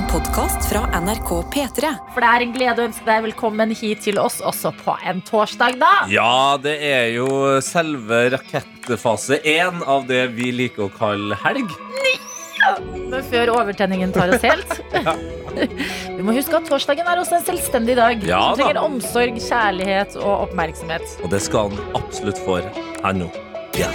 En 0.00 0.06
podkast 0.08 0.64
fra 0.70 1.00
NRK 1.00 1.30
P3. 1.52 1.88
For 2.14 2.24
det 2.24 2.28
er 2.30 2.42
en 2.46 2.52
glede 2.54 2.80
å 2.80 2.86
ønske 2.88 3.04
deg 3.04 3.24
velkommen 3.26 3.74
hit 3.76 4.00
til 4.06 4.16
oss 4.22 4.38
også 4.40 4.70
på 4.78 4.94
en 5.10 5.20
torsdag, 5.28 5.76
da. 5.82 5.90
Ja, 6.08 6.56
det 6.62 6.72
er 6.88 7.10
jo 7.18 7.26
selve 7.60 8.22
rakettfase 8.32 9.42
én 9.44 9.82
av 9.84 10.06
det 10.08 10.22
vi 10.38 10.48
liker 10.56 10.86
å 10.86 10.94
kalle 10.94 11.36
helg. 11.42 11.76
Men 13.10 13.28
før 13.28 13.52
overtenningen 13.58 14.16
tar 14.16 14.32
oss 14.32 14.46
helt. 14.46 14.72
Vi 16.16 16.24
må 16.24 16.32
huske 16.36 16.56
at 16.56 16.68
torsdagen 16.70 17.04
er 17.04 17.20
også 17.20 17.36
en 17.42 17.46
selvstendig 17.50 17.98
dag. 18.00 18.24
Ja 18.24 18.40
som 18.54 18.62
trenger 18.62 18.80
omsorg, 18.86 19.36
kjærlighet 19.50 20.16
og 20.22 20.46
oppmerksomhet. 20.46 21.04
Og 21.20 21.32
det 21.34 21.44
skal 21.44 21.74
han 21.74 21.96
absolutt 22.00 22.40
få 22.46 22.62
her 22.62 23.16
nå. 23.20 23.28
Ja. 23.76 23.92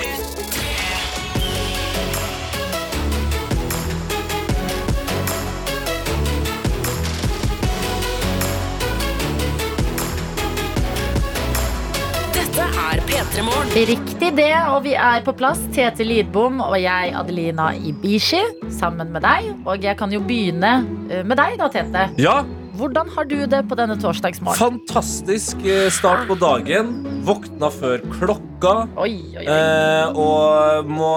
Riktig 13.76 14.30
det, 14.38 14.54
og 14.72 14.86
vi 14.86 14.94
er 14.96 15.24
på 15.26 15.34
plass. 15.36 15.60
Tete 15.76 16.06
Lidbom 16.08 16.62
og 16.64 16.78
jeg, 16.80 17.10
Adelina 17.20 17.74
Ibishi, 17.76 18.40
sammen 18.72 19.10
med 19.12 19.26
deg. 19.26 19.50
Og 19.68 19.84
jeg 19.84 19.98
kan 20.00 20.14
jo 20.16 20.22
begynne 20.24 20.78
eh, 21.12 21.26
med 21.28 21.36
deg, 21.42 21.58
da, 21.60 21.68
Tete. 21.74 22.06
ja, 22.22 22.38
Hvordan 22.76 23.08
har 23.16 23.24
du 23.28 23.38
det 23.48 23.62
på 23.70 23.76
denne 23.80 23.96
torsdagsmorgen? 24.00 24.60
fantastisk 24.60 25.60
eh, 25.64 25.90
start 25.92 26.24
på 26.28 26.36
dagen. 26.40 26.94
Våkna 27.28 27.70
før 27.72 28.00
klokka. 28.16 28.74
Oi, 29.00 29.12
oi, 29.36 29.44
oi. 29.44 29.46
Eh, 29.48 30.20
og 30.24 30.88
må, 30.92 31.12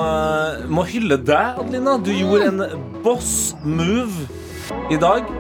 må 0.71 0.87
hylle 0.91 1.19
deg, 1.19 1.59
Adelina. 1.63 1.95
Du 2.03 2.11
gjorde 2.15 2.51
en 2.51 2.87
boss 3.07 3.55
move 3.63 4.27
i 4.91 4.99
dag. 4.99 5.31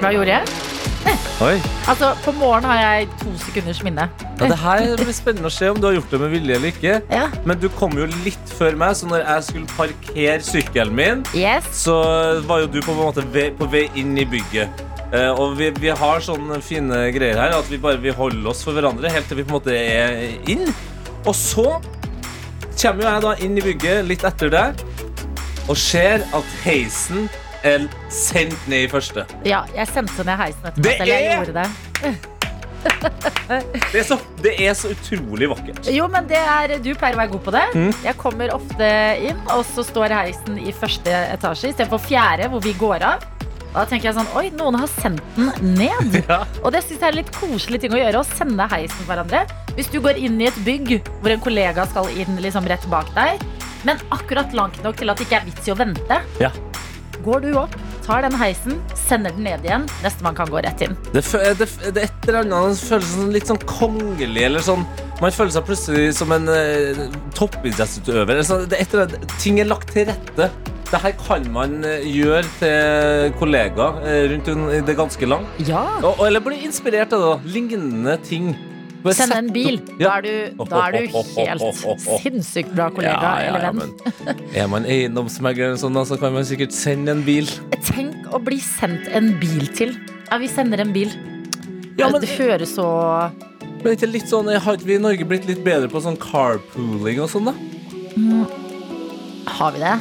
Hva 0.00 0.12
gjorde 0.16 0.36
jeg? 0.36 0.79
Oi. 1.40 1.54
Altså, 1.90 2.10
På 2.24 2.32
morgenen 2.36 2.68
har 2.70 2.80
jeg 2.80 3.08
to 3.22 3.30
sekunders 3.40 3.80
minne. 3.82 4.04
Ja, 4.40 4.48
det 4.50 4.58
her 4.60 4.82
blir 5.00 5.14
spennende 5.16 5.48
å 5.50 5.52
se 5.54 5.70
om 5.72 5.78
du 5.80 5.86
har 5.88 5.96
gjort 5.96 6.12
det 6.12 6.20
med 6.22 6.30
vilje 6.34 6.56
eller 6.58 6.70
ikke. 6.74 6.98
Ja. 7.10 7.24
Men 7.48 7.58
du 7.62 7.66
kom 7.78 7.96
jo 7.98 8.06
litt 8.26 8.52
før 8.58 8.76
meg, 8.78 8.94
så 8.98 9.08
når 9.10 9.24
jeg 9.24 9.46
skulle 9.48 9.72
parkere 9.78 10.36
sykkelen 10.44 10.94
min, 10.96 11.24
Yes. 11.36 11.66
så 11.82 11.96
var 12.46 12.62
jo 12.62 12.70
du 12.70 12.78
på 12.84 12.94
måte 12.98 13.24
på 13.26 13.70
vei 13.72 13.86
inn 14.00 14.14
i 14.20 14.26
bygget. 14.28 14.84
Uh, 15.10 15.32
og 15.34 15.56
vi, 15.58 15.72
vi 15.82 15.90
har 15.90 16.20
sånne 16.22 16.60
fine 16.62 17.00
greier 17.10 17.40
her 17.40 17.56
at 17.56 17.66
vi 17.66 17.80
bare 17.82 17.98
vi 17.98 18.12
holder 18.14 18.52
oss 18.52 18.60
for 18.62 18.76
hverandre 18.76 19.10
helt 19.10 19.26
til 19.26 19.40
vi 19.40 19.46
på 19.48 19.50
en 19.50 19.58
måte 19.58 19.74
er 19.74 20.20
inn. 20.52 20.68
Og 21.26 21.34
så 21.34 21.66
kommer 22.80 23.02
jo 23.02 23.08
jeg 23.10 23.24
da 23.26 23.32
inn 23.44 23.58
i 23.58 23.64
bygget 23.64 24.06
litt 24.06 24.22
etter 24.24 24.52
deg 24.54 24.84
og 25.66 25.76
ser 25.76 26.22
at 26.34 26.54
heisen 26.62 27.26
er 27.64 27.86
sendt 28.10 28.68
ned 28.70 28.86
i 28.86 28.90
første. 28.90 29.26
Ja, 29.48 29.64
jeg 29.76 29.88
sendte 29.92 30.24
ned 30.26 30.38
heisen 30.40 30.68
etterpå. 30.70 30.82
Det 30.82 30.98
jeg 31.08 31.26
er- 31.26 31.44
gjorde 31.44 31.52
det. 31.62 31.70
Det 32.80 33.98
er 34.00 34.04
så, 34.06 34.16
det 34.40 34.52
er 34.64 34.72
så 34.78 34.88
utrolig 34.94 35.48
vakkert. 35.50 35.88
Jo, 35.92 36.06
men 36.08 36.26
det 36.30 36.38
er, 36.40 36.78
Du 36.80 36.92
pleier 36.94 37.16
å 37.16 37.20
være 37.20 37.32
god 37.34 37.42
på 37.44 37.52
det. 37.52 37.64
Mm. 37.76 37.90
Jeg 38.06 38.16
kommer 38.20 38.54
ofte 38.54 38.88
inn, 39.28 39.40
og 39.52 39.64
så 39.68 39.84
står 39.84 40.14
heisen 40.16 40.56
i 40.62 40.72
første 40.72 41.12
etasje 41.34 41.72
istedenfor 41.74 42.00
fjerde, 42.06 42.48
hvor 42.52 42.62
vi 42.64 42.72
går 42.80 43.04
av. 43.04 43.26
Da 43.70 43.84
tenker 43.86 44.08
jeg 44.08 44.16
sånn 44.16 44.30
Oi, 44.34 44.48
noen 44.58 44.74
har 44.80 44.88
sendt 44.90 45.20
den 45.36 45.74
ned. 45.76 46.16
Ja. 46.30 46.40
Og 46.64 46.72
det 46.74 46.80
synes 46.86 46.96
jeg 46.98 47.06
er 47.06 47.12
en 47.12 47.20
litt 47.20 47.34
koselig 47.36 47.80
ting 47.84 47.92
å 47.94 48.00
gjøre. 48.00 48.22
Å 48.24 48.26
sende 48.32 48.66
heisen 48.72 49.06
hverandre. 49.06 49.44
Hvis 49.76 49.90
du 49.92 50.00
går 50.02 50.18
inn 50.18 50.40
i 50.42 50.48
et 50.48 50.58
bygg 50.66 50.96
hvor 51.20 51.30
en 51.36 51.44
kollega 51.44 51.84
skal 51.90 52.08
inn 52.16 52.40
liksom 52.42 52.66
rett 52.70 52.86
bak 52.90 53.12
deg, 53.14 53.44
men 53.86 54.00
akkurat 54.12 54.52
langt 54.56 54.80
nok 54.84 54.96
til 55.00 55.08
at 55.12 55.20
det 55.20 55.28
ikke 55.28 55.38
er 55.42 55.46
vits 55.52 55.68
i 55.68 55.72
å 55.74 55.78
vente, 55.78 56.18
Ja. 56.42 56.50
Går 57.24 57.44
du 57.44 57.50
opp, 57.60 57.76
tar 58.06 58.24
den 58.26 58.36
heisen, 58.38 58.80
sender 58.98 59.34
den 59.36 59.46
ned 59.48 59.66
igjen. 59.66 59.86
Nestemann 60.04 60.38
kan 60.38 60.50
gå 60.50 60.62
rett 60.64 60.82
inn. 60.86 60.96
Det, 61.14 61.24
det, 61.58 61.68
det 61.94 62.06
et 62.08 62.28
eller 62.28 62.42
annet 62.44 62.80
som 62.80 62.94
føles 62.94 63.14
sånn, 63.14 63.30
litt 63.34 63.50
sånn 63.50 63.62
kongelig, 63.68 64.44
eller 64.48 64.64
sånn 64.64 64.84
Man 65.20 65.34
føler 65.36 65.52
seg 65.52 65.66
plutselig 65.68 66.14
som 66.16 66.30
en 66.32 66.48
uh, 66.48 67.00
toppidrettsutøver. 67.36 68.38
sånn, 68.48 68.62
det 68.72 68.78
et 68.80 68.94
eller 68.94 69.10
annet, 69.10 69.34
ting 69.42 69.60
er 69.60 69.68
lagt 69.68 69.92
til 69.92 70.08
rette. 70.08 70.48
Det 70.90 70.98
her 70.98 71.12
kan 71.20 71.44
man 71.54 71.84
eh, 71.86 72.06
gjøre 72.08 72.40
til 72.56 73.34
kollegaer 73.38 74.00
eh, 74.00 74.24
rundt 74.32 74.48
i 74.74 74.80
det 74.88 74.96
ganske 74.98 75.28
land. 75.28 75.46
Ja. 75.68 75.84
Og, 76.00 76.24
eller 76.26 76.42
bli 76.42 76.64
inspirert 76.66 77.12
av 77.14 77.22
det. 77.22 77.52
Lignende 77.54 78.16
ting. 78.26 78.56
Sende 79.16 79.36
en 79.40 79.48
bil. 79.54 79.78
Da 79.98 80.16
er 80.18 80.22
du, 80.26 80.64
da 80.68 80.80
er 80.86 80.92
du 80.92 80.98
helt 81.08 81.62
sinnssykt 82.20 82.74
bra 82.76 82.90
kollega 82.92 83.30
eller 83.48 83.64
venn. 83.70 83.94
men 84.26 84.54
er 84.54 84.66
man 84.68 84.84
eiendomsmegler, 84.84 85.70
eller 85.72 85.80
sånn, 85.80 85.96
så 86.06 86.18
kan 86.20 86.34
man 86.36 86.44
sikkert 86.44 86.74
sende 86.76 87.14
en 87.16 87.22
bil. 87.24 87.48
Tenk 87.88 88.28
å 88.28 88.40
bli 88.44 88.58
sendt 88.60 89.08
en 89.16 89.32
bil 89.40 89.66
til. 89.76 89.94
Ja, 90.30 90.38
vi 90.42 90.48
sender 90.52 90.80
en 90.84 90.92
bil. 90.92 91.12
Ja, 91.98 92.08
men- 92.10 92.20
det 92.20 92.28
høres 92.38 92.74
så 92.76 92.86
Men 93.82 93.94
ikke 93.96 94.10
litt 94.12 94.28
sånn, 94.28 94.48
Har 94.60 94.76
ikke 94.76 94.84
vi 94.84 94.94
i 94.94 94.98
Norge 95.00 95.24
blitt 95.24 95.46
litt 95.48 95.64
bedre 95.64 95.88
på 95.88 96.00
sånn 96.04 96.16
carpooling 96.20 97.20
og 97.24 97.30
sånn, 97.32 97.46
da? 97.48 97.54
Har 99.50 99.72
vi 99.72 99.78
det? 99.80 99.94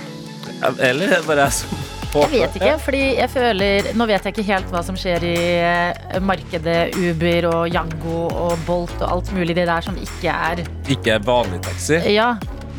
Eller 0.79 1.05
er 1.07 1.21
det 1.21 1.25
bare 1.27 1.45
jeg 1.47 1.53
som 1.53 1.69
Jeg 2.13 2.29
vet 2.31 2.55
ikke, 2.57 2.75
fordi 2.81 3.01
jeg 3.19 3.29
føler 3.29 3.89
Nå 3.93 4.05
vet 4.09 4.23
jeg 4.25 4.33
ikke 4.33 4.45
helt 4.47 4.71
hva 4.73 4.81
som 4.83 4.95
skjer 4.97 5.23
i 5.29 5.33
eh, 5.61 6.19
markedet 6.25 6.95
Uber 6.97 7.45
og 7.51 7.67
Yango 7.69 8.23
og 8.33 8.55
Bolt 8.65 8.95
og 9.03 9.11
alt 9.13 9.29
mulig 9.35 9.53
det 9.59 9.67
der 9.69 9.81
som 9.85 9.97
ikke 10.01 10.33
er 10.33 10.63
Ikke 10.89 11.17
er 11.19 11.19
vanlig 11.27 11.61
taxi. 11.67 11.99
Ja. 12.15 12.31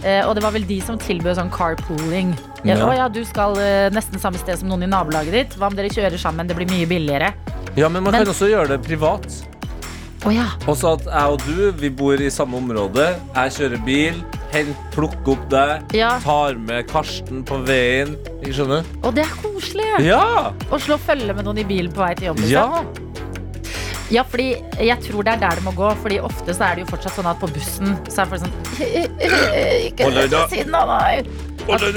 eh, 0.02 0.24
Og 0.26 0.34
det 0.34 0.42
var 0.42 0.50
vel 0.56 0.66
de 0.66 0.80
som 0.82 0.98
tilbød 0.98 1.38
sånn 1.38 1.52
carpooling. 1.54 2.34
Ja, 2.64 2.74
Ja. 2.76 2.88
Å 2.90 2.96
ja, 2.96 3.06
du 3.08 3.22
skal 3.24 3.54
eh, 3.62 3.86
nesten 3.94 4.18
samme 4.20 4.36
sted 4.42 4.58
som 4.60 4.68
noen 4.68 4.82
i 4.84 4.90
nabolaget 4.90 5.32
ditt. 5.32 5.54
Hva 5.56 5.70
om 5.70 5.76
dere 5.78 5.88
kjører 5.94 6.18
sammen? 6.20 6.46
Det 6.50 6.56
blir 6.58 6.68
mye 6.68 6.86
billigere. 6.90 7.30
Ja, 7.78 7.88
men 7.88 8.02
man 8.02 8.12
Men- 8.12 8.24
kan 8.26 8.34
også 8.34 8.50
gjøre 8.50 8.68
det 8.74 8.82
privat. 8.84 9.24
Oh, 10.26 10.34
ja. 10.34 10.50
Også 10.68 10.90
at 10.98 11.06
jeg 11.06 11.32
og 11.32 11.40
du, 11.46 11.70
vi 11.80 11.88
bor 11.88 12.20
i 12.20 12.28
samme 12.28 12.58
område. 12.58 13.06
Jeg 13.32 13.52
kjører 13.56 13.80
bil, 13.86 14.18
hent, 14.52 14.80
plukker 14.94 15.34
opp 15.36 15.44
deg, 15.52 15.92
ja. 15.96 16.14
tar 16.24 16.56
med 16.58 16.88
Karsten 16.90 17.44
på 17.46 17.60
veien. 17.68 18.16
Ikke 18.40 18.56
skjønner? 18.60 18.88
Og 19.04 19.14
det 19.16 19.26
er 19.26 19.36
koselig! 19.42 19.90
Ja! 20.06 20.50
Å 20.70 20.80
slå 20.82 20.98
følge 21.00 21.36
med 21.36 21.46
noen 21.46 21.62
i 21.62 21.66
bilen 21.68 21.92
på 21.94 22.02
vei 22.02 22.14
til 22.18 22.30
jobb. 22.32 22.42
liksom. 22.42 22.58
Ja! 22.58 23.10
Ja, 24.10 24.24
fordi 24.26 24.48
jeg 24.82 24.98
tror 25.04 25.22
det 25.22 25.36
er 25.36 25.42
der 25.44 25.60
det 25.60 25.62
må 25.62 25.70
gå. 25.76 25.86
Fordi 26.02 26.16
ofte 26.26 26.50
så 26.56 26.64
er 26.66 26.74
det 26.80 26.82
jo 26.82 26.88
fortsatt 26.90 27.14
sånn 27.14 27.28
at 27.30 27.38
på 27.38 27.46
bussen 27.54 27.92
så 28.10 28.24
er 28.24 28.32
folk 28.32 28.42
sånn 28.42 28.56
Ikke 29.86 30.08
Hold 30.08 30.18
deg 30.18 30.32
da. 30.32 30.40
ved 30.48 30.56
siden 30.56 30.74
av 30.74 30.90
meg. 30.90 31.30
Hold 31.70 31.94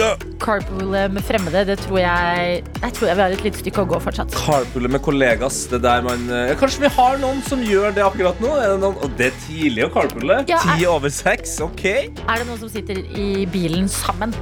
deg 0.94 1.11
med 1.13 1.23
fremmede, 1.25 1.63
det 1.69 1.78
tror 1.81 2.00
jeg 2.01 2.63
Jeg 2.81 2.94
tror 2.97 3.07
jeg 3.09 3.16
vi 3.17 3.23
har 3.23 3.35
et 3.38 3.44
lite 3.47 3.61
stykke 3.61 3.84
å 3.85 3.89
gå 3.94 4.00
fortsatt. 4.03 4.35
Carpoole 4.35 4.91
med 4.91 5.01
kollegas. 5.06 5.63
Det 5.72 5.81
der 5.84 6.03
man 6.06 6.25
ja, 6.29 6.56
Kanskje 6.59 6.84
vi 6.85 6.91
har 6.97 7.17
noen 7.22 7.41
som 7.47 7.63
gjør 7.63 7.94
det 7.95 8.03
akkurat 8.06 8.39
nå? 8.44 8.51
Er 8.59 8.73
det 8.75 8.79
noen? 8.84 8.97
Og 9.03 9.16
det 9.19 9.31
er 9.31 9.39
tidlig 9.47 9.85
å 9.88 9.91
carpoole. 9.94 10.41
Ja, 10.51 10.59
Ti 10.63 10.84
er- 10.84 10.89
over 10.91 11.09
seks. 11.13 11.59
OK. 11.63 11.85
Er 11.85 12.35
det 12.41 12.47
noen 12.50 12.59
som 12.59 12.69
sitter 12.69 13.00
i 13.17 13.45
bilen 13.53 13.88
sammen 13.91 14.34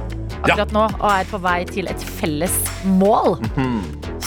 akkurat 0.42 0.72
nå 0.74 0.86
og 0.98 1.08
er 1.12 1.28
på 1.30 1.38
vei 1.44 1.60
til 1.70 1.88
et 1.88 2.02
felles 2.20 2.54
mål? 2.84 3.38
Mhm. 3.56 3.82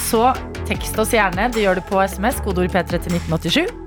Så 0.05 0.29
tekst 0.65 0.97
oss 1.01 1.11
gjerne. 1.11 1.51
Du 1.53 1.59
gjør 1.59 1.75
det 1.81 1.85
på 1.89 1.99
SMS, 2.07 2.39
kodeord 2.45 2.71
P3 2.71 3.01
til 3.03 3.11
1987. 3.19 3.84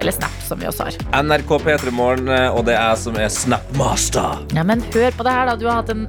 Eller 0.00 0.12
Snap, 0.16 0.36
som 0.46 0.60
vi 0.60 0.68
også 0.70 0.88
har. 0.88 0.96
NRK 1.22 1.50
P3 1.64 1.92
Morgen, 1.92 2.30
eh, 2.32 2.48
og 2.48 2.64
det 2.68 2.76
er 2.76 2.94
jeg 2.94 3.02
som 3.02 3.18
er 3.20 3.28
Snapmaster. 3.32 4.40
Ja, 4.56 4.64
men 4.64 4.80
hør 4.94 5.12
på 5.16 5.26
det 5.26 5.34
her, 5.36 5.50
da. 5.50 5.56
Du 5.60 5.66
har 5.68 5.82
hatt 5.82 5.92
en 5.92 6.06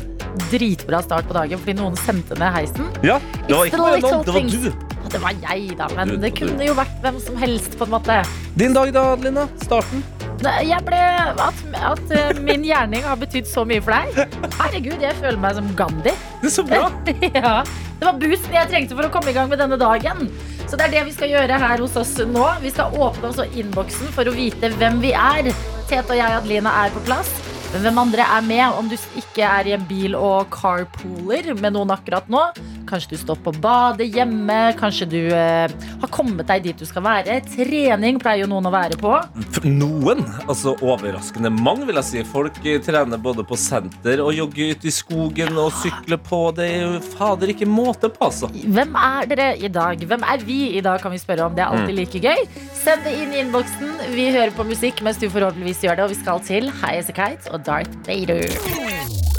dritbra 0.51 1.01
start 1.03 1.27
på 1.27 1.35
dagen 1.35 1.59
fordi 1.59 1.75
noen 1.79 1.97
sendte 1.99 2.37
ned 2.39 2.55
heisen. 2.55 2.87
Ja, 3.03 3.19
det 3.49 3.51
var 3.51 3.67
ikke 3.67 3.81
noe, 3.81 3.91
bare 3.91 4.01
noen, 4.05 4.25
det 4.25 4.37
var 4.37 4.49
du. 4.55 4.87
Det 5.11 5.19
var 5.19 5.35
jeg, 5.43 5.75
da. 5.75 5.89
Men 5.97 6.13
det 6.23 6.31
kunne 6.37 6.63
jo 6.63 6.75
vært 6.77 7.03
hvem 7.03 7.19
som 7.19 7.35
helst, 7.41 7.75
på 7.75 7.87
en 7.87 7.91
måte. 7.97 8.21
Din 8.55 8.75
dag 8.77 8.93
da, 8.95 9.09
Adelina? 9.11 9.47
Starten? 9.65 10.05
Jeg 10.41 10.81
ble 10.87 10.97
At, 10.97 11.59
at 11.77 12.13
eh, 12.15 12.39
min 12.41 12.63
gjerning 12.65 13.03
har 13.05 13.19
betydd 13.19 13.45
så 13.49 13.65
mye 13.67 13.83
for 13.83 13.93
deg. 13.93 14.31
Herregud, 14.55 15.03
jeg 15.03 15.17
føler 15.19 15.37
meg 15.41 15.59
som 15.59 15.67
Gandhi. 15.77 16.15
Det 16.41 16.49
er 16.49 16.55
så 16.55 16.65
bra. 16.65 16.87
ja. 17.27 17.53
Det 18.01 18.07
var 18.07 18.17
boosten 18.23 18.55
jeg 18.55 18.71
trengte 18.71 18.97
for 18.97 19.05
å 19.05 19.11
komme 19.13 19.29
i 19.29 19.35
gang 19.35 19.51
med 19.51 19.61
denne 19.61 19.77
dagen. 19.77 20.31
Så 20.71 20.77
det 20.79 20.85
er 20.85 20.93
det 20.93 21.01
vi 21.09 21.11
skal 21.11 21.27
gjøre 21.33 21.55
her 21.59 21.81
hos 21.83 21.97
oss 21.99 22.13
nå. 22.31 22.45
Vi 22.63 22.69
skal 22.71 22.93
åpne 22.95 23.27
også 23.27 23.43
innboksen 23.59 24.13
for 24.15 24.23
å 24.23 24.31
vite 24.31 24.69
hvem 24.79 25.01
vi 25.03 25.09
er. 25.11 25.49
Tete 25.89 26.13
og 26.13 26.15
jeg, 26.15 26.31
Adelina, 26.31 26.71
er 26.85 26.93
på 26.95 27.01
plass. 27.03 27.27
Men 27.73 27.83
hvem 27.83 27.99
andre 28.05 28.23
er 28.37 28.45
med? 28.47 28.77
Om 28.79 28.87
du 28.87 28.95
ikke 29.19 29.43
er 29.43 29.67
i 29.67 29.73
en 29.75 29.83
bil 29.89 30.15
og 30.15 30.47
carpooler 30.55 31.51
med 31.59 31.75
noen 31.75 31.91
akkurat 31.91 32.31
nå. 32.31 32.45
Kanskje 32.91 33.13
du 33.15 33.21
står 33.21 33.37
på 33.45 33.53
badet 33.63 34.09
hjemme. 34.11 34.57
Kanskje 34.79 35.05
du 35.07 35.19
eh, 35.31 35.71
har 36.01 36.11
kommet 36.11 36.47
deg 36.49 36.65
dit 36.65 36.81
du 36.81 36.83
skal 36.87 37.05
være. 37.05 37.37
Trening 37.53 38.19
pleier 38.19 38.43
jo 38.43 38.49
noen 38.51 38.67
å 38.67 38.73
være 38.73 38.97
på. 38.99 39.13
For 39.55 39.67
Noen, 39.71 40.25
altså 40.43 40.73
overraskende 40.83 41.53
mange, 41.55 41.87
vil 41.87 42.01
jeg 42.01 42.09
si. 42.09 42.25
Folk 42.27 42.59
eh, 42.65 42.81
trener 42.83 43.21
både 43.21 43.45
på 43.47 43.55
senter 43.59 44.19
og 44.23 44.33
jogger 44.35 44.75
ute 44.75 44.91
i 44.91 44.93
skogen 44.95 45.55
og 45.61 45.71
sykler 45.79 46.19
på. 46.19 46.41
Det 46.57 46.67
er 46.67 46.83
jo 46.83 46.99
fader 47.15 47.55
ikke 47.55 47.69
måte 47.69 48.11
på, 48.11 48.27
altså. 48.27 48.51
Hvem 48.51 48.99
er 48.99 49.31
dere 49.31 49.49
i 49.55 49.71
dag? 49.71 50.03
Hvem 50.11 50.27
er 50.35 50.45
vi 50.45 50.61
i 50.75 50.83
dag, 50.83 50.99
kan 51.03 51.15
vi 51.15 51.23
spørre 51.23 51.47
om. 51.47 51.55
Det 51.55 51.63
er 51.63 51.71
alltid 51.71 51.95
like 51.95 52.23
gøy. 52.27 52.45
Send 52.81 53.07
det 53.07 53.15
inn 53.23 53.31
i 53.31 53.43
innboksen. 53.45 53.95
Vi 54.17 54.29
hører 54.35 54.51
på 54.57 54.67
musikk 54.67 54.99
mens 55.05 55.21
du 55.21 55.29
forhåpentligvis 55.31 55.85
gjør 55.87 56.01
det. 56.01 56.09
Og 56.09 56.15
vi 56.17 56.21
skal 56.23 56.43
til 56.51 56.71
High 56.83 56.99
As 56.99 57.11
A 57.13 57.19
Kite 57.21 57.55
og 57.55 57.63
Darth 57.63 57.95
Vader. 58.09 59.30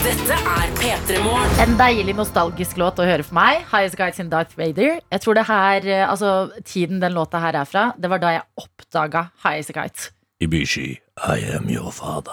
Dette 0.00 0.32
er 0.32 0.70
P3 0.80 1.18
Morgen. 1.20 1.58
En 1.60 1.74
deilig 1.76 2.14
nostalgisk 2.16 2.78
låt 2.80 2.96
å 3.02 3.04
høre 3.04 3.24
for 3.26 3.36
meg. 3.36 3.66
Highest 3.68 3.98
Guides 4.00 4.22
in 4.22 4.30
Darth 4.32 4.56
Vader. 4.56 4.96
Jeg 5.12 5.20
tror 5.20 5.36
det 5.36 5.44
her, 5.44 5.84
eh, 5.84 6.06
altså 6.08 6.48
Tiden 6.64 7.02
den 7.02 7.12
låta 7.12 7.40
her 7.42 7.52
er 7.60 7.68
fra, 7.68 7.92
det 8.00 8.08
var 8.08 8.22
da 8.22 8.32
jeg 8.38 8.46
oppdaga 8.56 9.26
Highest 9.44 9.74
Guides. 9.76 10.08
Ibishi, 10.40 11.00
I 11.20 11.38
am 11.52 11.68
your 11.68 11.92
father. 11.92 12.32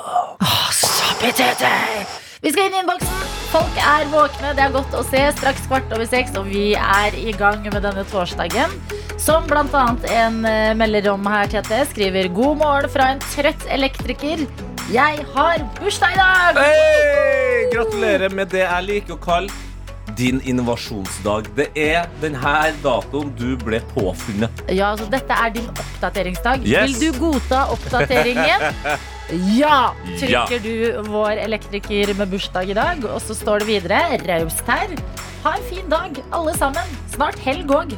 Vi 2.41 2.51
skal 2.53 2.67
inn 2.67 2.75
i 2.75 2.81
innboksen. 2.83 3.21
Folk 3.49 3.79
er 3.81 4.09
våkne, 4.11 4.51
det 4.53 4.61
er 4.61 4.73
godt 4.75 4.93
å 4.93 5.01
se. 5.07 5.23
Straks 5.39 5.63
kvart 5.65 5.93
over 5.95 6.05
seks, 6.05 6.35
og 6.37 6.49
vi 6.51 6.75
er 6.77 7.15
i 7.17 7.33
gang 7.33 7.63
med 7.65 7.81
denne 7.81 8.03
torsdagen. 8.11 8.75
Som 9.17 9.47
annet 9.49 10.05
en 10.13 10.43
eh, 10.45 10.75
melder 10.77 11.09
om 11.15 11.25
her, 11.25 11.49
Tete, 11.49 11.81
skriver 11.89 12.29
God 12.29 12.61
morgen 12.61 12.93
fra 12.93 13.09
en 13.15 13.23
trøtt 13.33 13.65
elektriker. 13.73 14.45
Jeg 14.93 15.25
har 15.33 15.65
bursdag 15.79 16.13
i 16.13 16.19
dag! 16.19 16.61
Hei! 16.61 17.71
Gratulerer 17.73 18.29
med 18.29 18.53
det 18.53 18.67
jeg 18.67 18.85
liker 18.85 19.17
å 19.17 19.19
kalle 19.23 19.49
din 20.17 20.41
innovasjonsdag. 20.43 21.51
Det 21.57 21.69
er 21.77 22.07
denne 22.21 22.55
datoen 22.83 23.29
du 23.37 23.51
ble 23.61 23.81
påfunnet. 23.93 24.63
Ja, 24.69 24.91
altså 24.93 25.07
Dette 25.11 25.37
er 25.37 25.53
din 25.55 25.69
oppdateringsdag. 25.73 26.65
Yes. 26.65 26.97
Vil 26.97 27.13
du 27.13 27.21
godta 27.21 27.67
oppdateringen? 27.75 28.67
Ja! 29.27 29.91
Ja. 30.23 30.45
Trykker 30.47 30.61
du 30.63 31.09
vår 31.11 31.41
elektriker 31.43 32.13
med 32.15 32.29
bursdag 32.31 32.69
i 32.71 32.77
dag. 32.77 33.01
Og 33.11 33.19
så 33.19 33.35
står 33.35 33.65
det 33.65 33.67
videre 33.73 34.21
raust 34.23 34.63
her. 34.71 34.93
Ha 35.43 35.57
en 35.57 35.65
fin 35.67 35.89
dag, 35.91 36.15
alle 36.31 36.53
sammen. 36.55 36.95
Snart 37.11 37.35
helg 37.43 37.73
òg. 37.75 37.97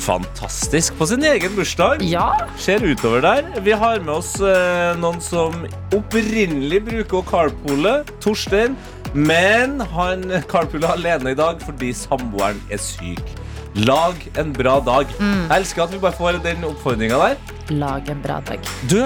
Fantastisk 0.00 0.96
på 0.96 1.06
sin 1.10 1.24
egen 1.28 1.52
bursdag. 1.54 2.00
Ja. 2.08 2.30
Ser 2.58 2.80
utover 2.80 3.20
der. 3.20 3.50
Vi 3.60 3.74
har 3.76 4.00
med 4.00 4.14
oss 4.14 4.32
eh, 4.40 4.96
noen 4.98 5.20
som 5.20 5.66
opprinnelig 5.92 6.80
bruker 6.88 7.20
å 7.20 7.26
carpoole. 7.28 7.98
Torstein. 8.24 8.78
Men 9.14 9.80
han 9.92 10.22
carpooler 10.50 10.92
alene 10.94 11.32
i 11.34 11.38
dag 11.38 11.62
fordi 11.64 11.90
samboeren 11.96 12.60
er 12.70 12.78
syk. 12.82 13.22
Lag 13.74 14.18
en 14.38 14.52
bra 14.54 14.78
dag. 14.82 15.10
Jeg 15.18 15.60
elsker 15.60 15.84
at 15.84 15.92
vi 15.94 15.98
bare 16.02 16.16
får 16.18 16.38
den 16.44 16.64
oppfordringa 16.66 17.18
der. 17.22 17.36
Lag 17.70 18.08
en 18.10 18.22
bra 18.22 18.40
dag. 18.46 18.62
Du, 18.90 19.00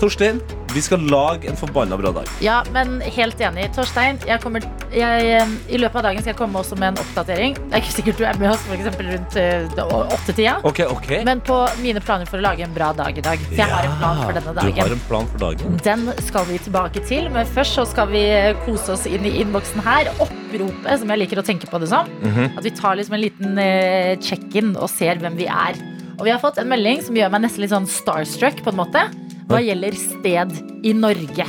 Torstein, 0.00 0.40
vi 0.74 0.82
skal 0.84 1.00
lage 1.08 1.48
en 1.48 1.56
forbanna 1.56 1.96
bra 1.96 2.10
dag. 2.12 2.28
Ja, 2.44 2.58
men 2.74 2.98
helt 3.00 3.40
enig. 3.40 3.70
Torstein, 3.72 4.18
jeg 4.28 4.42
kommer, 4.42 4.64
jeg, 4.92 5.28
eh, 5.38 5.54
i 5.72 5.78
løpet 5.80 6.00
av 6.02 6.04
dagen 6.10 6.20
skal 6.20 6.34
jeg 6.34 6.38
komme 6.38 6.60
også 6.60 6.76
med 6.76 6.92
en 6.92 7.00
oppdatering. 7.00 7.56
Det 7.56 7.78
er 7.78 7.84
ikke 7.84 7.94
sikkert 7.94 8.20
du 8.20 8.26
er 8.28 8.40
med 8.42 8.50
oss 8.52 8.64
for 8.66 8.76
eksempel 8.76 9.08
rundt 9.14 9.38
eh, 9.40 9.80
åttetida. 10.18 10.58
Okay, 10.68 10.84
okay. 10.92 11.22
Men 11.24 11.40
på 11.40 11.56
mine 11.80 12.02
planer 12.04 12.28
for 12.28 12.42
å 12.42 12.44
lage 12.44 12.66
en 12.66 12.76
bra 12.76 12.90
dag 12.98 13.16
i 13.16 13.24
dag. 13.24 13.40
For 13.48 13.56
jeg 13.62 13.72
har 13.72 13.88
en 13.88 13.96
plan 14.02 14.20
for 14.20 14.36
denne 14.36 14.56
dagen. 14.60 14.76
Du 14.76 14.82
har 14.84 14.96
en 14.98 15.04
plan 15.08 15.32
for 15.32 15.44
dagen. 15.46 15.80
Den 15.88 16.06
skal 16.28 16.48
vi 16.52 16.60
tilbake 16.68 17.04
til, 17.08 17.30
men 17.32 17.48
først 17.56 17.80
så 17.80 17.88
skal 17.88 18.12
vi 18.12 18.24
kose 18.66 18.96
oss 18.98 19.08
inn 19.08 19.24
i 19.24 19.36
innboksen 19.40 19.84
her. 19.86 20.12
Oppropet, 20.20 20.92
som 21.00 21.12
jeg 21.14 21.24
liker 21.24 21.40
å 21.40 21.46
tenke 21.46 21.72
på 21.72 21.80
det 21.80 21.88
som. 21.92 22.10
Mhm. 22.20 22.56
At 22.58 22.64
vi 22.68 22.76
tar 22.76 23.00
liksom 23.00 23.16
en 23.16 23.24
liten 23.24 23.60
eh, 23.64 24.16
check-in 24.20 24.76
og 24.76 24.90
ser 24.92 25.24
hvem 25.24 25.40
vi 25.40 25.48
er. 25.48 25.80
Og 26.16 26.24
vi 26.24 26.32
har 26.32 26.40
fått 26.40 26.58
en 26.60 26.68
melding 26.68 27.02
som 27.04 27.16
gjør 27.16 27.32
meg 27.32 27.44
nesten 27.44 27.64
litt 27.64 27.72
sånn 27.72 27.88
starstruck 27.88 28.62
på 28.64 28.72
en 28.72 28.78
måte. 28.84 29.02
Hva 29.46 29.60
gjelder 29.62 29.94
sted 29.94 30.56
i 30.82 30.92
Norge. 30.96 31.46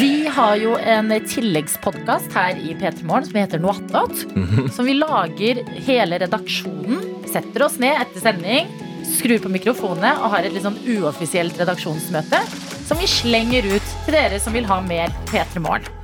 Vi 0.00 0.26
har 0.34 0.56
jo 0.58 0.72
en 0.82 1.12
tilleggspodkast 1.30 2.32
her 2.34 2.58
i 2.58 2.72
P3 2.74 3.04
Morgen 3.06 3.28
som 3.28 3.38
heter 3.38 3.62
Noattot 3.62 3.94
attåt. 3.94 4.72
Som 4.74 4.88
vi 4.88 4.96
lager 4.98 5.62
hele 5.86 6.18
redaksjonen. 6.18 7.04
Setter 7.30 7.62
oss 7.68 7.78
ned 7.78 8.00
etter 8.02 8.24
sending, 8.24 8.72
skrur 9.06 9.38
på 9.44 9.52
mikrofonene 9.52 10.16
og 10.18 10.32
har 10.34 10.48
et 10.48 10.56
litt 10.56 10.66
sånn 10.66 10.80
uoffisielt 10.96 11.60
redaksjonsmøte. 11.60 12.42
Som 12.88 12.98
vi 12.98 13.06
slenger 13.10 13.68
ut 13.76 13.94
til 14.06 14.18
dere 14.18 14.42
som 14.42 14.56
vil 14.56 14.66
ha 14.66 14.80
mer 14.82 15.14
P3 15.30 15.62
Morgen. 15.62 15.94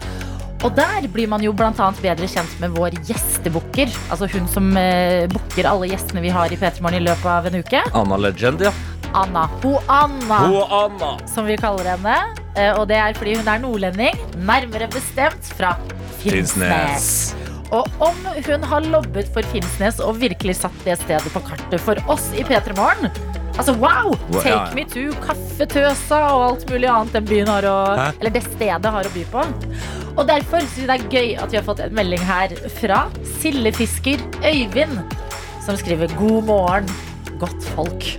Og 0.64 0.72
der 0.78 1.04
blir 1.12 1.28
man 1.28 1.42
jo 1.44 1.50
annet 1.58 1.98
bedre 2.00 2.30
kjent 2.30 2.54
med 2.62 2.72
vår 2.72 2.94
gjestebooker. 3.04 3.90
Altså 4.08 4.30
hun 4.32 4.46
som 4.48 4.70
eh, 4.80 5.26
booker 5.28 5.66
alle 5.68 5.90
gjestene 5.90 6.22
vi 6.24 6.32
har 6.32 6.54
i 6.54 6.56
P3 6.56 6.80
Morgen 6.80 7.02
i 7.02 7.04
løpet 7.04 7.26
av 7.28 7.50
en 7.50 7.58
uke. 7.60 7.82
Anna 7.92 8.16
Legend, 8.16 8.62
ja. 8.64 8.72
Anna. 9.14 9.46
Ho 9.62 9.76
Anna 9.88 10.38
Ho 10.48 10.64
Anna. 10.82 11.12
som 11.30 11.46
vi 11.46 11.56
kaller 11.60 11.94
henne. 11.94 12.16
Eh, 12.56 12.72
Og 12.78 12.88
det 12.88 12.96
er 13.00 13.14
fordi 13.14 13.36
hun 13.38 13.48
er 13.48 13.58
nordlending, 13.62 14.18
nærmere 14.36 14.88
bestemt 14.92 15.48
fra 15.58 15.76
Finnsnes. 16.20 17.34
Og 17.74 17.88
om 18.04 18.16
hun 18.46 18.62
har 18.70 18.84
lobbet 18.86 19.30
for 19.34 19.42
Finnsnes 19.50 19.98
og 20.04 20.20
virkelig 20.20 20.56
satt 20.60 20.76
det 20.86 20.98
stedet 21.00 21.32
på 21.34 21.42
kartet 21.46 21.80
for 21.82 21.98
oss 22.12 22.28
i 22.36 22.44
P3 22.46 22.76
Morgen 22.78 23.10
Altså 23.54 23.72
wow! 23.78 24.10
Take 24.34 24.50
ja, 24.50 24.54
ja. 24.66 24.74
me 24.74 24.82
to 24.90 25.04
Kaffetøsa 25.22 26.18
og 26.34 26.40
alt 26.48 26.64
mulig 26.70 26.88
annet 26.90 27.12
den 27.14 27.26
byen 27.28 27.50
har 27.50 27.66
å 27.70 27.74
Eller 28.18 28.34
det 28.34 28.42
stedet 28.48 28.90
har 28.96 29.06
å 29.06 29.12
by 29.14 29.22
på. 29.30 29.44
Og 30.14 30.26
derfor 30.26 30.62
synes 30.62 30.78
jeg 30.82 30.88
det 30.90 30.96
er 30.96 31.12
gøy 31.14 31.28
at 31.42 31.52
vi 31.54 31.58
har 31.60 31.66
fått 31.66 31.82
en 31.84 31.94
melding 31.94 32.22
her 32.26 32.54
fra 32.80 33.04
sildefisker 33.38 34.22
Øyvind, 34.42 34.98
som 35.64 35.78
skriver 35.78 36.10
God 36.18 36.44
morgen, 36.50 36.90
godt 37.40 37.62
folk. 37.74 38.10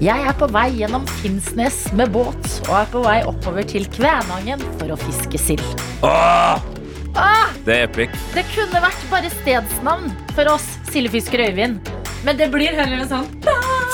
Jeg 0.00 0.22
er 0.24 0.32
på 0.40 0.46
vei 0.48 0.70
gjennom 0.78 1.02
Finnsnes 1.20 1.82
med 1.96 2.08
båt 2.14 2.46
og 2.70 2.72
er 2.78 2.86
på 2.92 3.02
vei 3.04 3.18
oppover 3.28 3.66
til 3.68 3.84
Kvænangen 3.92 4.62
for 4.80 4.94
å 4.94 4.96
fiske 5.00 5.40
sild. 5.40 5.64
Åh! 6.06 6.56
Ah, 7.18 7.50
Det 7.66 7.74
er 7.74 7.84
epic. 7.88 8.10
det 8.32 8.44
kunne 8.54 8.80
vært 8.80 9.02
bare 9.10 9.28
stedsnavn 9.42 10.12
for 10.32 10.48
oss, 10.54 10.64
sildefiskere 10.92 11.50
Øyvind. 11.50 11.90
Men 12.24 12.36
det 12.38 12.48
blir 12.52 12.72
heller 12.76 13.02
en 13.02 13.08
sånn 13.10 13.26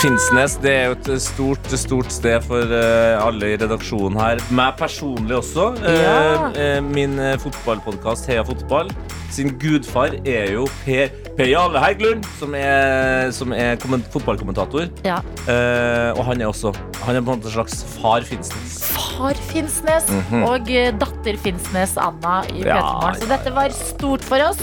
Finnsnes 0.07 0.53
det 0.63 0.71
er 0.71 0.85
jo 0.87 0.95
et 0.95 1.09
stort, 1.25 1.65
stort 1.75 2.13
sted 2.15 2.45
for 2.47 2.63
eh, 2.77 3.17
alle 3.19 3.49
i 3.51 3.57
redaksjonen 3.59 4.15
her. 4.21 4.39
Meg 4.55 4.77
personlig 4.79 5.35
også. 5.41 5.73
Eh, 5.83 5.97
Ja. 6.07 6.51
eh, 6.55 6.79
min 6.85 7.17
uh, 7.19 7.33
fotballpodkast 7.43 8.29
Heia 8.31 8.45
fotball 8.47 8.93
sin 9.35 9.51
gudfar 9.59 10.15
er 10.23 10.53
jo 10.55 10.69
Per, 10.85 11.11
per 11.37 11.49
Jarle 11.51 11.81
Heggelund, 11.83 12.23
som 12.39 12.55
er, 12.55 13.33
som 13.35 13.51
er 13.53 13.75
komment, 13.83 14.07
fotballkommentator. 14.15 14.87
Ja. 15.05 15.19
Eh, 15.51 16.13
og 16.15 16.23
han 16.31 16.41
er 16.41 16.47
også 16.53 16.71
Han 17.03 17.17
er 17.19 17.21
på 17.27 17.33
en 17.35 17.41
måte 17.41 17.51
en 17.51 17.57
slags 17.59 17.83
far 17.99 18.23
Finnsnes. 18.27 18.79
Far 18.95 19.35
Finnsnes 19.51 20.07
Mhm. 20.09 20.45
og 20.47 20.71
eh, 20.71 20.93
datter 21.03 21.37
Finnsnes 21.43 21.97
Anna 21.99 22.45
i 22.55 22.63
Ja, 22.63 22.79
Petermorgen. 22.79 23.21
Så 23.21 23.29
dette 23.35 23.53
var 23.59 23.75
stort 23.75 24.23
for 24.25 24.39
oss. 24.47 24.63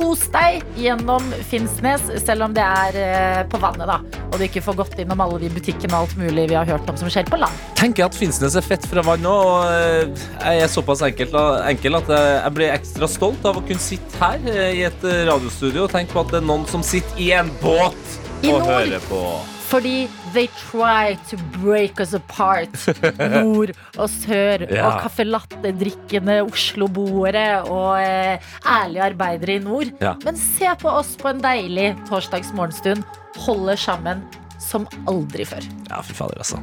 Kos 0.00 0.22
deg 0.32 0.62
gjennom 0.80 1.26
Finnsnes, 1.44 2.06
selv 2.24 2.46
om 2.46 2.54
det 2.56 2.64
er 2.64 2.96
eh, 2.96 3.40
på 3.52 3.58
vannet, 3.60 3.84
da. 3.84 3.98
Og 4.30 4.38
du 4.40 4.46
ikke 4.46 4.62
får 4.64 4.78
gått 4.78 4.96
innom 5.02 5.20
alle 5.20 5.36
de 5.42 5.50
butikkene 5.52 5.92
og 5.92 6.06
alt 6.06 6.14
mulig 6.16 6.46
vi 6.48 6.56
har 6.56 6.64
hørt 6.70 6.88
om 6.88 6.96
som 6.96 7.10
skjer 7.12 7.28
på 7.28 7.36
land. 7.36 7.52
tenker 7.76 8.06
jeg 8.06 8.08
at 8.08 8.16
Finnsnes 8.16 8.56
er 8.56 8.64
fett 8.64 8.88
fra 8.88 9.04
vann. 9.04 9.28
Og 9.28 9.68
eh, 9.68 10.24
jeg 10.40 10.64
er 10.64 10.72
såpass 10.72 11.04
enkel, 11.04 11.36
enkel 11.68 12.00
at 12.00 12.08
jeg, 12.16 12.56
blir 12.56 12.72
ekstra 12.72 13.10
stolt 13.12 13.44
av 13.44 13.60
å 13.60 13.66
kunne 13.66 13.84
sitte 13.90 14.24
her 14.24 14.40
eh, 14.48 14.80
i 14.80 14.84
et 14.88 15.08
radiostudio 15.28 15.84
og 15.84 15.92
tenke 15.92 16.16
på 16.16 16.24
at 16.24 16.32
det 16.32 16.40
er 16.40 16.48
noen 16.48 16.64
som 16.70 16.84
sitter 16.86 17.20
i 17.20 17.32
en 17.36 17.52
båt 17.60 18.20
og 18.48 18.70
hører 18.72 19.02
på. 19.10 19.24
Fordi 19.70 20.08
they 20.34 20.48
try 20.58 21.14
to 21.30 21.36
break 21.60 22.00
us 22.02 22.12
apart. 22.16 22.72
Nord 23.44 23.70
og 24.00 24.08
sør 24.10 24.64
Ja. 24.66 24.88
og 24.88 24.96
caffè 25.04 25.26
latte-drikkende 25.28 26.40
Oslo-boere 26.48 27.44
og 27.70 28.00
eh, 28.02 28.50
ærlige 28.66 29.04
arbeidere 29.12 29.56
i 29.60 29.62
nord. 29.62 29.92
Ja. 30.02 30.16
Men 30.26 30.36
se 30.40 30.72
på 30.82 30.90
oss 30.90 31.14
på 31.20 31.30
en 31.30 31.42
deilig 31.44 31.92
torsdags 32.10 32.50
morgenstund. 32.56 33.04
Holder 33.46 33.78
sammen 33.78 34.24
som 34.60 34.88
aldri 35.08 35.46
før. 35.48 35.62
Ja, 35.88 36.02
fy 36.04 36.12
fader, 36.18 36.42
altså. 36.42 36.58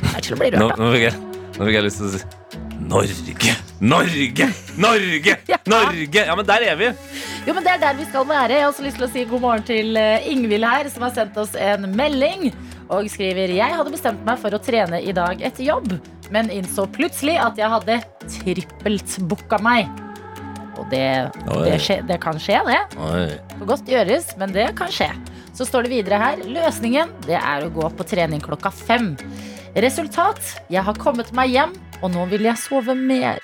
Det 0.00 0.12
er 0.16 0.26
til 0.28 0.36
å 0.36 0.40
bli 0.42 0.52
Nå, 0.54 0.68
rørt 0.68 0.76
av. 0.76 0.84
nå, 0.84 0.92
fikk 0.94 1.06
jeg, 1.08 1.16
nå 1.56 1.64
fikk 1.66 1.74
jeg 1.80 1.86
lyst 1.88 2.02
til 2.02 2.06
å 2.06 2.12
si 2.14 2.22
Norge! 2.80 3.54
Norge! 3.80 4.46
Norge! 4.76 5.36
Norge! 5.66 6.24
Ja, 6.26 6.36
men 6.36 6.46
der 6.48 6.64
er 6.64 6.76
vi. 6.80 6.90
Jo, 7.46 7.54
men 7.54 7.64
Det 7.64 7.74
er 7.74 7.80
der 7.82 7.96
vi 7.98 8.06
skal 8.08 8.26
være. 8.28 8.54
Jeg 8.54 8.64
har 8.64 8.72
også 8.72 8.84
lyst 8.86 9.00
til 9.00 9.06
å 9.06 9.10
si 9.12 9.24
god 9.28 9.42
morgen 9.44 9.66
til 9.68 9.98
eh, 10.00 10.28
Ingvild 10.32 10.64
her, 10.64 10.88
som 10.92 11.04
har 11.04 11.12
sendt 11.16 11.36
oss 11.40 11.52
en 11.60 11.88
melding. 11.96 12.50
Og 12.90 13.06
skriver 13.12 13.52
Jeg 13.54 13.76
hadde 13.76 13.92
bestemt 13.92 14.22
meg 14.26 14.40
for 14.42 14.56
å 14.56 14.60
trene 14.62 14.98
i 15.04 15.12
dag 15.14 15.42
etter 15.46 15.62
jobb, 15.62 15.92
men 16.34 16.50
innså 16.50 16.88
plutselig 16.90 17.36
at 17.38 17.60
jeg 17.60 17.70
hadde 17.70 18.00
trippelt 18.40 19.18
booka 19.30 19.60
meg. 19.62 19.90
Og 20.80 20.88
det, 20.90 21.04
det, 21.44 21.76
skje, 21.84 22.00
det 22.08 22.16
kan 22.22 22.40
skje, 22.40 22.62
det. 22.66 22.80
Oi. 23.04 23.26
Kan 23.52 23.68
godt 23.68 23.92
gjøres, 23.92 24.32
men 24.40 24.56
det 24.56 24.70
kan 24.78 24.90
skje. 24.94 25.10
Så 25.54 25.66
står 25.68 25.86
det 25.86 25.92
videre 25.92 26.18
her 26.22 26.42
Løsningen 26.48 27.12
det 27.26 27.36
er 27.36 27.66
å 27.66 27.72
gå 27.74 27.84
på 27.98 28.06
trening 28.08 28.40
klokka 28.42 28.72
fem. 28.72 29.12
Resultat 29.76 30.40
jeg 30.72 30.82
har 30.86 30.98
kommet 30.98 31.30
meg 31.36 31.52
hjem, 31.52 31.76
og 32.00 32.12
nå 32.12 32.26
vil 32.30 32.46
jeg 32.48 32.60
sove 32.60 32.94
mer. 32.96 33.40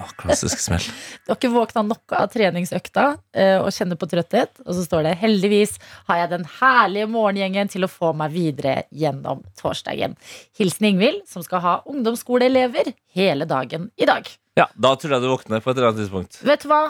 Å, 0.00 0.06
klassisk 0.18 0.62
smell. 0.62 0.84
Du 1.24 1.32
har 1.32 1.38
ikke 1.38 1.52
våkna 1.52 1.82
nok 1.86 2.14
av 2.16 2.30
treningsøkta 2.32 3.06
eh, 3.36 3.56
og 3.60 3.68
kjenner 3.74 3.98
på 4.00 4.08
trøtthet. 4.10 4.62
Og 4.64 4.72
så 4.76 4.84
står 4.86 5.04
det 5.06 5.16
heldigvis 5.20 5.76
har 6.08 6.22
jeg 6.22 6.32
den 6.32 6.46
herlige 6.60 7.10
morgengjengen 7.10 7.70
til 7.70 7.86
å 7.86 7.90
få 7.90 8.12
meg 8.16 8.32
videre 8.34 8.84
gjennom 8.90 9.44
torsdagen. 9.60 10.16
Hilsen 10.58 10.90
Ingvild, 10.92 11.24
som 11.30 11.44
skal 11.46 11.64
ha 11.66 11.76
ungdomsskoleelever 11.90 12.92
hele 13.18 13.48
dagen 13.50 13.90
i 14.00 14.08
dag. 14.08 14.30
Ja, 14.58 14.66
da 14.74 14.94
tror 14.98 15.16
jeg 15.16 15.24
du 15.24 15.30
våkner 15.30 15.62
på 15.62 15.72
et 15.72 15.78
eller 15.78 15.92
annet 15.92 16.04
tidspunkt. 16.04 16.40
Vet 16.46 16.64
du 16.64 16.70
hva? 16.72 16.84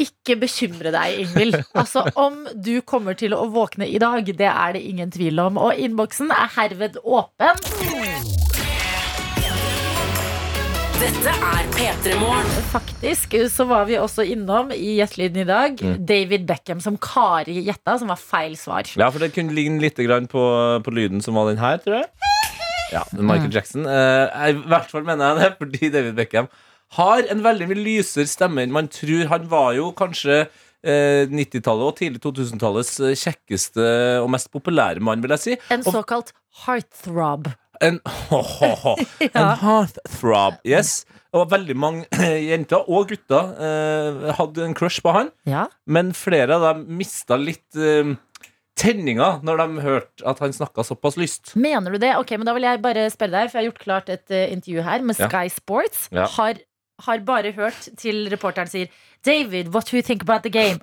Ikke 0.00 0.38
bekymre 0.40 0.92
deg, 0.94 1.18
Ingvild. 1.24 1.58
Altså, 1.76 2.06
Om 2.16 2.46
du 2.54 2.78
kommer 2.86 3.18
til 3.18 3.34
å 3.36 3.46
våkne 3.52 3.88
i 3.90 4.00
dag, 4.00 4.24
det 4.24 4.48
er 4.50 4.76
det 4.76 4.84
ingen 4.88 5.12
tvil 5.12 5.42
om. 5.42 5.60
Og 5.60 5.76
innboksen 5.76 6.32
er 6.36 6.54
herved 6.56 7.00
åpen. 7.04 8.39
Dette 11.00 11.32
er 11.32 11.68
P3 11.72 12.12
Morgen. 12.20 12.48
Faktisk 12.70 13.32
så 13.48 13.64
var 13.68 13.86
vi 13.88 13.96
også 13.96 14.24
innom 14.28 14.68
i 14.74 14.98
Gjettelyden 14.98 15.40
i 15.42 15.46
dag 15.48 15.78
Mm. 15.80 15.94
David 16.06 16.44
Beckham, 16.48 16.80
som 16.80 16.98
Kari 17.00 17.62
gjetta, 17.64 17.98
som 17.98 18.08
var 18.12 18.18
feil 18.20 18.56
svar. 18.56 18.84
Ja, 18.96 19.08
for 19.08 19.18
det 19.18 19.32
kunne 19.32 19.54
ligne 19.56 19.80
litt 19.80 19.96
på, 19.96 20.42
på 20.84 20.92
lyden 20.92 21.22
som 21.22 21.34
var 21.34 21.48
den 21.48 21.58
her, 21.58 21.78
tror 21.78 22.02
jeg. 22.02 22.08
Ja, 22.92 23.02
den 23.12 23.24
Mm. 23.24 23.30
Michael 23.30 23.54
Jackson. 23.54 23.86
Eh, 23.86 24.50
I 24.50 24.52
hvert 24.52 24.90
fall 24.90 25.04
mener 25.04 25.32
jeg 25.32 25.40
det, 25.40 25.56
fordi 25.62 25.90
David 25.90 26.14
Beckham 26.16 26.48
har 26.98 27.22
en 27.30 27.42
veldig 27.42 27.68
mye 27.70 27.84
lysere 27.84 28.26
stemme 28.26 28.62
enn 28.62 28.72
man 28.72 28.88
tror. 28.88 29.26
Han 29.28 29.48
var 29.48 29.72
jo 29.78 29.92
kanskje 29.92 30.48
eh, 30.84 31.24
90-tallet 31.30 31.86
og 31.86 31.96
tidlig 31.96 32.20
2000-tallets 32.20 33.00
eh, 33.00 33.16
kjekkeste 33.16 34.20
og 34.20 34.28
mest 34.30 34.50
populære 34.52 35.00
mann, 35.00 35.22
vil 35.22 35.30
jeg 35.38 35.40
si. 35.46 35.56
En 35.70 35.82
såkalt 35.86 36.34
heartthrob. 36.66 37.48
En, 37.80 38.00
oh, 38.30 38.62
oh, 38.62 38.86
oh. 38.92 38.98
Ja. 39.20 39.30
en 39.32 39.52
heartthrob. 39.62 40.58
Yes. 40.68 41.04
Og 41.36 41.46
veldig 41.52 41.76
mange 41.78 42.06
jenter 42.50 42.88
og 42.90 43.12
gutter 43.12 43.52
eh, 43.56 44.32
hadde 44.36 44.64
en 44.66 44.74
crush 44.76 45.02
på 45.04 45.12
han. 45.14 45.30
Ja. 45.48 45.68
Men 45.86 46.10
flere 46.16 46.58
av 46.58 46.66
dem 46.66 46.82
mista 46.98 47.38
litt 47.40 47.78
eh, 47.78 48.10
tenninga 48.80 49.28
når 49.46 49.62
de 49.62 49.84
hørte 49.84 50.26
at 50.28 50.40
han 50.42 50.54
snakka 50.56 50.84
såpass 50.86 51.18
lyst. 51.20 51.54
Mener 51.60 51.94
du 51.94 52.00
det? 52.02 52.14
Ok, 52.18 52.34
men 52.38 52.48
Da 52.48 52.54
vil 52.56 52.66
jeg 52.66 52.82
bare 52.84 53.06
spørre 53.12 53.36
deg, 53.36 53.52
for 53.52 53.58
jeg 53.58 53.64
har 53.64 53.70
gjort 53.70 53.84
klart 53.84 54.12
et 54.12 54.34
uh, 54.34 54.44
intervju 54.50 54.84
her 54.86 55.06
med 55.06 55.20
Ja. 55.20 55.28
Sky 55.30 55.52
Sports. 55.52 56.08
Ja. 56.14 56.26
Har, 56.36 56.60
har 57.06 57.24
bare 57.26 57.52
hørt 57.56 57.88
til 58.00 58.28
reporteren 58.32 58.70
sier 58.70 58.88
David, 59.26 59.68
what 59.74 59.90
do 59.90 59.96
you 59.98 60.02
think 60.06 60.24
about 60.24 60.42
the 60.46 60.52
game? 60.52 60.80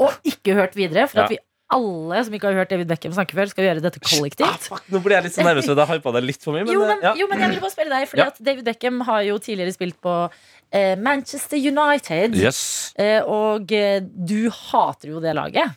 Og 0.00 0.14
ikke 0.24 0.54
hørt 0.56 0.76
videre, 0.78 1.08
for 1.10 1.24
at 1.26 1.34
vi 1.34 1.38
alle 1.70 2.24
som 2.26 2.34
ikke 2.34 2.48
har 2.50 2.56
hørt 2.60 2.68
David 2.72 2.88
Beckham 2.90 3.12
snakke 3.14 3.36
før, 3.38 3.50
skal 3.52 3.64
gjøre 3.68 3.82
dette 3.84 4.00
Ah, 4.02 4.08
kollektivt. 4.10 4.68
fuck, 4.68 4.84
nå 4.90 5.00
ble 5.04 5.14
jeg 5.14 5.24
litt 5.28 5.34
så 5.38 5.44
nervøs, 5.46 5.68
og 5.70 5.76
da 5.76 5.86
hypa 5.86 6.12
det 6.16 6.22
litt 6.24 6.42
for 6.42 6.52
mye. 6.56 6.64
Men, 6.64 6.74
jo, 6.74 6.80
men, 6.86 6.96
eh, 6.98 7.02
ja. 7.08 7.14
jo, 7.20 7.26
men 7.30 7.38
jeg 7.44 7.50
vil 7.54 7.60
bare 7.60 7.74
spørre 7.74 7.92
deg, 7.94 8.08
Fordi 8.10 8.22
Ja. 8.22 8.26
at 8.26 8.42
David 8.42 8.64
Beckham 8.64 9.00
har 9.06 9.20
jo 9.22 9.38
tidligere 9.38 9.72
spilt 9.76 10.00
på 10.02 10.14
eh, 10.72 10.94
Manchester 10.96 11.56
United. 11.56 12.34
Yes. 12.36 12.92
Eh, 12.98 13.20
og 13.22 13.70
eh, 13.72 14.00
du 14.00 14.50
hater 14.50 15.08
jo 15.14 15.20
det 15.20 15.34
laget. 15.34 15.76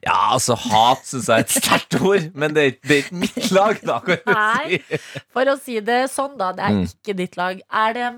Ja, 0.00 0.32
altså, 0.32 0.54
hat 0.56 1.04
syns 1.04 1.26
jeg 1.28 1.36
er 1.36 1.44
et 1.44 1.50
sterkt 1.52 2.00
ord, 2.00 2.30
men 2.34 2.54
det 2.54 2.62
er, 2.62 2.70
ikke- 2.72 2.88
det 2.88 2.96
er 2.96 3.02
ikke 3.02 3.18
mitt 3.20 3.50
lag, 3.52 3.80
da. 3.84 3.98
Kan 4.00 4.18
Nei. 4.26 4.78
For 5.34 5.44
å 5.44 5.58
si 5.60 5.78
det 5.80 6.08
sånn, 6.08 6.38
da. 6.38 6.52
Det 6.52 6.64
er 6.64 6.72
Mm. 6.72 6.86
ikke 6.88 7.16
ditt 7.16 7.36
lag. 7.36 7.60
Er 7.70 7.92
det, 7.92 8.08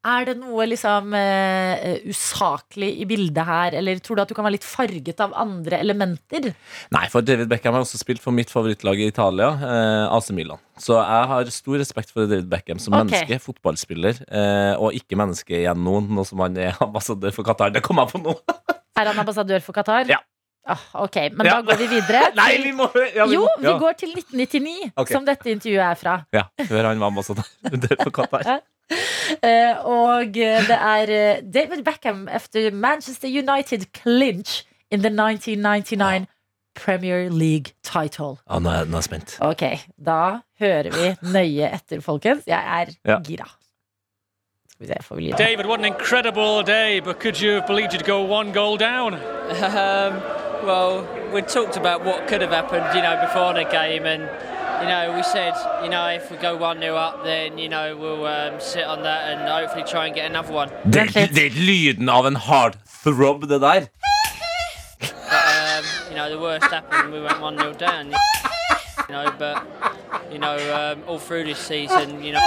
er 0.00 0.26
det 0.30 0.34
noe 0.40 0.64
liksom 0.64 1.12
uh, 1.12 1.98
usaklig 2.08 2.88
i 3.02 3.06
bildet 3.08 3.44
her, 3.44 3.76
eller 3.76 4.00
tror 4.00 4.16
du 4.16 4.22
at 4.24 4.30
du 4.30 4.36
kan 4.36 4.46
være 4.46 4.56
litt 4.56 4.66
farget 4.66 5.20
av 5.20 5.34
andre 5.36 5.80
elementer? 5.84 6.50
Nei, 6.94 7.04
for 7.12 7.26
David 7.26 7.50
Beckham 7.50 7.76
har 7.76 7.84
også 7.84 8.00
spilt 8.00 8.22
for 8.24 8.32
mitt 8.36 8.52
favorittlag 8.52 9.02
i 9.02 9.10
Italia, 9.12 9.50
uh, 9.60 10.16
AC 10.16 10.32
Milan. 10.36 10.60
Så 10.80 10.96
jeg 10.96 11.30
har 11.34 11.52
stor 11.52 11.80
respekt 11.82 12.14
for 12.14 12.24
David 12.24 12.48
Beckham 12.52 12.80
som 12.80 12.96
okay. 12.96 13.04
menneske, 13.12 13.42
fotballspiller, 13.44 14.24
uh, 14.32 14.74
og 14.80 14.96
ikke 14.96 15.20
menneske 15.20 15.58
igjen 15.60 15.84
noen, 15.84 16.08
nå 16.16 16.24
som 16.28 16.40
han 16.46 16.56
er 16.56 16.80
ambassadør 16.88 17.36
for 17.36 17.52
Qatar. 17.52 17.76
Det 17.76 17.84
kom 17.84 18.00
jeg 18.00 18.14
på 18.14 18.24
nå. 18.24 18.36
Er 19.00 19.08
han 19.08 19.20
ambassadør 19.22 19.62
for 19.64 19.76
Qatar? 19.76 20.08
Ja. 20.10 20.18
Ah, 20.68 20.82
ok, 21.04 21.16
men 21.32 21.46
Ja. 21.46 21.60
da 21.60 21.60
går 21.62 21.78
vi 21.80 21.86
videre. 21.88 22.20
Nei, 22.40 22.50
vi 22.62 22.72
må 22.76 22.88
ja, 23.14 23.24
vi 23.26 23.34
Jo, 23.34 23.46
vi 23.58 23.68
ja. 23.68 23.78
går 23.80 23.96
til 24.00 24.12
1999, 24.12 24.92
okay. 24.94 25.12
som 25.12 25.24
dette 25.24 25.50
intervjuet 25.50 25.86
er 25.86 25.96
fra. 25.96 26.18
Ja, 26.36 26.44
før 26.68 26.90
han 26.90 27.00
var 27.00 27.12
ambassadør 27.12 27.96
for 28.02 28.12
Qatar. 28.12 28.60
Eh, 29.46 29.84
og 29.86 30.34
det 30.34 30.70
er 30.74 31.10
eh, 31.14 31.42
David 31.54 31.84
Beckham 31.84 32.28
efter 32.34 32.70
Manchester 32.74 33.28
United 33.28 33.84
clinch 33.94 34.64
in 34.90 35.00
the 35.00 35.08
1999 35.10 36.26
Premier 36.74 37.28
League 37.30 37.72
title. 37.82 38.36
Ja, 38.50 38.58
nå 38.58 38.68
er, 38.70 38.84
nå 38.84 38.96
er 38.96 39.00
jeg 39.00 39.04
spent. 39.04 39.36
Ok, 39.40 39.62
da 40.06 40.18
hører 40.60 40.90
vi 40.94 41.14
nøye 41.32 41.70
etter, 41.74 42.00
folkens. 42.00 42.42
Jeg 42.46 42.62
er 42.80 42.92
Ja. 43.06 43.18
gira. 43.26 43.48
David, 45.38 45.66
what 45.66 45.78
an 45.80 45.84
incredible 45.84 46.62
day, 46.62 47.00
but 47.00 47.18
could 47.20 47.40
you 47.40 47.52
have 47.54 47.66
believed 47.66 47.92
you'd 47.92 48.04
go 48.06 48.20
one 48.22 48.52
goal 48.52 48.76
down? 48.78 49.14
Um, 49.60 50.66
well, 50.66 51.06
we 51.34 51.42
talked 51.42 51.76
about 51.76 52.04
what 52.04 52.26
could 52.28 52.40
have 52.42 52.52
happened, 52.52 52.84
you 52.94 53.02
know, 53.02 53.16
before 53.26 53.52
the 53.54 53.64
game, 53.64 54.04
and 54.06 54.22
you 54.80 54.86
know, 54.88 55.12
we 55.16 55.22
said, 55.22 55.54
you 55.82 55.90
know, 55.90 56.06
if 56.08 56.30
we 56.30 56.36
go 56.36 56.56
1 56.56 56.80
0 56.80 56.96
up, 56.96 57.24
then 57.24 57.58
you 57.58 57.68
know 57.68 57.96
we'll 57.96 58.26
um, 58.26 58.60
sit 58.60 58.84
on 58.84 59.02
that 59.02 59.22
and 59.30 59.48
hopefully 59.48 59.84
try 59.84 60.06
and 60.06 60.14
get 60.14 60.26
another 60.30 60.52
one. 60.52 60.68
Det, 60.84 61.08
det 61.34 61.46
er 61.46 61.50
lyden 61.50 62.08
av 62.08 62.26
en 62.26 62.36
hard 62.36 62.76
throb, 63.04 63.48
det 63.48 63.60
der. 63.60 63.86
But 65.00 65.12
um, 65.32 65.84
you 66.10 66.16
know, 66.16 66.28
the 66.28 66.38
worst 66.38 66.66
happened, 66.66 67.12
we 67.12 67.20
went 67.20 67.40
1 67.40 67.56
0 67.56 67.72
down. 67.74 68.06
You 69.08 69.14
know, 69.16 69.32
but 69.38 69.56
you 70.32 70.38
know, 70.38 70.56
um, 70.80 71.02
all 71.08 71.18
through 71.18 71.44
this 71.44 71.58
season, 71.58 72.22
you 72.24 72.32
know, 72.32 72.46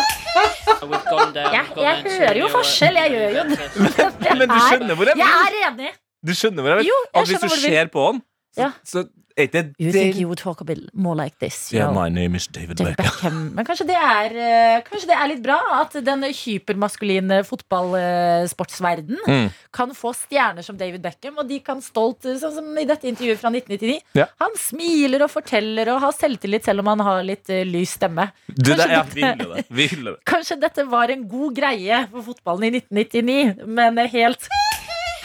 we've 0.89 1.05
gone 1.09 1.33
down. 1.33 1.53
Jeg, 1.53 1.63
we've 1.63 1.75
gone 1.75 1.87
jeg 1.87 2.03
down 2.03 2.19
hører 2.19 2.37
jo 2.39 2.47
forskjell, 2.51 2.95
jeg 2.95 3.09
gjør 3.11 3.29
jo 3.29 3.43
det. 3.49 4.37
Men 4.39 4.49
du 4.49 4.59
skjønner 4.69 4.95
hvor 4.95 5.05
jeg 5.11 5.17
Jeg 5.17 5.49
er 5.49 5.57
enig. 5.71 5.89
Du 6.27 6.33
skjønner 6.39 6.61
hvor 6.63 6.69
jeg 6.73 6.77
vil? 6.81 6.87
Jo, 6.91 6.99
jeg 7.13 7.21
At 7.21 7.27
hvis 7.27 7.39
skjønner 7.39 7.47
du 7.47 7.47
hvor 7.47 7.55
du 7.55 7.67
vil. 7.67 7.77
ser 7.77 7.91
på 7.97 8.05
han, 8.11 8.21
Ja. 8.57 8.69
så 8.85 9.03
er 9.37 9.47
ikke 9.47 9.63
You 9.79 9.91
think 9.91 10.15
you 10.19 10.27
would 10.27 10.37
talk 10.39 10.61
a 10.61 10.63
bit 10.65 10.79
more 10.93 11.15
like 11.15 11.35
this, 11.39 11.71
you 11.71 11.79
Yeah, 11.79 11.89
know. 11.91 12.01
my 12.03 12.09
name 12.09 12.35
is 12.35 12.47
David 12.47 12.77
David 12.77 12.95
Beckham. 12.97 13.11
Beckham. 13.31 13.53
Men 13.55 13.65
kanskje 13.65 13.87
det, 13.87 13.95
er, 13.97 14.35
eh, 14.37 14.81
kanskje 14.87 15.07
det 15.09 15.17
er 15.17 15.27
litt 15.31 15.43
bra 15.43 15.59
at 15.81 15.93
den 16.05 16.23
hypermaskuline 16.23 17.43
fotballsportsverden 17.45 19.17
Mm. 19.27 19.49
kan 19.71 19.89
få 19.95 20.13
stjerner 20.15 20.63
som 20.63 20.77
David 20.77 21.01
Beckham, 21.01 21.37
og 21.37 21.47
de 21.47 21.59
kan 21.59 21.81
stolt, 21.81 22.25
eh, 22.25 22.35
sånn 22.39 22.53
som 22.53 22.77
i 22.77 22.85
dette 22.85 23.03
intervjuet 23.07 23.37
fra 23.39 23.49
1999 23.49 24.01
Ja. 24.15 24.25
Han 24.39 24.51
smiler 24.55 25.23
og 25.23 25.31
forteller 25.31 25.87
og 25.93 26.01
har 26.01 26.11
selvtillit 26.11 26.63
selv 26.63 26.79
om 26.79 26.85
han 26.87 26.99
har 26.99 27.23
litt 27.23 27.49
eh, 27.49 27.63
lys 27.65 27.97
stemme. 27.97 28.31
Du, 28.47 28.73
det, 28.75 28.77
Kanskje 28.77 28.89
ja, 28.89 29.03
dette- 29.03 29.15
ville 29.15 29.55
det. 29.55 29.65
Ville 29.69 30.11
det. 30.11 30.25
Kanskje 30.33 30.59
dette 30.59 30.85
var 30.89 31.09
en 31.09 31.27
god 31.27 31.55
greie 31.55 32.07
for 32.11 32.21
fotballen 32.21 32.63
i 32.63 32.79
1999, 32.79 33.65
men 33.67 33.97
helt 33.97 34.47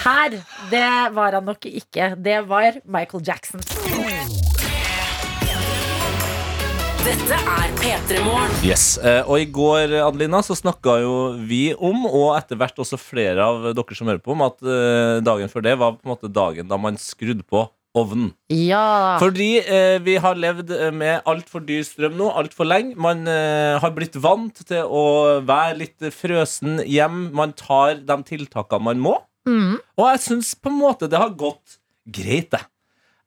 her, 0.09 0.39
det 0.73 0.87
var 1.17 1.37
han 1.39 1.49
nok 1.49 1.69
ikke. 1.69 2.13
Det 2.17 2.41
var 2.49 2.81
Michael 2.89 3.25
Jackson. 3.27 3.63
Dette 7.09 7.37
er 7.39 7.71
P3 7.79 8.19
Morgen. 8.27 8.53
Yes, 8.67 8.99
eh, 8.99 9.23
Og 9.25 9.41
i 9.41 9.47
går 9.49 9.95
Adelina, 10.03 10.43
så 10.45 10.57
snakka 10.59 10.99
jo 11.01 11.15
vi 11.49 11.71
om, 11.73 12.05
og 12.09 12.35
etter 12.37 12.59
hvert 12.59 12.77
også 12.83 12.99
flere 13.01 13.47
av 13.47 13.69
dere 13.73 13.97
som 13.97 14.11
hører 14.11 14.21
på, 14.21 14.35
om 14.35 14.45
at 14.45 14.61
eh, 14.61 15.21
dagen 15.25 15.49
før 15.53 15.65
det 15.65 15.77
var 15.81 15.97
på 15.97 16.05
en 16.05 16.13
måte 16.13 16.29
dagen 16.33 16.69
da 16.69 16.77
man 16.81 17.01
skrudde 17.01 17.47
på 17.49 17.65
ovnen. 17.97 18.33
Ja. 18.53 19.17
Fordi 19.23 19.49
eh, 19.63 19.97
vi 20.05 20.19
har 20.21 20.37
levd 20.37 20.75
med 20.99 21.25
altfor 21.29 21.65
dyr 21.65 21.87
strøm 21.87 22.19
nå, 22.19 22.29
altfor 22.37 22.69
lenge. 22.69 22.99
Man 23.01 23.25
eh, 23.31 23.79
har 23.81 23.95
blitt 23.97 24.19
vant 24.21 24.61
til 24.69 24.85
å 24.85 25.07
være 25.49 25.79
litt 25.81 26.11
frøsen 26.15 26.83
hjem. 26.85 27.31
Man 27.37 27.57
tar 27.57 28.03
de 28.05 28.21
tiltakene 28.29 28.91
man 28.91 29.03
må. 29.09 29.17
Mm. 29.49 29.77
Og 29.99 30.07
jeg 30.13 30.21
syns 30.27 30.53
på 30.61 30.69
en 30.73 30.77
måte 30.83 31.09
det 31.11 31.19
har 31.21 31.33
gått 31.41 31.79
greit, 32.09 32.51
det. 32.55 32.61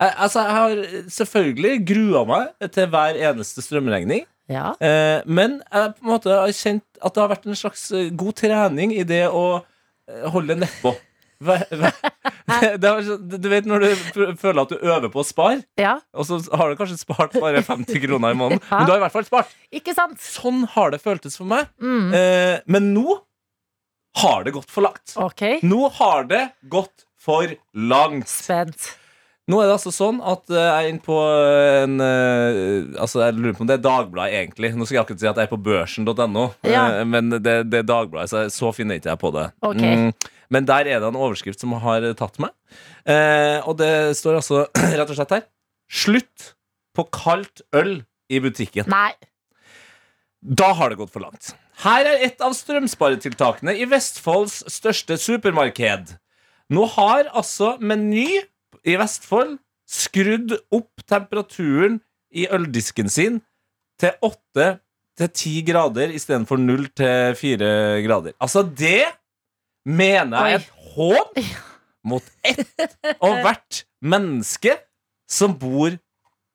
Jeg, 0.01 0.13
altså, 0.17 0.41
jeg 0.45 0.55
har 0.57 1.03
selvfølgelig 1.17 1.73
grua 1.91 2.21
meg 2.29 2.71
til 2.73 2.87
hver 2.93 3.19
eneste 3.29 3.61
strømregning. 3.65 4.23
ja. 4.49 4.71
Eh, 4.81 5.21
men 5.25 5.59
jeg 5.71 5.93
på 5.97 6.05
en 6.05 6.11
måte 6.15 6.33
har 6.33 6.53
kjent 6.57 6.85
at 7.01 7.13
det 7.15 7.21
har 7.21 7.29
vært 7.35 7.45
en 7.49 7.57
slags 7.59 7.83
eh, 7.93 8.09
god 8.17 8.33
trening 8.41 8.93
i 8.97 9.03
det 9.05 9.23
å 9.29 9.45
eh, 9.61 10.25
holde 10.33 10.57
nedpå. 10.63 10.93
Du 12.81 13.47
vet 13.49 13.65
når 13.69 13.83
du 13.85 14.33
føler 14.37 14.61
at 14.61 14.71
du 14.73 14.77
øver 14.81 15.09
på 15.13 15.21
å 15.21 15.25
spare, 15.25 15.61
ja. 15.79 15.95
og 16.13 16.27
så 16.27 16.37
har 16.57 16.69
du 16.71 16.77
kanskje 16.79 16.99
spart 17.01 17.33
bare 17.41 17.63
50 17.71 18.01
kroner 18.03 18.35
i 18.35 18.37
måneden, 18.37 18.61
Ja. 18.69 18.79
men 18.81 18.85
du 18.89 18.93
har 18.93 18.99
i 18.99 19.03
hvert 19.05 19.15
fall 19.15 19.27
spart. 19.27 19.53
Ikke 19.73 19.95
sant? 19.97 20.19
Sånn 20.21 20.65
har 20.75 20.91
det 20.93 21.01
føltes 21.03 21.37
for 21.39 21.49
meg. 21.49 21.69
Mm. 21.81 22.09
Eh, 22.17 22.57
men 22.71 22.91
nå 22.95 23.17
har 24.19 24.43
det 24.43 24.51
gått 24.51 24.71
for 24.71 24.83
langt. 24.87 25.13
Okay. 25.15 25.59
Nå 25.63 25.85
har 25.99 26.25
det 26.27 26.41
gått 26.69 27.05
for 27.21 27.47
langt. 27.77 28.27
Spent. 28.27 28.89
Nå 29.49 29.57
er 29.59 29.67
det 29.67 29.73
altså 29.75 29.91
sånn 29.91 30.19
at 30.23 30.51
eh, 30.53 30.61
jeg 30.61 30.85
er 30.85 30.89
inne 30.91 31.01
på 31.03 31.15
en 31.17 31.95
eh, 32.05 32.99
Altså 33.01 33.23
Jeg 33.23 33.33
lurer 33.39 33.55
på 33.57 33.63
om 33.65 33.69
det 33.71 33.79
er 33.79 33.83
Dagbladet, 33.83 34.35
egentlig. 34.37 34.69
Nå 34.77 34.85
skal 34.85 34.99
jeg 34.99 35.01
akkurat 35.05 35.23
si 35.23 35.29
at 35.31 35.39
jeg 35.41 35.49
er 35.49 35.51
på 35.51 35.59
børsen.no, 35.65 36.43
Ja. 36.69 36.83
eh, 36.99 37.07
men 37.09 37.33
det, 37.33 37.55
det 37.71 37.81
er 37.81 37.87
Dagbladet, 37.89 38.29
så, 38.31 38.43
så 38.53 38.69
finner 38.75 38.99
ikke 39.01 39.11
jeg 39.11 39.21
på 39.23 39.31
det. 39.35 39.47
Okay. 39.65 40.05
Mm, 40.05 40.29
men 40.55 40.69
der 40.69 40.91
er 40.93 41.01
det 41.01 41.09
en 41.09 41.19
overskrift 41.19 41.59
som 41.63 41.73
har 41.83 42.05
tatt 42.19 42.37
meg. 42.43 42.53
Eh, 43.09 43.57
og 43.65 43.75
det 43.81 43.91
står 44.19 44.39
altså 44.39 44.61
rett 44.99 45.09
og 45.09 45.17
slett 45.17 45.35
her 45.39 45.43
Slutt 45.91 46.51
på 46.95 47.07
kaldt 47.11 47.65
øl 47.75 47.97
i 48.31 48.39
butikken. 48.43 48.87
Nei. 48.93 49.11
Da 50.41 50.71
har 50.77 50.93
det 50.93 51.01
gått 51.01 51.11
for 51.13 51.23
langt. 51.25 51.51
Her 51.81 52.05
er 52.05 52.25
et 52.27 52.43
av 52.45 52.53
strømsparetiltakene 52.53 53.73
i 53.81 53.87
Vestfolds 53.89 54.59
største 54.69 55.17
supermarked. 55.17 56.13
Nå 56.71 56.85
har 56.93 57.31
altså 57.33 57.73
Meny 57.81 58.27
i 58.85 58.97
Vestfold 59.01 59.55
skrudd 59.89 60.53
opp 60.71 61.01
temperaturen 61.09 61.97
i 62.37 62.45
øldisken 62.53 63.09
sin 63.11 63.41
til 63.99 64.13
8 64.21 64.67
til 65.19 65.31
10 65.33 65.55
grader 65.71 66.13
istedenfor 66.13 66.61
0 66.61 66.85
til 66.97 67.35
4 67.41 67.71
grader. 68.05 68.37
Altså, 68.39 68.61
det 68.63 69.09
mener 69.85 70.37
jeg 70.37 70.53
er 70.53 70.61
et 70.61 70.93
håp 70.93 71.41
mot 72.05 72.29
ett 72.45 72.95
og 73.19 73.41
hvert 73.41 73.83
menneske 74.01 74.77
som 75.29 75.57
bor 75.57 75.97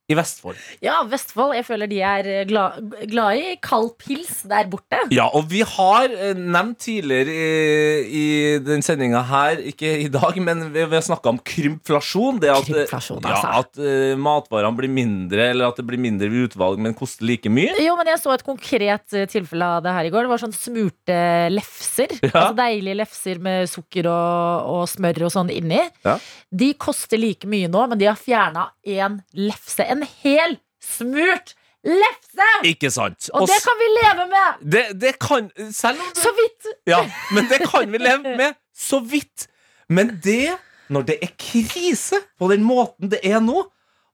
i 0.07 0.15
Vestfold. 0.15 0.59
Ja, 0.85 1.01
Vestfold. 1.11 1.57
Jeg 1.59 1.67
føler 1.67 1.91
de 1.91 1.97
er 2.07 2.29
eh, 2.31 2.45
glad, 2.47 2.79
glad 3.11 3.41
i 3.41 3.55
kald 3.59 3.89
pils 3.99 4.45
der 4.47 4.69
borte. 4.71 5.01
Ja, 5.11 5.27
og 5.35 5.49
vi 5.51 5.65
har 5.67 6.13
eh, 6.15 6.37
nevnt 6.39 6.79
tidligere 6.85 7.33
i, 7.35 8.05
i 8.07 8.27
den 8.63 8.85
sendinga 8.87 9.25
her, 9.27 9.59
ikke 9.73 9.91
i 10.05 10.07
dag, 10.13 10.39
men 10.39 10.69
vi, 10.71 10.85
vi 10.87 10.99
har 10.99 11.03
snakka 11.03 11.33
om 11.33 11.41
krympflasjon. 11.43 12.39
Det 12.43 12.53
at, 12.55 12.69
krympflasjon, 12.69 13.19
altså. 13.25 13.51
ja, 13.51 13.65
at 13.65 13.81
uh, 13.83 14.13
matvarene 14.21 14.79
blir 14.79 14.93
mindre, 14.95 15.49
eller 15.51 15.73
at 15.73 15.81
det 15.81 15.87
blir 15.89 16.01
mindre 16.03 16.31
utvalg, 16.45 16.79
men 16.83 16.95
koster 16.95 17.27
like 17.27 17.51
mye. 17.51 17.75
Jo, 17.83 17.99
men 17.99 18.13
Jeg 18.13 18.23
så 18.23 18.37
et 18.37 18.47
konkret 18.47 19.17
eh, 19.19 19.27
tilfelle 19.31 19.73
av 19.79 19.83
det 19.83 19.97
her 19.97 20.07
i 20.07 20.15
går. 20.15 20.29
Det 20.29 20.35
var 20.37 20.45
sånn 20.45 20.55
smurte 20.55 21.19
lefser. 21.51 22.15
Ja. 22.23 22.31
Altså 22.31 22.57
Deilige 22.59 23.01
lefser 23.03 23.43
med 23.43 23.67
sukker 23.71 24.07
og, 24.13 24.71
og 24.71 24.87
smør 24.91 25.27
og 25.27 25.35
sånn 25.35 25.51
inni. 25.55 25.83
Ja. 26.07 26.17
De 26.55 26.71
koster 26.79 27.19
like 27.19 27.49
mye 27.51 27.67
nå, 27.71 27.83
men 27.91 27.99
de 27.99 28.07
har 28.07 28.19
fjerna 28.19 28.69
én 28.87 29.19
lefse. 29.35 29.83
En 29.83 29.96
hel 30.03 30.59
smurt 30.83 31.55
lefse! 31.87 32.49
Ikke 32.67 32.91
sant? 32.91 33.29
Og 33.35 33.47
det 33.49 33.59
kan 33.63 33.79
vi 33.81 33.89
leve 33.95 34.27
med! 34.31 34.65
det, 34.73 34.85
det 35.01 35.13
kan 35.23 35.51
Selv 35.73 36.01
om 36.03 36.09
det 36.15 36.23
Så 36.23 36.33
vidt! 36.37 36.73
Ja, 36.91 37.03
men 37.33 37.49
det 37.51 37.61
kan 37.71 37.93
vi 37.93 37.99
leve 38.03 38.37
med 38.37 38.59
så 38.77 39.01
vidt. 39.01 39.47
Men 39.89 40.17
det, 40.25 40.57
når 40.93 41.07
det 41.09 41.19
er 41.23 41.31
krise 41.39 42.21
på 42.39 42.49
den 42.53 42.65
måten 42.67 43.09
det 43.11 43.23
er 43.25 43.41
nå, 43.41 43.63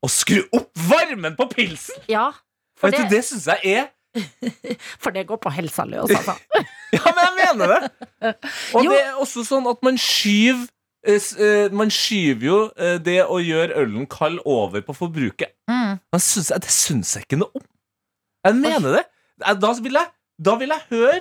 å 0.02 0.08
skru 0.10 0.42
opp 0.52 0.70
varmen 0.88 1.36
på 1.38 1.46
pilsen, 1.52 1.96
Ja, 2.10 2.28
for 2.78 2.90
vet 2.90 3.04
det, 3.06 3.18
det 3.18 3.24
syns 3.26 3.46
jeg 3.46 3.76
er 3.78 3.90
for 5.02 5.14
det 5.14 5.22
går 5.28 5.38
på 5.40 5.50
helsa 5.54 5.86
løs, 5.88 6.10
altså. 6.12 6.34
Ja, 6.92 7.08
men 7.16 7.22
jeg 7.24 7.36
mener 7.56 7.70
det. 7.72 7.90
Og 8.76 8.84
Jo. 8.84 8.90
det 8.92 8.98
er 9.00 9.14
også 9.22 9.46
sånn 9.48 9.64
at 9.70 9.80
man 9.86 9.96
skyver 9.96 10.66
Man 11.72 11.90
skyver 11.90 12.46
jo 12.46 12.58
eh, 12.76 12.98
det 13.02 13.20
å 13.26 13.38
gjøre 13.42 13.74
ølen 13.82 14.06
kald 14.06 14.38
over 14.46 14.82
på 14.86 14.94
forbruket. 14.94 15.54
Mm. 15.70 15.98
Men 15.98 16.20
det 16.62 16.70
syns 16.72 17.16
jeg 17.16 17.24
ikke 17.26 17.40
noe 17.40 17.50
om. 17.58 17.64
Jeg 18.46 18.58
mener 18.58 18.98
det. 19.00 19.04
Eh, 19.44 19.54
Da 19.58 19.72
vil 19.82 19.92
jeg, 19.98 20.08
da 20.38 20.54
vil 20.60 20.68
jeg 20.74 20.86
høre 20.90 21.20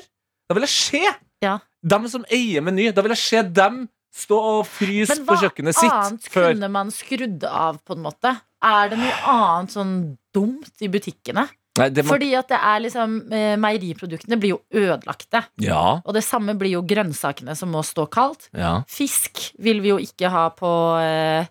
Da 0.49 0.53
vil 0.57 0.65
jeg 0.67 0.69
se 0.75 1.03
Ja. 1.41 1.59
dem 1.81 2.07
som 2.07 2.25
eier 2.29 2.61
Meny. 2.61 2.91
Da 2.93 3.01
vil 3.01 3.15
jeg 3.15 3.17
se 3.23 3.41
dem 3.43 3.87
stå 4.13 4.37
og 4.37 4.65
fryse 4.67 5.15
Men 5.15 5.25
på 5.25 5.33
hva 5.33 5.41
kjøkkenet 5.45 5.77
annet 5.81 6.21
sitt 6.21 6.31
før 6.33 6.51
kunne 6.51 6.69
man 6.69 6.91
skrudd 6.91 7.43
av, 7.47 7.79
på 7.87 7.95
en 7.95 8.03
måte? 8.03 8.33
Er 8.61 8.89
det 8.91 8.99
noe 8.99 9.13
annet 9.31 9.71
sånn 9.73 9.93
dumt 10.35 10.83
i 10.83 10.89
butikkene? 10.91 11.47
Nei, 11.79 11.87
må, 12.01 12.03
Fordi 12.09 12.33
at 12.35 12.49
det 12.51 12.57
er 12.59 12.81
liksom 12.83 13.13
eh, 13.31 13.53
Meieriproduktene 13.61 14.35
blir 14.41 14.57
jo 14.57 14.59
ødelagte. 14.75 15.45
Ja. 15.63 16.01
Og 16.03 16.13
det 16.17 16.23
samme 16.27 16.57
blir 16.59 16.73
jo 16.75 16.81
grønnsakene 16.83 17.55
som 17.55 17.71
må 17.71 17.79
stå 17.87 18.09
kaldt. 18.11 18.49
ja. 18.51 18.81
Fisk 18.91 19.53
vil 19.57 19.79
vi 19.81 19.93
jo 19.93 19.97
ikke 20.03 20.29
ha 20.33 20.49
på 20.51 20.71
eh, 20.99 21.45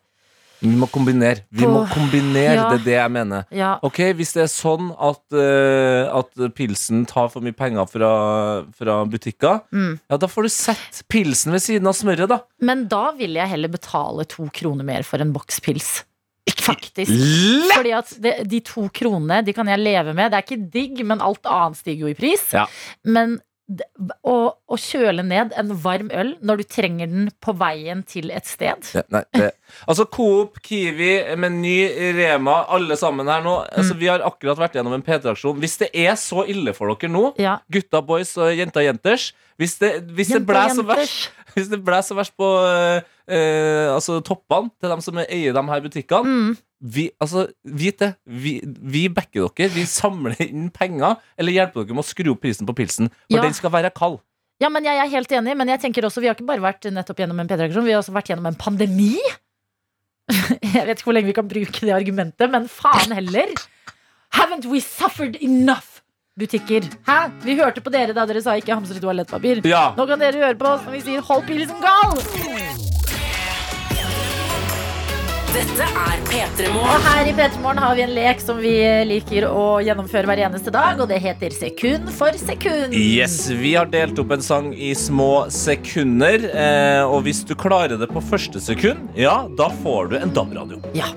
Vi 0.60 0.68
må 0.76 0.90
kombinere. 0.92 1.40
Vi 1.56 1.64
må 1.64 1.86
kombinere, 1.88 2.52
Ja. 2.58 2.66
det 2.68 2.82
er 2.82 2.84
det 2.84 2.96
jeg 2.98 3.10
mener. 3.16 3.46
Ok, 3.82 3.96
Hvis 4.18 4.34
det 4.36 4.42
er 4.44 4.50
sånn 4.52 4.90
at, 4.92 5.22
eh, 5.32 6.04
at 6.12 6.52
pilsen 6.54 7.06
tar 7.08 7.30
for 7.32 7.40
mye 7.40 7.56
penger 7.56 7.88
fra, 7.88 8.10
fra 8.76 8.98
butikker, 9.08 9.62
Mm. 9.72 9.98
ja, 10.10 10.16
da 10.20 10.26
får 10.28 10.42
du 10.42 10.48
sett 10.52 11.00
pilsen 11.08 11.52
ved 11.56 11.62
siden 11.64 11.88
av 11.88 11.94
smøret, 11.96 12.28
da. 12.28 12.40
men 12.60 12.84
da 12.88 13.12
vil 13.16 13.32
jeg 13.40 13.48
heller 13.48 13.68
betale 13.72 14.28
to 14.28 14.50
kroner 14.52 14.84
mer 14.84 15.02
for 15.02 15.16
en 15.24 15.32
boks 15.32 15.60
pils. 15.64 16.04
Faktisk. 16.61 17.12
Fordi 17.75 17.95
at 17.97 18.11
det, 18.23 18.35
de 18.50 18.61
to 18.67 18.87
kronene 18.95 19.40
de 19.47 19.55
kan 19.57 19.69
jeg 19.71 19.83
leve 19.83 20.14
med. 20.17 20.33
Det 20.33 20.40
er 20.40 20.47
ikke 20.47 20.73
digg, 20.75 21.05
men 21.07 21.23
alt 21.25 21.47
annet 21.49 21.81
stiger 21.81 22.09
jo 22.09 22.12
i 22.12 22.19
pris. 22.19 22.45
Ja. 22.57 22.67
Men 23.09 23.38
å, 24.26 24.37
å 24.50 24.79
kjøle 24.81 25.23
ned 25.26 25.55
en 25.59 25.73
varm 25.83 26.11
øl 26.11 26.35
når 26.43 26.62
du 26.62 26.69
trenger 26.75 27.11
den 27.11 27.29
på 27.43 27.55
veien 27.59 28.02
til 28.09 28.33
et 28.35 28.49
sted 28.49 28.88
Ja, 28.97 29.05
nei, 29.14 29.23
det. 29.37 29.52
Altså 29.86 30.04
Coop, 30.10 30.60
Kiwi, 30.62 31.10
Meny, 31.36 31.76
Rema, 32.16 32.64
alle 32.68 32.96
sammen 32.96 33.26
her 33.30 33.42
nå. 33.44 33.56
Mm. 33.66 33.76
Altså, 33.82 33.94
vi 34.00 34.06
har 34.10 34.20
akkurat 34.26 34.58
vært 34.58 34.78
gjennom 34.78 34.94
en 34.96 35.02
P3-aksjon. 35.06 35.58
Hvis 35.62 35.78
det 35.82 35.90
er 35.94 36.14
så 36.20 36.44
ille 36.48 36.74
for 36.76 36.92
dere 36.94 37.10
nå, 37.12 37.34
Ja. 37.38 37.58
gutta 37.72 38.00
boys 38.04 38.36
og 38.38 38.52
jenta 38.56 38.82
jenters 38.84 39.32
Hvis 39.60 39.74
det, 39.78 39.90
hvis 40.16 40.28
det 40.32 40.40
Jenta, 40.40 40.52
blæs 40.52 40.72
så 40.72 40.82
jenters. 40.82 40.96
verst 40.96 41.30
Hvis 41.54 41.68
det 41.68 41.80
ble 41.84 41.98
så 42.06 42.14
verst 42.16 42.32
på 42.38 42.46
eh, 42.64 43.02
eh, 43.28 43.88
altså 43.92 44.20
toppene 44.24 44.70
til 44.80 44.88
dem 44.92 45.00
som 45.04 45.18
eier 45.18 45.52
de 45.52 45.62
her 45.68 45.80
butikkene 45.84 46.24
Mm. 46.24 46.56
vi, 46.80 47.10
altså, 47.20 47.46
Vit 47.64 47.98
det. 48.00 48.14
Vi, 48.26 48.61
vi 48.64 49.09
backer 49.12 49.50
dere. 49.52 49.68
Vi 49.74 49.85
samler 49.85 50.37
inn 50.40 50.70
penger 50.70 51.16
eller 51.37 51.52
hjelper 51.52 51.85
dere 51.85 51.94
med 51.98 52.04
å 52.04 52.09
skru 52.09 52.30
opp 52.33 52.40
prisen 52.40 52.66
på 52.66 52.72
pilsen. 52.78 53.11
For 53.28 53.37
Ja. 53.37 53.42
den 53.42 53.52
skal 53.52 53.70
være 53.70 53.90
kald. 53.92 54.20
Ja, 54.61 54.68
men 54.68 54.85
jeg 54.85 54.96
er 54.96 55.09
helt 55.09 55.28
enig, 55.33 55.56
men 55.56 55.68
jeg 55.68 55.80
tenker 55.80 56.04
også, 56.04 56.20
vi 56.20 56.26
har 56.28 56.35
ikke 56.37 56.44
bare 56.46 56.61
vært 56.61 56.85
nettopp 56.92 57.16
gjennom 57.22 57.38
en 57.40 57.48
P3-aksjon, 57.48 57.85
vi 57.85 57.92
har 57.92 58.02
også 58.02 58.12
vært 58.12 58.28
gjennom 58.28 58.46
en 58.46 58.54
pandemi. 58.61 59.16
Jeg 60.77 60.87
vet 60.87 60.99
ikke 60.99 61.09
hvor 61.09 61.16
lenge 61.16 61.31
vi 61.33 61.37
kan 61.37 61.49
bruke 61.51 61.87
det 61.87 61.95
argumentet, 61.97 62.51
men 62.53 62.69
faen 62.71 63.14
heller. 63.16 63.55
Haven't 64.37 64.69
we 64.71 64.81
suffered 64.85 65.37
enough? 65.40 66.01
Butikker. 66.38 66.87
Hæ? 67.09 67.19
Vi 67.45 67.57
hørte 67.59 67.83
på 67.85 67.90
dere 67.93 68.14
da 68.16 68.25
dere 68.29 68.43
sa 68.45 68.55
ikke 68.57 68.77
hamstre 68.77 69.03
toalettpapir. 69.03 69.64
Ja. 69.69 69.90
Nå 69.99 70.07
kan 70.09 70.23
dere 70.23 70.47
høre 70.47 70.57
på 70.61 70.71
oss 70.77 70.87
når 70.87 70.97
vi 70.99 71.05
sier 71.09 71.27
'hold 71.27 71.45
pilsen 71.51 71.83
gal'! 71.83 72.89
Dette 75.61 75.85
er 75.85 76.20
P3 76.25 76.68
Og 76.73 77.03
her 77.05 77.29
i 77.29 77.33
P3 77.37 77.59
Morgen 77.61 77.81
har 77.83 77.96
vi 77.99 78.01
en 78.07 78.12
lek 78.16 78.38
som 78.40 78.57
vi 78.62 78.70
liker 79.05 79.44
å 79.51 79.64
gjennomføre 79.85 80.25
hver 80.31 80.40
eneste 80.46 80.73
dag, 80.73 80.96
og 81.03 81.11
det 81.11 81.18
heter 81.20 81.53
Sekund 81.53 82.09
for 82.16 82.33
sekund. 82.40 82.94
Yes, 82.96 83.35
Vi 83.61 83.75
har 83.77 83.90
delt 83.92 84.16
opp 84.23 84.33
en 84.33 84.40
sang 84.44 84.70
i 84.73 84.94
små 84.96 85.51
sekunder. 85.53 86.46
Eh, 86.49 87.03
og 87.05 87.27
hvis 87.27 87.42
du 87.44 87.53
klarer 87.61 88.01
det 88.01 88.09
på 88.09 88.23
første 88.25 88.62
sekund, 88.64 89.11
ja, 89.20 89.42
da 89.59 89.68
får 89.83 90.09
du 90.14 90.16
en 90.23 90.33
DAB-radio. 90.33 90.81
Ja. 90.96 91.11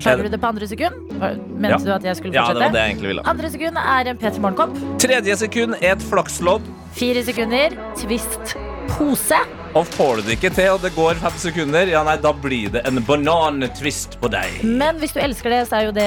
Klarer 0.00 0.22
du 0.28 0.30
det 0.36 0.38
på 0.40 0.52
andre 0.52 0.68
sekund? 0.70 1.10
Mente 1.18 1.72
Ja. 1.74 1.78
du 1.82 1.90
at 1.96 2.06
jeg 2.06 2.20
skulle 2.20 2.36
fortsette? 2.36 2.46
Ja, 2.46 2.52
det 2.54 2.62
var 2.62 2.76
det 2.76 2.84
jeg 2.84 2.92
egentlig 2.94 3.10
ville. 3.10 3.24
Andre 3.26 3.50
sekund 3.56 3.80
er 3.82 4.12
en 4.12 4.20
P3 4.22 4.44
Morgenkopp. 4.46 4.78
Tredje 5.02 5.36
sekund 5.42 5.74
er 5.82 5.96
et 5.96 6.06
flakslodd. 6.12 6.62
Fire 6.94 7.24
sekunder, 7.26 7.74
twist 7.98 8.54
pose. 8.94 9.42
Og 9.78 9.86
får 9.86 10.16
du 10.18 10.22
det 10.26 10.34
ikke 10.34 10.50
til, 10.56 10.68
og 10.74 10.80
det 10.82 10.90
går 10.96 11.18
fem 11.22 11.36
sekunder, 11.38 11.86
ja 11.92 12.00
nei, 12.02 12.16
da 12.18 12.32
blir 12.34 12.72
det 12.74 12.80
en 12.88 12.98
banantvist 13.06 14.16
på 14.20 14.26
deg. 14.32 14.56
Men 14.66 14.98
hvis 14.98 15.12
du 15.14 15.20
elsker 15.22 15.52
det, 15.54 15.60
så 15.70 15.76
er 15.78 15.84
jo 15.86 15.92
det 15.94 16.06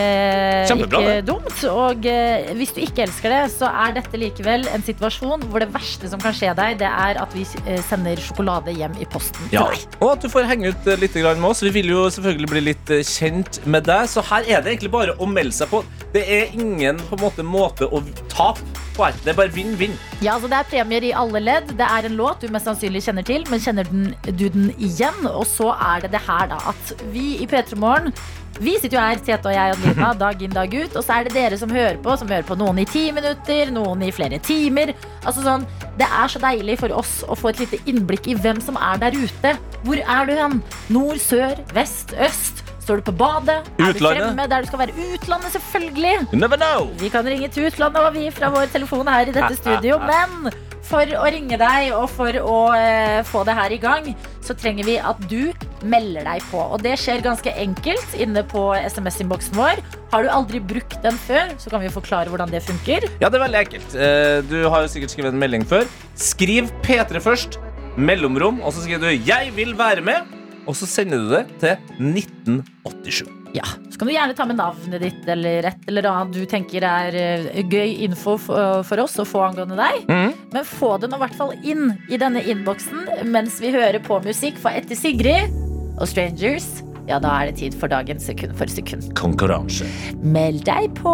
Kjempebra, 0.68 1.00
ikke 1.00 1.14
det. 1.14 1.24
dumt. 1.30 1.64
Og 1.72 2.08
eh, 2.12 2.50
hvis 2.60 2.74
du 2.76 2.82
ikke 2.84 3.06
elsker 3.06 3.32
det, 3.32 3.40
så 3.56 3.70
er 3.72 3.96
dette 4.00 4.20
likevel 4.20 4.68
en 4.74 4.84
situasjon 4.84 5.46
hvor 5.48 5.64
det 5.64 5.70
verste 5.74 6.12
som 6.12 6.20
kan 6.24 6.36
skje 6.36 6.52
deg, 6.60 6.76
det 6.84 6.90
er 6.92 7.22
at 7.24 7.38
vi 7.38 7.46
eh, 7.64 7.80
sender 7.88 8.20
sjokolade 8.24 8.76
hjem 8.76 9.00
i 9.00 9.08
posten 9.14 9.48
Ja. 9.56 9.64
deg. 9.72 9.88
Og 10.04 10.12
at 10.18 10.28
du 10.28 10.30
får 10.34 10.50
henge 10.52 10.74
ut 10.76 10.92
eh, 10.92 11.00
litt 11.00 11.16
grann 11.16 11.40
med 11.40 11.54
oss. 11.54 11.64
Vi 11.64 11.72
vil 11.80 11.94
jo 11.96 12.04
selvfølgelig 12.12 12.52
bli 12.52 12.66
litt 12.68 12.94
eh, 12.98 13.04
kjent 13.08 13.62
med 13.66 13.88
deg, 13.88 14.12
så 14.12 14.26
her 14.28 14.44
er 14.44 14.60
det 14.68 14.76
egentlig 14.76 14.92
bare 14.94 15.16
å 15.24 15.30
melde 15.30 15.56
seg 15.56 15.72
på. 15.72 15.84
Det 16.14 16.26
er 16.30 16.52
ingen 16.60 17.00
på 17.08 17.16
en 17.18 17.24
måte, 17.24 17.48
måte 17.48 17.88
å 17.88 18.04
tape 18.28 18.60
på 18.94 19.08
her. 19.08 19.16
Det 19.24 19.32
er 19.32 19.38
bare 19.40 19.50
vinn-vinn. 19.56 19.96
Ja, 20.22 20.36
altså 20.36 20.52
Det 20.52 20.60
er 20.60 20.68
premier 20.70 21.08
i 21.08 21.14
alle 21.18 21.40
ledd. 21.42 21.72
Det 21.80 21.88
er 21.88 22.06
en 22.12 22.20
låt 22.20 22.44
du 22.44 22.52
mest 22.54 22.68
sannsynlig 22.70 23.02
kjenner 23.08 23.26
til, 23.26 23.46
men 23.54 23.62
kjenner 23.64 23.90
den, 23.90 24.08
du 24.34 24.48
den 24.50 24.72
igjen? 24.82 25.26
Og 25.30 25.46
så 25.50 25.72
er 25.78 26.06
det 26.08 26.16
det 26.16 26.24
her, 26.26 26.48
da, 26.52 26.58
at 26.74 26.96
vi 27.14 27.36
i 27.44 27.50
P3 27.50 27.78
Morgen 27.80 28.16
vi 28.62 28.76
sitter 28.78 29.00
jo 29.00 29.02
her, 29.02 29.18
Tete 29.18 29.50
og 29.50 29.56
jeg, 29.56 29.74
og 29.74 29.80
Nina, 29.82 30.12
dag 30.24 30.42
inn, 30.46 30.54
dag 30.54 30.74
ut. 30.74 30.98
Og 31.00 31.02
så 31.02 31.16
er 31.16 31.26
det 31.28 31.34
dere 31.34 31.58
som 31.58 31.72
hører 31.74 31.98
på, 32.04 32.14
som 32.22 32.30
hører 32.30 32.46
på 32.46 32.58
noen 32.60 32.84
i 32.84 32.86
ti 32.86 33.08
minutter, 33.16 33.72
noen 33.74 34.04
i 34.06 34.12
flere 34.14 34.38
timer. 34.46 34.94
Altså 35.24 35.42
sånn, 35.46 35.66
Det 35.98 36.06
er 36.06 36.30
så 36.30 36.42
deilig 36.42 36.78
for 36.82 36.94
oss 36.98 37.16
å 37.26 37.38
få 37.38 37.50
et 37.50 37.64
lite 37.64 37.80
innblikk 37.90 38.30
i 38.30 38.38
hvem 38.38 38.62
som 38.64 38.78
er 38.78 39.02
der 39.02 39.18
ute. 39.18 39.56
Hvor 39.84 40.00
er 40.02 40.30
du 40.30 40.36
hen? 40.38 40.60
Nord, 40.94 41.18
sør, 41.22 41.58
vest, 41.74 42.14
øst? 42.14 42.62
Står 42.84 43.00
du 43.00 43.08
på 43.08 43.16
badet? 43.16 43.62
Er 43.80 43.94
du 43.94 43.98
Utlandet. 43.98 44.26
fremme 44.28 44.48
der 44.52 44.66
du 44.66 44.70
skal 44.70 44.82
være? 44.84 45.08
Utlandet, 45.16 45.54
selvfølgelig. 45.56 46.16
Never 46.36 46.60
know. 46.60 46.90
Vi 47.00 47.10
kan 47.10 47.26
ringe 47.26 47.48
til 47.50 47.70
utlandet 47.70 48.04
og 48.04 48.14
vi 48.18 48.28
fra 48.36 48.52
vår 48.54 48.70
telefon 48.76 49.08
her 49.08 49.32
i 49.32 49.36
dette 49.36 49.56
studio. 49.56 50.02
Men 50.04 50.52
for 50.94 51.10
å 51.18 51.30
ringe 51.34 51.58
deg 51.58 51.94
og 51.98 52.06
for 52.14 52.38
å 52.38 52.58
eh, 52.78 53.22
få 53.26 53.42
det 53.48 53.56
her 53.58 53.74
i 53.74 53.80
gang, 53.82 54.12
så 54.46 54.54
trenger 54.58 54.86
vi 54.86 54.98
at 55.02 55.20
du 55.32 55.50
melder 55.90 56.28
deg 56.28 56.46
på. 56.52 56.62
Og 56.62 56.84
det 56.86 56.96
skjer 57.02 57.24
ganske 57.26 57.50
enkelt 57.64 58.14
inne 58.22 58.44
på 58.46 58.68
SMS-innboksen 58.78 59.58
vår. 59.58 59.82
Har 60.14 60.26
du 60.26 60.30
aldri 60.30 60.62
brukt 60.62 61.00
den 61.04 61.18
før, 61.26 61.56
så 61.58 61.74
kan 61.74 61.82
vi 61.84 61.92
forklare 61.94 62.30
hvordan 62.30 62.54
det 62.54 62.62
funker. 62.68 63.10
Ja, 63.24 63.32
det 63.32 63.40
er 63.40 63.46
veldig 63.48 63.62
enkelt. 63.66 63.98
Eh, 63.98 64.40
Du 64.50 64.58
har 64.70 64.86
jo 64.86 64.92
sikkert 64.94 65.16
skrevet 65.16 65.34
en 65.34 65.42
melding 65.42 65.66
før. 65.66 65.88
Skriv 66.20 66.70
P3 66.86 67.24
først, 67.24 67.58
mellomrom, 67.98 68.62
og 68.62 68.74
så 68.74 68.86
skriver 68.86 69.10
du 69.10 69.26
'Jeg 69.26 69.54
vil 69.56 69.74
være 69.78 70.02
med', 70.02 70.28
og 70.68 70.76
så 70.76 70.86
sender 70.86 71.18
du 71.18 71.30
det 71.34 71.46
til 71.60 71.78
1987. 72.00 73.43
Ja, 73.54 73.64
Så 73.92 74.00
kan 74.00 74.08
du 74.08 74.14
gjerne 74.16 74.34
ta 74.34 74.46
med 74.50 74.58
navnet 74.58 75.02
ditt 75.04 75.28
eller 75.30 75.68
et 75.70 75.84
eller 75.88 76.08
annet 76.10 76.34
du 76.34 76.46
tenker 76.50 76.82
er 76.88 77.14
eh, 77.14 77.60
gøy 77.70 78.00
info 78.08 78.34
for, 78.42 78.82
for 78.88 79.04
oss 79.04 79.20
å 79.22 79.26
få 79.30 79.44
angående 79.46 79.78
deg. 79.78 80.08
Men 80.10 80.66
få 80.66 80.96
det 80.98 81.12
nå 81.12 81.20
i 81.20 81.24
hvert 81.28 81.38
fall 81.38 81.54
inn 81.62 81.92
i 82.10 82.18
denne 82.18 82.42
innboksen 82.42 83.30
mens 83.30 83.60
vi 83.62 83.70
hører 83.76 84.02
på 84.02 84.18
musikk. 84.26 84.58
For 84.64 84.74
etter 84.74 84.98
Sigrid 84.98 85.54
og 86.00 86.10
Strangers, 86.10 86.66
ja, 87.06 87.20
da 87.22 87.36
er 87.44 87.52
det 87.52 87.60
tid 87.62 87.78
for 87.78 87.92
dagen 87.94 88.18
sekund 88.24 88.58
for 88.58 88.72
sekund. 88.72 89.12
Konkurranse. 89.20 89.86
Meld 90.24 90.66
deg 90.66 90.90
på! 90.98 91.14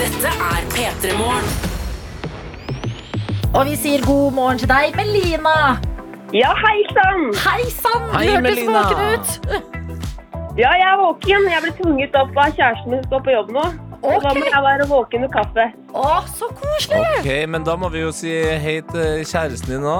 Dette 0.00 0.32
er 0.32 0.64
P3 0.72 1.12
Morgen. 1.20 1.52
Og 3.50 3.66
vi 3.66 3.74
sier 3.76 4.00
god 4.06 4.32
morgen 4.32 4.60
til 4.62 4.70
deg, 4.70 4.94
Melina. 4.96 5.74
Ja, 6.30 6.52
hei 6.54 6.82
sann! 6.94 7.22
Hei 7.42 7.64
sann! 7.74 8.04
Du 8.06 8.12
Hei, 8.14 8.26
hørtes 8.30 8.60
våken 8.62 9.00
ut. 9.14 9.30
Ja, 10.58 10.70
jeg 10.78 10.84
er 10.86 11.00
våken. 11.00 11.46
Jeg 11.50 11.62
ble 11.64 11.72
tvunget 11.80 12.14
opp 12.20 12.38
av 12.38 12.52
kjæresten 12.54 12.92
min 12.92 13.00
som 13.02 13.08
står 13.08 13.24
på 13.26 13.34
jobb 13.34 13.50
nå. 13.56 13.64
Og 14.00 14.22
da 14.22 14.30
må 14.36 14.44
jeg 14.46 14.62
være 14.64 14.86
våken 14.92 15.24
med 15.24 15.32
kaffe. 15.34 15.64
Å, 15.90 16.04
så 16.30 16.46
koselig! 16.60 17.02
Ok, 17.18 17.28
men 17.50 17.66
da 17.66 17.74
må 17.82 17.90
vi 17.90 18.04
jo 18.04 18.12
si 18.14 18.30
hei 18.62 18.76
til 18.92 19.26
kjæresten 19.26 19.74
din 19.74 19.82
nå. 19.88 19.96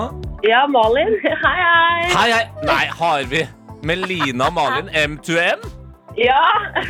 Ja, 0.46 0.62
Malin. 0.70 1.18
Hei, 1.44 1.58
hei. 1.66 2.06
Hei, 2.14 2.30
hei! 2.36 2.46
Nei, 2.70 2.80
har 3.02 3.26
vi 3.34 3.42
Melina 3.82 4.52
Malin 4.54 4.94
M2M? 4.94 5.66
Ja. 6.14 6.40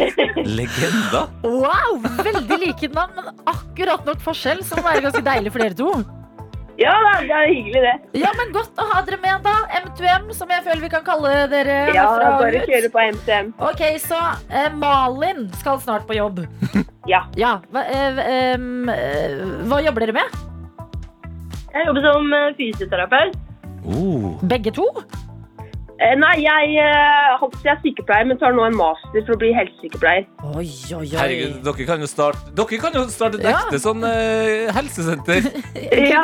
Legenda. 0.60 1.26
Wow, 1.48 1.96
Veldig 2.20 2.60
like 2.66 2.92
navn, 2.92 3.16
men 3.16 3.32
akkurat 3.48 4.04
nok 4.04 4.20
forskjell, 4.28 4.60
som 4.68 4.84
være 4.84 5.08
ganske 5.08 5.24
deilig 5.24 5.56
for 5.56 5.64
dere 5.64 5.80
to. 5.80 6.19
Ja, 6.80 6.94
da, 7.04 7.10
det 7.20 7.36
er 7.36 7.50
hyggelig, 7.52 7.80
det. 7.84 8.20
Ja, 8.22 8.30
men 8.38 8.54
Godt 8.54 8.78
å 8.80 8.86
ha 8.88 9.02
dere 9.04 9.18
med, 9.20 9.42
da. 9.44 9.52
M2M, 9.82 10.30
som 10.36 10.48
jeg 10.48 10.64
føler 10.64 10.80
vi 10.86 10.88
kan 10.92 11.04
kalle 11.04 11.32
dere 11.52 11.76
Ja, 11.92 12.06
bare 12.40 12.62
kjøre 12.64 12.88
på 12.94 13.02
M2M. 13.04 13.50
Ok, 13.68 13.82
så 14.00 14.20
eh, 14.48 14.70
Malin 14.80 15.50
skal 15.60 15.80
snart 15.84 16.08
på 16.08 16.16
jobb. 16.16 16.40
Ja. 17.08 17.24
Ja, 17.36 17.58
hva, 17.74 17.84
eh, 17.84 18.20
eh, 18.24 19.36
hva 19.68 19.82
jobber 19.84 20.06
dere 20.06 20.16
med? 20.20 20.40
Jeg 21.70 21.86
jobber 21.86 22.06
som 22.08 22.32
eh, 22.38 22.48
fysioterapeut. 22.58 23.36
Oh. 23.84 24.40
Begge 24.48 24.72
to? 24.76 24.88
Eh, 26.00 26.14
Nei, 26.16 26.36
jeg, 26.40 26.76
eh, 26.80 27.32
holdt 27.40 27.58
jeg 27.60 27.74
er 27.74 27.80
sykepleier, 27.84 28.24
men 28.30 28.38
tar 28.40 28.54
nå 28.56 28.64
en 28.64 28.76
master 28.78 29.20
for 29.26 29.34
å 29.36 29.40
bli 29.42 29.50
helsesykepleier. 29.52 30.24
Oi, 30.56 30.64
oi, 30.96 31.02
oi. 31.02 31.10
Herregud, 31.12 31.58
dere 31.66 31.86
kan 31.90 32.00
jo 32.00 32.08
starte 32.08 32.54
Dere 32.56 32.78
kan 32.80 32.96
jo 32.96 33.02
starte 33.12 33.36
et 33.36 33.44
Ja. 33.44 33.58
ekte 33.58 33.80
sånn 33.84 34.00
eh, 34.08 34.70
helsesenter. 34.72 35.44
Ja. 36.10 36.22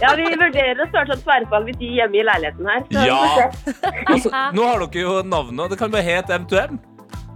ja, 0.00 0.10
vi 0.16 0.24
vurderer 0.40 0.80
å 0.80 0.88
starte 0.88 1.12
et 1.18 1.24
tverrfaglig 1.26 1.76
tid 1.78 1.92
hjemme 2.00 2.16
i 2.22 2.24
leiligheten 2.24 2.70
her. 2.72 2.86
så 2.88 3.04
Ja. 3.04 3.50
Altså, 4.14 4.30
nå 4.56 4.64
har 4.70 4.86
dere 4.86 5.04
jo 5.04 5.18
navnet, 5.28 5.60
og 5.66 5.70
det 5.74 5.78
kan 5.78 5.92
bare 5.92 6.02
hete 6.08 6.38
M2M. 6.40 6.80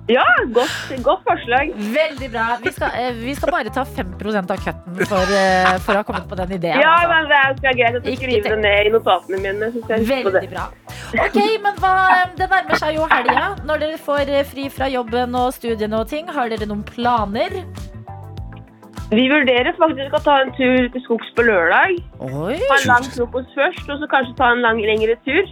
Ja, 0.09 0.25
godt, 0.53 1.03
godt 1.03 1.23
forslag. 1.25 1.71
Veldig 1.77 2.27
bra. 2.33 2.47
Vi 2.63 2.73
skal, 2.73 2.91
eh, 3.01 3.15
vi 3.25 3.35
skal 3.35 3.53
bare 3.53 3.71
ta 3.73 3.85
5% 3.85 4.51
av 4.53 4.59
cutten 4.65 5.07
for, 5.09 5.31
eh, 5.33 5.79
for 5.79 5.95
å 5.95 5.97
ha 5.97 6.03
kommet 6.03 6.29
på 6.29 6.37
den 6.37 6.53
ideen. 6.59 6.77
Ja, 6.77 6.91
altså. 6.93 7.09
men 7.09 7.31
det 7.31 7.39
er 7.39 7.57
skal 7.57 7.79
greit 7.79 7.97
at 7.97 8.05
du 8.05 8.11
Ikke 8.11 8.27
skriver 8.27 8.51
det 8.51 8.59
ned 8.59 8.87
i 8.87 8.93
notatene 8.93 9.41
mine. 9.41 9.71
Veldig 10.13 10.33
det. 10.35 10.51
bra. 10.51 10.67
Ok, 11.25 11.41
men 11.63 11.81
hva, 11.81 11.95
Det 12.37 12.51
nærmer 12.51 12.77
seg 12.77 12.95
jo 12.99 13.09
helga. 13.09 13.57
Når 13.65 13.81
dere 13.81 13.99
får 13.99 14.29
eh, 14.29 14.45
fri 14.45 14.69
fra 14.69 14.93
jobben 14.93 15.35
og 15.35 15.53
studiene 15.55 15.97
og 15.97 16.09
ting, 16.09 16.29
har 16.29 16.53
dere 16.53 16.69
noen 16.69 16.85
planer? 16.85 17.65
Vi 19.09 19.29
vurderer 19.29 19.73
faktisk 19.79 20.13
å 20.13 20.23
ta 20.23 20.41
en 20.43 20.53
tur 20.53 20.89
til 20.93 21.01
skogs 21.09 21.33
på 21.35 21.49
lørdag. 21.49 21.97
Oi. 22.21 22.61
Ta 22.61 22.77
en 22.77 22.89
lang 22.93 23.05
frokost 23.09 23.57
først, 23.57 23.89
og 23.89 24.05
så 24.05 24.07
kanskje 24.13 24.37
ta 24.37 24.53
en 24.53 24.61
lang, 24.61 24.85
lengre 24.85 25.17
tur. 25.25 25.49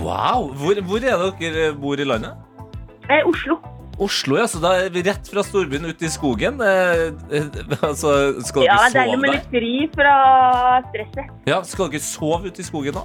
Wow! 0.00 0.54
Hvor, 0.56 0.80
hvor 0.80 0.96
er 0.96 1.18
det 1.18 1.34
dere 1.40 1.74
bor 1.74 2.00
i 2.00 2.04
landet? 2.04 2.46
Eh, 3.10 3.26
Oslo. 3.26 3.58
Oslo, 4.00 4.38
ja. 4.38 4.46
Så 4.48 4.60
da 4.62 4.74
er 4.80 4.92
vi 4.94 5.02
rett 5.04 5.28
fra 5.28 5.42
storbyen 5.44 5.90
ut 5.90 6.02
i 6.02 6.10
skogen. 6.12 6.60
Eh, 6.64 7.08
eh, 7.36 7.48
altså, 7.88 8.14
skal 8.46 8.64
Ja, 8.68 8.78
sove 8.78 8.92
det 8.92 9.00
er 9.00 9.00
deilig 9.00 9.20
med 9.24 9.34
litt 9.36 9.48
fri 9.52 9.72
fra 9.96 10.14
stresset. 10.88 11.34
Ja, 11.50 11.60
skal 11.68 11.90
dere 11.92 12.04
sove 12.06 12.48
ute 12.48 12.62
i 12.62 12.68
skogen 12.68 12.96
da? 13.00 13.04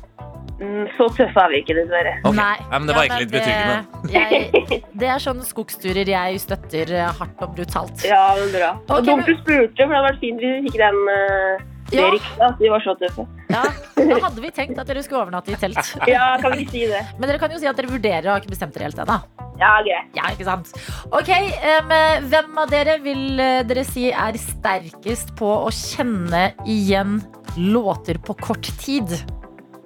Mm, 0.55 0.85
Så 0.95 1.09
tøffe 1.17 1.41
er 1.41 1.51
vi 1.51 1.59
ikke, 1.65 1.75
dessverre. 1.75 2.13
Okay. 2.21 2.37
Nei. 2.37 2.55
Nei, 2.61 2.77
men 2.79 2.87
det 2.87 2.95
var 2.95 3.09
egentlig 3.09 3.25
litt 3.25 3.33
betryggende. 3.35 3.79
Jeg, 4.15 4.81
det 4.95 5.09
er 5.11 5.19
sånne 5.19 5.43
skogsturer 5.43 6.07
jeg 6.07 6.39
støtter 6.39 6.93
hardt 7.17 7.41
og 7.43 7.57
brutalt. 7.57 8.05
Ja, 8.07 8.21
men 8.39 8.53
bra. 8.53 8.69
Okay, 8.85 8.95
og 8.95 9.09
dumt 9.09 9.27
du 9.27 9.33
spurte, 9.41 9.81
for 9.81 9.91
det 9.91 9.97
hadde 9.97 10.07
vært 10.13 10.21
fint 10.23 10.39
hvis 10.45 10.53
vi 10.55 10.69
fikk 10.69 10.77
den 10.79 11.01
uh, 11.11 11.65
det 11.95 12.03
er 12.05 12.13
riktig, 12.15 12.41
at 12.47 12.59
de 12.59 12.71
var 12.73 12.83
så 12.85 12.95
tøffe. 12.99 13.25
Ja, 13.51 13.63
da 14.11 14.19
hadde 14.25 14.43
vi 14.43 14.51
tenkt 14.55 14.81
at 14.81 14.91
dere 14.91 15.03
skulle 15.05 15.23
overnatte 15.23 15.53
i 15.53 15.59
telt. 15.61 15.93
Ja, 16.11 16.35
kan 16.41 16.55
vi 16.55 16.65
ikke 16.65 16.75
si 16.75 16.83
det? 16.91 17.01
Men 17.19 17.31
dere 17.31 17.41
kan 17.41 17.53
jo 17.53 17.61
si 17.61 17.69
at 17.69 17.79
dere 17.79 17.91
vurderer 17.91 18.27
og 18.29 18.35
har 18.35 18.43
ikke 18.43 18.53
bestemt 18.53 18.75
dere 18.77 18.89
helt 18.89 19.01
ennå. 19.05 19.17
Ja, 19.55 19.71
greit. 19.85 20.11
Ja, 20.17 20.27
ikke 20.33 20.47
sant? 20.47 20.73
Ok, 21.15 21.31
um, 21.31 21.93
Hvem 22.27 22.59
av 22.59 22.73
dere 22.73 22.97
vil 23.03 23.39
eh, 23.39 23.61
dere 23.67 23.85
si 23.87 24.09
er 24.11 24.35
sterkest 24.41 25.31
på 25.39 25.47
å 25.47 25.71
kjenne 25.71 26.49
igjen 26.67 27.21
låter 27.55 28.19
på 28.19 28.35
kort 28.41 28.67
tid? 28.83 29.15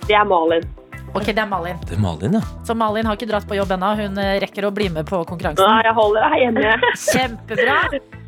Det 0.08 0.17
er 0.17 0.26
Malin. 0.26 0.65
Ok, 1.13 1.26
det 1.34 1.41
er 1.41 1.50
Malin. 1.50 1.78
Det 1.86 1.98
er 1.98 2.02
Malin, 2.02 2.38
ja. 2.38 2.41
Så 2.65 2.76
Malin 2.78 3.08
har 3.10 3.17
ikke 3.17 3.30
dratt 3.30 3.48
på 3.50 3.58
jobb 3.58 3.72
ennå. 3.78 3.93
Hun 3.98 4.17
eh, 4.22 4.38
rekker 4.43 4.67
å 4.67 4.74
bli 4.74 4.89
med 4.93 5.10
på 5.10 5.22
konkurransen. 5.30 5.65
Nei, 5.65 5.86
jeg 5.86 5.98
holder 5.98 6.26
deg 6.26 6.43
hjemme. 6.43 6.93
Kjempebra. 7.10 7.78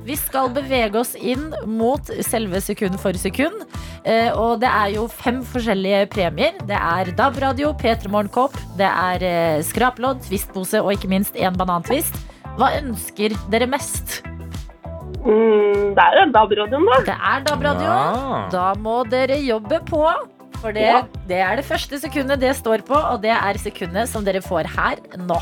Vi 0.05 0.15
skal 0.17 0.49
bevege 0.53 0.97
oss 0.97 1.13
inn 1.15 1.51
mot 1.69 2.07
selve 2.25 2.57
sekund 2.63 2.97
for 3.01 3.13
sekund. 3.21 3.61
Eh, 4.03 4.31
og 4.33 4.59
det 4.63 4.69
er 4.71 4.95
jo 4.95 5.05
fem 5.13 5.41
forskjellige 5.45 6.07
premier. 6.09 6.55
Det 6.65 6.77
er 6.77 7.11
DAB-radio, 7.17 7.69
P3 7.77 8.09
Morgenkopp, 8.09 8.55
det 8.79 8.87
er 8.89 9.25
eh, 9.27 9.61
skraplodd, 9.67 10.23
twistpose 10.25 10.81
og 10.81 10.95
ikke 10.95 11.11
minst 11.11 11.37
en 11.37 11.57
banantvist. 11.59 12.17
Hva 12.57 12.71
ønsker 12.79 13.35
dere 13.53 13.67
mest? 13.69 14.23
Mm, 15.21 15.93
det 15.93 16.01
er 16.01 16.31
DAB-radioen, 16.33 16.87
da. 16.89 16.97
Det 17.05 17.17
er 17.33 17.45
DAB-radio. 17.45 17.89
Ja. 17.91 18.39
Da 18.51 18.65
må 18.81 19.03
dere 19.11 19.37
jobbe 19.45 19.83
på. 19.85 20.01
For 20.61 20.73
det, 20.73 20.81
Ja. 20.85 21.03
det 21.29 21.37
er 21.41 21.55
det 21.57 21.65
første 21.65 21.97
sekundet 21.97 22.39
det 22.41 22.51
står 22.57 22.83
på, 22.85 22.93
og 22.97 23.21
det 23.23 23.31
er 23.33 23.57
sekundet 23.57 24.09
som 24.09 24.25
dere 24.25 24.41
får 24.45 24.67
her 24.75 24.97
nå. 25.17 25.37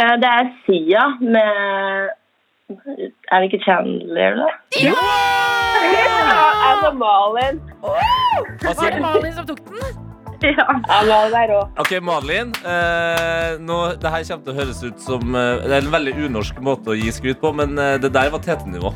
Eh, 0.00 0.16
Det 0.20 0.28
er 0.32 0.50
Sia 0.64 1.04
med 1.20 2.10
Er 2.68 3.40
det 3.40 3.48
ikke 3.48 3.64
Chandler, 3.64 4.36
da? 4.36 4.48
Ja! 4.82 4.92
Ja, 5.88 6.50
altså 6.68 6.90
Malin. 6.92 7.62
Det 8.60 9.00
Malin 9.00 9.32
som 9.32 9.46
tok 9.48 9.62
den? 9.70 10.04
Ja. 10.44 10.66
Ok, 11.80 11.96
Malin. 12.04 12.52
Eh, 12.62 13.56
nå, 13.64 13.78
det 13.98 14.12
her 14.12 14.26
kommer 14.28 14.44
til 14.44 14.52
å 14.52 14.58
høres 14.60 14.82
ut 14.84 15.00
som 15.02 15.34
eh, 15.34 15.64
Det 15.64 15.72
er 15.74 15.80
en 15.82 15.94
veldig 15.96 16.14
unorsk 16.28 16.60
måte 16.62 16.92
å 16.92 16.98
gi 16.98 17.10
skryt 17.14 17.40
på, 17.42 17.50
men 17.56 17.74
eh, 17.80 17.96
det 18.02 18.12
der 18.14 18.30
var 18.30 18.44
Tete-nivå. 18.44 18.92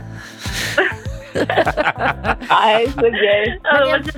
Nei, 2.52 2.84
så 2.92 3.08
gøy. 3.08 3.50
Ja, 3.56 3.98
det. 4.04 4.14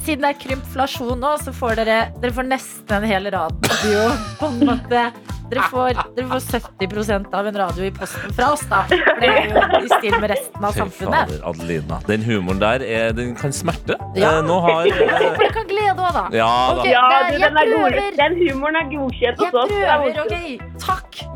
Siden 0.00 0.24
det 0.24 0.32
er 0.32 0.40
krympflasjon 0.40 1.20
nå, 1.20 1.36
så 1.44 1.52
får 1.54 1.82
dere 1.82 1.98
Dere 2.22 2.34
får 2.34 2.48
nesten 2.48 2.96
en 2.98 3.10
hel 3.12 3.30
radio. 3.36 4.06
På 4.40 4.50
en 4.50 4.62
måte 4.72 5.10
dere 5.50 5.66
får, 5.70 5.98
dere 6.16 6.26
får 6.30 6.40
70% 6.80 7.34
av 7.38 7.46
en 7.50 7.58
radio 7.60 7.84
i 7.86 7.90
posten 7.94 8.32
fra 8.34 8.48
oss, 8.54 8.64
da. 8.70 8.82
For 8.90 9.20
det 9.22 9.30
er 9.30 9.50
jo 9.50 9.84
i 9.86 9.90
stil 9.92 10.16
med 10.20 10.30
resten 10.32 10.64
av 10.66 10.72
samfunnet. 10.76 11.30
fader, 11.30 11.42
Adelina. 11.50 12.00
Den 12.08 12.24
humoren 12.26 12.60
der 12.62 12.84
er, 12.86 13.12
den 13.16 13.34
kan 13.38 13.52
smerte. 13.54 13.96
Ja. 14.18 14.36
Eh, 14.38 14.42
nå 14.46 14.58
har 14.64 14.86
eh, 14.90 15.20
Dere 15.38 15.50
kan 15.54 15.68
glede 15.70 15.96
òg, 15.96 16.12
da. 16.18 16.24
Ja 16.34 16.50
da. 16.74 16.80
Okay, 16.80 16.92
Ja, 16.92 17.04
du, 17.30 17.38
den, 17.38 17.60
er 17.62 17.72
god. 17.76 18.00
den 18.22 18.38
humoren 18.42 18.80
er 18.82 18.90
godkjent 18.94 19.40
Jeg 19.44 19.52
hos 19.52 19.62
oss. 19.62 19.70
Det 19.70 19.82
er 19.84 20.02
prøver, 20.02 20.24
ok. 20.26 20.75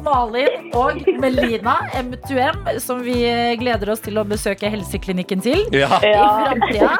Malin 0.04 0.70
og 0.76 1.00
Melina 1.20 1.76
M2M, 2.00 2.78
som 2.82 3.02
vi 3.04 3.18
gleder 3.60 3.92
oss 3.94 4.02
til 4.04 4.20
å 4.20 4.24
besøke 4.28 4.70
helseklinikken 4.72 5.44
til. 5.44 5.64
Ja. 5.76 6.00
I 6.00 6.14
framtida. 6.16 6.96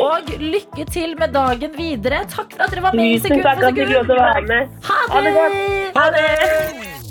Og 0.00 0.34
lykke 0.40 0.86
til 0.90 1.14
med 1.20 1.34
dagen 1.36 1.74
videre. 1.78 2.24
Takk 2.32 2.52
for 2.56 2.66
at 2.66 2.74
dere 2.74 2.86
var 2.88 2.98
med 2.98 3.12
i 3.12 3.16
Tusen 3.18 3.28
Sekund 3.30 3.46
takk 3.48 3.62
for 3.62 3.70
at 3.70 3.78
du 3.78 3.84
fikk 3.84 3.96
lov 3.98 4.10
til 4.10 4.18
å 4.18 4.24
være 4.24 4.34
sekund. 4.34 4.48
med. 4.52 4.68
Ha 4.90 5.00
Ha 5.14 5.24
det. 5.24 5.90
Ha 5.94 6.10
det! 6.18 7.03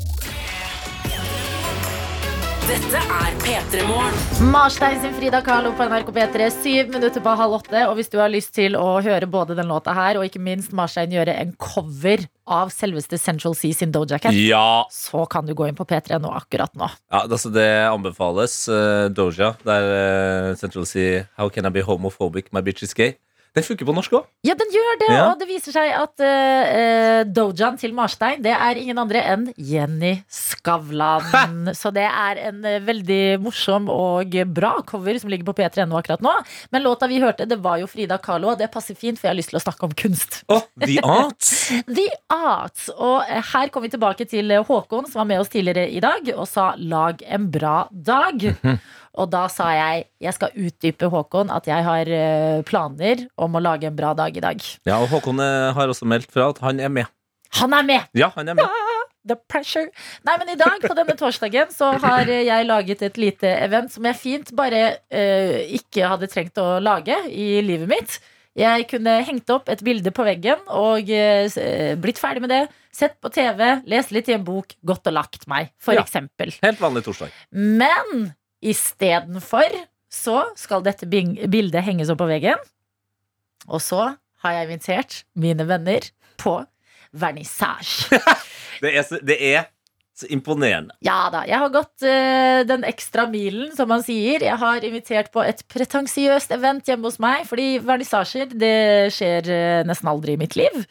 Dette 2.64 2.96
er 2.96 3.34
P3 3.44 3.82
Morgen. 3.90 4.14
Marstein 4.48 5.02
sin 5.04 5.12
Frida 5.18 5.42
Kahlo 5.44 5.74
på 5.76 5.84
NRK 5.84 6.12
P3, 6.16 6.46
syv 6.56 6.94
minutter 6.94 7.20
på 7.20 7.34
halv 7.36 7.58
åtte. 7.58 7.82
Og 7.90 7.98
hvis 7.98 8.08
du 8.14 8.16
har 8.22 8.32
lyst 8.32 8.54
til 8.56 8.78
å 8.80 9.02
høre 9.04 9.28
både 9.28 9.58
den 9.58 9.68
låta 9.68 9.92
her, 9.98 10.16
og 10.16 10.24
ikke 10.24 10.40
minst 10.40 10.72
Marstein 10.72 11.12
gjøre 11.12 11.36
en 11.42 11.52
cover 11.60 12.24
av 12.48 12.72
selveste 12.72 13.20
Central 13.20 13.58
Sea 13.60 13.76
sin 13.76 13.92
Doja 13.92 14.16
Cat, 14.24 14.38
ja. 14.40 14.86
så 14.96 15.26
kan 15.28 15.44
du 15.44 15.52
gå 15.60 15.68
inn 15.68 15.76
på 15.76 15.84
P3 15.90 16.22
nå 16.24 16.32
akkurat 16.32 16.72
nå. 16.80 16.88
Ja, 17.12 17.26
altså 17.26 17.52
Det 17.52 17.68
anbefales. 17.90 18.56
Uh, 18.72 19.12
Doja, 19.12 19.58
der 19.68 19.92
uh, 19.92 20.56
Central 20.56 20.88
Sea 20.88 21.26
How 21.36 21.52
can 21.52 21.68
I 21.68 21.74
be 21.76 21.84
homophobic? 21.84 22.54
My 22.56 22.64
bitch 22.64 22.88
is 22.88 22.96
gay. 22.96 23.18
Den 23.54 23.66
funker 23.68 23.86
på 23.86 23.94
norsk 23.94 24.16
òg. 24.18 24.24
Ja, 24.48 24.56
den 24.58 24.72
gjør 24.74 24.96
det, 25.02 25.10
Ja. 25.14 25.26
og 25.30 25.40
det 25.40 25.46
viser 25.48 25.76
seg 25.76 25.92
at 25.94 26.24
uh, 26.26 27.20
Dojaen 27.30 27.78
til 27.78 27.94
Marstein 27.94 28.42
Det 28.42 28.50
er 28.54 28.80
ingen 28.82 28.98
andre 28.98 29.22
enn 29.30 29.44
Jenny 29.58 30.16
Skavlan. 30.28 31.70
Så 31.78 31.92
det 31.94 32.06
er 32.08 32.40
en 32.50 32.64
eh, 32.66 32.80
veldig 32.84 33.40
morsom 33.44 33.90
og 33.94 34.34
bra 34.56 34.74
cover 34.88 35.20
som 35.22 35.30
ligger 35.32 35.46
på 35.52 35.56
P3.no 35.60 36.00
akkurat 36.00 36.24
nå. 36.26 36.34
Men 36.74 36.86
låta 36.86 37.08
vi 37.12 37.22
hørte, 37.22 37.46
det 37.50 37.60
var 37.62 37.78
jo 37.82 37.88
Frida 37.92 38.18
Kahlo, 38.18 38.54
og 38.54 38.58
det 38.62 38.72
passer 38.74 38.98
fint, 38.98 39.20
for 39.20 39.28
jeg 39.30 39.34
har 39.36 39.40
lyst 39.40 39.54
til 39.54 39.60
å 39.62 39.64
snakke 39.64 39.86
om 39.86 39.94
kunst. 40.02 40.42
Oh, 40.50 40.64
the 40.80 40.98
Arts. 41.04 41.54
The 42.00 42.08
Arts. 42.34 42.90
Og 42.96 43.22
eh, 43.28 43.44
her 43.54 43.70
kommer 43.70 43.88
vi 43.90 43.94
tilbake 43.98 44.28
til 44.30 44.50
eh, 44.56 44.66
Håkon, 44.66 45.06
som 45.12 45.22
var 45.24 45.30
med 45.30 45.44
oss 45.44 45.54
tidligere 45.54 45.86
i 45.94 46.02
dag, 46.04 46.34
og 46.36 46.48
sa 46.50 46.74
'lag 46.78 47.22
en 47.28 47.50
bra 47.54 47.88
dag'. 47.94 48.56
Og 49.14 49.30
da 49.30 49.44
sa 49.52 49.70
jeg 49.78 50.06
jeg 50.24 50.34
skal 50.38 50.56
utdype 50.58 51.10
Håkon 51.14 51.52
at 51.54 51.68
jeg 51.70 51.86
har 51.86 52.10
eh, 52.10 52.62
planer 52.66 53.28
om 53.38 53.54
å 53.56 53.62
lage 53.62 53.90
en 53.90 53.98
bra 53.98 54.14
dag 54.18 54.34
i 54.36 54.42
dag. 54.44 54.64
Ja, 54.90 54.98
og 55.04 55.12
Håkon 55.14 55.42
eh, 55.44 55.70
har 55.78 55.92
også 55.92 56.08
meldt 56.10 56.32
fra 56.34 56.50
at 56.54 56.62
han 56.64 56.82
er 56.82 56.90
med. 56.94 57.12
Han 57.60 57.74
er 57.78 57.86
med! 57.86 58.10
Ja, 58.18 58.32
han 58.36 58.50
er 58.50 58.58
med. 58.58 58.66
The 59.30 59.38
pressure. 59.48 59.88
Nei, 60.28 60.34
men 60.42 60.50
i 60.52 60.58
dag, 60.60 60.82
på 60.84 60.96
denne 60.98 61.14
torsdagen, 61.16 61.70
så 61.72 61.94
har 62.04 62.28
eh, 62.28 62.42
jeg 62.50 62.68
laget 62.68 63.06
et 63.06 63.20
lite 63.22 63.54
event 63.62 63.94
som 63.94 64.04
jeg 64.10 64.20
fint 64.20 64.52
bare 64.58 64.82
uh, 65.14 65.60
ikke 65.78 66.10
hadde 66.12 66.28
trengt 66.34 66.60
å 66.60 66.82
lage 66.84 67.16
i 67.32 67.62
livet 67.64 67.88
mitt. 67.94 68.18
Jeg 68.60 68.84
kunne 68.92 69.16
hengt 69.26 69.50
opp 69.54 69.72
et 69.72 69.80
bilde 69.86 70.12
på 70.14 70.26
veggen 70.28 70.60
og 70.68 71.08
uh, 71.08 71.62
blitt 72.04 72.20
ferdig 72.20 72.44
med 72.44 72.52
det. 72.52 72.64
Sett 72.94 73.16
på 73.24 73.32
TV, 73.34 73.64
lest 73.90 74.12
litt 74.14 74.28
i 74.30 74.36
en 74.36 74.44
bok, 74.46 74.76
gått 74.86 75.08
og 75.10 75.16
lagt 75.16 75.48
meg, 75.50 75.72
for 75.82 75.96
Ja. 75.96 76.04
eksempel. 76.04 76.52
Helt 76.62 76.84
vanlig 76.84 77.06
torsdag. 77.08 77.32
Men 77.56 78.34
istedenfor 78.64 79.76
så 80.14 80.44
skal 80.60 80.84
dette 80.86 81.08
bildet 81.10 81.86
henges 81.86 82.12
opp 82.14 82.22
på 82.22 82.30
veggen. 82.30 82.60
Og 83.68 83.82
så 83.82 84.14
har 84.44 84.56
jeg 84.58 84.68
invitert 84.70 85.20
mine 85.40 85.66
venner 85.68 86.06
på 86.42 86.60
vernissasje. 87.14 88.20
Det 88.84 88.90
er, 89.00 89.06
det 89.24 89.36
er 89.48 89.68
så 90.14 90.28
imponerende. 90.30 90.94
Ja 91.06 91.26
da, 91.34 91.42
jeg 91.50 91.58
har 91.58 91.72
gått 91.74 92.06
uh, 92.06 92.62
den 92.70 92.86
ekstra 92.86 93.26
milen, 93.32 93.72
som 93.74 93.90
man 93.90 94.04
sier. 94.06 94.44
Jeg 94.46 94.60
har 94.62 94.86
invitert 94.86 95.32
på 95.34 95.42
et 95.42 95.64
pretensiøst 95.74 96.54
event 96.54 96.90
hjemme 96.90 97.10
hos 97.10 97.20
meg, 97.24 97.48
fordi 97.50 97.80
vernissasjer 97.84 98.54
det 98.54 99.14
skjer 99.16 99.50
uh, 99.50 99.82
nesten 99.90 100.12
aldri 100.12 100.38
i 100.38 100.42
mitt 100.42 100.58
liv. 100.60 100.84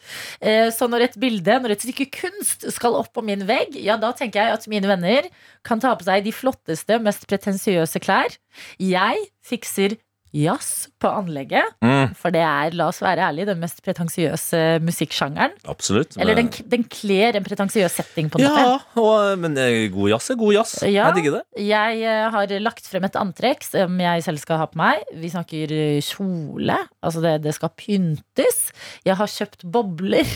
Uh, 0.42 0.68
så 0.74 0.90
når 0.90 1.06
et 1.06 1.18
bilde, 1.22 1.58
når 1.62 1.76
et 1.76 1.87
stykke 1.87 2.08
kunst 2.18 2.66
skal 2.74 2.98
opp 2.98 3.12
på 3.14 3.24
min 3.26 3.46
vegg, 3.46 3.78
ja, 3.78 3.98
da 4.00 4.11
tenker 4.16 4.42
jeg 4.42 4.58
at 4.58 4.70
mine 4.72 4.90
venner 4.90 5.30
kan 5.66 5.82
ta 5.82 5.94
på 5.94 6.08
seg 6.08 6.26
de 6.26 6.35
flotteste, 6.35 6.98
mest 7.02 7.28
pretensiøse 7.30 8.02
klær. 8.02 8.35
Jeg 8.82 9.28
fikser 9.46 10.00
jazz 10.33 10.88
på 11.01 11.11
anlegget, 11.12 11.64
Mm, 11.83 12.14
for 12.16 12.33
det 12.33 12.40
er, 12.40 12.73
la 12.79 12.87
oss 12.88 13.01
være 13.03 13.21
ærlige, 13.29 13.47
den 13.51 13.61
mest 13.61 13.83
pretensiøse 13.85 14.79
musikksjangeren. 14.81 15.53
absolutt. 15.68 16.16
Eller 16.16 16.35
den, 16.38 16.49
den 16.73 16.85
kler 16.85 17.37
en 17.37 17.45
pretensiøs 17.45 17.92
setting, 17.92 18.31
på 18.31 18.38
en 18.40 18.47
måte. 18.49 18.62
Ja, 18.97 19.35
men 19.37 19.57
eh, 19.59 19.88
god 19.92 20.14
jazz 20.14 20.31
er 20.31 20.38
god 20.40 20.55
jazz. 20.57 20.77
Ja. 20.83 21.09
Jeg 21.11 21.18
digger 21.21 21.37
det. 21.38 21.42
Jeg 21.68 22.01
eh, 22.03 22.31
har 22.33 22.55
lagt 22.64 22.87
frem 22.88 23.05
et 23.05 23.18
antrekk 23.21 23.62
som 23.66 24.01
jeg 24.01 24.23
selv 24.25 24.40
skal 24.42 24.62
ha 24.62 24.68
på 24.71 24.81
meg. 24.81 25.03
Vi 25.14 25.33
snakker 25.33 25.75
eh, 25.77 26.01
kjole. 26.07 26.79
Altså 27.03 27.21
det, 27.25 27.37
det 27.45 27.55
skal 27.59 27.75
pyntes. 27.77 28.64
Jeg 29.05 29.18
har 29.21 29.27
kjøpt 29.31 29.68
bobler 29.68 30.27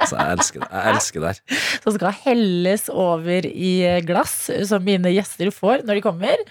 Altså, 0.00 0.16
jeg 0.16 0.32
elsker 0.38 0.62
det. 0.62 0.68
Jeg 0.72 0.94
elsker 0.94 1.20
det 1.20 1.28
her. 1.28 1.40
som 1.84 1.96
skal 1.98 2.14
helles 2.24 2.86
over 2.88 3.44
i 3.44 3.72
glass, 4.08 4.36
som 4.70 4.80
mine 4.86 5.12
gjester 5.12 5.50
får 5.52 5.82
når 5.84 5.98
de 5.98 6.04
kommer. 6.06 6.44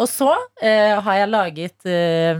Og 0.00 0.08
så 0.08 0.30
eh, 0.64 0.96
har 0.96 1.18
jeg 1.18 1.30
laget 1.30 1.88
eh, 1.88 2.38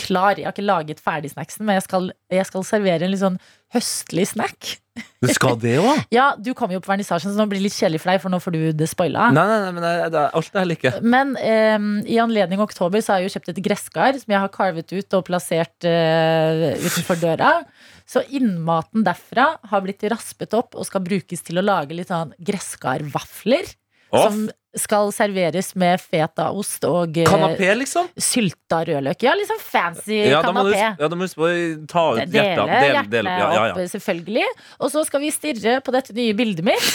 klar 0.00 0.38
Jeg 0.38 0.46
har 0.48 0.54
ikke 0.54 0.64
laget 0.64 1.02
ferdigsnacksen, 1.02 1.66
men 1.68 1.76
jeg 1.76 1.84
skal, 1.88 2.12
jeg 2.32 2.48
skal 2.48 2.64
servere 2.64 3.04
en 3.04 3.12
litt 3.12 3.22
sånn 3.22 3.40
høstlig 3.72 4.26
snack. 4.28 4.76
Du 5.22 5.28
skal 5.32 5.56
det 5.60 5.78
òg? 5.80 6.02
Ja, 6.16 6.32
du 6.36 6.50
kommer 6.56 6.76
jo 6.76 6.82
på 6.84 6.90
vernissasjen, 6.92 7.32
så 7.32 7.40
nå 7.40 7.46
blir 7.48 7.60
det 7.60 7.68
litt 7.68 7.76
kjedelig 7.76 8.02
for 8.02 8.12
deg, 8.12 8.20
for 8.20 8.32
nå 8.32 8.40
får 8.44 8.54
du 8.56 8.60
det 8.76 8.88
spoila. 8.90 9.30
Nei, 9.32 9.44
nei, 9.48 9.58
nei, 9.64 9.70
men 9.76 9.84
det, 9.84 9.92
det 10.12 10.20
er 10.20 10.36
alt 10.38 10.52
det 10.52 10.64
jeg 10.64 10.70
liker. 10.72 10.98
Men 11.14 11.34
eh, 11.40 11.88
i 12.12 12.18
anledning 12.22 12.64
oktober 12.64 13.04
så 13.04 13.14
har 13.14 13.22
jeg 13.22 13.30
jo 13.30 13.34
kjøpt 13.36 13.52
et 13.54 13.62
gresskar 13.64 14.20
som 14.20 14.36
jeg 14.36 14.44
har 14.44 14.52
carvet 14.52 14.92
ut 14.92 15.18
og 15.18 15.26
plassert 15.28 15.88
eh, 15.88 16.66
utenfor 16.84 17.20
døra. 17.22 17.52
Så 18.08 18.24
innmaten 18.34 19.04
derfra 19.06 19.54
har 19.70 19.84
blitt 19.84 20.04
raspet 20.12 20.56
opp 20.58 20.76
og 20.76 20.88
skal 20.88 21.04
brukes 21.04 21.44
til 21.46 21.60
å 21.60 21.64
lage 21.64 21.96
litt 21.96 22.12
sånn 22.12 22.34
gresskarvafler. 22.40 23.72
Som 24.12 24.50
skal 24.78 25.10
serveres 25.12 25.72
med 25.78 26.00
fetaost 26.00 26.84
og 26.88 27.18
eh, 27.20 27.28
Kanapé, 27.28 27.68
liksom? 27.76 28.08
sylta 28.16 28.82
rødløk. 28.88 29.24
Ja, 29.26 29.34
liksom 29.36 29.60
fancy 29.60 30.22
Ja, 30.30 30.40
kanapé. 30.44 30.78
ja, 30.80 31.08
da 31.08 31.18
må 31.18 31.28
du 31.28 31.84
ta 31.90 32.06
ut 32.16 32.22
Dele 32.22 32.46
hjertet. 32.54 32.72
Del, 32.72 33.10
del, 33.12 33.30
ja, 33.30 33.50
ja, 33.52 33.66
opp, 33.74 33.82
selvfølgelig. 33.92 34.48
Og 34.80 34.94
så 34.94 35.04
skal 35.08 35.24
vi 35.24 35.32
stirre 35.34 35.78
på 35.84 35.94
dette 35.94 36.16
nye 36.16 36.32
bildet 36.38 36.64
mitt. 36.64 36.90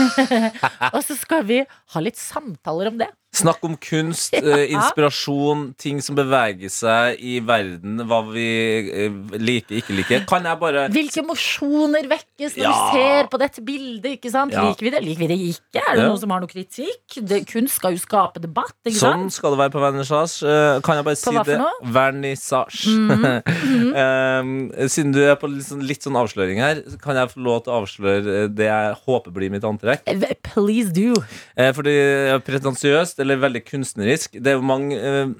og 0.94 1.00
så 1.06 1.16
skal 1.20 1.46
vi 1.46 1.62
ha 1.94 2.02
litt 2.02 2.18
samtaler 2.18 2.90
om 2.92 3.00
det. 3.04 3.10
Snakk 3.32 3.62
om 3.62 3.76
kunst, 3.78 4.34
eh, 4.40 4.72
inspirasjon, 4.74 5.68
ting 5.78 6.00
som 6.02 6.16
beveger 6.18 6.68
seg 6.72 7.20
i 7.22 7.36
verden, 7.46 8.00
hva 8.10 8.18
vi 8.26 8.46
eh, 8.90 9.18
liker, 9.38 9.76
ikke 9.78 9.94
liker. 9.94 10.24
Kan 10.26 10.48
jeg 10.48 10.58
bare 10.58 10.88
Hvilke 10.90 11.22
emosjoner 11.22 12.08
vekkes 12.10 12.56
når 12.58 12.64
Ja. 12.64 12.72
vi 12.74 12.98
ser 12.98 13.28
på 13.30 13.38
dette 13.38 13.62
bildet? 13.62 14.16
ikke 14.18 14.32
sant? 14.34 14.52
Ja. 14.52 14.64
Liker 14.66 14.82
vi 14.88 14.90
det? 14.96 15.02
Liker 15.06 15.22
vi 15.22 15.28
det 15.30 15.38
ikke? 15.52 15.78
Er 15.84 15.94
det 15.94 16.02
Ja. 16.02 16.08
noen 16.08 16.18
som 16.18 16.30
har 16.34 16.40
noe 16.42 16.50
kritikk? 16.50 17.20
Det, 17.22 17.38
kunst 17.46 17.78
skal 17.78 17.94
jo 17.94 18.02
skape 18.02 18.42
debatt, 18.42 18.74
ikke 18.84 18.98
Sånn 18.98 19.22
sant? 19.30 19.32
skal 19.38 19.54
det 19.54 19.60
være 19.62 19.74
på 19.76 19.84
vernissasje. 19.86 20.50
Eh, 20.50 20.80
Kan 20.82 20.96
jeg 20.98 21.04
bare 21.04 21.16
si 21.22 21.30
hva 21.30 21.44
for 21.44 21.52
det? 21.52 21.58
noe? 21.62 21.78
Mhm, 21.84 21.94
Vernissasje. 21.94 23.42
Eh, 24.00 24.88
siden 24.90 25.12
du 25.14 25.20
er 25.24 25.36
på 25.40 25.48
litt 25.50 25.66
sånn, 25.66 25.82
litt 25.86 26.02
sånn 26.04 26.16
avsløring 26.18 26.58
her, 26.62 26.82
kan 27.02 27.16
jeg 27.18 27.30
få 27.32 27.42
lov 27.44 27.62
til 27.64 27.72
å 27.74 27.78
avsløre 27.82 28.34
eh, 28.44 28.48
det 28.48 28.66
jeg 28.68 28.94
håper 29.06 29.34
blir 29.34 29.50
mitt 29.54 29.64
antrekk. 29.66 30.02
Eh, 30.10 30.34
Please 30.50 30.90
do. 30.94 31.14
Eh, 31.56 31.70
fordi 31.76 31.94
jeg 31.94 32.34
er 32.34 32.42
pretensiøst 32.46 33.19
eller 33.24 33.40
veldig 33.42 33.62
kunstnerisk. 33.68 34.36
Det 34.42 34.52
er 34.54 34.62
mange 34.64 34.96
eh, 34.98 35.32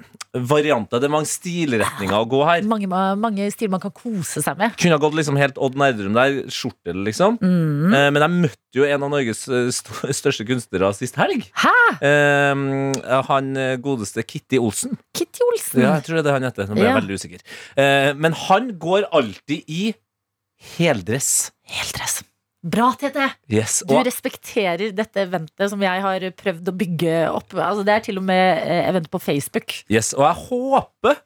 varianter, 0.46 1.00
det 1.02 1.08
er 1.08 1.12
mange 1.12 1.26
stilretninger 1.30 2.14
å 2.14 2.26
gå 2.30 2.40
her. 2.46 2.62
Mange, 2.70 2.86
mange 3.18 3.48
stiler 3.54 3.72
man 3.74 3.82
kan 3.82 3.94
kose 3.96 4.42
seg 4.44 4.58
med. 4.60 4.76
Kunne 4.78 4.96
ha 4.98 5.02
gått 5.02 5.16
liksom 5.18 5.38
helt 5.40 5.58
Odd 5.58 5.78
Nerdrum 5.80 6.14
der, 6.16 6.40
skjorte, 6.54 6.94
liksom. 6.94 7.38
Mm. 7.42 7.88
Eh, 7.96 8.08
men 8.14 8.24
jeg 8.26 8.34
møtte 8.46 8.78
jo 8.78 8.86
en 8.86 9.06
av 9.08 9.10
Norges 9.16 9.42
eh, 9.50 9.70
st 9.74 10.12
største 10.20 10.46
kunstnere 10.48 10.92
sist 10.98 11.18
helg. 11.18 11.48
Hæ? 11.64 11.74
Eh, 12.06 12.62
han 13.30 13.50
eh, 13.58 13.74
godeste 13.82 14.22
Kitty 14.26 14.60
Olsen. 14.62 14.94
Kitty 15.16 15.42
Olsen. 15.48 15.82
Ja, 15.82 15.96
jeg 15.98 16.06
tror 16.06 16.20
det 16.20 16.22
er 16.24 16.28
det 16.30 16.36
han 16.38 16.48
heter. 16.50 16.70
Nå 16.70 16.78
ble 16.78 16.86
jeg 16.86 16.92
Ja. 16.94 17.00
veldig 17.00 17.18
usikker. 17.18 17.44
Eh, 17.80 18.12
men 18.14 18.36
han 18.46 18.72
går 18.78 19.08
alltid 19.10 19.66
i 19.66 19.92
heldress. 20.76 21.50
Helt 21.70 21.94
dress. 21.96 22.20
Bra, 22.62 22.90
Tete. 23.00 23.30
Yes. 23.48 23.78
Du 23.88 23.94
respekterer 23.96 24.90
dette 24.92 25.22
eventet 25.22 25.70
som 25.72 25.80
jeg 25.80 26.02
har 26.04 26.26
prøvd 26.36 26.68
å 26.68 26.74
bygge 26.76 27.14
opp. 27.32 27.54
Altså, 27.56 27.84
det 27.88 27.94
er 27.94 28.04
til 28.04 28.20
og 28.20 28.26
med 28.28 28.58
eh, 28.60 28.82
event 28.90 29.08
på 29.10 29.20
Facebook. 29.22 29.72
yes, 29.88 30.12
og 30.12 30.26
jeg 30.26 30.36
håper 30.50 31.22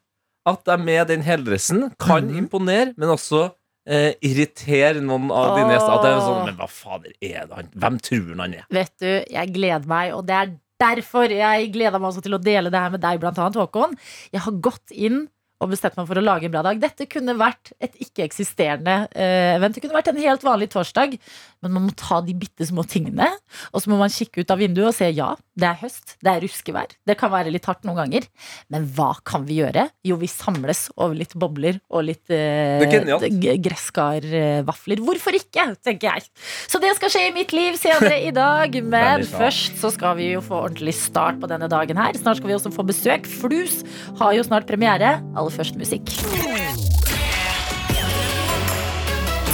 at 0.47 0.61
jeg 0.71 0.79
med 0.85 1.07
den 1.09 1.21
heldressen 1.25 1.89
kan 1.99 2.23
Mhm. 2.29 2.37
imponere, 2.45 2.93
men 2.97 3.09
også 3.09 3.51
eh, 3.87 4.13
irritere 4.23 5.01
noen 5.01 5.27
av 5.31 5.57
dine 5.57 5.73
gjester. 5.75 5.91
At 5.97 6.01
det 6.05 6.11
er 6.13 6.21
sånn, 6.23 6.45
Men 6.45 6.55
hva 6.57 6.67
fader 6.69 7.11
er 7.21 7.45
det 7.45 7.53
han 7.55 7.67
Hvem 7.75 7.99
tror 8.01 8.29
han 8.29 8.39
han 8.39 8.53
er? 8.61 8.65
Vet 8.71 8.93
du, 8.99 9.11
jeg 9.29 9.53
gleder 9.53 9.85
meg, 9.87 10.13
og 10.13 10.25
det 10.25 10.35
er 10.39 10.53
derfor 10.81 11.29
jeg 11.29 11.71
gleder 11.73 11.99
meg 11.99 12.09
også 12.13 12.23
til 12.23 12.33
å 12.33 12.41
dele 12.41 12.71
det 12.71 12.79
her 12.79 12.89
med 12.95 13.01
deg, 13.01 13.19
blant 13.19 13.37
annet, 13.37 13.55
Håkon. 13.55 13.93
Jeg 14.31 14.41
har 14.41 14.51
gått 14.53 14.91
inn 14.91 15.27
og 15.65 15.73
bestemt 15.73 15.97
meg 15.97 16.07
for 16.09 16.21
å 16.21 16.23
lage 16.23 16.47
en 16.47 16.53
bra 16.53 16.63
dag. 16.65 16.79
Dette 16.81 17.07
kunne 17.09 17.35
vært 17.39 17.73
et 17.83 17.97
ikke-eksisterende 18.05 18.97
eh, 19.11 19.55
event. 19.55 19.75
Det 19.75 19.83
kunne 19.83 19.97
vært 19.97 20.11
en 20.13 20.21
helt 20.21 20.45
vanlig 20.45 20.69
torsdag, 20.73 21.17
men 21.65 21.75
man 21.75 21.87
må 21.87 21.95
ta 21.99 22.21
de 22.25 22.37
bitte 22.37 22.67
små 22.69 22.85
tingene. 22.89 23.31
Og 23.73 23.83
så 23.83 23.91
må 23.91 23.99
man 23.99 24.13
kikke 24.13 24.45
ut 24.45 24.53
av 24.53 24.61
vinduet 24.61 24.91
og 24.91 24.97
se 24.97 25.09
ja, 25.11 25.33
det 25.55 25.67
er 25.69 25.77
høst, 25.79 26.15
det 26.23 26.31
er 26.31 26.43
ruskevær. 26.43 26.95
Det 27.07 27.15
kan 27.19 27.31
være 27.31 27.51
litt 27.53 27.67
hardt 27.69 27.85
noen 27.87 28.01
ganger, 28.01 28.27
men 28.73 28.87
hva 28.97 29.13
kan 29.27 29.45
vi 29.47 29.61
gjøre? 29.61 29.87
Jo, 30.05 30.17
vi 30.19 30.27
samles 30.31 30.89
over 30.95 31.15
litt 31.15 31.35
bobler 31.39 31.79
og 31.87 32.07
litt 32.09 32.33
eh, 32.33 32.83
er 32.83 33.61
gresskarvafler. 33.63 35.03
Hvorfor 35.05 35.37
ikke, 35.39 35.69
tenker 35.85 36.11
jeg. 36.11 36.27
Så 36.67 36.81
det 36.83 36.91
skal 36.99 37.13
skje 37.13 37.27
i 37.29 37.35
mitt 37.35 37.55
liv 37.55 37.79
senere 37.79 38.19
i 38.25 38.33
dag. 38.35 38.75
Men 38.95 39.23
først 39.27 39.79
så 39.81 39.91
skal 39.95 40.19
vi 40.19 40.31
jo 40.33 40.43
få 40.43 40.65
ordentlig 40.67 40.95
start 40.97 41.39
på 41.41 41.49
denne 41.51 41.69
dagen 41.71 41.99
her. 41.99 42.17
Snart 42.19 42.41
skal 42.41 42.51
vi 42.51 42.57
også 42.57 42.73
få 42.75 42.85
besøk. 42.87 43.29
Flus 43.41 43.81
har 44.19 44.35
jo 44.35 44.43
snart 44.47 44.67
premiere. 44.69 45.17
Aller 45.35 45.55
først 45.55 45.79
musikk. 45.79 46.11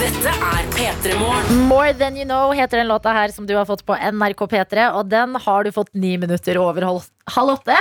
Dette 0.02 0.30
er 0.34 0.64
P3 0.74 1.12
Morgen. 1.20 1.60
More 1.70 1.92
Than 1.94 2.16
You 2.18 2.24
Know 2.26 2.50
heter 2.56 2.80
den 2.80 2.88
låta 2.90 3.12
her 3.14 3.30
som 3.30 3.46
du 3.46 3.52
har 3.54 3.66
fått 3.68 3.84
på 3.86 3.94
NRK 3.94 4.40
P3. 4.50 4.88
Og 4.98 5.06
den 5.12 5.36
har 5.44 5.62
du 5.64 5.70
fått 5.76 5.92
ni 5.94 6.16
minutter 6.18 6.58
over 6.58 6.82
halv 6.88 7.52
åtte. 7.54 7.76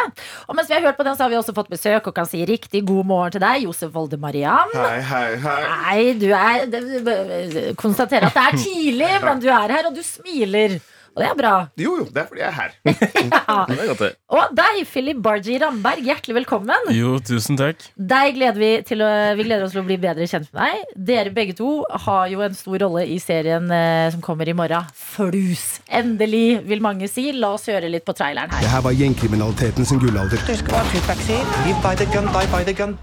Og 0.45 0.53
mens 0.57 0.69
vi 0.69 0.75
har 0.77 0.85
hørt 0.85 0.99
på 0.99 1.05
den, 1.07 1.17
så 1.17 1.25
har 1.25 1.31
vi 1.33 1.39
også 1.39 1.55
fått 1.57 1.71
besøk 1.73 2.11
og 2.11 2.15
kan 2.19 2.29
si 2.29 2.43
riktig 2.45 2.83
god 2.85 3.09
morgen 3.09 3.33
til 3.33 3.41
deg, 3.41 3.65
Josef 3.65 3.89
Volde 3.95 4.19
Mariam. 4.21 4.69
Hei, 4.75 4.99
hei, 5.09 5.25
hei. 5.47 5.57
Nei, 5.71 6.13
du 6.21 6.27
er 6.37 6.69
det- 6.69 7.75
Konstaterer 7.81 8.29
at 8.29 8.37
det 8.37 8.45
er 8.51 8.63
tidlig, 8.67 9.11
men 9.25 9.41
du 9.41 9.49
er 9.49 9.75
her, 9.79 9.89
og 9.89 9.97
du 9.97 10.03
smiler. 10.05 10.77
Og 11.11 11.19
det 11.19 11.27
er 11.27 11.35
bra. 11.35 11.53
Jo, 11.75 11.97
jo, 11.99 12.05
det 12.07 12.21
er 12.21 12.27
fordi 12.29 12.39
jeg 12.39 12.47
er 12.47 12.55
her. 12.55 12.75
Ja. 12.87 13.55
Det 13.71 13.75
er 13.83 13.89
godt. 13.91 14.03
Og 14.31 14.53
deg, 14.55 14.77
Philip 14.87 15.17
Barji 15.23 15.57
Ramberg, 15.59 15.99
hjertelig 16.07 16.37
velkommen. 16.39 16.87
Jo, 16.95 17.17
tusen 17.19 17.57
takk. 17.59 17.83
Deg 17.99 18.37
gleder 18.37 18.59
vi, 18.59 18.69
til 18.87 19.03
å, 19.03 19.09
vi 19.35 19.45
gleder 19.47 19.65
oss 19.65 19.75
til 19.75 19.83
å 19.83 19.87
bli 19.89 19.97
bedre 19.99 20.27
kjent 20.29 20.47
med 20.55 20.61
deg. 20.61 20.95
Dere 21.11 21.33
begge 21.35 21.55
to 21.59 21.73
har 22.05 22.31
jo 22.31 22.43
en 22.45 22.55
stor 22.55 22.79
rolle 22.85 23.03
i 23.11 23.19
serien 23.19 23.67
eh, 23.75 24.07
som 24.13 24.23
kommer 24.23 24.47
i 24.47 24.55
morgen. 24.55 24.87
Flus. 24.95 25.81
Endelig, 25.91 26.61
vil 26.71 26.83
mange 26.83 27.11
si. 27.11 27.27
La 27.35 27.51
oss 27.57 27.67
høre 27.67 27.91
litt 27.91 28.07
på 28.07 28.15
traileren 28.15 28.55
her. 28.55 28.63
Det 28.63 28.71
her 28.71 28.87
var 28.87 28.95
gjengkriminaliteten 28.95 29.87
sin 29.91 29.99
gullalder. 29.99 30.39
Du 30.47 30.55
husker 30.55 30.71
hva 30.77 30.85
fluttverksier? 30.93 31.43
Die 31.67 31.75
by 31.83 31.95
the 31.99 32.07
gun, 32.15 32.31
die 32.31 32.47
by 32.55 32.63
the 32.67 32.77
gun 32.77 32.95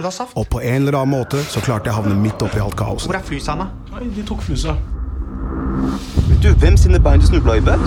Og 0.00 0.48
på 0.50 0.58
en 0.64 0.82
eller 0.82 0.96
annen 0.98 1.12
måte 1.12 1.44
så 1.46 1.60
klarte 1.62 1.86
jeg 1.86 1.94
å 1.94 2.00
havne 2.00 2.16
midt 2.18 2.42
oppi 2.42 2.58
alt 2.64 2.74
kaoset. 2.80 3.06
Hvor 3.12 3.20
er 3.20 3.28
flusene? 3.28 3.68
De 4.16 4.24
tok 4.26 4.42
flusa. 4.42 4.74
Vet 6.28 6.42
du 6.42 6.48
hvem 6.60 6.76
sine 6.76 7.00
bein 7.00 7.20
du 7.20 7.26
snubla 7.26 7.54
i, 7.58 7.60
Beth? 7.60 7.86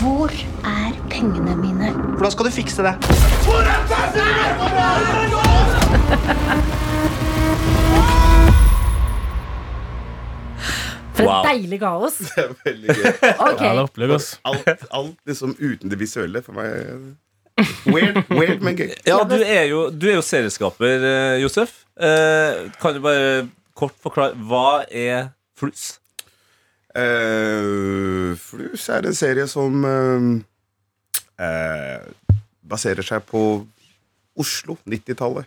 Hvor 0.00 0.30
er 0.64 0.92
pengene 1.10 1.56
mine? 1.56 1.90
Hvordan 2.16 2.30
skal 2.30 2.44
du 2.46 2.50
fikse 2.50 2.82
det? 2.82 2.94
For 11.14 11.24
Wow. 11.26 11.40
et 11.44 11.48
deilig 11.50 11.80
kaos. 11.82 12.18
Det 12.30 12.44
er 12.44 12.52
veldig 12.64 12.94
gøy. 12.96 13.02
okay. 13.04 13.66
Ja, 13.66 13.72
det 13.72 13.72
er 13.72 13.82
opplegg, 13.82 14.12
ass. 14.16 14.28
Alt, 14.46 14.84
alt 14.94 15.16
liksom 15.28 15.56
uten 15.58 15.92
det 15.92 15.98
visuelle 16.00 16.40
for 16.44 16.56
meg 16.56 16.70
Weird, 17.84 18.22
weird 18.32 18.62
men 18.64 18.78
gøy. 18.78 18.88
Ja, 19.04 19.18
du 19.28 19.34
er 19.44 19.66
jo, 19.68 19.82
du 19.92 20.06
er 20.08 20.14
jo 20.16 20.22
serieskaper, 20.24 21.02
eh, 21.04 21.34
Josef. 21.42 21.82
Eh, 22.00 22.70
kan 22.80 22.96
du 22.96 23.02
bare 23.04 23.42
kort 23.76 23.92
forklare 24.00 24.32
Hva 24.48 24.86
er 24.88 25.34
Flus? 25.60 25.98
Eh, 26.96 28.36
Flus 28.40 28.88
er 28.90 29.06
en 29.06 29.14
serie 29.14 29.46
som 29.50 29.84
uh, 29.84 30.40
uh, 31.40 32.34
baserer 32.70 33.06
seg 33.06 33.22
på 33.28 33.42
Oslo, 34.40 34.76
90-tallet. 34.88 35.46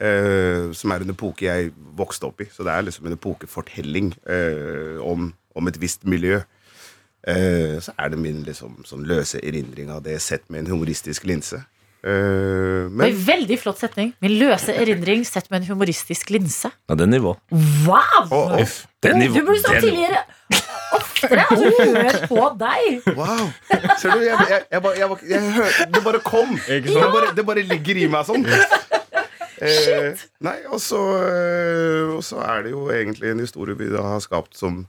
eh, 0.00 0.70
som 0.72 0.90
er 0.94 1.02
en 1.04 1.10
epoke 1.12 1.44
jeg 1.44 1.72
vokste 1.98 2.24
opp 2.30 2.40
i. 2.40 2.46
Så 2.50 2.64
det 2.64 2.72
er 2.72 2.86
liksom 2.86 3.06
en 3.10 3.16
epokefortelling 3.18 4.12
eh, 4.24 4.96
om, 5.04 5.26
om 5.54 5.68
et 5.68 5.76
visst 5.82 6.06
miljø. 6.08 6.38
Eh, 7.28 7.76
så 7.84 7.92
er 8.00 8.08
det 8.14 8.18
min 8.18 8.40
liksom, 8.46 8.80
sånn 8.88 9.04
løse 9.06 9.42
erindring 9.44 9.90
av 9.92 10.00
det 10.06 10.16
sett 10.24 10.48
med 10.50 10.64
en 10.64 10.72
humoristisk 10.72 11.26
linse. 11.28 11.60
Det 12.02 12.14
Oi, 12.16 12.88
men 12.98 13.18
veldig 13.28 13.60
flott 13.62 13.78
setning. 13.78 14.08
Min 14.24 14.32
løse 14.40 14.72
erindring 14.74 15.22
sett 15.28 15.46
med 15.52 15.60
en 15.60 15.68
humoristisk 15.74 16.32
linse. 16.34 16.72
Ja, 16.90 16.96
det 16.98 17.04
er 17.04 17.12
nivå. 17.12 17.36
Wow! 17.52 18.24
Oh, 18.32 18.56
oh. 18.56 18.72
Det 18.98 19.12
er 19.12 19.20
nivå. 19.20 19.36
Du 19.38 19.46
burde 19.46 19.60
stått 19.62 19.84
Det 19.86 20.61
nivå. 21.38 21.60
tidligere. 21.62 22.04
Altså, 22.04 22.18
hør 22.18 22.26
på 22.28 22.48
deg. 22.62 23.16
Wow! 23.16 23.44
Ser 23.98 24.10
du, 24.16 24.24
jeg, 24.26 24.48
jeg, 24.50 24.62
jeg, 24.70 24.82
jeg, 25.02 25.16
jeg, 25.32 25.42
hør- 25.58 25.78
Det 25.96 26.04
bare 26.04 26.20
kom. 26.26 26.56
Det 26.68 26.96
bare, 27.16 27.32
det 27.36 27.46
bare 27.46 27.62
ligger 27.72 28.02
i 28.04 28.08
meg 28.12 28.26
sånn. 28.28 28.46
Eh, 29.62 30.18
nei, 30.42 30.56
og 30.74 30.80
så, 30.82 30.98
eh, 31.22 32.08
og 32.16 32.22
så 32.26 32.40
er 32.42 32.64
det 32.64 32.72
jo 32.72 32.88
egentlig 32.90 33.30
en 33.30 33.42
historie 33.44 33.76
vi 33.78 33.86
da 33.92 34.02
har 34.14 34.22
skapt 34.24 34.56
som 34.58 34.84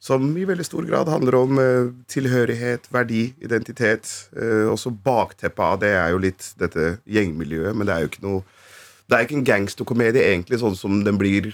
som 0.00 0.30
i 0.40 0.46
veldig 0.48 0.64
stor 0.64 0.86
grad 0.88 1.10
handler 1.12 1.34
om 1.36 1.58
eh, 1.60 1.90
tilhørighet, 2.08 2.86
verdi, 2.88 3.34
identitet. 3.44 4.08
Eh, 4.32 4.64
også 4.72 4.88
bakteppet 5.04 5.60
av 5.60 5.74
det 5.82 5.90
er 5.92 6.14
jo 6.14 6.22
litt 6.24 6.46
dette 6.56 6.94
gjengmiljøet, 7.04 7.76
men 7.76 7.84
det 7.84 7.92
er 7.98 8.06
jo 8.06 8.08
ikke 8.14 8.24
noe 8.24 8.40
det 9.10 9.18
er 9.18 9.26
ikke 9.26 9.36
en 9.40 9.44
gangsterkomedie 9.44 10.22
egentlig 10.30 10.60
sånn 10.62 10.76
som 10.78 11.00
den 11.04 11.16
blir 11.20 11.50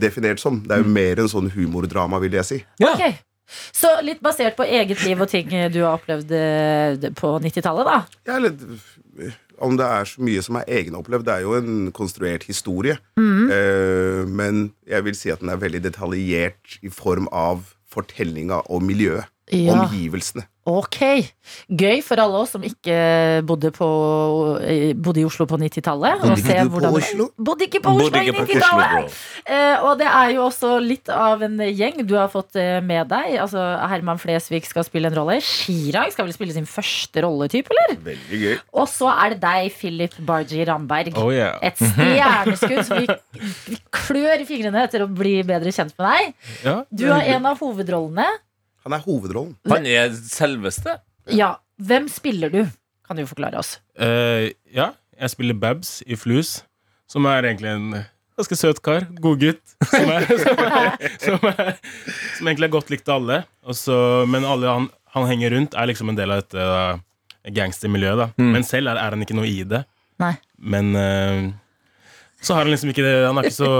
definert 0.00 0.38
som. 0.40 0.60
Det 0.64 0.76
er 0.78 0.84
jo 0.84 0.92
mer 0.94 1.18
en 1.20 1.28
sånn 1.28 1.48
humordrama, 1.52 2.20
vil 2.22 2.36
jeg 2.38 2.46
si. 2.48 2.58
Ja. 2.80 2.92
Ok. 2.94 3.18
Så 3.74 3.92
litt 4.04 4.22
basert 4.24 4.56
på 4.58 4.66
eget 4.66 5.04
liv 5.06 5.20
og 5.20 5.30
ting 5.30 5.50
du 5.72 5.82
har 5.82 5.96
opplevd 5.96 6.34
eh, 6.36 7.08
på 7.18 7.36
90-tallet, 7.42 7.88
da. 7.88 8.00
Ja, 8.28 8.38
eller 8.38 8.56
om 9.62 9.76
det 9.78 9.86
er 9.86 10.08
så 10.08 10.22
mye 10.24 10.42
som 10.44 10.58
er 10.58 10.70
egenopplevd. 10.80 11.26
Det 11.26 11.34
er 11.34 11.44
jo 11.44 11.56
en 11.58 11.92
konstruert 11.94 12.46
historie. 12.48 12.96
Mm. 13.20 13.50
Eh, 13.52 14.22
men 14.28 14.64
jeg 14.88 15.06
vil 15.06 15.18
si 15.18 15.32
at 15.32 15.42
den 15.42 15.52
er 15.52 15.60
veldig 15.62 15.84
detaljert 15.84 16.78
i 16.82 16.90
form 16.92 17.28
av 17.32 17.68
fortellinga 17.92 18.64
og 18.72 18.82
miljøet. 18.86 19.28
Ja. 19.52 19.74
Omgivelsene. 19.76 20.46
Ok. 20.68 20.98
Gøy 21.74 21.98
for 22.06 22.20
alle 22.22 22.38
oss 22.44 22.52
som 22.54 22.62
ikke 22.62 22.94
bodde, 23.48 23.72
på, 23.74 23.86
eh, 24.62 24.92
bodde 24.94 25.18
i 25.18 25.24
Oslo 25.26 25.42
på 25.50 25.58
90-tallet. 25.58 26.20
Bodde 26.22 26.36
ikke 26.38 26.58
du 26.62 26.76
på 26.76 26.92
Oslo? 27.00 27.26
Bodde 27.34 27.66
ikke 27.66 27.80
på 27.82 27.94
Oslo 27.96 28.20
i 28.20 28.28
ikke 28.28 28.36
på 28.36 28.44
Oslo, 28.44 28.60
90-tallet! 28.60 29.16
Eh, 29.42 29.82
og 29.82 29.96
det 29.98 30.06
er 30.06 30.34
jo 30.36 30.44
også 30.46 30.70
litt 30.84 31.10
av 31.10 31.42
en 31.42 31.58
gjeng 31.66 32.04
du 32.06 32.14
har 32.14 32.30
fått 32.30 32.60
eh, 32.62 32.78
med 32.84 33.10
deg. 33.10 33.34
Altså 33.42 33.64
Herman 33.90 34.22
Flesvig 34.22 34.62
skal 34.68 34.86
spille 34.86 35.10
en 35.10 35.18
rolle. 35.18 35.40
Chirag 35.42 36.14
skal 36.14 36.28
vel 36.28 36.36
spille 36.36 36.54
sin 36.54 36.70
første 36.70 37.26
rolletype, 37.26 37.74
eller? 37.74 37.98
Veldig 38.12 38.42
gøy. 38.44 38.54
Og 38.78 38.86
så 38.92 39.10
er 39.16 39.34
det 39.34 39.42
deg, 39.42 39.72
Philip 39.80 40.14
Barji 40.30 40.62
Ramberg. 40.70 41.18
Oh 41.18 41.34
yeah. 41.34 41.58
Et 41.66 41.82
stjerneskudd 41.82 42.86
som 42.86 43.02
vi, 43.02 43.10
vi 43.66 43.80
klør 43.90 44.46
i 44.46 44.46
fingrene 44.46 44.86
etter 44.86 45.02
å 45.02 45.10
bli 45.10 45.40
bedre 45.48 45.74
kjent 45.74 45.98
med 45.98 46.06
deg. 46.06 46.32
Ja, 46.62 46.78
Du 46.86 47.08
har 47.10 47.26
en 47.34 47.50
av 47.50 47.58
hovedrollene. 47.58 48.30
Han 48.84 48.96
er 48.96 49.02
hovedrollen. 49.04 49.54
Han 49.70 49.86
er 49.86 50.10
selveste. 50.26 50.98
Ja, 51.30 51.56
Hvem 51.82 52.06
spiller 52.12 52.50
du? 52.52 52.60
Kan 53.06 53.18
du 53.18 53.24
forklare 53.26 53.58
oss? 53.58 53.76
Eh, 53.98 54.52
ja, 54.70 54.92
jeg 55.18 55.30
spiller 55.32 55.56
Babs 55.58 55.96
i 56.06 56.14
Flus, 56.18 56.60
som 57.10 57.26
er 57.26 57.48
egentlig 57.48 57.72
en 57.72 57.88
ganske 58.38 58.58
søt 58.58 58.78
kar. 58.84 59.08
Godgutt. 59.22 59.62
Som, 59.90 60.10
er, 60.12 60.26
som, 60.44 60.62
er, 60.62 61.08
som, 61.24 61.48
er, 61.50 61.72
som 62.36 62.50
egentlig 62.52 62.68
er 62.68 62.74
godt 62.76 62.92
likt 62.94 63.10
av 63.10 63.18
alle. 63.22 63.40
Også, 63.66 63.96
men 64.30 64.46
alle 64.46 64.70
han, 64.70 64.86
han 65.16 65.26
henger 65.30 65.56
rundt, 65.56 65.74
er 65.74 65.90
liksom 65.90 66.12
en 66.12 66.18
del 66.20 66.34
av 66.34 66.44
dette 66.44 66.68
uh, 66.70 67.02
gangstermiljøet. 67.50 68.22
da 68.22 68.28
Mm. 68.38 68.52
Men 68.54 68.68
selv 68.68 68.92
er, 68.92 69.02
er 69.02 69.16
han 69.16 69.26
ikke 69.26 69.36
noe 69.40 69.50
i 69.50 69.64
det. 69.68 69.82
Nei. 70.22 70.36
Men 70.62 70.94
uh, 70.94 71.50
så 72.42 72.54
har 72.54 72.66
han 72.66 72.70
liksom 72.74 72.90
ikke 72.92 73.02
det 73.02 73.14
Han 73.26 73.38
er 73.40 73.48
ikke 73.48 73.58
så 73.58 73.72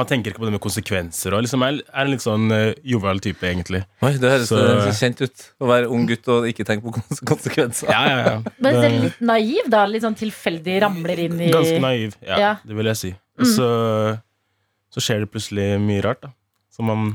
Han 0.00 0.08
tenker 0.08 0.32
ikke 0.32 0.40
på 0.42 0.48
det 0.48 0.54
med 0.56 0.62
konsekvenser. 0.64 1.36
Og 1.36 1.44
liksom 1.44 1.62
er, 1.66 1.78
er 1.92 2.02
en 2.06 2.10
litt 2.14 2.24
sånn 2.24 2.48
uh, 2.50 2.72
jovial 2.94 3.20
type, 3.22 3.44
egentlig. 3.46 3.82
Oi, 4.02 4.12
det 4.20 4.32
høres 4.32 4.48
Så- 4.50 4.58
så 4.88 4.96
kjent 4.96 5.20
ut. 5.26 5.46
Å 5.60 5.68
være 5.70 5.90
ung 5.92 6.06
gutt 6.08 6.28
og 6.32 6.48
ikke 6.50 6.64
tenke 6.68 6.86
på 6.88 7.22
konsekvenser. 7.28 7.92
Ja, 7.92 8.02
ja, 8.08 8.18
ja. 8.26 8.34
Men 8.64 8.80
det 8.80 8.84
er 8.88 8.98
litt 9.06 9.20
naiv, 9.30 9.70
da? 9.72 9.84
Litt 9.90 10.04
sånn 10.08 10.16
tilfeldig 10.18 10.80
ramler 10.88 11.22
inn 11.28 11.38
i 11.40 11.52
Ganske 11.54 11.78
naiv, 11.84 12.16
ja, 12.24 12.40
Ja. 12.40 12.52
det 12.64 12.76
vil 12.80 12.90
jeg 12.94 13.00
si. 13.04 13.14
Mm. 13.40 13.46
så, 13.54 13.68
så 14.92 15.00
skjer 15.04 15.22
det 15.24 15.30
plutselig 15.32 15.70
mye 15.80 16.02
rart, 16.04 16.20
da. 16.26 16.32
Som 16.74 16.88
man 16.90 17.10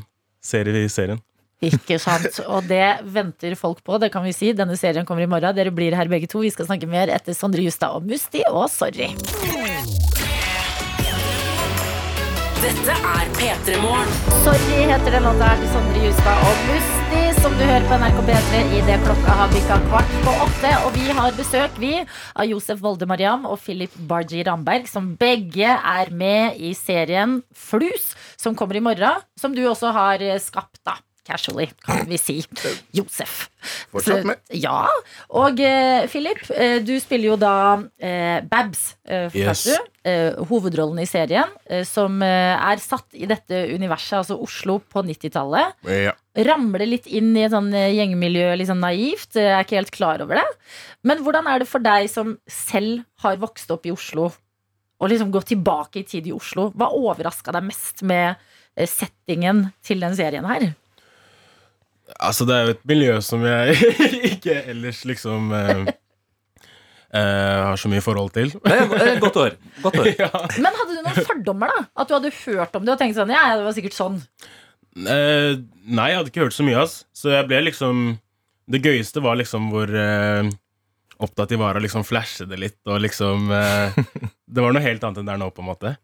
ser 0.46 0.70
i 0.70 0.86
serien. 0.92 1.20
Ikke 1.66 1.96
sant. 2.02 2.42
Og 2.52 2.68
det 2.70 2.84
venter 3.16 3.56
folk 3.58 3.80
på, 3.88 3.98
det 4.04 4.12
kan 4.14 4.26
vi 4.28 4.34
si. 4.36 4.52
Denne 4.54 4.76
serien 4.78 5.06
kommer 5.08 5.24
i 5.26 5.30
morgen. 5.32 5.56
Dere 5.56 5.72
blir 5.74 5.96
her 5.98 6.10
begge 6.12 6.28
to. 6.30 6.44
Vi 6.44 6.52
skal 6.54 6.68
snakke 6.68 6.90
mer 6.92 7.10
etter 7.16 7.34
Sondre 7.34 7.64
Justad 7.66 7.96
og 7.96 8.06
Musti 8.06 8.44
og 8.52 8.68
Sorry. 8.70 9.10
Dette 12.66 12.94
er 12.98 13.28
P3 13.38 13.76
Morgen. 13.78 14.14
Sorry 14.42 14.88
heter 14.90 15.14
den 15.14 15.26
låta 15.28 15.52
her 15.52 15.60
til 15.62 15.70
Sondre 15.70 16.00
Justad 16.02 16.40
og 16.50 16.64
Musti, 16.66 17.20
som 17.38 17.54
du 17.60 17.62
hører 17.62 17.86
på 17.86 18.00
NRK 18.02 18.22
P3 18.26 18.62
i 18.74 18.80
det 18.88 18.96
klokka 19.04 19.36
har 19.38 19.52
bikka 19.54 19.78
kvart 19.84 20.16
på 20.26 20.34
åtte. 20.48 20.72
Og 20.88 20.98
vi 20.98 21.06
har 21.20 21.38
besøk, 21.38 21.78
vi, 21.78 21.92
av 22.34 22.50
Josef 22.50 22.82
Volde 22.82 23.06
Mariam 23.06 23.46
og 23.46 23.60
Philip 23.62 23.94
Barji 24.10 24.42
Ramberg, 24.48 24.90
som 24.90 25.12
begge 25.22 25.78
er 25.78 26.10
med 26.10 26.58
i 26.58 26.74
serien 26.74 27.44
Flus, 27.54 28.16
som 28.34 28.58
kommer 28.58 28.82
i 28.82 28.86
morgen. 28.88 29.22
Som 29.38 29.54
du 29.54 29.62
også 29.70 29.94
har 29.94 30.26
eh, 30.26 30.42
skapt, 30.42 30.82
da. 30.90 30.98
Casually, 31.26 31.66
kan 31.82 32.04
vi 32.06 32.18
si. 32.22 32.36
Josef. 32.98 33.48
Fortsatt 33.90 34.28
med. 34.30 34.38
Ja. 34.54 34.84
Og 35.34 35.58
eh, 35.64 36.06
Philip, 36.12 36.44
eh, 36.54 36.76
du 36.86 36.92
spiller 37.02 37.32
jo 37.32 37.38
da 37.42 37.54
eh, 37.98 38.44
Babs, 38.46 38.92
eh, 39.10 39.34
Yes. 39.34 39.64
du. 39.66 39.92
Eh, 40.06 40.38
hovedrollen 40.52 41.00
i 41.02 41.08
serien, 41.10 41.50
eh, 41.66 41.82
som 41.90 42.20
er 42.22 42.78
satt 42.84 43.08
i 43.18 43.26
dette 43.26 43.64
universet, 43.74 44.20
altså 44.20 44.38
Oslo 44.46 44.78
på 44.86 45.02
90-tallet. 45.08 45.74
Ja. 46.06 46.14
Ramler 46.46 46.86
litt 46.86 47.10
inn 47.10 47.32
i 47.34 47.48
et 47.48 47.54
sånn 47.56 47.72
gjengmiljø, 47.74 48.52
litt 48.60 48.70
sånn 48.70 48.84
naivt. 48.86 49.34
Er 49.42 49.64
ikke 49.66 49.80
helt 49.82 49.94
klar 49.96 50.22
over 50.22 50.38
det. 50.44 50.46
Men 51.08 51.24
hvordan 51.26 51.50
er 51.50 51.64
det 51.64 51.70
for 51.72 51.82
deg 51.82 52.06
som 52.14 52.36
selv 52.46 53.02
har 53.26 53.42
vokst 53.42 53.74
opp 53.74 53.90
i 53.90 53.94
Oslo, 53.96 54.30
og 55.02 55.10
liksom 55.12 55.34
gått 55.34 55.50
tilbake 55.56 56.04
i 56.04 56.08
tid 56.08 56.30
i 56.30 56.36
Oslo? 56.38 56.70
Hva 56.78 56.92
overraska 56.94 57.52
deg 57.56 57.66
mest 57.74 58.06
med 58.06 58.38
settingen 58.78 59.72
til 59.86 60.02
den 60.06 60.14
serien 60.18 60.46
her? 60.46 60.70
Altså, 62.22 62.46
det 62.46 62.56
er 62.56 62.68
jo 62.68 62.74
et 62.76 62.84
miljø 62.88 63.14
som 63.26 63.46
jeg 63.46 63.78
ikke 64.36 64.60
ellers 64.72 65.00
liksom 65.10 65.54
eh, 65.58 65.86
eh, 67.16 67.62
har 67.66 67.80
så 67.82 67.90
mye 67.92 68.04
forhold 68.06 68.34
til. 68.36 68.52
Det 68.62 68.76
er 68.76 69.16
et 69.16 69.24
godt 69.24 69.40
år. 69.42 69.56
Godt 69.84 70.02
år. 70.04 70.12
ja. 70.26 70.30
Men 70.60 70.70
hadde 70.70 70.92
du 70.92 71.02
noen 71.02 71.26
fordommer, 71.32 71.74
da? 71.74 71.88
At 72.04 72.12
du 72.12 72.18
hadde 72.18 72.34
hørt 72.44 72.78
om 72.78 72.86
det 72.86 72.94
og 72.96 73.02
tenkt 73.02 73.18
sånn 73.18 73.34
Ja, 73.34 73.48
ja, 73.52 73.58
det 73.60 73.66
var 73.68 73.78
sikkert 73.78 73.98
sånn. 73.98 74.20
Eh, 74.96 75.58
nei, 75.92 76.12
jeg 76.12 76.22
hadde 76.22 76.32
ikke 76.32 76.46
hørt 76.46 76.58
så 76.58 76.68
mye, 76.68 76.86
ass. 76.86 77.02
Så 77.16 77.34
jeg 77.34 77.50
ble 77.50 77.66
liksom 77.68 78.06
Det 78.72 78.80
gøyeste 78.86 79.22
var 79.22 79.36
liksom 79.42 79.68
hvor 79.74 79.90
eh, 79.90 80.48
opptatt 81.26 81.52
de 81.52 81.60
var 81.60 81.78
av 81.78 81.84
liksom 81.84 82.06
flashe 82.08 82.48
det 82.50 82.60
litt, 82.62 82.80
og 82.88 83.02
liksom 83.04 83.50
eh, 83.54 83.98
Det 84.56 84.64
var 84.64 84.76
noe 84.76 84.86
helt 84.86 85.04
annet 85.04 85.22
enn 85.22 85.30
det 85.30 85.36
er 85.36 85.42
nå, 85.42 85.50
på 85.54 85.66
en 85.66 85.72
måte. 85.74 85.96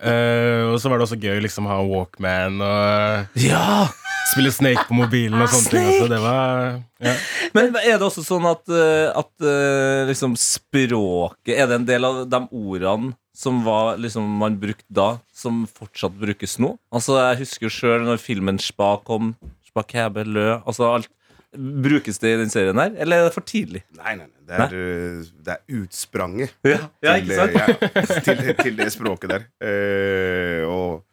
Eh, 0.00 0.64
og 0.70 0.78
så 0.80 0.90
var 0.90 0.98
det 0.98 1.06
også 1.08 1.20
gøy 1.20 1.38
liksom 1.44 1.68
å 1.68 1.74
ha 1.74 1.84
Walkman 1.86 2.62
og 2.64 3.38
Ja! 3.44 3.86
Spille 4.30 4.52
Snake 4.54 4.86
på 4.88 4.96
mobilen 4.96 5.40
og 5.44 5.50
sånne 5.52 5.70
ting. 5.72 6.08
Det 6.10 6.20
var 6.22 6.62
ja. 7.04 7.14
Men 7.56 7.74
er 7.82 7.98
det 8.00 8.06
også 8.06 8.24
sånn 8.24 8.46
at, 8.48 8.62
eh, 8.72 9.10
at 9.12 9.44
eh, 9.44 10.04
liksom 10.08 10.36
språket 10.40 11.58
Er 11.58 11.68
det 11.68 11.76
en 11.80 11.88
del 11.88 12.06
av 12.08 12.22
de 12.32 12.40
ordene 12.50 13.12
som 13.34 13.64
var, 13.66 13.96
liksom, 13.98 14.22
man 14.38 14.54
brukte 14.62 14.86
da, 14.94 15.08
som 15.34 15.64
fortsatt 15.66 16.14
brukes 16.20 16.54
nå? 16.62 16.76
Altså, 16.94 17.16
Jeg 17.32 17.40
husker 17.42 17.72
sjøl 17.74 18.04
når 18.06 18.20
filmen 18.22 18.60
Spa 18.62 18.92
kom. 19.02 19.32
Spa 19.66 19.82
Kæbe, 19.82 20.22
Lø 20.24 20.60
altså 20.62 20.86
alt. 20.94 21.10
Brukes 21.54 22.18
det 22.22 22.32
i 22.34 22.38
den 22.40 22.50
serien 22.50 22.78
her, 22.78 22.94
eller 22.98 23.20
er 23.24 23.28
det 23.28 23.34
for 23.36 23.46
tidlig? 23.46 23.84
Nei, 23.98 24.14
nei, 24.18 24.26
nei. 24.26 24.40
Det 24.44 24.54
er, 24.54 24.72
nei? 24.74 25.42
det 25.46 25.52
er 25.54 25.76
utspranget 25.80 26.50
Ja, 26.66 26.78
ja 27.06 27.12
til, 27.14 27.28
ikke 27.30 27.36
sant? 27.38 27.54
ja, 27.54 28.06
til, 28.26 28.40
det- 28.42 28.56
til 28.62 28.74
det 28.80 28.88
språket 28.94 29.30
der. 29.34 29.44
Uh, 29.62 30.62
og 30.70 31.04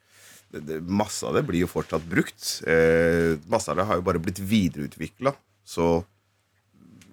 det, 0.52 0.62
det, 0.68 0.80
masse 0.84 1.26
av 1.28 1.36
det 1.38 1.45
blir 1.47 1.64
jo 1.64 1.72
fortsatt 1.72 2.06
brukt. 2.12 2.47
Eh, 2.68 3.38
masse 3.52 3.72
av 3.72 3.80
det 3.80 3.88
har 3.88 3.99
jo 3.99 4.06
bare 4.08 4.22
blitt 4.24 4.41
videreutvikla. 4.43 5.34
Så 5.68 6.04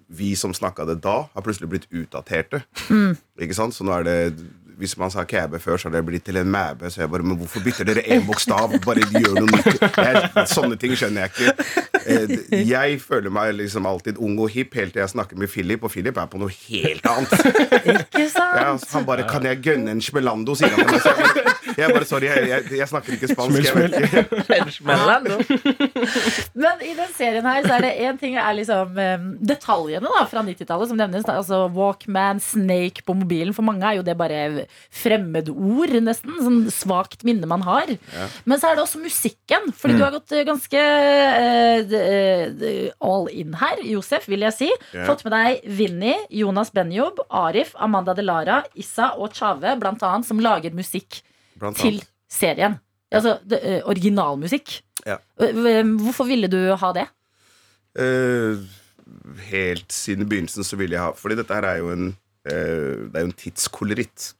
vi 0.09 0.33
som 0.37 0.55
snakka 0.57 0.87
det 0.89 1.01
da, 1.05 1.29
har 1.35 1.45
plutselig 1.45 1.69
blitt 1.71 1.91
utdaterte. 1.93 2.63
Ikke 3.39 3.57
sant? 3.57 3.77
Så 3.77 3.87
nå 3.87 3.95
er 3.99 4.09
det 4.09 4.19
Hvis 4.79 4.95
man 4.99 5.11
sa 5.11 5.25
kæbe 5.27 5.59
før, 5.59 5.77
så 5.77 5.89
hadde 5.89 5.99
det 5.99 6.07
blitt 6.07 6.25
til 6.29 6.37
en 6.39 6.51
mæbe. 6.55 6.87
Så 6.91 7.01
jeg 7.03 7.11
bare, 7.11 7.23
men 7.27 7.37
hvorfor 7.41 7.61
bytter 7.65 7.85
dere 7.89 8.05
én 8.15 8.23
bokstav? 8.29 8.71
Bare 8.85 9.03
gjør 9.11 9.41
noe 9.41 9.49
nytt. 9.51 9.83
Jeg, 9.99 10.47
sånne 10.53 10.79
ting 10.79 10.95
skjønner 10.95 11.27
jeg 11.27 11.31
ikke. 11.35 11.51
Eh, 12.09 12.63
Jeg 12.69 13.01
føler 13.03 13.31
meg 13.35 13.55
liksom 13.59 13.87
alltid 13.91 14.17
ung 14.23 14.39
og 14.41 14.49
hipp 14.55 14.75
helt 14.79 14.93
til 14.95 15.01
jeg 15.03 15.11
snakker 15.13 15.37
med 15.37 15.51
Philip, 15.51 15.83
og 15.85 15.91
Philip 15.91 16.17
er 16.17 16.27
på 16.31 16.39
noe 16.41 16.53
helt 16.69 17.05
annet. 17.11 17.35
Ikke 18.07 18.29
sant? 18.31 18.55
Ja, 18.59 18.77
han 18.95 19.05
bare 19.05 19.27
'Kan 19.29 19.45
jeg 19.45 19.61
gønne 19.63 19.91
en 19.91 20.01
smelando?' 20.01 20.55
sier 20.57 20.69
han 20.71 20.79
til 20.79 20.93
meg. 20.95 21.01
Så 21.03 21.09
jeg 21.09 21.17
bare- 21.35 21.55
Jeg 21.79 21.93
bare, 21.95 22.05
sorry, 22.05 22.27
jeg, 22.27 22.49
jeg, 22.49 22.79
jeg 22.79 22.89
snakker 22.89 23.13
ikke 23.13 23.29
spansk. 23.29 23.65
Jeg 23.65 23.75
vet 23.77 23.93
ikke. 24.03 24.25
Men 26.59 26.83
i 26.83 26.95
den 26.99 27.13
serien 27.17 27.47
her 27.47 27.63
så 27.67 27.77
er 27.77 27.85
det 27.85 27.93
én 28.09 28.19
ting 28.21 28.37
er 28.41 28.55
liksom 28.57 28.99
eh, 28.99 29.19
detaljene 29.53 30.11
da, 30.11 30.25
fra 30.31 30.43
90-tallet 30.47 30.91
som 30.91 30.99
nevnes. 30.99 31.29
Altså 31.31 31.61
Walkman, 31.75 32.41
Snake 32.43 33.05
på 33.07 33.15
mobilen. 33.19 33.55
For 33.55 33.63
mange 33.67 33.87
er 33.87 33.99
jo 34.01 34.07
det 34.07 34.17
bare 34.19 34.67
fremmedord, 34.91 35.93
nesten. 36.03 36.35
Sånn 36.43 36.61
svakt 36.73 37.25
minne 37.25 37.47
man 37.51 37.63
har. 37.67 37.89
Ja. 38.15 38.29
Men 38.45 38.59
så 38.61 38.71
er 38.71 38.77
det 38.79 38.85
også 38.85 39.01
musikken. 39.03 39.71
Fordi 39.75 39.95
Mm. 39.95 39.99
du 39.99 40.05
har 40.05 40.13
gått 40.17 40.33
eh, 40.33 40.45
ganske 40.45 40.83
d- 41.89 42.93
all 43.01 43.29
in 43.33 43.55
her, 43.55 43.77
Josef, 43.85 44.27
vil 44.29 44.41
jeg 44.47 44.53
si. 44.57 44.71
Ja. 44.95 45.05
Fått 45.09 45.25
med 45.25 45.33
deg 45.37 45.63
Vinni, 45.79 46.15
Jonas 46.31 46.71
Benjob, 46.75 47.21
Arif, 47.31 47.75
Amanda 47.79 48.15
Delara, 48.15 48.63
Issa 48.77 49.13
og 49.19 49.33
Chave, 49.35 49.77
blant 49.81 50.03
annet, 50.03 50.27
som 50.29 50.41
lager 50.41 50.71
musikk 50.77 51.21
til 51.79 52.01
serien. 52.31 52.79
Altså 53.11 53.39
det, 53.49 53.63
uh, 53.65 53.89
originalmusikk. 53.89 54.81
Ja. 55.07 55.17
Hvorfor 55.39 56.27
ville 56.29 56.49
du 56.51 56.59
ha 56.77 56.93
det? 56.93 57.07
Uh, 57.99 58.61
helt 59.49 59.89
siden 59.95 60.29
begynnelsen 60.29 60.63
så 60.67 60.77
ville 60.77 60.93
jeg 60.95 61.01
ha 61.01 61.13
Fordi 61.17 61.35
dette 61.39 61.55
her 61.57 61.65
er 61.65 61.79
jo 61.81 61.89
en 61.91 62.11
Det 62.45 62.53
er 62.53 63.23
jo 63.25 63.27
en 63.31 63.33
tidskoloritt. 63.33 64.35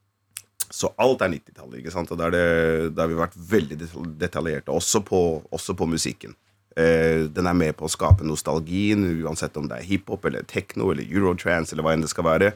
Så 0.71 0.93
alt 0.99 1.23
er 1.23 1.29
90-tallet. 1.29 1.79
ikke 1.81 1.91
sant? 1.93 2.11
Og 2.13 2.21
er 2.21 2.31
det- 2.31 2.95
da 2.95 3.03
har 3.03 3.09
vi 3.09 3.15
vært 3.15 3.37
veldig 3.37 3.79
detaljerte, 4.19 4.69
også 4.69 5.01
på, 5.05 5.43
også 5.53 5.75
på 5.77 5.87
musikken. 5.89 6.35
Eh, 6.77 7.27
den 7.27 7.47
er 7.47 7.55
med 7.55 7.77
på 7.77 7.87
å 7.87 7.91
skape 7.91 8.23
nostalgien, 8.23 9.03
uansett 9.25 9.57
om 9.57 9.67
det 9.67 9.79
er 9.79 9.83
hiphop 9.89 10.25
eller 10.27 10.43
tekno 10.43 10.91
eller 10.93 11.03
eurotrans 11.11 11.73
eller 11.73 11.83
hva 11.83 11.93
enn 11.95 12.03
det 12.03 12.11
skal 12.11 12.25
være. 12.25 12.53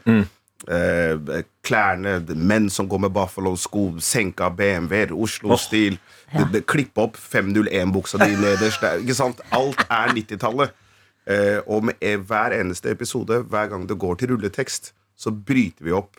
Eh, 0.69 1.43
klærne, 1.65 2.21
menn 2.37 2.69
som 2.71 2.87
går 2.89 3.01
med 3.01 3.13
Buffalo-sko, 3.13 3.99
senka 3.99 4.49
BMW-er, 4.55 5.11
Oslo-stil. 5.11 5.99
Oh, 6.35 6.39
ja. 6.55 6.61
Klippe 6.61 7.03
opp 7.03 7.17
501-buksa 7.17 8.19
di 8.23 8.37
nederst. 8.37 8.83
Er- 8.85 9.01
Ikke 9.03 9.15
sant? 9.17 9.41
Alt 9.51 9.83
er 9.91 10.13
90-tallet. 10.15 10.71
Eh, 11.27 11.61
og 11.67 11.85
med 11.85 11.95
e- 12.01 12.17
hver 12.17 12.53
eneste 12.61 12.91
episode, 12.91 13.43
hver 13.49 13.69
gang 13.71 13.87
det 13.89 13.99
går 13.99 14.19
til 14.19 14.29
rulletekst, 14.37 14.93
så 15.19 15.31
bryter 15.35 15.83
vi 15.85 15.91
opp 15.93 16.17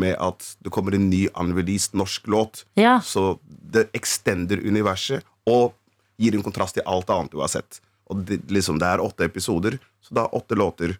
med 0.00 0.16
at 0.20 0.44
det 0.64 0.72
kommer 0.72 0.96
en 0.96 1.10
ny 1.10 1.26
unreleased 1.34 1.94
norsk 1.98 2.26
låt. 2.26 2.64
Ja. 2.74 3.00
Så 3.04 3.38
det 3.46 3.88
extender 3.96 4.60
universet 4.62 5.24
og 5.48 5.72
gir 6.20 6.36
en 6.36 6.44
kontrast 6.44 6.78
til 6.78 6.86
alt 6.88 7.10
annet 7.10 7.32
du 7.34 7.40
har 7.42 7.50
sett. 7.52 7.80
Og 8.10 8.24
det, 8.28 8.42
liksom, 8.52 8.78
det 8.80 8.88
er 8.88 9.02
åtte 9.02 9.26
episoder, 9.26 9.78
så 10.04 10.16
da 10.20 10.26
åtte 10.36 10.58
låter. 10.58 10.96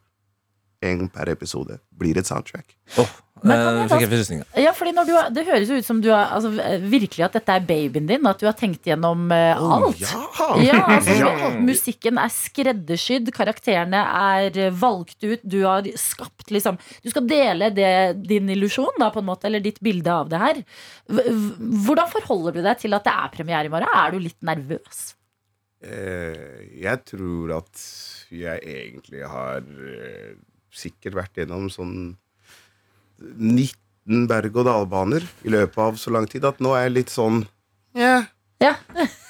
Én 0.82 1.06
per 1.14 1.28
episode 1.30 1.78
blir 1.98 2.18
et 2.18 2.26
soundtrack. 2.26 2.74
Oh, 2.98 3.08
Eh, 3.42 3.88
fikk 3.90 4.04
jeg 4.04 4.10
frysninger. 4.12 4.44
Ja, 4.62 4.70
fordi 4.70 4.92
når 4.94 5.06
du 5.08 5.12
har, 5.16 5.30
Det 5.34 5.42
høres 5.48 5.66
jo 5.72 5.74
ut 5.80 5.84
som 5.86 6.00
du 6.00 6.10
har 6.12 6.28
altså, 6.36 6.52
virkelig 6.86 7.24
at 7.26 7.32
dette 7.34 7.50
er 7.56 7.64
babyen 7.66 8.06
din. 8.06 8.26
At 8.30 8.38
du 8.38 8.46
har 8.46 8.54
tenkt 8.54 8.86
gjennom 8.86 9.24
eh, 9.34 9.58
Oh, 9.58 9.72
alt. 9.88 9.98
ja. 9.98 10.20
Ja, 10.62 10.76
altså, 10.94 11.16
Ja. 11.18 11.48
Musikken 11.58 12.20
er 12.22 12.30
skreddersydd, 12.30 13.32
karakterene 13.34 13.98
er 13.98 14.58
eh, 14.68 14.70
valgt 14.70 15.24
ut. 15.26 15.42
Du 15.42 15.64
har 15.64 15.82
skapt 15.98 16.52
liksom 16.54 16.78
Du 17.02 17.10
skal 17.10 17.26
dele 17.26 17.72
det, 17.74 17.90
din 18.28 18.46
illusjon, 18.54 18.94
da, 19.02 19.10
på 19.10 19.18
en 19.18 19.26
måte, 19.32 19.46
eller 19.50 19.60
ditt 19.64 19.80
bilde 19.82 20.06
av 20.12 20.30
det 20.30 20.38
her. 20.38 20.62
Hvordan 21.10 22.12
forholder 22.14 22.52
du 22.54 22.62
deg 22.62 22.78
til 22.78 22.94
at 22.94 23.02
det 23.10 23.16
er 23.16 23.34
premiere 23.34 23.66
i 23.66 23.74
morgen? 23.74 23.90
Er 23.90 24.14
du 24.14 24.20
litt 24.22 24.38
nervøs? 24.46 25.02
Eh, 25.82 26.78
jeg 26.78 27.02
tror 27.10 27.56
at 27.58 27.82
jeg 28.30 28.62
egentlig 28.62 29.26
har 29.26 29.66
eh, 29.66 30.38
sikkert 30.72 31.16
vært 31.18 31.42
gjennom 31.42 31.68
sånn 31.72 31.96
19 33.22 34.26
berg-og-dal-baner 34.30 35.26
i 35.46 35.52
løpet 35.52 35.78
av 35.84 35.98
så 36.00 36.12
lang 36.14 36.26
tid 36.30 36.46
at 36.48 36.62
nå 36.64 36.74
er 36.76 36.88
jeg 36.88 36.96
litt 36.96 37.12
sånn 37.12 37.44
yeah. 37.96 38.26
Ja. 38.62 38.76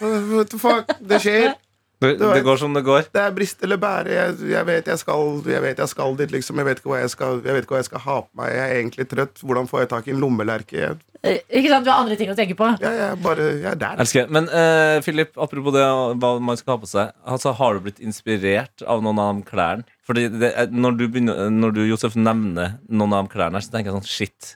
What 0.01 0.53
the 0.53 0.59
fuck? 0.61 0.91
Det 1.01 1.19
skjer. 1.25 1.55
Det, 2.03 2.17
det 2.19 2.43
går 2.45 2.59
som 2.61 2.75
det 2.77 2.83
går. 2.85 3.07
Det 3.15 3.21
er 3.23 3.31
brist 3.33 3.63
eller 3.65 3.79
bære. 3.81 4.11
Jeg, 4.13 4.35
jeg, 4.51 4.67
vet 4.69 4.91
jeg, 4.91 5.01
skal, 5.01 5.39
jeg 5.49 5.63
vet 5.65 5.79
jeg 5.81 5.89
skal 5.89 6.19
dit, 6.19 6.35
liksom. 6.35 6.59
Jeg 6.61 6.69
vet 6.69 6.83
ikke 6.83 6.91
hva 6.93 6.99
jeg 7.01 7.13
skal, 7.15 7.39
jeg 7.41 7.57
vet 7.57 7.65
ikke 7.65 7.77
hva 7.77 7.81
jeg 7.81 7.89
skal 7.89 8.03
ha 8.05 8.17
på 8.27 8.41
meg. 8.43 8.51
Jeg 8.53 8.65
er 8.67 8.81
egentlig 8.83 9.07
trøtt. 9.09 9.41
Hvordan 9.41 9.71
får 9.71 9.85
jeg 9.85 9.91
tak 9.95 10.11
i 10.11 10.13
en 10.13 10.21
lommelerke? 10.21 10.83
Jeg, 10.83 10.99
Eh, 11.23 11.39
Ikke 11.55 11.71
sant, 11.71 11.85
Du 11.87 11.91
har 11.93 12.03
andre 12.03 12.17
ting 12.19 12.31
å 12.33 12.37
tenke 12.39 12.57
på? 12.59 12.67
ja, 12.83 12.91
jeg, 12.91 13.09
er 13.13 13.19
bare, 13.23 13.45
jeg 13.55 13.71
er 13.71 13.79
der. 13.79 14.01
Elsker. 14.03 14.31
Men 14.35 14.49
uh, 14.51 14.99
Philip, 15.07 15.31
apropos 15.39 15.75
det 15.77 15.85
hva 16.19 16.33
man 16.43 16.59
skal 16.59 16.75
ha 16.75 16.83
på 16.83 16.91
seg. 16.91 17.13
Altså, 17.23 17.53
har 17.59 17.77
du 17.79 17.85
blitt 17.85 18.03
inspirert 18.03 18.83
av 18.83 19.05
noen 19.05 19.21
av 19.23 19.37
de 19.39 19.47
klærne? 19.47 19.87
Fordi 20.13 20.27
det, 20.29 20.53
når, 20.77 20.97
du 20.99 21.07
begynner, 21.09 21.47
når 21.49 21.73
du 21.73 21.83
Josef, 21.89 22.19
nevner 22.21 22.77
noen 22.93 23.17
av 23.17 23.25
de 23.25 23.33
klærne, 23.33 23.57
her, 23.57 23.65
så 23.65 23.73
tenker 23.73 23.89
jeg 23.89 23.97
sånn 23.97 24.11
Shit, 24.13 24.55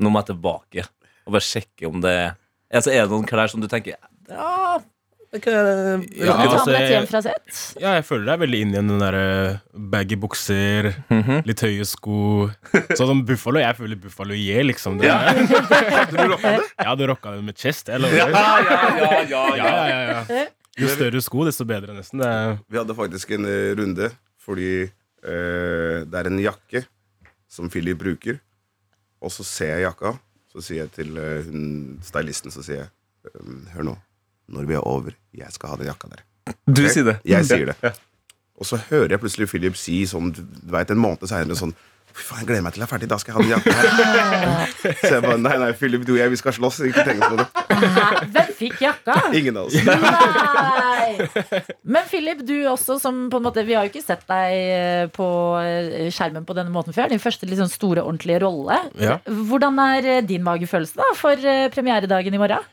nå 0.00 0.08
må 0.08 0.22
jeg 0.22 0.32
tilbake 0.32 0.88
og 1.24 1.36
bare 1.36 1.44
sjekke 1.44 1.88
om 1.88 2.02
det 2.04 2.16
altså, 2.72 2.90
Er 2.92 3.06
det 3.06 3.12
noen 3.14 3.28
klær 3.28 3.48
som 3.52 3.62
du 3.62 3.68
tenker 3.70 3.96
Ja, 4.28 4.80
Ja, 5.34 6.34
altså, 6.46 6.70
jeg-. 6.70 7.32
Ja, 7.82 7.94
jeg 7.96 8.04
føler 8.06 8.28
deg 8.28 8.42
veldig 8.44 8.60
inn 8.64 8.74
i 8.74 8.78
den 8.78 8.92
der 9.02 9.16
eh, 9.18 9.56
baggy 9.74 10.14
bukser, 10.22 10.92
litt 11.42 11.64
høye 11.64 11.82
sko. 11.90 12.18
Sånn 12.94 13.08
som 13.10 13.22
Buffalo. 13.26 13.58
Jeg 13.58 13.74
føler 13.80 13.98
Buffalo 13.98 14.38
gir, 14.38 14.62
liksom. 14.68 15.00
Det. 15.02 15.10
Ja. 15.10 15.34
Hadde 15.98 16.20
du 16.20 16.30
rocka 16.36 16.52
det? 16.54 16.68
Ja, 16.78 16.94
du 16.94 17.02
rocka 17.10 17.34
det 17.34 17.42
med 17.48 17.58
chest. 17.58 17.90
Ja, 17.90 17.98
ja, 17.98 18.28
ja, 18.30 18.44
ja, 18.70 19.10
ja, 19.26 19.42
ja. 19.58 19.74
ja, 19.90 19.98
ja. 20.30 20.46
Jo 20.78 20.90
større 20.90 21.22
sko, 21.22 21.42
desto 21.50 21.66
bedre, 21.66 21.98
nesten. 21.98 22.22
Det 22.22 22.30
Vi 22.70 22.78
hadde 22.78 22.94
faktisk 22.98 23.34
en 23.34 23.50
eh, 23.50 23.72
runde 23.78 24.14
fordi 24.44 24.70
eh, 24.84 25.98
det 26.04 26.20
er 26.20 26.30
en 26.30 26.42
jakke 26.42 26.84
som 27.50 27.70
Philip 27.72 27.98
bruker. 28.00 28.40
Og 29.24 29.32
så 29.32 29.46
ser 29.46 29.78
jeg 29.78 29.86
jakka, 29.86 30.14
så 30.52 30.62
sier 30.64 30.84
jeg 30.84 30.92
til 30.98 31.16
eh, 31.20 31.46
hun, 31.48 31.64
stylisten 32.04 32.52
så 32.54 32.64
sier 32.66 32.84
jeg, 32.84 32.90
«Ehm, 33.32 33.62
Hør 33.72 33.88
nå. 33.88 33.94
Når 34.52 34.66
vi 34.68 34.76
er 34.76 34.84
over, 34.84 35.14
jeg 35.32 35.52
skal 35.54 35.72
ha 35.72 35.76
den 35.80 35.88
jakka 35.88 36.10
der. 36.12 36.24
Du 36.68 36.82
sier 36.84 37.06
det. 37.08 37.14
Jeg 37.24 37.46
sier 37.48 37.70
det. 37.72 37.94
Og 38.60 38.68
så 38.68 38.76
hører 38.90 39.14
jeg 39.14 39.22
plutselig 39.22 39.48
Philip 39.48 39.78
si 39.80 40.02
sånn, 40.06 40.28
du 40.36 40.44
vet, 40.74 40.92
en 40.92 41.00
måned 41.00 41.24
seinere 41.30 41.56
sånn 41.58 41.72
Fy 42.14 42.22
faen, 42.22 42.42
jeg 42.44 42.46
gleder 42.46 42.62
meg 42.62 42.74
til 42.76 42.82
jeg 42.84 42.86
er 42.86 42.90
ferdig. 42.92 43.06
Da 43.10 43.16
skal 43.18 43.32
jeg 43.32 43.34
ha 43.34 43.42
den 43.42 43.54
jakka 43.56 43.72
her. 43.74 44.74
Så 45.00 45.08
jeg 45.16 45.22
bare 45.24 45.38
Nei, 45.42 45.54
nei, 45.64 45.70
Philip, 45.74 46.04
du 46.06 46.12
og 46.14 46.20
jeg, 46.20 46.30
vi 46.30 46.38
skal 46.38 46.54
slåss. 46.54 46.84
Ikke 46.86 47.02
tenk 47.08 47.24
på 47.24 47.40
det. 47.40 47.46
Hvem 48.34 48.50
fikk 48.58 48.80
jakka? 48.84 49.14
Ingen 49.36 49.56
av 49.60 49.68
oss. 49.68 49.76
Nei! 49.84 51.18
Men 51.84 52.06
Philip, 52.10 52.40
du 52.46 52.54
også 52.70 52.96
som 53.02 53.24
på 53.32 53.40
en 53.40 53.44
måte 53.46 53.64
Vi 53.66 53.74
har 53.76 53.86
jo 53.86 53.92
ikke 53.92 54.04
sett 54.04 54.24
deg 54.30 54.54
eh, 54.54 55.04
på 55.14 55.26
eh, 55.60 56.06
skjermen 56.14 56.46
på 56.48 56.56
denne 56.56 56.72
måten 56.74 56.94
før. 56.96 57.10
Din 57.12 57.22
første 57.22 57.48
liksom 57.48 57.68
store, 57.72 58.04
ordentlige 58.04 58.40
rolle. 58.44 58.78
Ja. 59.00 59.18
Hvordan 59.28 59.78
er 59.84 60.08
eh, 60.18 60.22
din 60.26 60.44
magefølelse 60.46 60.98
da 61.00 61.10
for 61.18 61.38
eh, 61.40 61.66
premieredagen 61.74 62.34
i 62.36 62.40
morgen? 62.40 62.70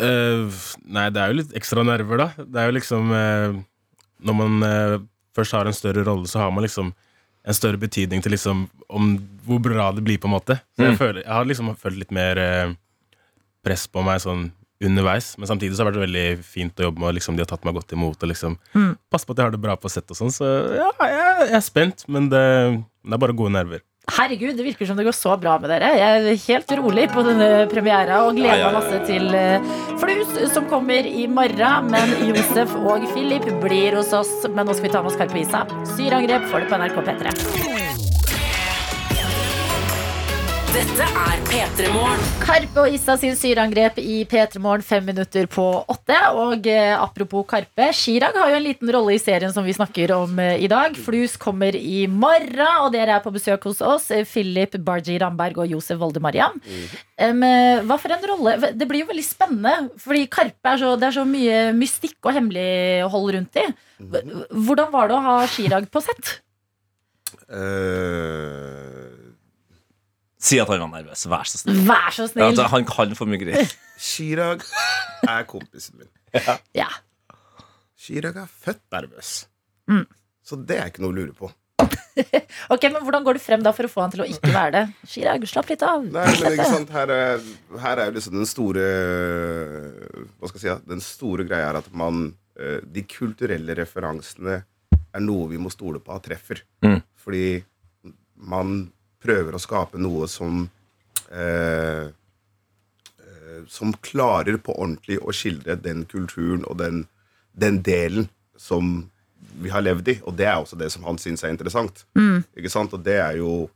Uh, 0.00 0.48
Nei, 0.88 1.10
det 1.12 1.20
er 1.20 1.28
jo 1.34 1.40
litt 1.42 1.50
ekstra 1.58 1.82
nerver, 1.84 2.22
da. 2.22 2.28
Det 2.40 2.56
er 2.62 2.70
jo 2.70 2.76
liksom 2.78 3.10
uh, 3.12 3.58
Når 4.24 4.36
man 4.38 4.54
uh, 4.64 4.94
først 5.36 5.52
har 5.58 5.68
en 5.68 5.76
større 5.76 6.06
rolle, 6.06 6.24
så 6.30 6.40
har 6.40 6.54
man 6.56 6.64
liksom 6.64 6.94
en 7.40 7.56
større 7.56 7.76
betydning 7.80 8.20
til 8.24 8.32
liksom 8.34 8.62
om 8.92 9.10
hvor 9.46 9.60
bra 9.64 9.90
det 9.96 10.02
blir, 10.04 10.18
på 10.20 10.28
en 10.28 10.34
måte. 10.38 10.56
Så 10.76 10.84
jeg, 10.86 10.92
Mm. 10.94 10.98
føler, 11.00 11.20
jeg 11.24 11.32
har 11.32 11.46
liksom 11.48 11.70
følt 11.80 11.96
litt 12.02 12.10
mer 12.12 12.40
press 13.64 13.86
på 13.90 14.02
meg 14.06 14.20
sånn 14.24 14.48
underveis. 14.80 15.34
Men 15.36 15.50
samtidig 15.50 15.76
så 15.76 15.84
har 15.84 15.92
det 15.92 16.00
vært 16.00 16.06
veldig 16.08 16.44
fint 16.46 16.78
å 16.80 16.86
jobbe 16.88 17.02
med, 17.02 17.08
og 17.10 17.16
liksom, 17.18 17.36
de 17.36 17.44
har 17.44 17.50
tatt 17.50 17.66
meg 17.68 17.76
godt 17.76 17.92
imot. 17.92 18.16
Og 18.22 18.30
liksom 18.32 18.56
Mm. 18.74 18.94
passe 19.12 19.26
på 19.28 19.32
at 19.34 19.38
jeg 19.42 19.44
har 19.50 19.50
det 19.52 19.60
bra 19.60 19.76
på 19.76 19.90
sett 19.92 20.08
og 20.10 20.16
sånn. 20.16 20.32
Så 20.32 20.46
ja, 20.78 20.88
jeg, 21.04 21.48
jeg 21.50 21.54
er 21.60 21.64
spent, 21.66 22.04
men 22.08 22.28
det, 22.32 22.44
det 23.04 23.12
er 23.12 23.18
bare 23.20 23.36
gode 23.36 23.52
nerver. 23.52 23.82
Herregud, 24.10 24.56
det 24.56 24.64
virker 24.64 24.88
som 24.88 24.96
det 24.96 25.04
går 25.06 25.14
så 25.14 25.36
bra 25.38 25.58
med 25.60 25.70
dere. 25.70 25.90
Jeg 26.00 26.22
er 26.32 26.40
helt 26.48 26.72
rolig 26.80 27.04
på 27.12 27.22
denne 27.22 27.68
premiera 27.70 28.22
og 28.26 28.34
gleder 28.40 28.64
meg 28.64 28.74
masse 28.80 29.02
til 29.06 29.28
eh, 29.36 29.60
Flus, 30.00 30.32
som 30.54 30.66
kommer 30.72 31.06
i 31.06 31.28
morgen. 31.30 31.92
Men 31.92 32.16
Josef 32.26 32.72
og 32.80 33.04
Philip 33.12 33.46
blir 33.62 34.00
hos 34.00 34.10
oss. 34.16 34.32
Men 34.48 34.66
nå 34.66 34.74
skal 34.74 34.88
vi 34.88 34.94
ta 34.96 35.04
med 35.04 35.12
oss 35.12 35.20
Karpe 35.20 35.38
Isa. 35.44 35.62
Syreangrep 35.94 36.48
får 36.50 36.64
du 36.64 36.72
på 36.72 36.80
NRK 36.80 37.04
P3. 37.06 38.09
Dette 40.70 41.02
er 41.02 41.40
P3 41.50 41.88
Morgen. 41.90 42.20
Karpe 42.44 42.82
og 42.84 42.92
Issa 42.94 43.16
sin 43.18 43.34
syreangrep 43.38 43.96
i 43.98 44.20
P3 44.30 44.60
Morgen 44.62 44.84
fem 44.86 45.02
minutter 45.08 45.48
på 45.50 45.64
åtte. 45.90 46.14
Og 46.38 46.66
eh, 46.70 46.92
apropos 46.94 47.42
Karpe, 47.50 47.88
Chirag 47.96 48.36
har 48.38 48.52
jo 48.52 48.58
en 48.60 48.64
liten 48.68 48.92
rolle 48.94 49.16
i 49.16 49.20
serien 49.20 49.50
som 49.54 49.66
vi 49.66 49.74
snakker 49.74 50.12
om 50.14 50.38
eh, 50.38 50.62
i 50.62 50.68
dag. 50.70 50.94
Flus 50.94 51.34
kommer 51.42 51.74
i 51.74 52.04
morgen, 52.06 52.62
og 52.84 52.92
dere 52.94 53.16
er 53.18 53.24
på 53.24 53.32
besøk 53.34 53.66
hos 53.66 53.82
oss. 53.82 54.06
eh, 54.14 54.22
Philip 54.30 54.76
Barji 54.86 55.18
Ramberg 55.22 55.58
og 55.64 55.74
Josef 55.74 55.98
Volde 56.00 56.22
Mariam. 56.22 56.60
Em, 57.18 57.42
eh, 57.50 57.82
hva 57.90 57.98
for 58.00 58.14
en 58.14 58.28
rolle? 58.30 58.54
Det 58.70 58.86
blir 58.90 59.02
jo 59.02 59.10
veldig 59.10 59.26
spennende, 59.26 59.74
fordi 60.00 60.28
Karpe 60.30 60.76
er 60.76 60.84
så, 60.84 60.92
det 61.00 61.10
er 61.10 61.16
så 61.18 61.26
mye 61.28 61.64
mystikk 61.80 62.20
og 62.30 62.38
hemmelighold 62.38 63.34
rundt 63.40 63.58
i. 63.58 63.66
Hvordan 64.54 64.94
var 64.94 65.10
det 65.10 65.18
å 65.18 65.24
ha 65.26 65.36
Chirag 65.50 65.90
på 65.90 66.04
sett? 66.06 66.38
Eh, 67.50 68.79
Si 70.40 70.56
at 70.60 70.70
han 70.72 70.80
var 70.80 70.88
nervøs. 70.94 71.26
Vær 71.28 71.48
så 71.48 71.60
snill. 71.60 71.82
Vær 71.88 72.10
så 72.16 72.26
snill. 72.30 72.56
Ja, 72.56 72.66
han 72.72 72.86
kan 72.88 73.12
for 73.18 73.28
mye 73.28 73.40
greier. 73.42 73.72
Chirag 74.10 74.64
er 75.28 75.46
kompisen 75.48 76.00
min. 76.00 76.10
Ja. 76.76 76.88
Chirag 78.00 78.38
er 78.40 78.48
født 78.48 78.82
nervøs. 78.94 79.34
Mm. 79.90 80.06
Så 80.46 80.56
det 80.66 80.78
er 80.80 80.88
ikke 80.88 81.04
noe 81.04 81.12
å 81.12 81.18
lure 81.20 81.36
på. 81.36 81.50
Ok, 82.74 82.84
men 82.90 83.00
Hvordan 83.00 83.24
går 83.24 83.38
du 83.38 83.40
frem 83.40 83.62
da 83.64 83.70
for 83.72 83.86
å 83.86 83.90
få 83.90 84.02
han 84.02 84.12
til 84.12 84.22
å 84.24 84.26
ikke 84.28 84.50
være 84.52 84.72
det? 84.74 84.82
Chirag, 85.08 85.44
slapp 85.48 85.70
litt 85.70 85.84
av. 85.86 86.02
Nei, 86.04 86.26
men 86.42 86.56
ikke 86.56 86.66
sant, 86.68 86.90
her 86.92 87.12
er, 87.14 87.46
her 87.80 88.02
er 88.02 88.10
jo 88.10 88.16
liksom 88.18 88.36
den 88.36 88.48
store 88.50 88.84
Hva 90.36 90.50
skal 90.50 90.58
jeg 90.58 90.64
si, 90.66 90.74
den 90.90 91.02
store 91.04 91.46
greia 91.48 91.70
er 91.70 91.78
at 91.80 91.88
man 91.96 92.26
eh, 92.58 92.82
De 92.84 93.04
kulturelle 93.08 93.76
referansene 93.78 94.58
er 94.60 95.24
noe 95.24 95.48
vi 95.50 95.58
må 95.58 95.72
stole 95.72 95.98
på 96.04 96.12
at 96.14 96.22
treffer. 96.28 96.60
Mm. 96.86 97.00
Fordi 97.18 97.44
man 98.50 98.74
prøver 99.22 99.56
å 99.56 99.62
skape 99.62 100.00
noe 100.00 100.28
som 100.30 100.64
eh, 101.30 102.08
eh, 103.20 103.62
Som 103.68 103.94
klarer 104.02 104.58
på 104.58 104.74
ordentlig 104.76 105.20
å 105.20 105.34
skildre 105.36 105.76
den 105.76 106.04
kulturen 106.10 106.64
og 106.64 106.78
den, 106.80 107.04
den 107.52 107.82
delen 107.86 108.30
som 108.56 109.10
vi 109.60 109.70
har 109.72 109.82
levd 109.82 110.08
i. 110.08 110.16
Og 110.24 110.36
det 110.36 110.46
er 110.48 110.58
også 110.60 110.78
det 110.78 110.90
som 110.92 111.04
han 111.08 111.18
syns 111.18 111.44
er 111.44 111.52
interessant. 111.52 112.04
Mm. 112.18 112.42
Ikke 112.56 112.72
sant? 112.72 112.92
Og 112.96 113.04
det 113.04 113.18
er 113.20 113.38
jo 113.40 113.68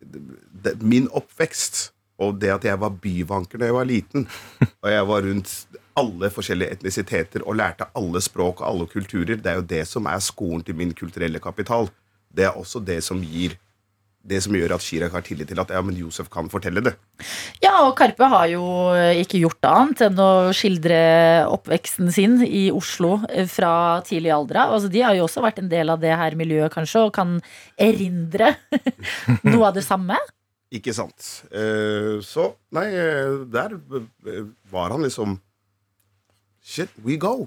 det, 0.00 0.76
min 0.82 1.08
oppvekst 1.08 1.90
og 2.22 2.38
det 2.40 2.52
at 2.54 2.64
jeg 2.64 2.80
var 2.80 2.94
byvanker 3.02 3.60
da 3.60 3.68
jeg 3.68 3.76
var 3.76 3.88
liten, 3.88 4.24
og 4.82 4.88
jeg 4.88 5.08
var 5.10 5.26
rundt 5.26 5.52
alle 5.96 6.30
forskjellige 6.32 6.76
etnisiteter 6.76 7.44
og 7.44 7.58
lærte 7.60 7.88
alle 7.96 8.20
språk 8.24 8.60
og 8.60 8.68
alle 8.68 8.88
kulturer, 8.88 9.36
det 9.36 9.52
er 9.52 9.60
jo 9.60 9.68
det 9.68 9.84
som 9.88 10.08
er 10.08 10.20
skolen 10.24 10.64
til 10.64 10.76
min 10.76 10.92
kulturelle 10.96 11.40
kapital. 11.40 11.88
Det 12.28 12.48
er 12.48 12.56
også 12.56 12.82
det 12.84 13.02
som 13.04 13.22
gir 13.24 13.56
det 14.26 14.40
som 14.44 14.54
gjør 14.56 14.74
at 14.76 14.84
Chirag 14.84 15.14
har 15.14 15.24
tillit 15.26 15.48
til 15.50 15.60
at 15.62 15.70
ja, 15.72 15.80
men 15.84 15.96
Josef 15.98 16.28
kan 16.32 16.50
fortelle 16.52 16.82
det. 16.84 16.94
Ja, 17.62 17.74
og 17.86 17.94
Karpe 17.98 18.28
har 18.32 18.46
jo 18.50 18.64
ikke 19.22 19.40
gjort 19.40 19.68
annet 19.70 20.02
enn 20.08 20.20
å 20.22 20.30
skildre 20.56 20.98
oppveksten 21.52 22.10
sin 22.14 22.40
i 22.46 22.66
Oslo 22.74 23.20
eh, 23.30 23.46
fra 23.50 24.02
tidlig 24.06 24.34
alder 24.34 24.62
av. 24.64 24.76
Altså, 24.76 24.90
de 24.92 25.04
har 25.06 25.16
jo 25.18 25.26
også 25.28 25.44
vært 25.44 25.62
en 25.62 25.70
del 25.72 25.92
av 25.92 26.02
det 26.02 26.14
her 26.18 26.38
miljøet, 26.38 26.72
kanskje, 26.74 27.06
og 27.06 27.14
kan 27.16 27.38
erindre 27.78 28.54
noe 29.46 29.70
av 29.70 29.76
det 29.76 29.86
samme. 29.86 30.18
Ikke 30.74 30.94
sant. 30.96 31.46
Eh, 31.54 32.16
så 32.26 32.50
nei, 32.74 32.88
eh, 32.90 33.42
der 33.52 33.78
var 34.72 34.94
han 34.94 35.06
liksom 35.06 35.40
Shit, 36.66 36.90
we 37.06 37.14
go. 37.14 37.46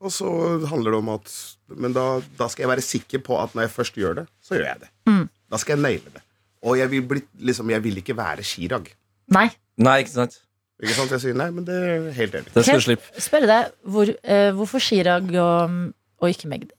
Og 0.00 0.08
så 0.08 0.28
handler 0.70 0.94
det 0.94 0.98
om 1.02 1.08
at 1.12 1.32
Men 1.76 1.92
da, 1.92 2.22
da 2.38 2.46
skal 2.48 2.64
jeg 2.64 2.70
være 2.70 2.84
sikker 2.86 3.20
på 3.26 3.36
at 3.36 3.52
når 3.52 3.66
jeg 3.66 3.74
først 3.74 3.98
gjør 4.00 4.22
det, 4.22 4.24
så 4.40 4.56
gjør 4.56 4.70
jeg 4.70 4.80
det. 4.86 4.88
Mm. 5.10 5.26
Da 5.54 5.60
skal 5.62 5.76
jeg 5.76 5.84
naile 5.84 6.10
det. 6.16 6.22
Og 6.66 6.78
jeg 6.80 6.90
vil, 6.90 7.04
bli, 7.06 7.20
liksom, 7.46 7.70
jeg 7.70 7.82
vil 7.84 8.00
ikke 8.00 8.16
være 8.18 8.42
Chirag. 8.46 8.88
Nei. 9.34 9.46
Nei, 9.78 10.00
ikke 10.02 10.14
sant? 10.16 10.40
Ikke 10.82 10.96
sant? 10.96 11.12
Jeg 11.14 11.22
sier 11.22 11.36
nei, 11.38 11.46
men 11.54 11.66
det 11.68 11.76
er 11.78 12.08
helt 12.16 12.34
enig. 12.40 12.50
Det 12.56 12.64
skal 12.66 12.80
du 12.80 12.86
slippe. 12.88 13.22
spørre 13.22 13.46
deg, 13.50 13.68
hvor, 13.94 14.10
eh, 14.24 14.48
hvorfor 14.56 14.82
Chirag 14.82 15.30
og, 15.38 15.76
og 16.18 16.32
ikke 16.32 16.50
Magdi? 16.50 16.72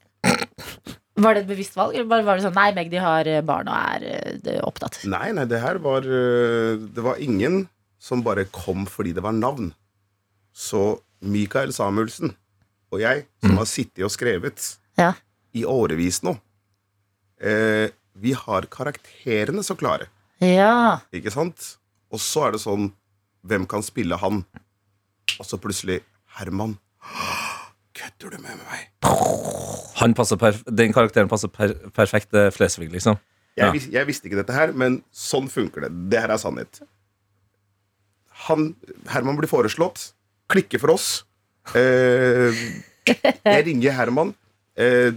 Var 1.16 1.32
det 1.38 1.46
et 1.46 1.48
bevisst 1.48 1.78
valg, 1.78 1.94
eller 1.96 2.08
bare 2.10 2.26
var 2.26 2.36
det 2.36 2.44
sånn 2.44 2.58
nei, 2.58 2.68
Magdi 2.76 3.00
har 3.00 3.30
eh, 3.30 3.40
barn 3.46 3.70
og 3.72 3.78
er 3.96 4.04
eh, 4.10 4.36
det 4.44 4.58
opptatt? 4.66 4.98
Nei, 5.08 5.30
nei, 5.38 5.46
det 5.48 5.62
her 5.62 5.80
var 5.80 6.04
øh, 6.04 6.82
Det 6.92 7.04
var 7.06 7.22
ingen 7.24 7.62
som 8.02 8.20
bare 8.26 8.44
kom 8.52 8.84
fordi 8.90 9.14
det 9.16 9.24
var 9.24 9.32
navn. 9.32 9.70
Så 10.52 10.98
Mikael 11.24 11.72
Samuelsen 11.72 12.34
og 12.92 13.00
jeg, 13.00 13.24
som 13.40 13.56
har 13.56 13.70
sittet 13.70 14.04
og 14.04 14.12
skrevet 14.12 14.74
Ja. 15.00 15.14
i 15.56 15.64
årevis 15.64 16.20
nå 16.24 16.36
eh, 17.40 17.88
Vi 18.20 18.32
har 18.32 18.62
karakterene 18.72 19.62
så 19.66 19.76
klare, 19.76 20.06
Ja. 20.40 21.00
ikke 21.12 21.32
sant? 21.32 21.76
Og 22.12 22.20
så 22.22 22.46
er 22.48 22.52
det 22.56 22.60
sånn 22.62 22.92
Hvem 23.46 23.66
kan 23.70 23.82
spille 23.82 24.16
han? 24.18 24.44
Og 25.38 25.46
så 25.46 25.58
plutselig 25.60 26.00
Herman. 26.38 26.78
Kødder 27.94 28.30
du 28.34 28.38
med 28.42 28.58
meg? 28.58 28.88
Han 30.00 30.14
passer 30.18 30.36
perf 30.40 30.64
den 30.66 30.92
karakteren 30.92 31.28
passer 31.30 31.48
per 31.48 31.72
perfekt 31.94 32.30
til 32.34 32.50
Flesvig, 32.50 32.90
liksom. 32.92 33.18
Jeg, 33.56 33.64
Ja. 33.66 33.70
vis, 33.72 33.86
jeg 33.88 34.06
visste 34.06 34.26
ikke 34.28 34.36
dette 34.42 34.52
her, 34.52 34.72
men 34.72 35.02
sånn 35.14 35.46
funker 35.48 35.86
det. 35.86 35.92
Det 36.10 36.20
her 36.20 36.28
er 36.34 36.36
sannhet. 36.42 36.80
Han, 38.48 38.74
Herman 39.08 39.36
blir 39.38 39.48
foreslått. 39.48 40.12
Klikker 40.50 40.78
for 40.82 40.90
oss. 40.92 41.24
Eh, 41.74 42.52
jeg 43.46 43.64
ringer 43.66 43.92
Herman. 43.96 44.34
Eh, 44.76 45.12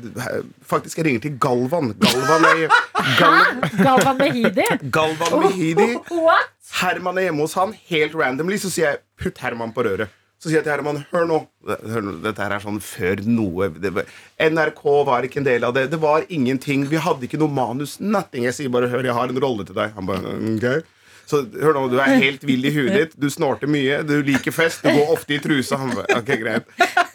faktisk, 0.64 0.98
jeg 1.02 1.06
ringer 1.10 1.22
til 1.26 1.34
Galvan. 1.44 1.90
Galvan 2.00 2.46
er, 2.48 2.78
Gal, 3.20 3.58
Galvan 3.84 4.18
Mehidi? 4.22 4.68
Galvan 4.96 5.34
Mehidi. 5.44 5.90
What? 6.16 6.54
Herman 6.80 7.18
er 7.20 7.28
hjemme 7.28 7.44
hos 7.44 7.58
han, 7.60 7.74
helt 7.90 8.16
randomly. 8.16 8.56
Så 8.62 8.70
sier 8.72 8.94
jeg 8.94 9.00
'putt 9.20 9.42
Herman 9.44 9.74
på 9.76 9.84
røret'. 9.84 10.08
Så 10.40 10.48
sier 10.48 10.62
jeg 10.62 10.64
til 10.64 10.72
Herman 10.72 11.02
'hør 11.12 11.26
nå'. 11.28 11.40
Hør 11.68 12.02
nå, 12.06 12.14
Dette 12.24 12.40
her 12.46 12.54
er 12.56 12.60
sånn 12.64 12.80
før 12.80 13.20
noe 13.28 13.68
det, 13.70 13.92
var- 13.92 14.06
NRK 14.40 14.84
var 15.06 15.24
ikke 15.28 15.38
en 15.42 15.50
del 15.50 15.64
av 15.68 15.74
det. 15.74 15.90
Det 15.92 16.00
var 16.00 16.24
ingenting. 16.30 16.86
Vi 16.88 16.96
hadde 16.96 17.28
ikke 17.28 17.40
noe 17.42 17.52
manus. 17.52 17.98
Nothing. 18.00 18.44
Jeg 18.48 18.54
sier 18.54 18.70
bare 18.70 18.88
'hør, 18.88 19.04
jeg 19.04 19.14
har 19.14 19.28
en 19.28 19.40
rolle 19.44 19.66
til 19.66 19.76
deg'. 19.76 19.94
Han 19.96 20.06
bare 20.06 20.24
ok 20.56 20.84
Så 21.28 21.44
hør 21.62 21.74
nå, 21.76 21.90
du 21.92 22.00
er 22.00 22.16
helt 22.18 22.42
vill 22.44 22.64
i 22.66 22.72
huet 22.72 22.94
ditt. 22.94 23.20
Du 23.20 23.28
snorter 23.30 23.68
mye. 23.68 24.02
Du 24.08 24.24
liker 24.24 24.52
fest. 24.52 24.82
Du 24.82 24.90
går 24.90 25.12
ofte 25.14 25.36
i 25.36 25.40
trusa. 25.40 25.78
Han 25.78 25.92
bare, 25.94 26.08
ok, 26.18 26.26
greit 26.40 26.64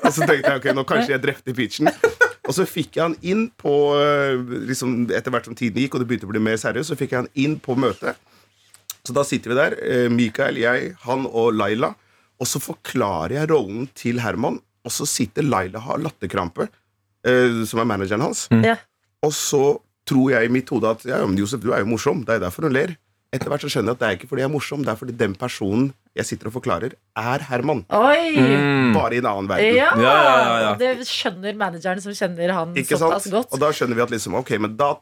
Og 0.05 0.13
så 0.13 0.27
tenkte 0.27 0.51
jeg 0.53 0.57
ok, 0.61 0.67
nå 0.77 0.85
kanskje 0.85 1.09
jeg 1.17 1.23
drepte 1.23 1.55
pitchen. 1.57 1.89
Og 2.45 2.53
så 2.53 2.67
fikk 2.69 2.99
jeg 2.99 3.07
han 3.07 3.17
inn 3.25 3.47
på 3.57 3.73
øh, 3.97 4.41
liksom, 4.69 5.07
Etter 5.17 5.33
hvert 5.33 5.49
som 5.49 5.57
tiden 5.57 5.81
gikk, 5.81 5.97
og 5.97 6.03
det 6.03 6.09
begynte 6.11 6.29
å 6.29 6.33
bli 6.33 6.43
mer 6.45 6.59
seriøst, 6.61 6.93
så 6.93 6.99
fikk 6.99 7.15
jeg 7.15 7.25
han 7.25 7.31
inn 7.41 7.57
på 7.63 7.77
møtet. 7.81 8.21
Så 9.05 9.15
da 9.17 9.25
sitter 9.27 9.53
vi 9.53 9.59
der, 9.59 9.77
eh, 9.85 10.09
Mikael, 10.13 10.59
jeg, 10.61 10.93
han 11.05 11.27
og 11.29 11.57
Laila. 11.57 11.93
Og 12.41 12.49
så 12.49 12.61
forklarer 12.61 13.39
jeg 13.39 13.51
rollen 13.53 13.89
til 13.97 14.21
Herman, 14.25 14.59
og 14.85 14.93
så 14.93 15.07
sitter 15.09 15.47
Laila 15.47 15.81
og 15.81 15.89
har 15.89 16.05
latterkrampe, 16.05 16.69
eh, 17.25 17.63
som 17.69 17.81
er 17.81 17.89
manageren 17.89 18.25
hans. 18.25 18.47
Ja. 18.65 18.79
Og 19.25 19.33
så 19.37 19.65
tror 20.09 20.35
jeg 20.35 20.49
i 20.49 20.53
mitt 20.53 20.69
hode 20.73 20.91
at 20.91 21.05
ja, 21.09 21.23
men 21.25 21.39
Josef, 21.41 21.63
du 21.65 21.73
er 21.73 21.81
jo 21.81 21.89
morsom. 21.89 22.25
Det 22.29 22.37
er 22.37 22.45
derfor 22.45 22.69
hun 22.69 22.77
ler. 22.77 22.97
Etter 23.35 23.51
hvert 23.51 23.65
så 23.67 23.71
skjønner 23.73 23.91
jeg 23.93 23.99
at 23.99 24.03
det 24.05 24.09
er 24.09 24.17
ikke 24.19 24.29
fordi 24.31 24.45
jeg 24.45 24.49
er 24.49 24.55
morsom, 24.55 24.83
det 24.87 24.93
er 24.95 24.99
fordi 25.01 25.15
den 25.19 25.33
personen 25.39 25.89
jeg 26.15 26.29
sitter 26.29 26.47
og 26.51 26.55
forklarer, 26.55 26.93
er 27.19 27.47
Herman. 27.49 27.81
Oi! 27.91 28.37
Mm. 28.39 28.93
Bare 28.95 29.17
i 29.17 29.23
en 29.23 29.27
annen 29.27 29.49
verden. 29.51 29.75
Ja, 29.75 29.89
Ja, 29.99 30.13
ja, 30.15 30.37
ja, 30.37 30.61
ja. 30.69 30.75
Det 30.79 31.09
skjønner 31.11 31.57
manageren 31.59 32.05
som 32.05 32.15
kjenner 32.15 32.53
han 32.55 32.77
Ikke 32.79 32.95
såpass 33.01 33.27
sant? 33.27 33.35
godt. 33.35 33.51
Og 33.57 33.65
da 33.65 33.73
skjønner 33.75 33.99
vi 33.99 34.05
at 34.07 34.15
liksom, 34.15 34.37
ok, 34.39 34.53
men 34.63 34.77
da, 34.79 34.93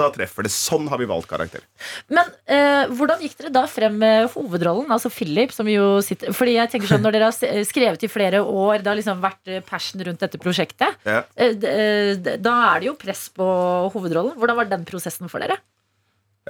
da 0.00 0.08
treffer 0.10 0.42
det. 0.48 0.50
Sånn 0.50 0.88
har 0.90 0.98
vi 0.98 1.06
valgt 1.06 1.28
karakter. 1.30 1.62
Men 2.10 2.26
eh, 2.50 2.90
hvordan 2.98 3.22
gikk 3.22 3.36
dere 3.44 3.52
da 3.54 3.62
frem 3.70 3.94
med 4.02 4.26
hovedrollen, 4.34 4.90
altså 4.90 5.12
Philip? 5.14 5.54
Som 5.54 5.70
jo 5.70 6.00
sitter, 6.02 6.34
fordi 6.34 6.56
jeg 6.58 6.72
tenker 6.74 6.90
sånn, 6.90 7.04
Når 7.06 7.14
dere 7.14 7.30
har 7.30 7.62
skrevet 7.70 8.02
i 8.02 8.10
flere 8.10 8.42
år, 8.42 8.82
det 8.82 8.90
har 8.90 8.98
liksom 8.98 9.22
vært 9.22 9.46
eh, 9.54 9.62
passion 9.70 10.02
rundt 10.02 10.18
dette 10.26 10.42
prosjektet, 10.42 10.98
Ja. 11.06 11.22
eh, 11.38 11.54
eh, 11.54 12.34
da 12.42 12.56
er 12.74 12.82
det 12.82 12.90
jo 12.90 12.98
press 12.98 13.28
på 13.30 13.46
hovedrollen. 13.94 14.34
Hvordan 14.34 14.58
var 14.64 14.74
den 14.74 14.84
prosessen 14.90 15.30
for 15.30 15.38
dere? 15.46 15.60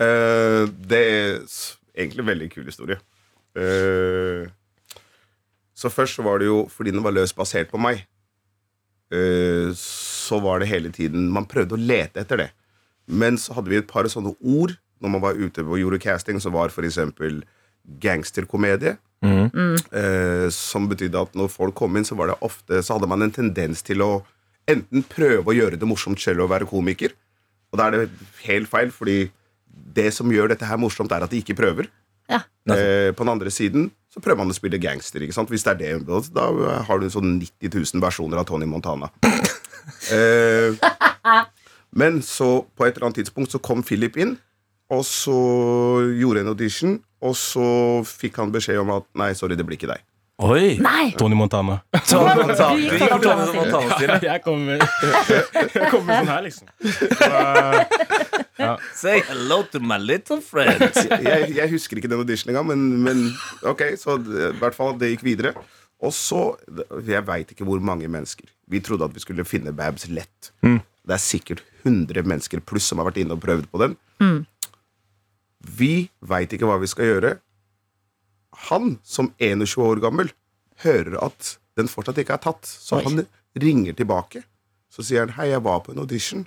Eh, 0.00 0.64
det 0.90 1.00
er 1.02 1.38
egentlig 1.96 2.24
en 2.24 2.30
veldig 2.32 2.50
kul 2.52 2.66
historie. 2.68 2.98
Eh, 3.56 4.48
så 5.76 5.90
først 5.92 6.18
så 6.18 6.24
var 6.24 6.40
det 6.40 6.48
jo 6.50 6.66
fordi 6.72 6.92
den 6.92 7.04
var 7.04 7.14
løst 7.16 7.36
basert 7.36 7.70
på 7.72 7.80
meg. 7.80 8.04
eh, 9.12 9.70
så 9.76 10.40
var 10.42 10.58
det 10.58 10.66
hele 10.68 10.90
tiden 10.90 11.28
Man 11.30 11.46
prøvde 11.46 11.76
å 11.76 11.80
lete 11.80 12.20
etter 12.20 12.36
det. 12.36 12.50
Men 13.06 13.36
så 13.38 13.54
hadde 13.54 13.70
vi 13.70 13.76
et 13.78 13.86
par 13.86 14.04
sånne 14.10 14.34
ord 14.42 14.74
når 15.00 15.12
man 15.12 15.22
var 15.22 15.34
ute 15.38 15.62
og 15.62 15.78
gjorde 15.78 16.00
casting, 16.02 16.40
som 16.40 16.52
var 16.52 16.72
f.eks. 16.72 16.98
gangsterkomedie. 18.00 18.96
Eh, 19.96 20.48
som 20.50 20.88
betydde 20.88 21.20
at 21.20 21.36
når 21.38 21.48
folk 21.52 21.74
kom 21.74 21.96
inn, 21.96 22.04
så 22.04 22.16
var 22.18 22.28
det 22.28 22.36
ofte 22.44 22.82
Så 22.84 22.94
hadde 22.96 23.08
man 23.08 23.22
en 23.22 23.32
tendens 23.32 23.82
til 23.82 24.02
å 24.04 24.24
enten 24.68 25.04
prøve 25.06 25.46
å 25.46 25.54
gjøre 25.54 25.78
det 25.78 25.86
morsomt 25.88 26.20
selv 26.20 26.42
og 26.44 26.50
være 26.50 26.66
komiker. 26.66 27.14
Og 27.72 27.78
da 27.78 27.86
er 27.86 27.90
det 27.96 28.10
helt 28.46 28.68
feil, 28.68 28.90
fordi 28.90 29.30
det 29.96 30.10
som 30.14 30.30
gjør 30.32 30.52
dette 30.52 30.68
her 30.68 30.78
morsomt, 30.80 31.12
er 31.12 31.24
at 31.26 31.32
de 31.32 31.40
ikke 31.42 31.56
prøver. 31.58 31.90
Ja. 32.30 32.42
Eh, 32.70 33.12
på 33.14 33.22
den 33.22 33.32
andre 33.32 33.52
siden 33.54 33.90
så 34.10 34.22
prøver 34.22 34.42
man 34.42 34.50
å 34.50 34.56
spille 34.56 34.80
gangster. 34.82 35.22
ikke 35.22 35.36
sant? 35.36 35.50
Hvis 35.52 35.64
det 35.66 35.76
er 35.76 36.00
det, 36.00 36.30
Da 36.34 36.48
har 36.88 36.98
du 36.98 37.08
sånn 37.10 37.38
90 37.38 37.70
000 37.94 38.02
versjoner 38.02 38.40
av 38.40 38.48
Tony 38.48 38.66
Montana. 38.66 39.10
eh, 40.16 40.74
men 41.96 42.22
så 42.22 42.66
på 42.76 42.86
et 42.86 42.96
eller 42.96 43.10
annet 43.10 43.22
tidspunkt 43.22 43.54
så 43.54 43.62
kom 43.62 43.84
Philip 43.86 44.16
inn, 44.16 44.36
og 44.90 45.04
så 45.06 45.36
gjorde 46.14 46.42
en 46.42 46.52
audition, 46.52 46.98
og 47.22 47.34
så 47.38 47.68
fikk 48.06 48.38
han 48.42 48.52
beskjed 48.54 48.82
om 48.82 48.92
at 48.98 49.06
nei, 49.18 49.32
sorry, 49.34 49.56
det 49.58 49.66
blir 49.66 49.78
ikke 49.78 49.90
deg. 49.90 50.02
Oi! 50.36 50.76
Nei! 50.84 51.14
Tony 51.16 51.34
Montana. 51.34 51.78
Tony 52.10 52.34
Montana. 52.36 52.74
Du 52.76 52.82
gikk 52.82 53.06
Montana 53.08 53.46
Tony 53.46 53.56
Montana-stil. 53.56 54.10
Ja, 54.10 54.18
jeg 54.34 54.42
kommer, 54.44 54.82
jeg 55.72 55.86
kom 55.94 56.10
sånn 56.10 56.28
her, 56.28 56.42
liksom. 56.44 56.68
Ja. 58.60 58.74
Say 58.96 59.22
hello 59.30 59.62
to 59.72 59.80
my 59.80 59.96
little 60.00 60.42
friend. 60.44 60.84
jeg, 61.24 61.54
jeg 61.56 61.72
husker 61.72 62.00
ikke 62.00 62.10
den 62.12 62.20
auditionen 62.20 62.52
engang, 62.52 62.68
men, 62.68 62.84
men 63.06 63.24
ok, 63.72 63.86
så 64.00 64.18
i 64.20 64.50
hvert 64.60 64.76
fall 64.76 64.92
det 65.00 65.14
gikk 65.14 65.24
videre. 65.26 65.54
Og 66.04 66.12
så 66.12 66.42
Jeg 67.08 67.22
veit 67.24 67.54
ikke 67.54 67.64
hvor 67.64 67.80
mange 67.80 68.04
mennesker. 68.12 68.44
Vi 68.68 68.82
trodde 68.84 69.08
at 69.08 69.14
vi 69.16 69.22
skulle 69.24 69.46
finne 69.48 69.72
Babs 69.76 70.04
lett. 70.12 70.50
Det 70.60 71.16
er 71.16 71.22
sikkert 71.22 71.64
100 71.86 72.26
mennesker 72.28 72.60
pluss 72.60 72.90
som 72.90 73.00
har 73.00 73.08
vært 73.08 73.22
inne 73.24 73.36
og 73.38 73.40
prøvd 73.44 73.70
på 73.72 73.80
den. 73.86 73.96
Vi 75.80 75.92
veit 76.20 76.52
ikke 76.52 76.68
hva 76.68 76.76
vi 76.82 76.92
skal 76.92 77.08
gjøre. 77.14 77.34
Han, 78.68 78.98
som 79.04 79.32
21 79.38 79.84
år 79.84 80.02
gammel, 80.04 80.32
hører 80.84 81.16
at 81.24 81.56
den 81.76 81.88
fortsatt 81.90 82.18
ikke 82.22 82.36
er 82.36 82.44
tatt. 82.48 82.66
Så 82.66 83.00
Oi. 83.00 83.06
han 83.06 83.24
ringer 83.56 83.96
tilbake. 83.96 84.44
Så 84.92 85.04
sier 85.04 85.26
han 85.26 85.34
hei, 85.36 85.50
jeg 85.52 85.64
var 85.64 85.82
på 85.84 85.92
en 85.92 86.02
audition. 86.04 86.46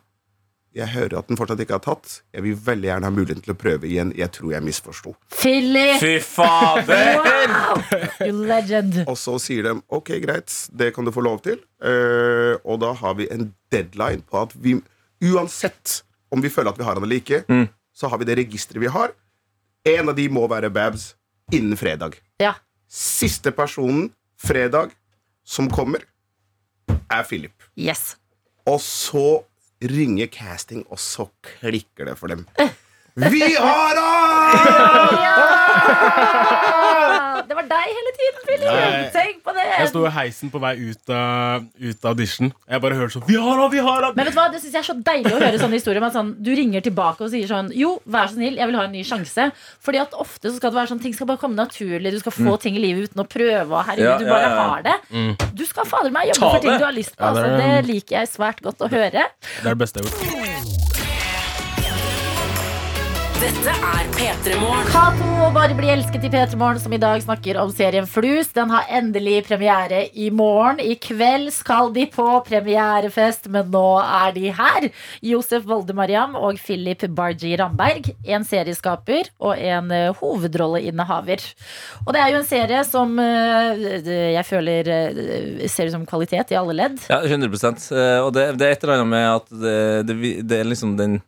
Jeg 0.76 0.92
hører 0.94 1.18
at 1.20 1.30
den 1.30 1.38
fortsatt 1.38 1.62
ikke 1.64 1.80
er 1.80 1.86
tatt. 1.86 2.20
Jeg 2.34 2.46
vil 2.46 2.58
veldig 2.66 2.90
gjerne 2.90 3.10
ha 3.10 3.14
muligheten 3.14 3.46
til 3.46 3.54
å 3.56 3.58
prøve 3.58 3.90
igjen. 3.90 4.12
Jeg 4.18 4.32
tror 4.36 4.54
jeg 4.54 4.66
misforsto. 4.66 5.16
Philip! 5.34 5.98
Fy 6.02 6.20
fader! 6.24 7.24
Wow! 7.24 7.82
You 8.28 8.44
legend. 8.46 9.02
Og 9.10 9.18
så 9.18 9.38
sier 9.42 9.66
de 9.66 9.74
ok, 9.88 10.14
greit, 10.24 10.54
det 10.70 10.92
kan 10.96 11.08
du 11.08 11.14
få 11.14 11.26
lov 11.26 11.42
til. 11.46 11.58
Uh, 11.82 12.62
og 12.64 12.82
da 12.86 12.94
har 13.02 13.18
vi 13.18 13.30
en 13.34 13.50
deadline 13.74 14.26
på 14.30 14.44
at 14.46 14.54
vi 14.62 14.78
uansett 15.26 16.04
om 16.30 16.42
vi 16.44 16.52
føler 16.54 16.72
at 16.72 16.80
vi 16.80 16.86
har 16.86 16.98
han 16.98 17.06
eller 17.06 17.22
ikke, 17.22 17.42
så 17.94 18.10
har 18.10 18.22
vi 18.22 18.28
det 18.30 18.38
registeret 18.40 18.82
vi 18.84 18.92
har. 18.94 19.14
En 19.90 20.12
av 20.12 20.18
de 20.18 20.28
må 20.32 20.46
være 20.52 20.70
Babs 20.74 21.14
innen 21.52 21.78
fredag. 21.78 22.18
Ja. 22.42 22.56
Siste 22.90 23.52
personen 23.52 24.10
fredag 24.40 24.94
som 25.46 25.70
kommer, 25.70 26.06
er 27.10 27.24
Philip. 27.24 27.56
Yes. 27.78 28.16
Og 28.70 28.82
så 28.82 29.44
ringer 29.82 30.28
casting, 30.28 30.86
og 30.90 31.00
så 31.00 31.30
klikker 31.46 32.12
det 32.12 32.18
for 32.20 32.28
dem. 32.32 32.46
Vi 33.16 33.56
har 33.56 33.96
han! 33.98 34.29
Det 37.50 37.56
var 37.58 37.66
deg 37.66 37.86
hele 37.90 38.12
tiden, 38.18 38.42
Philip. 38.46 39.12
Tenk 39.14 39.38
på 39.46 39.54
det. 39.56 39.64
Jeg 39.80 39.90
sto 39.90 40.02
i 40.06 40.12
heisen 40.14 40.52
på 40.54 40.60
vei 40.62 40.74
ut 40.92 41.12
av, 41.16 41.64
ut 41.82 42.04
av 42.06 42.12
audition. 42.12 42.52
Jeg 42.70 42.84
bare 42.84 42.98
hørte 43.00 43.16
sånn 43.16 43.26
Vi 43.30 43.38
har 43.40 43.58
han! 43.58 43.72
Vi 43.74 43.82
har 43.86 44.04
han! 44.06 44.14
Men 44.18 44.28
vet 44.28 44.36
du 44.36 44.40
hva, 44.40 44.46
det 44.54 44.60
synes 44.62 44.76
jeg 44.76 44.82
er 44.84 44.88
så 44.90 44.96
deilig 45.08 45.32
å 45.34 45.40
høre 45.42 45.62
sånne 45.62 45.80
historier. 45.80 46.04
Men 46.04 46.14
Sånn, 46.14 46.32
du 46.46 46.52
ringer 46.58 46.84
tilbake 46.86 47.26
og 47.26 47.32
sier 47.34 47.50
sånn 47.50 47.72
Jo, 47.78 47.96
vær 48.10 48.30
så 48.30 48.38
snill, 48.38 48.58
jeg 48.60 48.70
vil 48.70 48.78
ha 48.80 48.86
en 48.90 48.94
ny 48.94 49.04
sjanse. 49.08 49.50
Fordi 49.86 50.02
at 50.04 50.14
ofte 50.20 50.52
så 50.52 50.56
skal 50.60 50.74
det 50.74 50.80
være 50.82 50.92
sånn 50.94 51.02
ting 51.06 51.16
skal 51.18 51.30
bare 51.32 51.42
komme 51.42 51.58
naturlig. 51.60 52.14
Du 52.18 52.22
skal 52.22 52.36
få 52.38 52.58
ting 52.62 52.78
i 52.78 52.84
livet 52.84 53.10
uten 53.10 53.24
å 53.26 53.28
prøve. 53.30 53.70
Og 53.72 53.82
herregud, 53.90 54.10
Ja, 54.10 54.18
du 54.22 54.30
bare 54.30 54.50
ja. 54.50 54.68
har 54.74 54.86
det. 54.90 54.98
Mm. 55.14 55.32
Du 55.58 55.66
skal 55.70 55.90
fader 55.90 56.14
meg 56.16 56.30
jobbe 56.34 56.44
Ta 56.46 56.52
for 56.54 56.66
ting 56.66 56.76
det. 56.76 56.82
du 56.84 56.88
har 56.90 56.98
lyst 56.98 57.16
på. 57.18 57.24
Ja, 57.24 57.34
det 57.34 57.48
altså, 57.48 57.64
det 57.64 57.90
liker 57.94 58.20
jeg 58.22 58.34
svært 58.36 58.62
godt 58.66 58.86
å 58.86 58.92
høre. 58.94 59.26
Det 59.40 59.66
er 59.66 59.74
det 59.74 59.80
beste 59.86 60.04
jeg 60.04 60.12
har 60.12 60.20
gjort. 60.20 60.79
Dette 63.40 63.72
er 63.72 64.08
P3 64.18 64.58
Morgen. 64.60 64.88
Cato 64.92 65.28
og 65.46 65.54
Bare 65.56 65.72
bli 65.78 65.88
elsket 65.94 66.26
i 66.28 66.30
P3 66.34 66.58
Morgen, 66.60 66.80
som 66.84 66.92
i 66.92 66.98
dag 67.00 67.22
snakker 67.24 67.56
om 67.62 67.70
serien 67.72 68.04
Flus. 68.10 68.50
Den 68.52 68.68
har 68.74 68.90
endelig 68.92 69.46
premiere 69.48 70.02
i 70.12 70.26
morgen. 70.36 70.82
I 70.84 70.98
kveld 71.00 71.48
skal 71.56 71.94
de 71.96 72.04
på 72.12 72.26
premierefest, 72.44 73.48
men 73.54 73.70
nå 73.72 73.84
er 74.04 74.34
de 74.36 74.52
her. 74.58 74.90
Josef 75.24 75.64
Voldemariam 75.70 76.36
og 76.36 76.60
Philip 76.60 77.06
Barji 77.16 77.54
Ramberg. 77.62 78.12
En 78.28 78.44
serieskaper 78.44 79.32
og 79.40 79.56
en 79.56 79.88
eh, 79.96 80.10
hovedrolleinnehaver. 80.20 81.48
Og 82.04 82.12
det 82.18 82.26
er 82.26 82.36
jo 82.36 82.42
en 82.44 82.50
serie 82.52 82.84
som 82.92 83.16
eh, 83.24 84.04
jeg 84.36 84.46
føler 84.52 84.92
eh, 84.98 85.64
ser 85.72 85.88
ut 85.88 85.96
som 85.96 86.06
kvalitet 86.12 86.52
i 86.52 86.60
alle 86.60 86.76
ledd. 86.82 87.00
Ja, 87.08 87.24
100 87.24 87.48
Eh, 87.50 88.20
Og 88.20 88.34
det, 88.36 88.50
det 88.60 88.68
er 88.68 88.76
et 88.76 88.84
eller 88.84 89.00
annet 89.00 89.14
med 89.16 89.28
at 89.32 89.52
det, 89.64 89.80
det, 90.12 90.22
det 90.44 90.60
er 90.60 90.74
liksom 90.76 90.98
den 91.00 91.22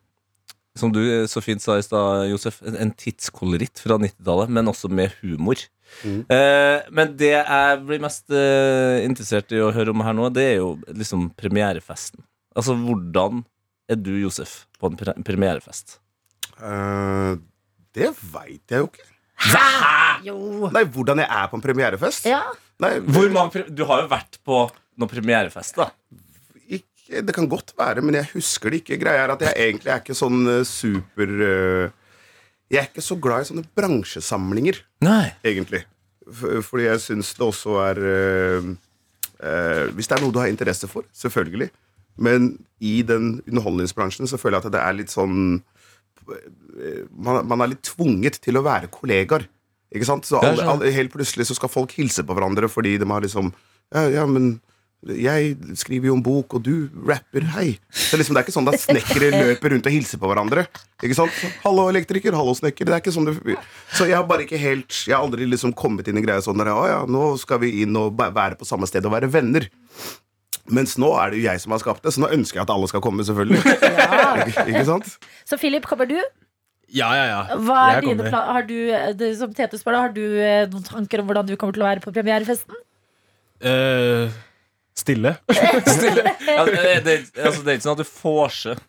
Som 0.80 0.94
du 0.96 1.02
så 1.28 1.42
fint 1.44 1.60
sa 1.64 1.76
i 1.76 1.84
stad, 1.84 2.30
Josef, 2.32 2.62
en, 2.64 2.78
en 2.80 2.92
tidskoloritt 2.96 3.82
fra 3.84 3.98
90-tallet, 4.00 4.52
men 4.56 4.72
også 4.72 4.88
med 4.92 5.12
humor. 5.20 5.60
Eh, 6.08 6.78
men 6.96 7.16
det 7.20 7.34
jeg 7.34 7.80
blir 7.84 8.00
mest 8.04 8.32
eh, 8.32 9.02
interessert 9.04 9.52
i 9.52 9.60
å 9.60 9.74
høre 9.76 9.92
om 9.92 10.04
her 10.06 10.16
nå, 10.16 10.30
det 10.32 10.46
er 10.54 10.58
jo 10.62 10.70
liksom 10.96 11.28
premierefesten. 11.36 12.24
Altså, 12.56 12.76
hvordan 12.80 13.44
er 13.92 14.00
du, 14.00 14.14
Josef, 14.22 14.62
på 14.80 14.88
en 14.88 14.96
pre 15.00 15.16
premierefest? 15.28 15.98
Eh, 16.62 17.34
det 17.98 18.14
veit 18.32 18.72
jeg 18.72 18.86
jo 18.86 18.88
ikke. 18.88 19.08
Hæ? 19.42 19.66
Jo. 20.28 20.38
Nei, 20.70 20.84
Hvordan 20.94 21.24
jeg 21.24 21.28
er 21.34 21.48
på 21.50 21.58
en 21.58 21.64
premierefest? 21.64 22.28
Ja. 22.30 22.44
Nei, 22.82 23.00
Hvor 23.02 23.28
mange 23.34 23.54
pre 23.56 23.64
du 23.74 23.84
har 23.90 24.04
jo 24.04 24.10
vært 24.12 24.38
på 24.46 24.64
noen 25.02 25.10
premierefest, 25.10 25.80
da. 25.82 25.90
Det 27.12 27.34
kan 27.36 27.50
godt 27.52 27.74
være, 27.78 28.04
men 28.06 28.16
jeg 28.20 28.30
husker 28.36 28.72
det 28.72 28.82
ikke. 28.82 29.00
Greia 29.02 29.26
er 29.26 29.34
at 29.34 29.44
jeg 29.44 29.56
egentlig 29.58 29.92
er 29.92 30.00
ikke 30.02 30.18
sånn 30.18 30.46
eh, 30.48 30.64
super 30.68 31.34
eh, 31.48 32.16
Jeg 32.72 32.80
er 32.80 32.88
ikke 32.88 33.04
så 33.04 33.18
glad 33.20 33.44
i 33.44 33.50
sånne 33.50 33.68
bransjesamlinger, 33.78 34.80
Nei. 35.04 35.34
egentlig. 35.44 35.84
Fordi 36.32 36.86
jeg 36.86 37.04
syns 37.04 37.34
det 37.36 37.44
også 37.44 37.76
er 37.84 38.00
eh, 38.08 38.70
Hvis 39.98 40.08
det 40.08 40.16
er 40.16 40.24
noe 40.24 40.32
du 40.32 40.40
har 40.40 40.52
interesse 40.52 40.88
for, 40.88 41.08
selvfølgelig. 41.12 41.72
Men 42.22 42.54
i 42.80 43.02
den 43.08 43.42
underholdningsbransjen 43.48 44.30
så 44.30 44.40
føler 44.40 44.60
jeg 44.60 44.70
at 44.70 44.76
det 44.76 44.84
er 44.84 44.98
litt 45.00 45.12
sånn 45.14 45.62
man, 47.12 47.42
man 47.50 47.64
er 47.64 47.74
litt 47.74 47.82
tvunget 47.84 48.38
til 48.44 48.60
å 48.60 48.64
være 48.64 48.92
kollegaer. 48.94 49.48
Ikke 49.92 50.08
sant? 50.08 50.28
Så 50.28 50.40
all, 50.40 50.62
all, 50.64 50.84
helt 50.96 51.12
plutselig 51.12 51.50
så 51.50 51.58
skal 51.58 51.72
folk 51.72 51.96
hilse 51.98 52.24
på 52.24 52.36
hverandre 52.38 52.70
fordi 52.72 52.96
de 53.02 53.08
har 53.10 53.26
liksom 53.26 53.52
Ja, 53.92 54.06
ja 54.08 54.28
men 54.30 54.54
jeg 55.02 55.56
skriver 55.82 56.12
jo 56.12 56.16
en 56.18 56.22
bok, 56.22 56.54
og 56.58 56.62
du 56.66 56.90
rapper, 57.10 57.46
hei. 57.56 57.68
Så 57.90 58.20
liksom, 58.20 58.36
det 58.36 58.42
er 58.42 58.46
ikke 58.46 58.54
sånn 58.54 58.70
at 58.70 58.82
snekkere 58.84 59.32
løper 59.34 59.74
rundt 59.74 59.88
og 59.90 59.96
hilser 59.96 60.22
på 60.22 60.30
hverandre. 60.30 60.66
Ikke 61.02 61.18
sant? 61.18 61.38
Hallo, 61.64 61.88
elektriker. 61.90 62.36
Hallo, 62.38 62.54
snekker. 62.58 62.86
Det 62.86 62.94
er 62.94 63.02
ikke 63.02 63.14
sånn 63.16 63.26
det 63.32 63.56
Så 63.98 64.06
jeg 64.06 64.14
har 64.20 64.28
bare 64.30 64.46
ikke 64.46 64.60
helt 64.62 64.94
Jeg 65.08 65.16
har 65.16 65.24
aldri 65.26 65.48
liksom 65.50 65.74
kommet 65.74 66.06
inn 66.12 66.20
i 66.22 66.24
greia 66.24 66.44
sånn 66.46 66.62
der, 66.62 66.70
Å 66.70 66.84
ja, 66.86 67.00
nå 67.10 67.32
skal 67.42 67.64
vi 67.64 67.72
inn 67.82 67.98
og 67.98 68.14
være 68.22 68.60
på 68.60 68.68
samme 68.70 68.86
sted 68.90 69.08
og 69.10 69.16
være 69.16 69.32
venner. 69.34 69.66
Mens 70.70 70.94
nå 71.02 71.10
er 71.18 71.34
det 71.34 71.42
jo 71.42 71.48
jeg 71.48 71.64
som 71.64 71.74
har 71.74 71.82
skapt 71.82 72.06
det, 72.06 72.14
så 72.14 72.22
nå 72.22 72.30
ønsker 72.38 72.62
jeg 72.62 72.68
at 72.68 72.76
alle 72.76 72.92
skal 72.92 73.02
komme, 73.04 73.26
selvfølgelig. 73.26 73.64
ikke, 74.52 74.68
ikke 74.70 74.86
sant? 74.88 75.10
Så 75.50 75.58
Philip, 75.58 75.90
kommer 75.90 76.06
du? 76.10 76.20
Ja, 76.92 77.10
ja, 77.16 77.26
ja. 77.32 77.58
Hva 77.64 77.80
er 77.88 77.98
Jeg 77.98 78.06
dine 78.12 78.30
kommer. 78.30 78.54
har 78.54 78.70
du, 78.70 78.78
det, 79.18 79.32
som 79.40 79.52
Tete 79.58 79.80
spør, 79.82 79.98
da, 79.98 80.06
har 80.06 80.14
du 80.16 80.24
eh, 80.44 80.70
noen 80.70 80.86
tanker 80.86 81.24
om 81.24 81.30
hvordan 81.32 81.50
du 81.50 81.56
kommer 81.58 81.74
til 81.76 81.84
å 81.86 81.90
være 81.90 82.04
på 82.04 82.14
premierefesten? 82.14 82.78
Eh, 83.66 84.30
stille. 84.98 85.36
Stille. 85.96 86.34
Ja, 86.48 86.66
det, 86.68 87.04
det, 87.06 87.16
altså, 87.40 87.62
det 87.64 87.72
er 87.74 87.78
ikke 87.80 87.86
sånn 87.88 88.00
at 88.00 88.04
du 88.04 88.10
vorser. 88.12 88.82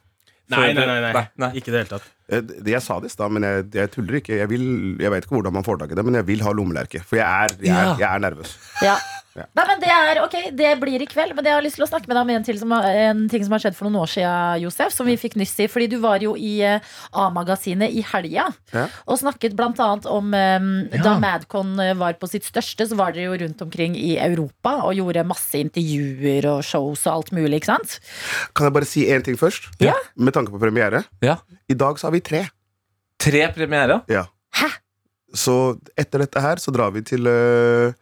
Nei, 0.52 0.72
nei, 0.76 0.84
nei, 0.84 0.98
nei. 1.00 1.22
Nei. 1.40 1.48
Ikke 1.56 1.70
i 1.70 1.72
det 1.72 1.80
hele 1.84 1.92
tatt. 1.94 2.08
Eh, 2.32 2.42
Jeg 2.68 2.82
sa 2.84 2.98
det 3.00 3.08
i 3.08 3.12
stad, 3.14 3.32
men 3.32 3.46
jeg, 3.46 3.68
jeg 3.78 3.90
tuller 3.94 4.18
ikke. 4.18 4.36
Jeg, 4.36 4.48
vil, 4.50 4.64
jeg 5.00 5.12
vet 5.14 5.24
ikke 5.24 5.36
hvordan 5.38 5.54
man 5.56 5.64
får 5.64 5.78
tak 5.80 5.94
i 5.94 5.96
det, 5.96 6.04
men 6.04 6.18
jeg 6.18 6.26
vil 6.28 6.42
ha 6.44 6.52
lommelerke. 6.56 7.00
For 7.08 7.16
jeg 7.20 7.24
er, 7.24 7.54
jeg 7.62 7.72
er, 7.72 7.86
Ja. 7.86 7.94
jeg 8.02 8.08
er 8.10 8.24
nervøs. 8.26 8.52
Ja. 8.84 8.96
Ja. 9.32 9.46
Nei, 9.56 9.64
men 9.70 9.80
det 9.80 9.88
er, 9.88 10.18
ok, 10.26 10.34
det 10.58 10.70
blir 10.82 11.02
i 11.04 11.06
kveld, 11.08 11.32
men 11.38 11.46
jeg 11.48 11.54
har 11.56 11.64
lyst 11.64 11.78
til 11.78 11.86
å 11.86 11.88
snakke 11.88 12.08
med 12.10 12.16
deg 12.18 12.22
om 12.26 12.32
en, 12.34 12.44
til 12.44 12.58
som, 12.60 12.72
en 12.76 13.22
ting 13.32 13.44
som 13.46 13.54
har 13.56 13.62
skjedd 13.64 13.76
for 13.78 13.88
noen 13.88 14.02
år 14.02 14.10
siden, 14.12 14.60
Josef, 14.66 14.92
som 14.92 15.08
vi 15.08 15.16
fikk 15.20 15.38
nyss 15.40 15.54
i. 15.64 15.68
Fordi 15.72 15.88
du 15.94 15.96
var 16.02 16.20
jo 16.24 16.34
i 16.36 16.54
eh, 16.66 16.92
A-magasinet 17.16 17.94
i 17.96 18.04
helga 18.12 18.48
Ja. 18.74 18.86
og 19.06 19.18
snakket 19.20 19.56
annet 19.62 20.06
om 20.10 20.32
eh, 20.36 20.68
Da 21.04 21.14
Madcon 21.22 21.72
eh, 21.80 21.94
var 21.98 22.18
på 22.20 22.28
sitt 22.28 22.44
største, 22.48 22.86
så 22.90 22.98
var 22.98 23.16
dere 23.16 23.30
jo 23.30 23.38
rundt 23.44 23.62
omkring 23.64 23.96
i 23.96 24.16
Europa 24.20 24.78
og 24.86 24.94
gjorde 24.98 25.24
masse 25.28 25.56
intervjuer 25.60 26.50
og 26.52 26.62
shows 26.66 27.06
og 27.06 27.12
alt 27.14 27.32
mulig, 27.32 27.62
ikke 27.62 27.72
sant? 27.72 27.98
Kan 28.56 28.68
jeg 28.68 28.76
bare 28.76 28.88
si 28.88 29.06
én 29.08 29.24
ting 29.24 29.38
først? 29.40 29.70
Ja. 29.82 29.96
Med 30.16 30.36
tanke 30.36 30.52
på 30.52 30.60
premiere. 30.62 31.04
Ja. 31.24 31.38
I 31.72 31.76
dag 31.78 31.98
så 32.00 32.08
har 32.10 32.16
vi 32.16 32.20
tre. 32.24 32.44
Tre 33.22 33.46
premierer. 33.54 34.02
Ja. 34.12 34.26
Hæ? 34.58 34.68
Så 35.32 35.78
etter 35.96 36.20
dette 36.26 36.40
her 36.44 36.60
så 36.60 36.72
drar 36.74 36.90
vi 36.92 37.00
til 37.08 37.24
øh, 37.30 37.94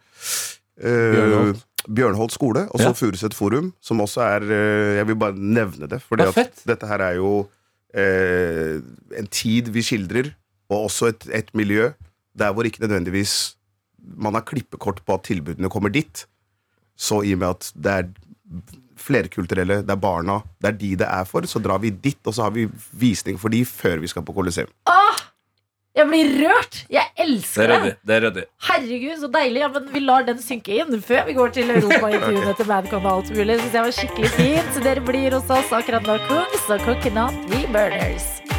Bjørnholt. 0.81 1.65
Bjørnholt 1.95 2.33
skole, 2.35 2.67
og 2.69 2.79
så 2.79 2.91
Ja. 2.91 2.97
Furuset 2.97 3.33
forum, 3.33 3.71
som 3.81 4.01
også 4.01 4.21
er 4.21 4.41
øh, 4.45 4.95
Jeg 4.97 5.07
vil 5.07 5.15
bare 5.15 5.33
nevne 5.37 5.87
det, 5.89 6.01
fordi 6.01 6.23
det 6.23 6.37
at 6.37 6.61
dette 6.67 6.87
her 6.87 7.01
er 7.01 7.15
jo 7.17 7.47
eh, 7.93 8.81
en 9.17 9.27
tid 9.27 9.71
vi 9.73 9.81
skildrer, 9.81 10.31
og 10.69 10.83
også 10.89 11.05
et, 11.11 11.27
et 11.33 11.49
miljø 11.57 11.91
der 12.37 12.53
hvor 12.53 12.63
ikke 12.63 12.81
nødvendigvis 12.81 13.55
man 14.17 14.33
har 14.33 14.41
klippekort 14.41 15.01
på 15.05 15.13
at 15.13 15.23
tilbudene 15.27 15.69
kommer 15.69 15.89
dit. 15.89 16.25
Så 16.97 17.21
i 17.21 17.33
og 17.33 17.39
med 17.39 17.47
at 17.47 17.71
det 17.75 17.91
er 17.91 18.03
flerkulturelle, 19.01 19.81
det 19.81 19.89
er 19.89 19.95
barna, 19.99 20.39
det 20.61 20.67
er 20.69 20.77
de 20.77 20.95
det 21.01 21.07
er 21.09 21.23
for, 21.25 21.45
så 21.49 21.59
drar 21.59 21.77
vi 21.81 21.89
dit, 21.89 22.17
og 22.25 22.33
så 22.33 22.43
har 22.43 22.53
vi 22.55 22.67
visning 22.91 23.39
for 23.41 23.49
de 23.49 23.63
før 23.65 23.97
vi 24.03 24.07
skal 24.07 24.21
på 24.23 24.33
Colosseum. 24.33 24.69
Jeg 25.91 26.07
blir 26.07 26.29
rørt! 26.39 26.77
Jeg 26.91 27.09
elsker 27.19 27.67
Det 27.67 27.75
er 27.75 27.83
det! 27.83 27.95
Det 28.07 28.15
er 28.15 28.21
rødde. 28.25 28.43
Herregud, 28.69 29.17
så 29.19 29.29
deilig. 29.33 29.59
Ja, 29.59 29.67
men 29.73 29.89
vi 29.91 30.03
lar 30.05 30.23
den 30.27 30.39
synke 30.39 30.77
inn 30.79 31.01
før 31.03 31.25
vi 31.27 31.35
går 31.35 31.51
til 31.57 31.73
europaintervjuene 31.75 32.53
til 32.61 32.69
Madcon 32.71 33.03
og 33.03 33.17
alt 33.17 33.33
mulig. 33.35 33.59
Synes 33.59 33.75
jeg 33.79 33.87
var 33.89 33.97
skikkelig 33.99 34.31
fint. 34.37 34.71
Så 34.77 34.85
dere 34.87 35.03
blir 35.11 35.35
hos 35.35 35.51
oss 35.51 35.75
akkurat 35.75 36.07
nå, 36.07 36.15
Kungs 36.31 36.71
og 36.71 36.87
Coconut 36.87 37.59
Up 37.59 38.50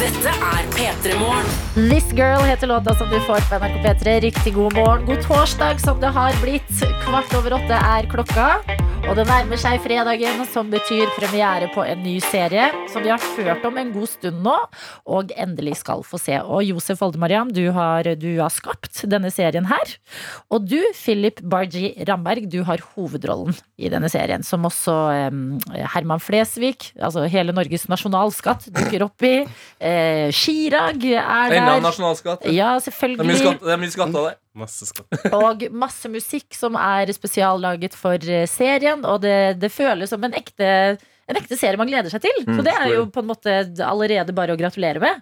Dette 0.00 0.30
er 0.32 0.68
P3 0.72 1.18
Morgen. 1.20 1.48
This 1.74 2.06
Girl 2.16 2.40
heter 2.40 2.66
låta 2.66 2.94
som 2.94 3.10
du 3.10 3.20
får 3.20 3.44
på 3.50 3.58
NRK 3.60 3.82
P3. 3.84 4.20
Riktig 4.20 4.54
god 4.54 4.72
morgen. 4.74 5.06
God 5.06 5.20
torsdag 5.28 5.80
som 5.80 6.00
det 6.00 6.08
har 6.16 6.32
blitt. 6.40 6.72
Kvart 7.04 7.34
over 7.36 7.60
åtte 7.60 7.76
er 7.76 8.08
klokka. 8.08 8.48
Og 9.08 9.16
det 9.16 9.24
nærmer 9.26 9.58
seg 9.58 9.80
fredagen, 9.82 10.42
som 10.52 10.68
betyr 10.70 11.08
premiere 11.16 11.70
på 11.72 11.82
en 11.82 12.02
ny 12.04 12.18
serie 12.22 12.68
som 12.92 13.02
vi 13.02 13.10
har 13.10 13.22
hørt 13.40 13.64
om 13.64 13.78
en 13.80 13.92
god 13.94 14.06
stund 14.06 14.42
nå, 14.44 14.56
og 15.08 15.32
endelig 15.40 15.78
skal 15.80 16.04
få 16.06 16.20
se. 16.20 16.36
Og 16.38 16.62
Josef 16.68 17.00
Oldemariam, 17.02 17.48
du 17.50 17.62
du 18.20 18.28
har 18.38 18.52
skapt 18.52 19.02
denne 19.10 19.32
serien 19.32 19.66
her. 19.66 19.94
Og 20.52 20.68
du, 20.68 20.78
Philip 20.94 21.40
Barji 21.42 21.94
Ramberg, 22.06 22.46
du 22.52 22.62
har 22.68 22.84
hovedrollen 22.94 23.56
i 23.80 23.88
denne 23.88 24.08
serien, 24.12 24.44
som 24.46 24.68
også 24.68 24.94
eh, 25.14 25.88
Herman 25.96 26.20
Flesvig, 26.20 26.92
altså 27.00 27.24
hele 27.26 27.56
Norges 27.56 27.88
nasjonalskatt, 27.90 28.68
dukker 28.70 29.08
opp 29.08 29.26
i. 29.26 29.34
Eh, 29.90 30.30
Chirag 30.36 31.04
er 31.10 31.18
Enda 31.20 31.56
en 31.58 31.68
der. 31.70 31.84
nasjonalskatt. 31.88 32.44
Ja, 32.50 32.50
Det 32.50 32.54
er 32.54 32.64
mye 32.74 32.84
selvfølgelig. 32.86 33.38
skatt, 33.42 33.62
det 33.66 33.72
er 33.76 33.80
mye 33.82 33.94
skatt 33.94 34.18
av 34.20 34.26
det. 34.28 34.34
Masse 34.60 34.88
skatt. 34.90 35.24
Og 35.40 35.64
masse 35.84 36.10
musikk 36.12 36.56
som 36.58 36.76
er 36.78 37.10
spesiallaget 37.16 37.96
for 37.98 38.14
eh, 38.22 38.46
serien. 38.50 39.02
Og 39.04 39.20
det, 39.24 39.36
det 39.62 39.72
føles 39.74 40.10
som 40.12 40.22
en 40.26 40.36
ekte, 40.38 40.70
en 41.30 41.38
ekte 41.40 41.58
serie 41.58 41.78
man 41.80 41.90
gleder 41.90 42.10
seg 42.12 42.22
til. 42.28 42.38
Så 42.46 42.60
Mm, 42.60 42.64
det 42.66 42.74
er 42.76 42.94
jo 42.96 43.04
på 43.10 43.22
en 43.24 43.28
måte 43.32 43.58
allerede 43.86 44.34
bare 44.36 44.54
å 44.56 44.60
gratulere 44.60 45.02
med. 45.02 45.20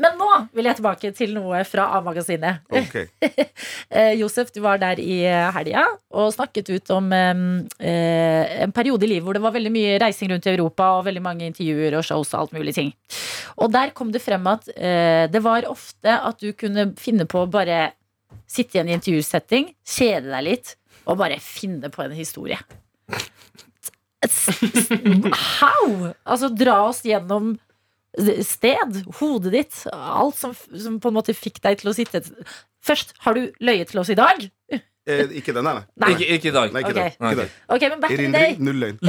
Men 0.00 0.16
nå 0.16 0.28
vil 0.56 0.64
jeg 0.68 0.78
tilbake 0.78 1.10
til 1.16 1.34
noe 1.36 1.60
fra 1.68 1.90
A-magasinet. 1.98 2.64
Ok. 2.72 2.96
Eh, 3.90 4.12
Josef, 4.20 4.52
du 4.54 4.60
var 4.62 4.78
der 4.78 5.00
i 5.02 5.24
eh, 5.26 5.48
helga 5.50 5.82
og 6.14 6.28
snakket 6.30 6.68
ut 6.70 6.90
om 6.94 7.08
eh, 7.10 7.40
eh, 7.82 8.52
en 8.62 8.70
periode 8.74 9.02
i 9.02 9.08
livet 9.10 9.26
hvor 9.26 9.34
det 9.34 9.42
var 9.42 9.54
veldig 9.56 9.72
mye 9.74 9.96
reising 9.98 10.30
rundt 10.30 10.46
i 10.46 10.52
Europa 10.52 10.86
og 10.94 11.08
veldig 11.08 11.22
mange 11.24 11.48
intervjuer 11.48 11.96
og 11.98 12.04
shows 12.06 12.30
og 12.30 12.44
alt 12.44 12.54
mulig 12.54 12.76
ting. 12.76 12.92
Og 13.58 13.72
der 13.74 13.90
kom 13.96 14.12
det 14.14 14.22
frem 14.22 14.46
at 14.46 14.70
eh, 14.76 15.26
det 15.32 15.42
var 15.42 15.66
ofte 15.66 16.14
at 16.14 16.38
du 16.38 16.52
kunne 16.54 16.92
finne 17.02 17.26
på 17.26 17.42
å 17.42 17.50
bare 17.50 17.90
sitte 18.50 18.78
i 18.78 18.82
en 18.84 18.92
intervjusetting, 18.94 19.72
kjede 19.82 20.30
deg 20.30 20.46
litt 20.46 20.76
og 21.10 21.18
bare 21.18 21.40
finne 21.42 21.90
på 21.90 22.06
en 22.06 22.14
historie. 22.14 22.58
How? 25.58 26.12
Altså 26.22 26.50
dra 26.54 26.78
oss 26.86 27.02
gjennom 27.06 27.56
sted, 28.42 29.04
hodet 29.20 29.52
ditt, 29.54 29.86
alt 29.92 30.36
som, 30.38 30.54
som 30.54 31.00
på 31.00 31.08
en 31.12 31.18
måte 31.20 31.34
fikk 31.36 31.60
deg 31.62 31.78
til 31.80 31.90
å 31.92 31.96
sitte 31.96 32.22
Først, 32.80 33.12
har 33.26 33.34
du 33.36 33.50
løyet 33.60 33.88
til 33.92 34.00
oss 34.00 34.08
i 34.10 34.14
dag? 34.16 34.40
Eh, 35.10 35.30
ikke 35.40 35.52
den, 35.56 35.64
nei. 35.64 35.80
Nei. 36.00 36.10
Ikke, 36.14 36.26
ikke 36.36 36.48
i 36.48 36.52
dag. 36.54 36.72
Nei, 36.72 36.80
ikke 36.84 36.92
Ok. 36.92 36.96
dag. 37.20 37.48
Okay. 37.76 37.88
Men 37.92 38.00
back 38.00 38.10
in 38.14 38.18
the 38.32 38.38
day 38.38 38.56
null 38.60 38.78
løgn. 38.80 38.98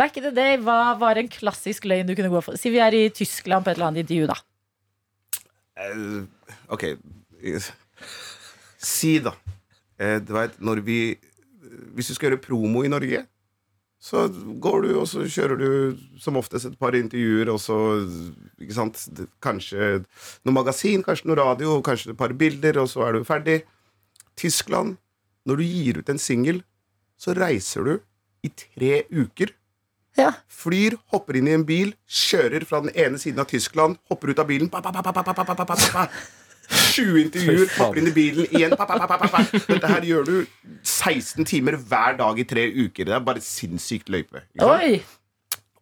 Back 0.00 0.16
in 0.18 0.24
the 0.28 0.32
day, 0.34 0.56
Hva 0.62 0.94
var 0.98 1.16
en 1.20 1.28
klassisk 1.30 1.84
løgn 1.90 2.06
du 2.08 2.14
kunne 2.18 2.30
gå 2.32 2.40
for? 2.44 2.52
Si 2.58 2.68
vi 2.74 2.80
er 2.82 2.92
i 2.94 3.08
Tyskland 3.14 3.64
på 3.66 3.70
et 3.72 3.76
eller 3.78 3.88
annet 3.90 4.02
intervju, 4.04 4.26
da. 4.30 4.36
Eh, 5.78 6.22
ok 6.74 6.84
Si 8.82 9.12
da 9.22 9.30
eh, 9.98 10.18
Du 10.18 10.32
veit, 10.34 10.56
når 10.58 10.80
vi 10.82 10.96
Hvis 11.94 12.08
du 12.10 12.14
skal 12.16 12.32
gjøre 12.32 12.42
promo 12.42 12.82
i 12.82 12.90
Norge 12.90 13.20
Så 13.98 14.28
går 14.62 14.84
du 14.86 14.92
og 15.00 15.08
så 15.10 15.24
kjører 15.26 15.58
du 15.58 15.70
Som 16.22 16.38
oftest 16.38 16.68
et 16.68 16.78
par 16.78 16.94
intervjuer 16.94 17.50
Og 17.50 17.58
så, 17.62 17.76
ikke 18.62 18.76
sant 18.76 19.00
Kanskje 19.42 20.04
noe 20.46 20.54
magasin, 20.54 21.02
kanskje 21.02 21.30
noe 21.30 21.38
radio 21.40 21.80
Kanskje 21.82 22.12
et 22.12 22.20
par 22.20 22.34
bilder, 22.38 22.78
og 22.78 22.86
så 22.92 23.08
er 23.08 23.18
du 23.18 23.26
ferdig 23.26 23.60
Tyskland 24.38 24.96
Når 25.48 25.58
du 25.58 25.66
gir 25.66 25.98
ut 25.98 26.12
en 26.14 26.22
single 26.22 26.62
Så 27.18 27.34
reiser 27.34 27.90
du 27.90 27.94
i 28.46 28.52
tre 28.54 29.02
uker 29.10 29.50
Ja. 30.18 30.30
Flyr, 30.46 30.94
hopper 31.10 31.38
inn 31.38 31.50
i 31.50 31.54
en 31.54 31.66
bil, 31.66 31.92
kjører 32.06 32.64
fra 32.66 32.80
den 32.82 32.94
ene 32.94 33.18
siden 33.18 33.42
av 33.42 33.50
Tyskland, 33.50 33.98
hopper 34.10 34.30
ut 34.30 34.40
av 34.42 34.48
bilen 34.50 34.70
ba, 34.70 34.80
ba, 34.82 34.90
pa, 35.02 36.06
20 36.68 37.20
intervjuer, 37.22 37.70
hopper 37.78 38.00
inn 38.02 38.10
i 38.10 38.14
bilen 38.16 38.46
igjen 38.52 38.74
pa, 38.76 38.84
pa, 38.88 38.98
pa, 39.00 39.06
pa, 39.08 39.16
pa, 39.22 39.28
pa. 39.32 39.60
Dette 39.68 39.88
her 39.92 40.04
gjør 40.04 40.26
du 40.28 40.34
16 40.84 41.46
timer 41.48 41.78
hver 41.80 42.18
dag 42.18 42.38
i 42.42 42.44
tre 42.48 42.66
uker. 42.74 43.08
Det 43.08 43.14
er 43.16 43.24
bare 43.24 43.40
sinnssykt 43.44 44.10
løype. 44.12 44.42
Oi! 44.66 44.98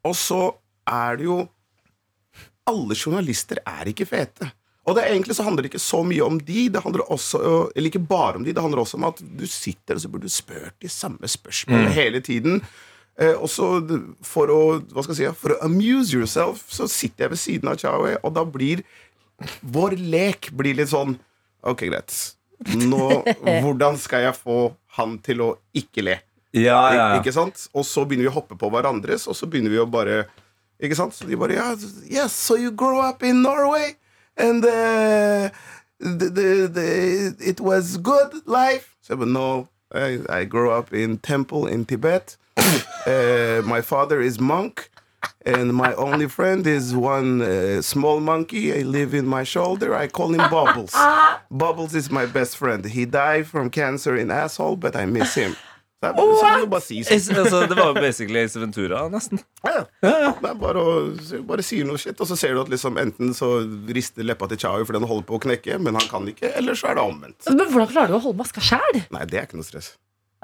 Og 0.06 0.14
så 0.14 0.42
er 0.86 1.16
det 1.18 1.26
jo 1.26 1.40
Alle 2.66 2.96
journalister 2.98 3.60
er 3.66 3.86
ikke 3.92 4.06
fete. 4.10 4.48
Og 4.86 4.94
det 4.94 5.02
er 5.04 5.12
egentlig 5.16 5.34
så 5.38 5.42
handler 5.46 5.62
det 5.66 5.72
ikke 5.72 5.82
så 5.82 6.00
mye 6.06 6.22
om 6.22 6.36
de, 6.46 6.68
det 6.70 6.82
handler 6.82 7.02
også, 7.10 7.38
eller 7.74 7.88
ikke 7.90 8.04
bare 8.06 8.38
om 8.38 8.44
de, 8.46 8.52
det 8.54 8.62
handler 8.62 8.82
også 8.84 8.98
om 9.00 9.06
at 9.08 9.18
du 9.22 9.42
sitter 9.50 9.98
og 9.98 10.02
så 10.02 10.10
burde 10.10 10.26
du 10.28 10.34
spurt 10.34 10.74
de 10.82 10.90
samme 10.90 11.26
spørsmålene 11.30 11.88
Mm. 11.90 11.94
hele 11.96 12.20
tiden. 12.26 12.60
Eh, 13.18 13.32
og 13.34 13.48
så 13.50 13.66
for 14.22 14.50
å 14.52 14.58
hva 14.92 15.02
skal 15.02 15.14
jeg 15.16 15.32
si, 15.32 15.40
for 15.40 15.54
å 15.54 15.60
amuse 15.66 16.14
yourself, 16.14 16.66
så 16.70 16.86
sitter 16.90 17.24
jeg 17.26 17.30
ved 17.34 17.38
siden 17.42 17.70
av 17.72 17.78
Chawe, 17.82 18.16
og 18.22 18.34
da 18.36 18.44
blir 18.44 18.82
vår 19.60 19.96
lek 20.00 20.50
blir 20.56 20.76
litt 20.78 20.92
sånn 20.92 21.18
Ok, 21.66 21.82
greit. 21.88 22.12
Nå, 22.78 23.24
hvordan 23.64 23.96
skal 23.98 24.28
jeg 24.28 24.36
få 24.38 24.58
han 24.96 25.16
til 25.24 25.40
å 25.42 25.48
ikke 25.74 26.04
le? 26.06 26.20
Ja, 26.56 26.78
ja. 26.94 27.06
Ikke 27.18 27.32
sant? 27.34 27.66
Og 27.74 27.84
så 27.84 28.04
begynner 28.06 28.28
vi 28.28 28.32
å 28.32 28.36
hoppe 28.36 28.56
på 28.60 28.70
hverandres, 28.70 29.26
og 29.26 29.34
så 29.36 29.48
begynner 29.50 29.74
vi 29.74 29.80
å 29.82 29.88
bare 29.90 30.26
Ikke 30.78 30.96
sant? 30.96 31.16
Så 31.16 31.26
de 31.26 31.36
bare 31.40 31.56
ja, 31.56 31.72
Yes, 32.06 32.36
so 32.36 32.56
you 32.56 32.70
grow 32.70 33.00
up 33.00 33.22
in 33.24 33.42
Norway, 33.42 33.96
and 34.36 34.64
uh, 34.64 35.48
the, 35.98 36.28
the, 36.30 36.68
the, 36.68 36.88
it 37.40 37.60
was 37.60 37.96
good 37.96 38.46
life. 38.46 38.94
So 39.00 39.14
I 39.14 39.18
said, 39.18 39.28
no, 39.28 39.68
I, 39.92 40.20
I 40.28 40.44
grow 40.44 40.70
up 40.70 40.92
in 40.92 41.18
temple 41.18 41.66
in 41.66 41.84
Tibet. 41.84 42.36
Uh, 43.06 43.62
my 43.64 43.80
father 43.80 44.20
is 44.20 44.40
monk. 44.40 44.90
And 45.44 45.72
my 45.72 45.94
only 45.94 46.28
friend 46.28 46.66
is 46.66 46.94
one 46.94 47.40
uh, 47.40 47.82
small 47.82 48.20
monkey. 48.20 48.72
I 48.72 48.82
live 48.82 49.14
in 49.14 49.26
my 49.26 49.44
shoulder. 49.44 49.94
I 49.94 50.08
call 50.08 50.34
him 50.34 50.50
Bubbles. 50.50 50.94
Bubbles 51.50 51.94
is 51.94 52.10
my 52.10 52.26
best 52.26 52.56
friend. 52.56 52.84
He 52.84 53.04
died 53.04 53.46
from 53.46 53.70
cancer 53.70 54.16
in 54.16 54.30
asshole, 54.30 54.76
but 54.76 54.96
I 54.96 55.06
miss 55.06 55.34
him. 55.34 55.54
Det, 56.00 56.08
er 56.08 56.12
bare, 56.12 56.58
kan 56.60 56.70
bare 56.70 56.84
si 56.84 56.98
sånn. 57.06 57.38
Altså, 57.40 57.60
det 57.70 57.76
var 57.78 57.88
jo 57.88 57.94
basically 57.96 58.42
Ace 58.44 58.60
Ventura, 58.60 59.06
nesten. 59.08 59.40
Ja, 59.64 59.86
ja. 60.04 60.32
Det 60.42 60.50
er 60.50 60.58
bare 60.60 60.82
å 60.82 60.96
bare 61.48 61.64
sier 61.64 61.88
noe 61.88 61.96
shit, 61.98 62.18
og 62.20 62.28
så 62.28 62.36
ser 62.36 62.52
du 62.52 62.60
at 62.60 62.72
liksom 62.72 63.00
enten 63.00 63.32
så 63.34 63.48
rister 63.96 64.26
leppa 64.26 64.50
til 64.52 64.60
Chau 64.60 64.84
fordi 64.84 65.00
han 65.00 65.08
holder 65.08 65.26
på 65.30 65.38
å 65.38 65.44
knekke, 65.46 65.78
men 65.80 65.96
han 65.96 66.10
kan 66.10 66.28
ikke, 66.28 66.52
eller 66.60 66.76
så 66.76 66.92
er 66.92 67.00
det 67.00 67.06
omvendt. 67.06 67.48
Men 67.48 67.72
hvordan 67.72 67.90
klarer 67.94 68.12
du 68.12 68.18
å 68.20 68.24
holde 68.28 68.42
maska 68.42 68.64
sjæl? 68.68 69.00
Nei, 69.14 69.24
det 69.30 69.40
er 69.40 69.48
ikke 69.48 69.62
noe 69.62 69.70
stress. 69.70 69.94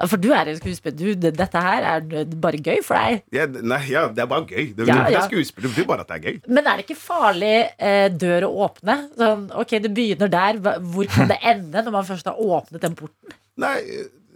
For 0.09 0.17
du 0.21 0.29
er 0.33 0.49
en 0.51 0.57
skuespiller. 0.59 0.97
Du, 1.15 1.29
dette 1.31 1.61
her 1.65 1.83
er 1.93 2.25
bare 2.43 2.59
gøy 2.63 2.81
for 2.85 2.95
deg. 2.99 3.23
Ja, 3.35 3.45
nei, 3.47 3.79
ja, 3.91 4.07
det 4.09 4.23
er 4.23 4.29
bare 4.31 4.45
gøy. 4.49 4.73
Det, 4.75 4.87
Ja, 4.87 4.99
det 5.07 5.13
ja. 5.15 5.21
er 5.23 5.29
skuespiller, 5.29 5.67
det 5.69 5.75
betyr 5.75 5.87
bare 5.89 6.01
at 6.05 6.11
det 6.11 6.17
er 6.17 6.25
gøy. 6.31 6.39
Men 6.47 6.67
er 6.67 6.77
det 6.81 6.85
ikke 6.87 6.99
farlig 6.99 7.53
eh, 7.77 8.09
dør 8.09 8.47
å 8.49 8.51
åpne? 8.67 8.97
Sånn, 9.17 9.45
ok, 9.63 9.75
Det 9.85 9.93
begynner 9.93 10.31
der. 10.33 10.59
Hvor 10.79 11.09
kan 11.13 11.27
det 11.31 11.39
ende 11.41 11.83
når 11.85 11.95
man 11.99 12.05
først 12.11 12.25
har 12.31 12.39
åpnet 12.39 12.81
den 12.83 12.95
porten? 12.99 13.35
Nei, 13.61 13.75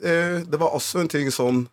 eh, 0.04 0.40
det 0.46 0.60
var 0.62 0.76
også 0.78 1.02
en 1.02 1.08
ting 1.10 1.32
sånn 1.34 1.64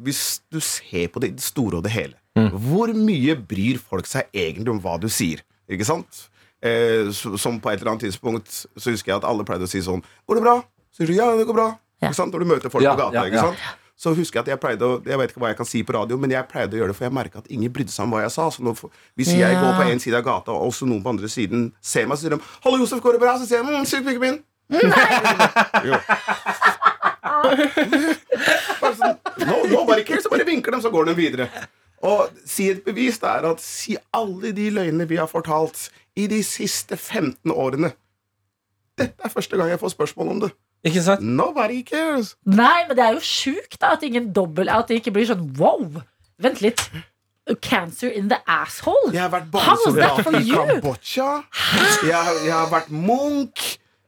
Hvis 0.00 0.40
du 0.50 0.58
ser 0.64 1.06
på 1.14 1.20
det 1.22 1.36
store 1.44 1.76
og 1.78 1.84
det 1.86 1.92
hele, 1.94 2.14
hvor 2.34 2.90
mye 2.98 3.36
bryr 3.38 3.76
folk 3.78 4.08
seg 4.10 4.26
egentlig 4.34 4.72
om 4.72 4.80
hva 4.82 4.96
du 4.98 5.06
sier? 5.12 5.44
Ikke 5.70 5.86
sant? 5.86 6.24
Eh, 6.64 7.12
så- 7.14 7.36
som 7.38 7.60
på 7.60 7.70
et 7.70 7.78
eller 7.80 7.92
annet 7.92 8.02
tidspunkt 8.08 8.48
så 8.74 8.90
husker 8.90 9.12
jeg 9.12 9.16
at 9.20 9.24
alle 9.28 9.44
pleide 9.44 9.68
å 9.68 9.70
si 9.70 9.78
sånn 9.84 10.02
Går 10.26 10.34
det 10.40 10.42
bra? 10.42 10.54
Så 10.90 11.04
sier 11.04 11.06
du 11.12 11.14
ja, 11.14 11.28
det 11.36 11.46
går 11.46 11.54
bra. 11.54 11.68
Ikke 12.02 12.14
sant? 12.16 12.32
Når 12.34 12.44
du 12.44 12.48
møter 12.54 12.70
folk 12.72 12.84
Ja, 12.84 12.94
på 12.94 13.04
gata. 13.04 13.14
ja, 13.14 13.24
ikke 13.30 13.36
ja. 13.40 13.48
sant? 13.50 13.58
Så 13.96 14.10
husker 14.18 14.40
jeg 14.40 14.42
at 14.42 14.48
jeg 14.50 14.58
pleide 14.60 14.82
å 14.82 14.96
Jeg 15.06 15.18
vet 15.20 15.30
ikke 15.30 15.40
hva 15.40 15.52
jeg 15.52 15.56
kan 15.60 15.68
si 15.70 15.82
på 15.86 15.94
radio, 15.94 16.16
men 16.18 16.32
jeg 16.34 16.48
pleide 16.50 16.74
å 16.74 16.80
gjøre 16.80 16.90
det, 16.90 16.96
for 16.98 17.06
jeg 17.06 17.14
merka 17.14 17.38
at 17.38 17.46
ingen 17.54 17.72
brydde 17.72 17.94
seg 17.94 18.08
om 18.08 18.10
hva 18.16 18.24
jeg 18.24 18.32
sa. 18.34 18.48
Så 18.50 18.64
nå, 18.66 18.74
hvis 19.14 19.30
jeg 19.36 19.60
går 19.60 19.76
på 19.78 19.86
en 19.86 20.02
side 20.02 20.18
av 20.18 20.24
gata, 20.26 20.50
og 20.56 20.72
også 20.72 20.88
noen 20.90 21.04
på 21.04 21.12
andre 21.14 21.30
siden 21.30 21.68
ser 21.80 22.08
meg, 22.10 22.18
så 22.18 22.26
sier 22.26 22.34
de 22.34 22.40
'Hallo, 22.64 22.76
Josef, 22.82 23.00
går 23.04 23.12
det 23.12 23.20
bra?' 23.22 23.38
Så 23.38 23.46
sier 23.46 23.62
jeg 23.62 23.66
mm, 23.70 23.86
pikken 24.08 24.22
min'. 24.24 24.42
Nei! 24.74 24.80
Bare 28.80 28.94
sånn, 28.98 29.16
no, 29.46 29.56
nobody 29.70 30.04
cares, 30.06 30.24
så 30.26 30.32
bare 30.32 30.46
vinker 30.48 30.74
de, 30.74 30.80
så 30.82 30.90
går 30.92 31.10
de 31.10 31.14
videre. 31.18 31.48
Og 32.04 32.28
si 32.48 32.68
et 32.72 32.82
bevis 32.84 33.18
det 33.22 33.30
er 33.30 33.46
at 33.48 33.62
si 33.64 33.96
alle 34.12 34.52
de 34.56 34.68
løgnene 34.74 35.06
vi 35.08 35.16
har 35.20 35.30
fortalt 35.30 35.86
i 36.20 36.26
de 36.30 36.42
siste 36.44 36.96
15 36.98 37.52
årene. 37.52 37.94
Dette 38.98 39.24
er 39.26 39.32
første 39.32 39.56
gang 39.58 39.72
jeg 39.72 39.80
får 39.80 39.94
spørsmål 39.96 40.34
om 40.34 40.42
det. 40.44 40.50
Ikke 40.84 41.00
sant? 41.02 41.22
Nobody 41.24 41.82
cares. 41.88 42.34
Nei, 42.44 42.84
men 42.88 42.96
det 42.98 43.04
er 43.06 43.14
jo 43.16 43.22
sjukt 43.24 43.78
da, 43.80 43.94
at 43.96 44.02
ingen 44.04 44.32
dobbelt, 44.36 44.68
At 44.68 44.88
det 44.88 45.00
ikke 45.00 45.12
blir 45.16 45.26
sånn 45.30 45.46
wow! 45.58 46.02
Vent 46.44 46.60
litt. 46.60 46.82
Cancer 47.60 48.08
in 48.16 48.28
the 48.30 48.38
asshole? 48.48 49.12
Jeg 49.12 49.20
har 49.20 49.30
vært 49.34 49.50
barnesoldat 49.52 50.28
i? 50.40 50.50
Kambodsja. 50.50 51.30
Jeg, 52.04 52.14
har- 52.16 52.38
jeg 52.44 52.52
har 52.52 52.70
vært 52.72 52.90
munk. 52.90 53.64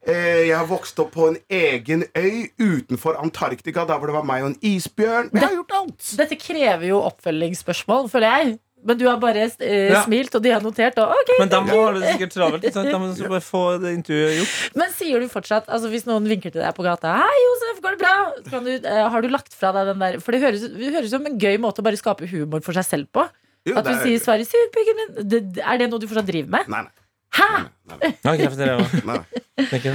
Eh, 0.07 0.47
Jeg 0.47 0.57
har 0.57 0.66
vokst 0.70 0.99
opp 1.03 1.11
på 1.16 1.27
en 1.33 1.37
egen 1.51 2.05
øy 2.16 2.47
utenfor 2.62 3.16
Antarktika, 3.18 3.85
der 3.89 3.99
hvor 3.99 4.07
det 4.07 4.14
var 4.14 4.22
meg 4.22 4.43
og 4.45 4.53
en 4.53 4.59
isbjørn. 4.62 5.31
Jeg 5.35 5.43
har 5.43 5.55
gjort 5.57 5.72
alt. 5.74 6.12
Dette 6.16 6.37
krever 6.39 6.87
jo 6.87 7.01
oppfølgingsspørsmål, 7.03 8.09
føler 8.12 8.37
jeg. 8.39 8.59
Men 8.87 8.99
du 9.01 9.05
har 9.09 9.16
bare 9.18 9.45
eh, 9.61 9.91
Ja. 9.93 10.03
smilt, 10.07 10.34
og 10.39 10.43
de 10.45 10.51
har 10.55 10.61
notert. 10.64 10.97
Og, 11.03 11.11
okay, 11.11 11.39
Men 11.43 11.49
de 11.51 11.61
må 11.66 11.78
har 11.84 11.93
det 11.99 12.03
sikkert 12.14 12.32
travelt. 12.37 12.66
sant? 12.72 12.87
De 12.91 12.99
må 13.03 13.11
bare 13.34 13.43
få 13.45 13.62
det 13.82 13.93
intervjuet 13.99 14.37
gjort. 14.41 14.76
Men 14.78 14.93
sier 14.95 15.20
du 15.20 15.26
fortsatt 15.32 15.66
altså 15.68 15.91
Hvis 15.91 16.07
noen 16.07 16.26
vinker 16.30 16.55
til 16.55 16.62
deg 16.62 16.74
på 16.76 16.87
gata 16.87 17.16
Hei, 17.20 17.39
Josef, 17.47 17.80
går 17.82 17.97
det 17.97 18.01
bra? 18.05 18.14
Kan 18.51 18.64
du, 18.64 18.72
uh, 18.87 19.09
har 19.11 19.20
du 19.22 19.28
lagt 19.28 19.53
fra 19.59 19.72
deg 19.76 19.91
den 19.93 19.99
der 20.05 20.20
For 20.22 20.32
det 20.37 20.41
høres, 20.47 20.62
det 20.70 20.93
høres 20.95 21.11
som 21.11 21.26
en 21.26 21.39
gøy 21.39 21.59
måte 21.59 21.82
å 21.82 21.87
bare 21.87 21.99
skape 22.01 22.28
humor 22.30 22.62
for 22.62 22.72
seg 22.78 22.84
selv 22.87 23.11
på. 23.12 23.26
Jo, 23.66 23.74
At 23.80 23.84
du 23.84 23.91
er- 23.91 24.03
sier 24.05 24.18
'Sverige, 24.22 24.47
sier 24.47 24.70
pikken 24.70 25.26
din'. 25.26 25.59
Er 25.59 25.78
det 25.78 25.91
noe 25.91 25.99
du 25.99 26.07
fortsatt 26.07 26.26
driver 26.30 26.51
med? 26.55 26.68
Nei, 26.70 26.82
nei. 26.87 26.91
Hæ? 27.37 27.49
Jeg 27.87 28.14
nei, 28.24 28.32
nei, 28.37 28.66
nei. 29.07 29.16
Ok. 29.57 29.80
Jeg, 29.80 29.93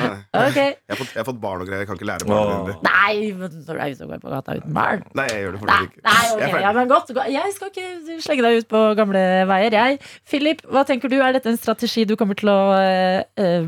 har 0.89 0.97
fått, 0.97 1.11
jeg 1.11 1.19
har 1.19 1.25
fått 1.27 1.39
barn 1.41 1.61
og 1.61 1.67
greier. 1.67 1.81
Jeg 1.83 1.89
kan 1.89 1.97
ikke 1.99 2.07
lære 2.07 2.27
barn 2.29 2.69
det. 2.69 2.75
Nei, 2.85 3.15
men 3.37 3.51
når 3.51 3.77
du 3.77 3.81
er 3.83 3.91
ute 3.91 4.05
og 4.05 4.13
går 4.13 4.21
på 4.23 4.31
gata 4.31 4.55
uten 4.57 4.75
barn 4.75 5.03
Nei, 5.17 5.25
jeg 5.27 5.43
gjør 5.43 5.57
det 5.57 5.59
Nei, 5.59 5.65
fortsatt 5.65 5.89
ikke. 5.89 6.03
nei 6.07 6.21
Jeg 6.29 6.47
er 6.51 6.63
ja, 6.63 6.85
godt 6.91 7.11
Jeg 7.35 7.55
skal 7.57 7.71
ikke 7.73 8.19
slenge 8.25 8.45
deg 8.47 8.61
ut 8.61 8.69
på 8.71 8.83
gamle 9.01 9.23
veier 9.51 9.77
jeg. 9.77 9.99
Philip, 10.29 10.63
hva 10.71 10.85
tenker 10.87 11.11
du? 11.11 11.17
Er 11.19 11.35
dette 11.35 11.51
en 11.51 11.59
strategi 11.59 12.05
du 12.07 12.15
kommer 12.19 12.39
til 12.39 12.51
å 12.53 12.59
eh, 12.79 13.67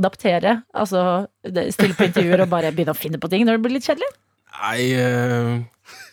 adaptere? 0.00 0.60
Altså 0.72 1.04
stille 1.44 1.98
på 1.98 2.08
intervjuer 2.08 2.46
og 2.46 2.52
bare 2.54 2.72
begynne 2.72 2.96
å 2.96 2.98
finne 2.98 3.20
på 3.20 3.30
ting 3.32 3.44
når 3.46 3.58
det 3.58 3.66
blir 3.66 3.76
litt 3.76 3.90
kjedelig? 3.90 4.08
Nei 4.58 4.80
eh, 4.96 5.52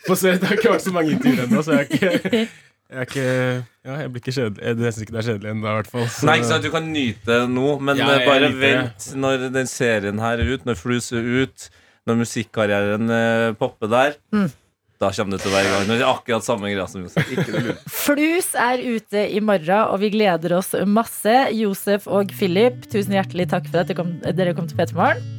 Få 0.06 0.14
se, 0.16 0.36
det 0.38 0.48
har 0.48 0.60
ikke 0.60 0.76
vært 0.76 0.86
så 0.86 0.92
mange 0.94 1.16
intervjuer 1.16 1.48
ennå, 1.48 1.64
så 1.66 1.80
jeg 1.80 1.88
har 1.88 2.14
ikke 2.14 2.46
jeg 2.90 2.98
er 2.98 3.06
ikke 3.06 3.64
Ja, 3.86 3.96
jeg 4.02 4.10
blir 4.12 4.20
ikke 4.22 4.34
kjedelig. 4.34 4.62
Jeg 4.66 4.76
syns 4.94 5.02
ikke 5.04 5.14
det 5.14 5.20
er 5.22 5.28
kjedelig 5.30 5.50
ennå, 5.52 5.66
i 5.70 5.74
hvert 5.80 5.90
fall. 5.90 6.06
så- 6.10 6.26
Nei, 6.26 6.36
ikke 6.40 6.48
sant, 6.50 6.62
Du 6.62 6.70
kan 6.70 6.92
nyte 6.92 7.48
noe, 7.48 7.76
nå, 7.76 7.80
men 7.80 7.96
Ja, 7.96 8.10
eh, 8.10 8.26
bare 8.26 8.40
det. 8.50 8.54
vent 8.60 9.08
når 9.16 9.52
den 9.52 9.66
serien 9.66 10.18
her 10.18 10.38
er 10.38 10.54
ut, 10.54 10.64
når 10.66 10.76
Flus 10.76 11.12
er 11.12 11.22
ut, 11.42 11.68
når 12.06 12.16
musikkarrieren 12.22 13.10
eh, 13.10 13.52
popper 13.54 13.88
der. 13.88 14.14
Mm. 14.32 14.50
Da 14.98 15.10
kommer 15.10 15.32
det 15.36 15.42
til 15.42 15.50
å 15.50 15.54
være 15.54 15.66
i 15.66 15.70
gang. 15.70 15.86
Når 15.88 15.98
det 15.98 16.06
er 16.06 16.14
akkurat 16.14 16.42
samme 16.42 16.70
greia 16.72 16.88
som 16.88 17.02
Josef. 17.02 17.28
Ikke. 17.28 17.76
Flus 18.06 18.54
er 18.54 18.78
ute 18.80 19.26
i 19.36 19.40
morgen, 19.40 19.90
og 19.92 20.00
vi 20.00 20.08
gleder 20.10 20.56
oss 20.56 20.72
masse. 20.86 21.52
Josef 21.52 22.06
og 22.08 22.30
Philip, 22.32 22.86
tusen 22.88 23.12
hjertelig 23.12 23.48
takk 23.50 23.66
for 23.68 23.80
at 23.80 23.88
dere 24.36 24.54
kom 24.54 24.66
til 24.66 24.76
P3 24.78 24.94
Morgen. 24.94 25.35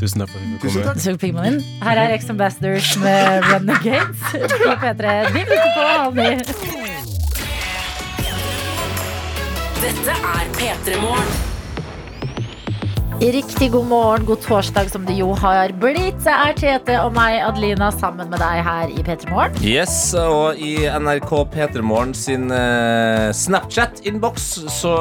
Tusen 0.00 0.20
takk 0.22 0.30
for 0.32 0.38
at 0.40 0.44
du 0.48 0.58
Tusen 0.62 0.82
kom. 0.82 0.88
takk. 0.94 1.00
Så. 1.02 1.84
Her 1.84 1.96
er 2.02 2.14
Ex 2.16 2.30
Ambassadors 2.30 2.96
med 2.98 3.44
Renegades 3.50 4.18
på 4.64 4.74
P3. 4.82 5.14
Vi 5.34 5.44
lytter 5.46 5.70
på, 5.76 5.86
Hanni. 5.92 6.30
Dette 9.82 10.12
er 10.34 10.52
P3 10.58 11.00
Morgen. 11.02 11.51
Riktig 13.22 13.68
god 13.70 13.84
morgen, 13.86 14.24
god 14.26 14.40
torsdag 14.42 14.88
som 14.90 15.04
det 15.06 15.14
jo 15.14 15.28
har 15.38 15.70
blitt. 15.78 16.16
Det 16.24 16.32
er 16.34 16.56
Tete 16.58 16.96
og 17.04 17.12
meg, 17.14 17.36
Adelina, 17.46 17.92
sammen 17.94 18.26
med 18.32 18.40
deg 18.42 18.62
her 18.66 18.90
i 18.90 19.04
P3 19.06 19.28
Morgen. 19.30 19.60
Yes, 19.62 19.94
og 20.18 20.58
i 20.58 20.88
NRK 20.90 21.30
P3morgen 21.52 22.16
sin 22.18 22.50
eh, 22.50 23.28
Snapchat-innboks 23.30 24.48
så 24.74 24.94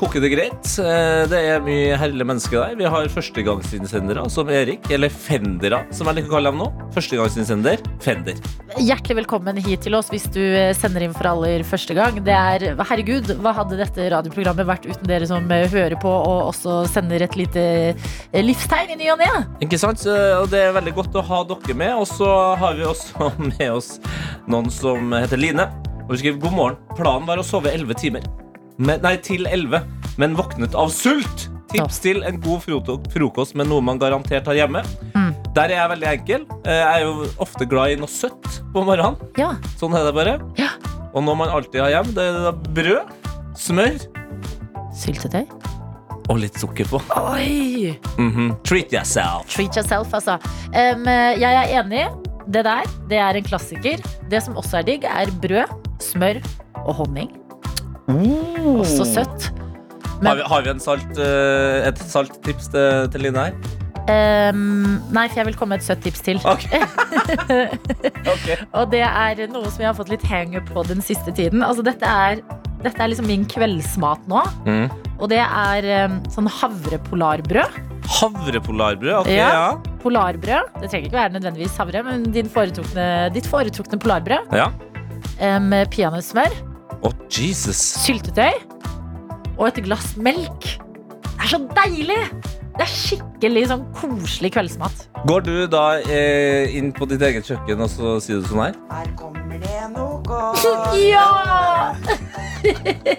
koker 0.00 0.24
det 0.24 0.32
greit. 0.32 0.72
Eh, 0.82 1.28
det 1.30 1.44
er 1.52 1.62
mye 1.62 1.94
herlige 2.00 2.26
mennesker 2.32 2.58
der. 2.58 2.74
Vi 2.80 2.90
har 2.90 3.12
førstegangsinnsendere 3.14 4.26
som 4.34 4.50
Erik, 4.50 4.90
eller 4.90 5.14
Fendera 5.14 5.84
som 5.94 6.10
jeg 6.10 6.18
liker 6.18 6.32
å 6.32 6.36
kalle 6.40 6.50
dem 6.50 6.64
nå. 6.64 6.68
Førstegangsinnsender, 6.98 7.86
Fender. 8.02 8.42
Hjertelig 8.82 9.20
velkommen 9.22 9.62
hit 9.62 9.86
til 9.86 9.94
oss 9.98 10.10
hvis 10.10 10.26
du 10.34 10.42
eh, 10.42 10.72
sender 10.74 11.06
inn 11.06 11.14
for 11.14 11.30
aller 11.36 11.62
første 11.70 11.94
gang. 11.94 12.18
Det 12.26 12.34
er, 12.34 12.66
herregud, 12.90 13.30
hva 13.46 13.54
hadde 13.62 13.78
dette 13.78 14.10
radioprogrammet 14.10 14.66
vært 14.74 14.90
uten 14.90 15.06
dere 15.06 15.30
som 15.30 15.46
hører 15.46 15.98
på 16.02 16.18
og 16.18 16.50
også 16.50 16.82
sender 16.90 17.22
et 17.22 17.38
lite 17.38 17.59
livstegn 18.34 18.92
i 18.94 18.96
ny 19.00 19.10
og 19.12 19.18
ne? 19.20 19.28
Ikke 19.64 19.78
sant? 19.80 19.98
Så- 20.02 20.16
Og 20.42 20.48
det 20.52 20.60
er 20.66 20.72
veldig 20.76 20.94
godt 20.96 21.14
å 21.20 21.22
ha 21.26 21.42
dere 21.44 21.74
med. 21.76 21.94
Og 22.00 22.06
så 22.08 22.28
har 22.60 22.74
vi 22.78 22.84
også 22.88 23.30
med 23.58 23.70
oss 23.70 23.98
noen 24.48 24.70
som 24.70 25.12
heter 25.12 25.36
Line. 25.40 25.66
Og 26.06 26.14
hun 26.14 26.18
skriver 26.22 26.40
god 26.42 26.52
morgen. 26.56 26.76
Planen 26.98 27.26
var 27.28 27.38
å 27.38 27.44
sove 27.46 27.70
11 27.72 27.94
timer. 28.00 28.22
Men, 28.80 29.00
nei, 29.04 29.16
til 29.20 29.44
11, 29.46 29.82
men 30.18 30.34
våknet 30.38 30.74
av 30.74 30.88
sult. 30.90 31.48
Tips 31.70 32.00
til 32.02 32.22
en 32.26 32.40
god 32.42 32.64
frokost 33.12 33.54
med 33.54 33.68
noe 33.70 33.80
man 33.84 33.98
garantert 34.00 34.48
har 34.50 34.56
hjemme. 34.58 34.80
Mm. 35.14 35.28
Der 35.54 35.68
er 35.70 35.76
jeg 35.76 35.90
veldig 35.92 36.08
enkel. 36.10 36.46
Eh, 36.64 36.80
Jeg 36.80 36.88
er 36.96 37.04
jo 37.04 37.28
ofte 37.38 37.68
glad 37.68 37.92
i 37.92 37.98
noe 38.00 38.10
søtt 38.10 38.48
på 38.74 38.82
morgenen. 38.82 39.14
Ja. 39.38 39.52
Sånn 39.78 39.94
er 39.94 40.08
det 40.08 40.14
bare. 40.16 40.38
Ja. 40.58 40.72
Og 41.14 41.22
noe 41.26 41.36
man 41.38 41.48
alltid 41.52 41.80
har 41.82 41.90
hjemme, 41.94 42.14
det 42.14 42.26
er 42.26 42.58
brød, 42.74 43.14
smør 43.58 44.00
Syltetøy? 44.94 45.44
Og 46.28 46.40
litt 46.42 46.58
sukker 46.60 46.88
på. 46.90 47.00
Oi! 47.16 47.94
Mhm. 48.18 48.52
Treat 48.66 48.92
yourself. 48.94 49.48
Treat 49.50 49.76
yourself, 49.76 50.12
altså. 50.14 50.38
Um, 50.74 51.06
jeg 51.08 51.50
er 51.50 51.74
enig. 51.80 52.06
Det 52.50 52.64
der, 52.66 52.86
det 53.10 53.18
er 53.22 53.38
en 53.38 53.46
klassiker. 53.46 54.02
Det 54.30 54.42
som 54.42 54.56
også 54.58 54.80
er 54.80 54.88
digg, 54.88 55.04
er 55.06 55.30
brød, 55.42 55.74
smør 56.02 56.40
og 56.84 56.94
honning. 57.02 57.30
Også 58.10 59.04
søtt. 59.06 59.50
Har 60.20 60.34
vi, 60.36 60.42
har 60.46 60.64
vi 60.64 60.72
en 60.74 60.80
salt, 60.82 61.12
uh, 61.18 61.86
et 61.88 61.98
salttips 62.10 62.72
til, 62.74 63.06
til 63.12 63.22
Line 63.24 63.46
her? 63.46 63.76
Um, 64.10 64.98
nei, 65.14 65.26
for 65.28 65.40
jeg 65.40 65.46
vil 65.50 65.56
komme 65.58 65.76
med 65.76 65.84
et 65.84 65.86
søtt 65.86 66.02
tips 66.04 66.24
til. 66.26 66.40
Ok. 68.30 68.48
Og 68.76 68.90
det 68.92 69.02
er 69.06 69.44
noe 69.52 69.68
som 69.70 69.82
jeg 69.82 69.88
har 69.88 69.96
fått 69.96 70.10
litt 70.12 70.24
hangup 70.26 70.66
på 70.74 70.82
den 70.88 71.02
siste 71.04 71.32
tiden. 71.36 71.62
Altså, 71.62 71.84
dette 71.86 72.06
er, 72.06 72.40
dette 72.82 73.02
er 73.04 73.10
liksom 73.12 73.26
min 73.28 73.44
kveldsmat 73.50 74.26
nå. 74.30 74.42
Mm. 74.66 74.90
Og 75.20 75.28
det 75.32 75.40
er 75.44 75.86
em, 76.04 76.18
sånn 76.32 76.48
havrepolarbrød. 76.48 77.78
Havrepolarbrød? 78.20 79.12
Ok, 79.22 79.28
Ja. 79.34 79.48
ja. 79.52 79.96
Polarbrød. 80.00 80.70
Det 80.80 80.88
trenger 80.90 81.06
ikke 81.10 81.18
være 81.20 81.34
nødvendigvis 81.36 81.76
havre, 81.76 82.02
men 82.06 82.22
din 82.32 82.48
foretrukne, 82.48 83.30
ditt 83.34 83.46
foretrukne 83.46 83.98
polarbrød. 84.00 84.54
ja. 84.56 84.70
Em, 85.40 85.70
Peanøttsmør, 85.92 86.52
Å, 87.04 87.10
Jesus. 87.32 87.76
syltetøy 88.04 88.52
og 89.58 89.66
et 89.68 89.82
glass 89.84 90.14
melk. 90.16 90.60
Det 91.24 91.44
er 91.44 91.48
så 91.54 91.60
deilig! 91.76 92.18
Det 92.76 92.84
er 92.86 92.90
skikkelig 92.90 93.62
sånn 93.70 93.82
koselig 93.98 94.52
kveldsmat. 94.54 95.06
Går 95.28 95.42
du 95.46 95.54
da 95.70 95.84
eh, 96.00 96.70
inn 96.78 96.92
på 96.96 97.08
ditt 97.10 97.22
eget 97.26 97.48
kjøkken 97.48 97.82
og 97.84 97.90
så 97.92 98.16
sier 98.22 98.40
du 98.40 98.48
sånn 98.48 98.62
her? 98.68 98.78
Ja! 101.10 101.94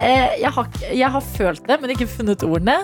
Eh, 0.00 0.30
jeg, 0.40 0.48
har, 0.56 0.68
jeg 0.96 1.12
har 1.12 1.20
følt 1.20 1.66
det, 1.68 1.76
men 1.82 1.90
ikke 1.92 2.06
funnet 2.08 2.40
ordene. 2.46 2.78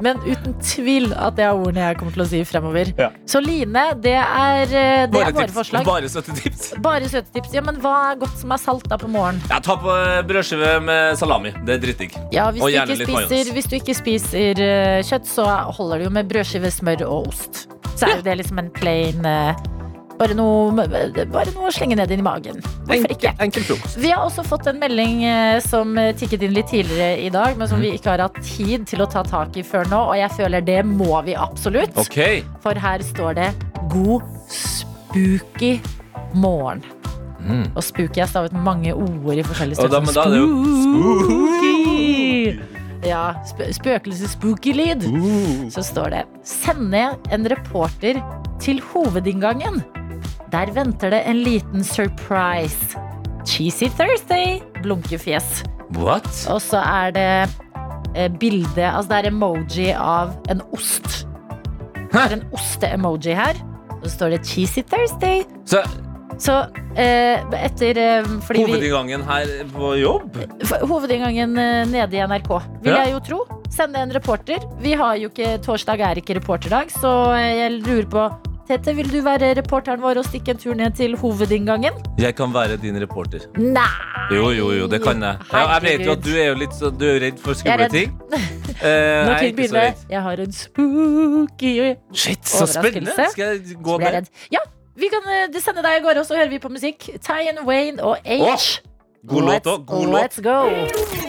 Men 0.00 0.20
uten 0.24 0.54
tvil 0.64 1.10
at 1.14 1.36
det 1.36 1.44
er 1.44 1.56
ordene 1.56 1.90
jeg 1.90 1.98
kommer 2.00 2.14
til 2.16 2.24
å 2.24 2.28
si 2.30 2.40
fremover. 2.48 2.92
Ja. 2.98 3.10
Så 3.28 3.42
Line, 3.44 3.82
det 4.02 4.14
er, 4.16 4.62
eh, 4.64 5.06
det 5.06 5.08
er 5.08 5.12
våre 5.14 5.32
tips. 5.46 5.54
forslag. 5.58 5.84
Bare 5.88 6.08
søte 6.12 6.36
tips. 6.38 6.70
Bare 6.80 7.08
søte 7.12 7.32
tips. 7.36 7.52
Ja, 7.56 7.64
men 7.66 7.80
hva 7.82 7.94
er 8.12 8.20
godt 8.22 8.38
som 8.40 8.52
er 8.56 8.62
salt 8.62 8.88
da 8.88 8.96
på 9.00 9.10
morgenen? 9.12 9.42
Ja, 9.50 9.60
ta 9.64 9.76
på 9.80 9.96
brødskive 10.28 10.76
med 10.84 11.18
salami. 11.20 11.52
Det 11.66 11.76
er 11.76 11.84
drittdigg. 11.86 12.16
Ja, 12.32 12.50
hvis, 12.50 12.62
Og 12.62 12.70
du 12.70 12.94
ikke 12.94 13.06
spiser, 13.06 13.52
hvis 13.56 13.68
du 13.70 13.76
ikke 13.80 13.96
spiser 13.98 14.64
eh, 14.64 15.02
kjøtt, 15.06 15.26
så 15.28 15.46
holder 15.76 15.98
det 15.98 16.08
jo 16.08 16.14
med 16.16 16.28
brødskive, 16.32 16.70
smør 16.72 17.06
og 17.08 17.28
ost. 17.28 17.66
Så 17.96 18.08
er 18.08 18.16
jo 18.16 18.22
det 18.24 18.38
liksom 18.40 18.58
en 18.62 18.70
plain 18.72 19.26
eh, 19.28 19.54
bare, 20.20 20.36
noe, 20.36 20.84
bare 21.32 21.52
noe 21.54 21.70
å 21.70 21.72
slenge 21.74 21.96
ned 21.98 22.10
inn 22.12 22.20
i 22.20 22.26
magen. 22.26 22.60
Hvorfor 22.88 23.14
ikke? 23.14 23.32
Enkel 23.40 23.64
enkel 23.64 24.00
Vi 24.02 24.12
har 24.12 24.26
også 24.26 24.44
fått 24.46 24.68
en 24.70 24.80
melding 24.82 25.22
eh, 25.24 25.58
som 25.64 25.96
eh, 26.00 26.12
tikket 26.16 26.44
inn 26.46 26.54
litt 26.56 26.68
tidligere 26.72 27.18
i 27.24 27.30
dag, 27.32 27.56
men 27.58 27.70
som 27.70 27.80
vi 27.80 27.94
ikke 27.96 28.12
har 28.14 28.24
hatt 28.26 28.40
tid 28.44 28.86
til 28.90 29.04
å 29.04 29.08
ta 29.10 29.24
tak 29.26 29.56
i 29.60 29.64
før 29.66 29.88
nå, 29.90 30.00
og 30.12 30.16
jeg 30.18 30.32
føler 30.36 30.64
det 30.66 30.80
må 30.88 31.22
vi 31.26 31.36
absolutt. 31.38 31.96
Okay. 32.00 32.42
For 32.64 32.76
her 32.76 33.04
står 33.04 33.38
det 33.40 33.50
'God 33.90 34.24
spooky 34.52 35.78
morgen'. 36.34 36.84
Mm. 37.40 37.70
Og 37.72 37.80
spooky 37.82 38.20
er 38.20 38.28
stavet 38.28 38.52
mange 38.52 38.92
ord 38.92 39.32
i 39.32 39.42
forskjellige 39.42 39.80
steder 39.80 40.04
da- 40.04 40.12
da 40.12 40.36
jo 40.36 40.48
Spooky! 40.84 42.60
Ja, 43.08 43.32
sp 43.48 43.64
spøkelse-spooky 43.72 44.74
lyd. 44.76 45.06
Så 45.72 45.80
står 45.82 46.10
det 46.12 46.26
'Sende 46.44 47.16
en 47.32 47.48
reporter 47.48 48.20
til 48.60 48.82
hovedinngangen'. 48.92 49.99
Der 50.50 50.70
venter 50.74 51.12
det 51.14 51.22
en 51.30 51.42
liten 51.46 51.84
surprise. 51.86 52.98
Cheesy 53.46 53.88
Thursday. 53.96 54.58
Blunkefjes. 54.82 55.62
What? 55.96 56.26
Og 56.50 56.60
så 56.62 56.80
er 56.82 57.14
det 57.14 57.28
eh, 58.14 58.28
bilde 58.40 58.84
Altså 58.90 59.08
det 59.12 59.18
er 59.24 59.30
emoji 59.30 59.88
av 59.94 60.34
en 60.50 60.62
ost. 60.74 61.24
Det 62.10 62.18
er 62.18 62.36
en 62.40 62.44
oste-emoji 62.56 63.34
her. 63.38 63.58
Og 64.00 64.06
så 64.08 64.14
står 64.16 64.34
det 64.36 64.44
Cheesy 64.48 64.82
Thursday. 64.90 65.44
Så 65.66 65.82
Så 66.40 66.54
eh, 66.96 67.42
etter 67.60 67.98
eh, 68.00 68.28
hovedinngangen 68.48 69.22
her 69.28 69.50
på 69.74 69.90
jobb? 70.00 70.38
Hovedinngangen 70.88 71.52
eh, 71.60 71.82
nede 71.90 72.16
i 72.16 72.22
NRK, 72.26 72.54
vil 72.82 72.94
Ja. 72.94 73.02
jeg 73.04 73.12
jo 73.12 73.20
tro. 73.26 73.40
Sende 73.70 74.00
en 74.00 74.10
reporter. 74.14 74.58
Vi 74.80 74.94
har 74.96 75.18
jo 75.20 75.28
ikke, 75.28 75.58
Torsdag 75.62 76.00
er 76.00 76.18
ikke 76.22 76.38
reporterdag, 76.40 76.90
så 76.90 77.12
jeg 77.38 77.82
lurer 77.84 78.08
på 78.10 78.24
Tete, 78.70 78.92
vil 78.94 79.08
du 79.10 79.16
være 79.26 79.48
reporteren 79.58 79.98
vår 79.98 80.20
og 80.20 80.26
stikke 80.28 80.52
en 80.54 80.58
tur 80.62 80.76
ned 80.78 80.92
til 80.94 81.16
hovedinngangen? 81.18 81.96
Jeg 82.22 82.36
kan 82.38 82.52
være 82.54 82.76
din 82.78 83.00
reporter. 83.02 83.42
Nei! 83.58 83.88
Jo, 84.30 84.52
jo, 84.54 84.68
jo, 84.76 84.86
det 84.86 85.00
kan 85.02 85.18
jeg. 85.26 85.40
Ja, 85.50 85.62
jeg 85.72 85.82
vet 85.82 86.04
jo 86.06 86.12
at 86.14 86.22
du 86.22 86.30
er 86.36 86.46
jo 86.52 86.58
litt 86.60 86.76
så, 86.78 86.92
du 86.94 87.02
er 87.08 87.16
jo 87.16 87.22
redd 87.24 87.40
for 87.42 87.58
skumle 87.58 87.90
ting. 87.90 88.14
Eh, 88.80 89.26
Når 89.26 89.34
ting 89.42 89.56
begynner. 89.56 89.90
Jeg 90.08 90.22
har 90.24 90.40
en 90.40 90.52
spooky 90.56 91.72
Shit, 92.16 92.48
så 92.48 92.64
spennende! 92.66 93.26
Skal 93.34 93.58
jeg 93.58 93.76
gå 93.84 93.98
der? 94.00 94.24
Ja, 94.54 94.62
vi 94.96 95.10
kan 95.12 95.28
eh, 95.28 95.60
sende 95.60 95.84
deg 95.84 95.98
av 95.98 96.06
gårde, 96.06 96.22
og 96.22 96.30
så 96.30 96.38
hører 96.38 96.48
vi 96.48 96.62
på 96.62 96.72
musikk. 96.72 97.10
Ty 97.20 97.42
and 97.50 97.60
Wayne 97.68 98.00
og 98.00 98.16
H. 98.24 98.40
Oh, 98.40 99.34
god 99.34 99.50
låt 99.50 99.68
òg. 99.74 99.84
god 99.84 100.06
låt. 100.14 100.22
Let's 100.22 100.40
go. 100.40 101.19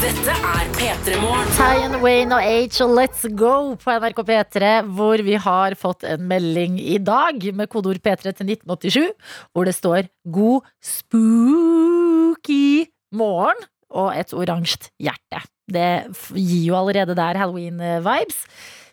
Dette 0.00 0.32
er 0.32 0.68
P3 0.78 1.18
Morgen. 1.20 1.48
Tyan 1.58 1.98
Wayne 2.00 2.32
og 2.32 2.40
H 2.40 2.78
og 2.80 2.94
Let's 2.96 3.20
Go 3.36 3.74
på 3.76 3.96
NRK 4.00 4.22
P3, 4.30 4.68
hvor 4.96 5.20
vi 5.26 5.34
har 5.36 5.74
fått 5.76 6.06
en 6.08 6.22
melding 6.30 6.78
i 6.80 6.96
dag 7.04 7.36
med 7.52 7.68
kodeord 7.68 8.00
P3 8.00 8.32
til 8.32 8.54
1987, 8.54 9.10
hvor 9.52 9.68
det 9.68 9.74
står 9.76 10.08
'God 10.24 10.64
spooky 10.80 12.88
morgen' 13.12 13.60
og 13.92 14.16
et 14.16 14.32
oransje 14.32 14.88
hjerte. 14.96 15.42
Det 15.68 16.08
gir 16.32 16.64
jo 16.70 16.78
allerede 16.80 17.18
der 17.20 17.42
halloween-vibes. 17.42 18.40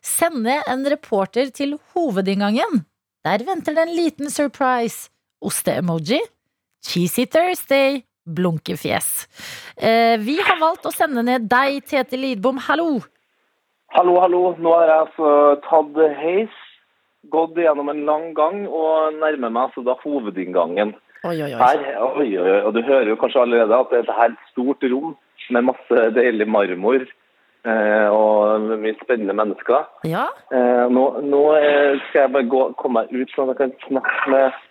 Sende 0.03 0.59
en 0.67 0.83
reporter 0.91 1.55
til 1.55 1.77
hovedinngangen. 1.95 2.83
Der 3.23 3.47
venter 3.47 3.79
det 3.79 3.87
en 3.87 3.95
liten 3.95 4.29
surprise. 4.29 5.07
Oste-emoji. 5.39 6.19
Cheesy 6.83 7.31
Thursday. 7.31 8.03
Blunkefjes. 8.27 9.09
Eh, 9.77 10.15
vi 10.19 10.37
har 10.43 10.59
valgt 10.59 10.85
å 10.85 10.93
sende 10.93 11.23
ned 11.23 11.47
deg, 11.49 11.81
Tete 11.87 12.19
Lidbom. 12.19 12.59
Hallo! 12.67 12.97
Hallo, 13.95 14.17
hallo. 14.19 14.41
Nå 14.59 14.73
har 14.75 14.89
jeg 14.91 15.03
altså 15.05 15.29
tatt 15.63 15.99
heis, 16.19 16.55
gått 17.31 17.59
gjennom 17.59 17.89
en 17.91 18.03
lang 18.07 18.31
gang 18.35 18.65
og 18.67 19.15
nærmer 19.21 19.49
meg 19.49 19.69
altså 19.69 19.83
da 19.87 19.95
hovedinngangen. 20.03 20.95
Oi, 21.25 21.37
oi, 21.41 21.53
oi. 21.53 21.61
Her, 21.61 21.85
oi, 22.19 22.27
oi. 22.39 22.57
Og 22.67 22.75
du 22.75 22.81
hører 22.85 23.09
jo 23.13 23.19
kanskje 23.19 23.45
allerede 23.45 23.79
at 23.79 23.93
det 23.93 24.01
er 24.01 24.05
et 24.05 24.19
helt 24.19 24.43
stort 24.51 24.83
rom 24.91 25.15
med 25.53 25.69
masse 25.69 26.03
deilig 26.15 26.47
marmor 26.51 26.99
eh, 27.01 28.07
og 28.13 28.67
mye 28.83 28.95
spennende 29.01 29.35
mennesker. 29.37 29.87
Ja? 30.07 30.27
Eh, 30.53 30.85
nå 30.93 31.05
nå 31.25 31.43
skal 32.09 32.25
jeg 32.25 32.33
bare 32.35 32.49
gå, 32.53 32.63
komme 32.81 33.03
meg 33.03 33.15
ut 33.15 33.33
sånn 33.35 33.51
at 33.53 33.63
jeg 33.63 33.73
kan 33.73 33.87
snakke 33.87 34.33
med, 34.33 34.63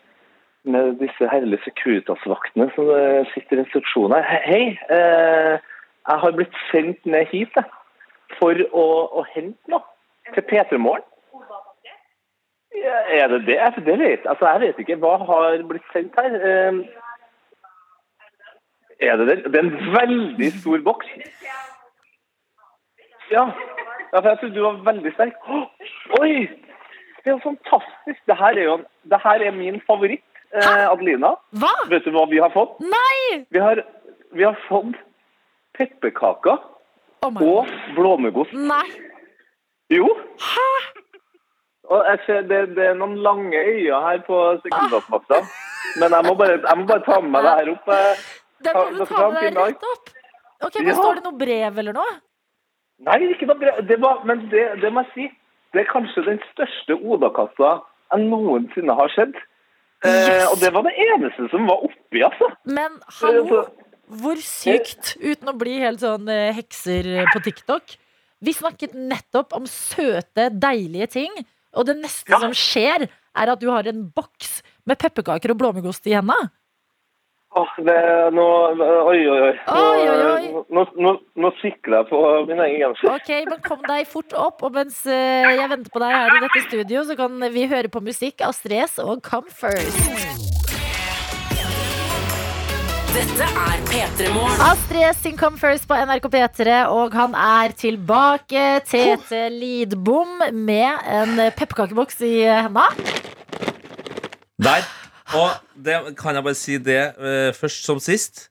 med 0.66 0.98
disse 1.02 1.28
herlige 1.32 1.62
Securitas-vaktene 1.64 2.68
som 2.74 2.90
eh, 2.90 3.26
sitter 3.34 3.56
i 3.56 3.62
instruksjonen 3.64 4.16
her. 4.18 4.40
Hei, 4.50 4.64
eh, 4.96 5.54
jeg 6.08 6.22
har 6.22 6.36
blitt 6.38 6.56
sendt 6.70 7.06
ned 7.06 7.26
hit 7.32 7.52
jeg, 7.58 7.66
for 8.38 8.62
å, 8.72 8.86
å 9.20 9.24
hente 9.34 9.72
noe 9.72 9.84
til 10.34 10.46
P3 10.50 10.80
Morgen. 10.82 11.06
Ja, 12.76 12.98
Er 13.18 13.28
det 13.32 13.46
det? 13.46 13.58
Det 13.86 13.98
vet, 13.98 14.26
altså, 14.26 14.46
jeg 14.46 14.60
vet 14.60 14.82
ikke. 14.82 14.98
Hva 15.02 15.16
har 15.22 15.62
blitt 15.70 15.86
sendt 15.94 16.18
her? 16.20 16.34
Eh, 16.50 16.82
er 19.00 19.16
det 19.20 19.26
det? 19.28 19.38
Det 19.52 19.60
er 19.60 19.66
en 19.70 19.94
veldig 19.94 20.52
stor 20.60 20.84
boks. 20.84 21.08
Ja. 23.30 23.42
ja, 24.12 24.20
for 24.20 24.28
jeg 24.28 24.38
trodde 24.38 24.54
du 24.54 24.62
var 24.62 24.84
veldig 24.92 25.12
sterk. 25.14 25.48
Oh, 25.48 25.66
Oi! 26.20 26.46
Det 27.22 27.32
er 27.32 27.34
jo 27.34 27.42
fantastisk. 27.42 28.20
Det 28.30 28.36
her 28.38 28.54
er 28.54 28.64
jo 28.68 28.76
det 29.10 29.18
her 29.24 29.42
er 29.42 29.50
min 29.50 29.80
favoritt, 29.86 30.35
eh, 30.56 30.86
Adelina. 30.90 31.34
Hva? 31.60 31.72
Vet 31.90 32.04
du 32.04 32.10
hva 32.14 32.24
vi 32.30 32.38
har 32.42 32.50
fått? 32.54 32.78
Nei! 32.80 33.44
Vi 33.52 33.58
har, 33.62 33.82
vi 34.32 34.44
har 34.46 34.56
fått 34.68 34.96
pepperkaker 35.76 36.58
og 37.26 37.40
blåmuggost. 37.96 38.52
Nei. 38.54 38.86
Jo. 39.92 40.06
Og 41.86 42.02
jeg 42.10 42.18
ser 42.26 42.46
det, 42.50 42.60
det 42.74 42.86
er 42.90 42.96
noen 42.98 43.14
lange 43.22 43.54
øyne 43.62 44.00
her 44.02 44.22
på 44.26 44.38
sekundasmakta. 44.64 45.42
Men 46.00 46.14
jeg 46.16 46.26
må, 46.26 46.34
bare, 46.38 46.56
jeg 46.64 46.78
må 46.80 46.86
bare 46.88 47.04
ta 47.06 47.20
med 47.22 47.30
meg 47.36 47.46
det 47.46 47.52
her 47.60 47.70
opp. 47.76 47.90
eh. 47.94 48.24
Ha- 48.66 48.72
må 48.90 48.96
du 48.98 49.04
ta 49.06 49.26
med 49.30 49.42
deg 49.46 49.58
rett 49.60 49.84
opp. 49.92 50.10
Ok, 50.66 50.78
men 50.80 50.88
Ja. 50.88 50.94
Står 50.98 51.14
det 51.20 51.24
noe 51.28 51.38
brev 51.38 51.78
eller 51.78 51.92
noe? 51.94 52.14
Nei, 53.06 53.18
ikke 53.30 53.46
noe 53.46 53.58
brev. 53.60 53.82
Det 53.86 53.98
var, 54.02 54.24
men 54.24 54.48
det, 54.50 54.64
det 54.82 54.90
må 54.92 55.04
jeg 55.04 55.12
si. 55.14 55.26
Det 55.72 55.82
er 55.84 55.90
kanskje 55.92 56.24
den 56.26 56.40
største 56.54 56.96
Oda-kassa 56.96 57.70
jeg 58.12 58.24
noensinne 58.30 58.94
har 58.96 59.08
sett. 59.14 59.36
Eh, 60.04 60.44
og 60.50 60.58
det 60.60 60.72
var 60.74 60.84
det 60.84 60.94
eneste 61.06 61.48
som 61.52 61.68
var 61.68 61.84
oppi, 61.86 62.22
altså. 62.26 62.50
Men 62.68 62.98
hallo, 63.20 63.62
hvor 64.20 64.42
sykt, 64.44 65.14
uten 65.22 65.50
å 65.50 65.56
bli 65.58 65.78
helt 65.80 66.02
sånn 66.04 66.28
eh, 66.30 66.52
hekser 66.56 67.08
på 67.32 67.42
TikTok. 67.46 67.96
Vi 68.44 68.52
snakket 68.52 68.92
nettopp 68.94 69.56
om 69.56 69.64
søte, 69.70 70.50
deilige 70.52 71.08
ting, 71.16 71.32
og 71.76 71.88
det 71.88 71.96
neste 72.02 72.40
som 72.40 72.52
skjer, 72.56 73.08
er 73.36 73.52
at 73.52 73.60
du 73.60 73.68
har 73.72 73.88
en 73.88 74.04
boks 74.16 74.60
med 74.88 75.00
pepperkaker 75.00 75.52
og 75.52 75.60
blåmuggost 75.60 76.06
i 76.08 76.14
henda. 76.16 76.36
Åh, 77.56 77.76
det, 77.86 78.00
nå, 78.36 78.46
oi, 79.08 79.20
oi, 79.32 79.36
oi. 79.46 79.52
Oi, 79.72 80.00
oi, 80.12 80.24
oi. 80.28 80.64
nå, 80.76 80.82
nå, 81.00 81.12
nå 81.40 81.50
sikler 81.62 82.02
jeg 82.02 82.08
på 82.10 82.18
min 82.50 82.58
egen 82.66 82.82
genser. 82.82 83.08
Ok, 83.14 83.30
men 83.48 83.62
kom 83.64 83.80
deg 83.86 84.04
fort 84.10 84.34
opp, 84.36 84.60
og 84.66 84.74
mens 84.76 84.98
eh, 85.08 85.46
jeg 85.56 85.70
venter 85.72 85.94
på 85.94 86.02
deg 86.02 86.12
her 86.12 86.36
i 86.36 86.42
dette 86.44 86.62
studio, 86.66 87.04
så 87.08 87.16
kan 87.16 87.46
vi 87.54 87.64
høre 87.70 87.88
på 87.88 88.02
musikk 88.04 88.44
Astrid 88.44 88.82
S 88.84 88.98
og 89.00 89.24
Come 89.24 89.48
First. 89.48 90.44
Dette 93.16 93.48
er 93.48 93.80
P3 93.88 94.28
Morgen. 94.34 94.60
Astrid 94.66 95.22
sin 95.22 95.40
Come 95.40 95.56
First 95.56 95.88
på 95.88 95.96
NRK 95.96 96.28
P3, 96.36 96.76
og 96.92 97.16
han 97.16 97.32
er 97.40 97.72
tilbake. 97.72 98.66
Tete 98.84 99.46
Lidbom 99.56 100.44
med 100.52 101.08
en 101.08 101.40
pepperkakeboks 101.56 102.20
i 102.28 102.36
henda. 102.44 102.90
Der. 104.60 104.84
Og 105.34 105.56
det 105.82 105.96
kan 106.20 106.36
jeg 106.38 106.44
bare 106.46 106.58
si 106.58 106.76
det 106.78 107.00
eh, 107.18 107.50
først 107.56 107.88
som 107.88 107.98
sist. 108.02 108.46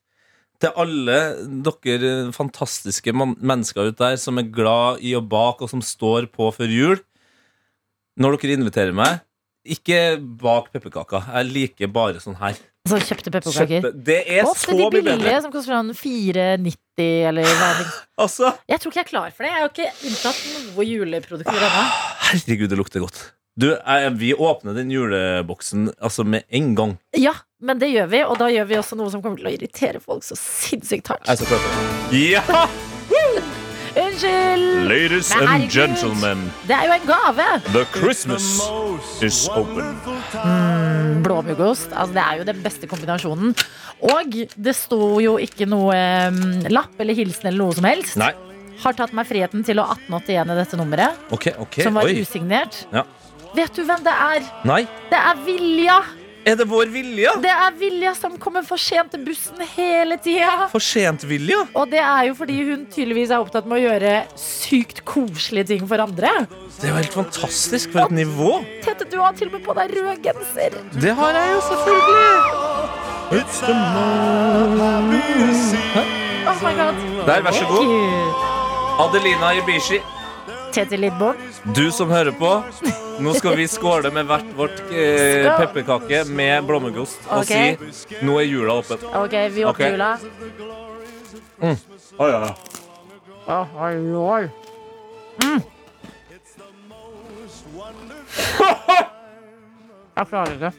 Til 0.59 0.71
alle 0.79 1.15
dere 1.63 2.31
fantastiske 2.35 3.11
mennesker 3.15 3.91
ut 3.91 3.97
der 3.99 4.15
som 4.19 4.39
er 4.39 4.47
glad 4.55 5.01
i 5.03 5.13
å 5.15 5.21
bake, 5.23 5.63
og 5.63 5.71
som 5.71 5.81
står 5.83 6.27
på 6.31 6.49
før 6.55 6.71
jul. 6.71 7.01
Når 8.19 8.37
dere 8.39 8.55
inviterer 8.59 8.95
meg, 8.95 9.19
ikke 9.65 10.17
bak 10.39 10.69
pepperkaker. 10.71 11.25
Jeg 11.35 11.51
liker 11.51 11.91
bare 11.91 12.21
sånn 12.23 12.37
her. 12.39 12.55
Så 12.85 12.99
kjøpte 13.01 13.31
pepperkaker. 13.33 13.87
Det 14.05 14.19
er 14.29 14.45
Ofte 14.45 14.67
så 14.69 14.75
mye 14.77 14.91
bedre. 14.93 15.15
billige 15.17 15.39
som 15.41 15.51
koster 15.55 15.73
sånn 15.73 15.89
4,90 15.97 17.07
eller 17.31 17.47
hva 17.49 17.69
det 17.79 17.87
Altså, 18.23 18.51
Jeg 18.69 18.79
tror 18.83 18.93
ikke 18.93 18.99
jeg 19.01 19.07
er 19.07 19.09
klar 19.09 19.31
for 19.33 19.47
det. 19.47 19.51
Jeg 19.55 19.63
har 19.63 19.71
ikke 19.73 20.09
inntatt 20.11 20.43
noe 20.75 20.85
juleprodukter 20.85 21.65
ennå. 21.65 21.85
herregud, 22.29 22.69
det 22.71 22.77
lukter 22.79 23.03
godt. 23.03 23.23
Du, 23.55 23.77
vi 24.11 24.33
åpner 24.33 24.73
den 24.73 24.89
juleboksen 24.91 25.93
altså 26.03 26.25
med 26.27 26.43
en 26.49 26.73
gang. 26.75 26.97
Ja, 27.15 27.31
men 27.63 27.79
det 27.79 27.87
gjør 27.87 28.09
vi, 28.11 28.19
og 28.27 28.35
da 28.41 28.49
gjør 28.51 28.67
vi 28.67 28.75
også 28.81 28.97
noe 28.99 29.13
som 29.13 29.21
kommer 29.23 29.39
til 29.39 29.47
å 29.47 29.53
irritere 29.55 30.01
folk 30.03 30.25
så 30.27 30.35
sinnssykt 30.35 31.07
hardt. 31.07 31.29
Jeg 31.31 31.47
klar. 31.47 31.63
Ja! 32.11 32.65
Unnskyld! 33.95 34.65
Ladies 34.91 35.31
Nei, 35.31 35.45
and 35.53 35.71
gentlemen, 35.71 36.43
Det 36.67 36.75
er 36.75 36.89
jo 36.89 36.97
en 36.97 37.07
gave! 37.07 37.47
the 37.71 37.85
Christmas 37.95 38.43
is 39.23 39.47
open. 39.47 39.95
Mm, 40.43 41.23
Blåmuggost. 41.23 41.95
Altså, 41.95 42.11
det 42.11 42.25
er 42.27 42.41
jo 42.41 42.51
den 42.51 42.59
beste 42.65 42.91
kombinasjonen. 42.91 43.55
Og 44.03 44.35
det 44.51 44.75
sto 44.75 45.13
jo 45.23 45.37
ikke 45.39 45.63
noe 45.63 45.95
um, 46.27 46.41
lapp 46.75 46.99
eller 46.99 47.15
hilsen 47.15 47.53
eller 47.53 47.63
noe 47.63 47.79
som 47.79 47.87
helst. 47.87 48.19
Nei. 48.19 48.33
Har 48.83 48.99
tatt 48.99 49.15
meg 49.15 49.31
friheten 49.31 49.63
til 49.63 49.79
å 49.79 49.87
1881 49.95 50.51
i 50.51 50.59
dette 50.59 50.81
nummeret, 50.81 51.29
okay, 51.31 51.55
okay. 51.55 51.87
som 51.87 51.95
var 51.95 52.11
Oi. 52.11 52.19
usignert. 52.19 52.83
Ja. 52.91 53.07
Vet 53.55 53.75
du 53.75 53.83
hvem 53.87 54.03
det 54.05 54.13
er? 54.13 54.45
Nei. 54.67 54.83
Det 55.11 55.19
er 55.31 55.41
Vilja! 55.45 55.97
Er 56.45 56.53
det 56.59 56.67
vår 56.69 56.91
Vilja? 56.93 57.31
Det 57.41 57.49
er 57.49 57.71
Vilja 57.79 58.11
som 58.13 58.35
kommer 58.37 58.61
for 58.67 58.77
sent 58.77 59.09
til 59.15 59.23
bussen 59.25 59.57
hele 59.71 60.19
tida. 60.21 60.67
For 60.69 60.83
sent 60.83 61.23
Vilja? 61.25 61.63
Og 61.73 61.89
det 61.89 62.03
er 62.03 62.27
jo 62.27 62.35
fordi 62.37 62.59
hun 62.67 62.83
tydeligvis 62.93 63.31
er 63.33 63.41
opptatt 63.41 63.65
med 63.65 63.79
å 63.79 63.81
gjøre 63.87 64.11
sykt 64.37 65.01
koselige 65.09 65.71
ting 65.71 65.87
for 65.89 66.03
andre. 66.03 66.29
Det 66.75 66.85
er 66.85 66.91
jo 66.91 66.99
helt 66.99 67.17
fantastisk. 67.17 67.95
For 67.95 68.05
et 68.05 68.13
nivå. 68.19 68.59
Tete, 68.85 69.07
du 69.09 69.17
har 69.23 69.33
til 69.39 69.49
og 69.49 69.57
med 69.57 69.65
på 69.65 69.73
deg 69.79 69.95
rød 69.97 70.21
genser. 70.27 70.77
Det 70.93 71.15
har 71.17 71.39
jeg 71.39 71.55
jo 71.55 71.59
selvfølgelig. 71.71 72.29
It's 73.39 73.57
the 73.65 73.73
Oh 76.45 76.61
my 76.61 76.73
god. 76.77 76.93
Der, 77.25 77.41
vær 77.41 77.51
så 77.57 77.65
god. 77.65 77.89
Adelina 79.01 79.49
Ibishi, 79.57 79.97
Tete 80.75 80.97
Lidbom. 80.99 81.35
du 81.75 81.91
som 81.91 82.09
hører 82.11 82.35
på. 82.35 82.49
Nå 83.23 83.33
skal 83.37 83.55
vi 83.55 83.67
skåle 83.71 84.11
med 84.11 84.27
hvert 84.27 84.49
vårt 84.57 84.81
eh, 84.91 85.47
pepperkake 85.55 86.25
med 86.27 86.65
blåmuggost 86.67 87.21
og 87.29 87.45
Ok. 87.45 87.47
si 87.47 87.77
nå 88.27 88.35
er 88.41 88.49
jula 88.49 88.73
åpen. 88.81 88.97
Ok, 89.15 89.35
vi 89.55 89.63
åpner 89.63 89.69
okay. 89.71 89.91
jula. 89.91 90.17
Mm. 91.61 91.77
Oi, 92.19 92.29
ja. 92.31 92.51
Å. 93.47 93.63
Mm. 95.45 95.61
Jeg 100.15 100.27
klarer. 100.27 100.71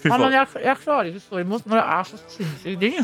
Fy 0.00 0.08
Ja, 0.08 0.16
men 0.16 0.32
jeg, 0.32 0.46
jeg 0.64 0.76
klarer 0.80 1.08
ikke 1.10 1.20
å 1.20 1.24
stå 1.26 1.40
imot 1.42 1.66
når 1.68 1.76
det 1.76 1.86
er 1.96 2.04
så 2.08 2.20
sinnssykt 2.36 2.80
digg. 2.80 2.94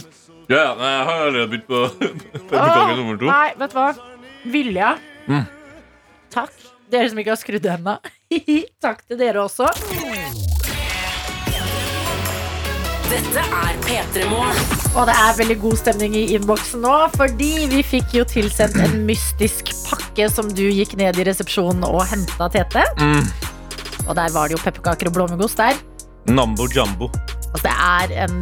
Ja, 0.49 0.63
jeg 0.73 1.03
har 1.09 1.27
allerede 1.27 1.49
begynt 1.51 1.67
på 1.69 1.83
pepperkake 1.99 2.95
nummer 2.97 3.19
to. 3.21 3.29
Nei, 3.29 3.51
vet 3.61 3.75
du 3.75 3.77
hva? 3.77 3.91
Vilja. 4.55 4.95
Mm. 5.27 5.45
Takk. 6.37 6.53
Dere 6.93 7.09
som 7.09 7.19
ikke 7.19 7.33
har 7.33 7.41
skrudd 7.41 7.67
ennå. 7.73 7.97
Takk 8.85 9.01
til 9.09 9.19
dere 9.19 9.41
også. 9.47 9.71
Dette 13.07 13.43
er 13.43 13.79
P3 13.87 14.27
Morgen. 14.29 14.61
Og 14.97 15.09
det 15.09 15.15
er 15.17 15.39
veldig 15.39 15.57
god 15.63 15.79
stemning 15.81 16.17
i 16.19 16.27
innboksen 16.37 16.85
nå, 16.85 16.93
fordi 17.15 17.51
vi 17.73 17.81
fikk 17.87 18.19
jo 18.19 18.27
tilsendt 18.29 18.77
en 18.83 18.99
mystisk 19.09 19.73
pakke 19.87 20.29
som 20.33 20.49
du 20.53 20.65
gikk 20.67 20.97
ned 21.01 21.17
i 21.21 21.27
resepsjonen 21.29 21.87
og 21.89 22.03
henta, 22.11 22.51
Tete. 22.53 22.85
Mm. 23.01 23.25
Og 24.07 24.15
der 24.19 24.33
var 24.35 24.49
det 24.49 24.59
jo 24.59 24.63
pepperkaker 24.65 25.09
og 25.11 25.17
blåmuggost 25.17 25.63
der. 25.63 25.79
Nambo 26.29 26.69
jumbo. 26.69 27.09
Altså, 27.55 27.65
det 27.65 27.77
er 27.77 28.17
en 28.27 28.41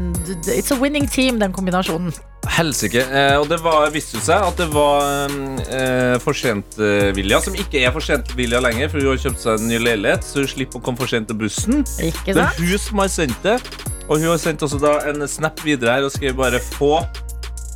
It's 0.50 0.72
a 0.74 0.80
winning 0.80 1.06
team, 1.06 1.38
den 1.38 1.52
kombinasjonen. 1.54 2.14
Helsike. 2.54 3.02
Eh, 3.02 3.34
og 3.40 3.48
det 3.50 3.58
var, 3.64 3.88
viste 3.94 4.20
seg 4.22 4.44
at 4.46 4.60
det 4.60 4.68
var 4.74 5.32
eh, 5.74 6.14
for 6.22 6.38
sent-Vilja, 6.38 7.40
som 7.42 7.56
ikke 7.58 7.82
er 7.82 7.94
for 7.94 8.04
sent-Vilja 8.04 8.60
lenger, 8.62 8.92
for 8.92 9.02
hun 9.02 9.14
har 9.14 9.22
kjøpt 9.24 9.42
seg 9.42 9.58
en 9.58 9.70
ny 9.72 9.80
leilighet, 9.82 10.26
så 10.26 10.44
hun 10.44 10.50
slipper 10.54 10.80
å 10.80 10.84
komme 10.86 11.02
for 11.02 11.10
sent 11.10 11.30
til 11.30 11.40
bussen. 11.40 11.82
Ikke 11.98 12.36
Det 12.36 12.46
er 12.46 12.60
hun 12.60 12.82
som 12.86 13.02
har 13.02 13.12
sendt 13.12 13.46
det. 13.46 13.58
Og 14.04 14.18
hun 14.20 14.28
har 14.34 14.40
sendt 14.40 14.62
også 14.62 14.78
da 14.82 14.98
en 15.10 15.24
snap 15.30 15.62
videre 15.64 15.96
her 15.96 16.06
og 16.06 16.12
skrev 16.12 16.36
bare 16.36 16.60
'få 16.60 16.98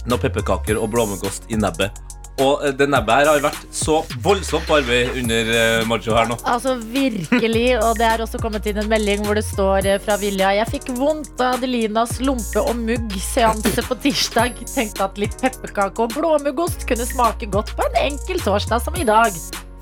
noen 0.08 0.20
pepperkaker 0.20 0.76
og 0.76 0.92
blåmuggost 0.92 1.48
i 1.48 1.56
nebbet'. 1.56 2.07
Og 2.44 2.64
eh, 2.64 2.74
det 2.76 2.88
nebbet 2.90 3.20
her 3.20 3.30
har 3.32 3.42
vært 3.48 3.64
så 3.74 4.00
voldsomt 4.24 4.70
arbeid 4.72 5.16
under 5.20 5.50
eh, 5.54 5.86
Macho 5.88 6.14
her 6.16 6.28
nå. 6.30 6.38
Altså 6.48 6.76
virkelig, 6.78 7.66
og 7.80 7.98
det 7.98 8.06
er 8.08 8.24
også 8.24 8.40
kommet 8.42 8.68
inn 8.70 8.80
en 8.82 8.90
melding 8.90 9.24
hvor 9.26 9.38
det 9.38 9.46
står 9.48 9.88
eh, 9.88 9.98
fra 10.02 10.18
Vilja 10.20 10.54
Jeg 10.60 10.72
fikk 10.76 10.92
vondt 10.98 11.42
av 11.42 11.58
Adelinas 11.58 12.18
lompe- 12.22 12.64
og 12.64 12.78
mugg-seanse 12.78 13.84
på 13.88 13.98
tirsdag. 14.04 14.62
Tenkte 14.68 15.08
at 15.08 15.20
litt 15.20 15.36
pepperkake 15.42 16.06
og 16.06 16.14
blåmuggost 16.16 16.86
kunne 16.88 17.08
smake 17.08 17.50
godt 17.52 17.74
på 17.78 17.88
en 17.90 18.00
enkel 18.06 18.42
torsdag 18.44 18.84
som 18.84 18.98
i 18.98 19.06
dag. 19.08 19.34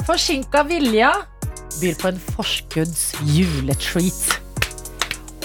Forsinka 0.06 0.64
Vilja 0.68 1.12
byr 1.80 1.96
på 2.00 2.12
en 2.12 2.20
forskudds 2.36 3.10
juletreat. 3.34 4.45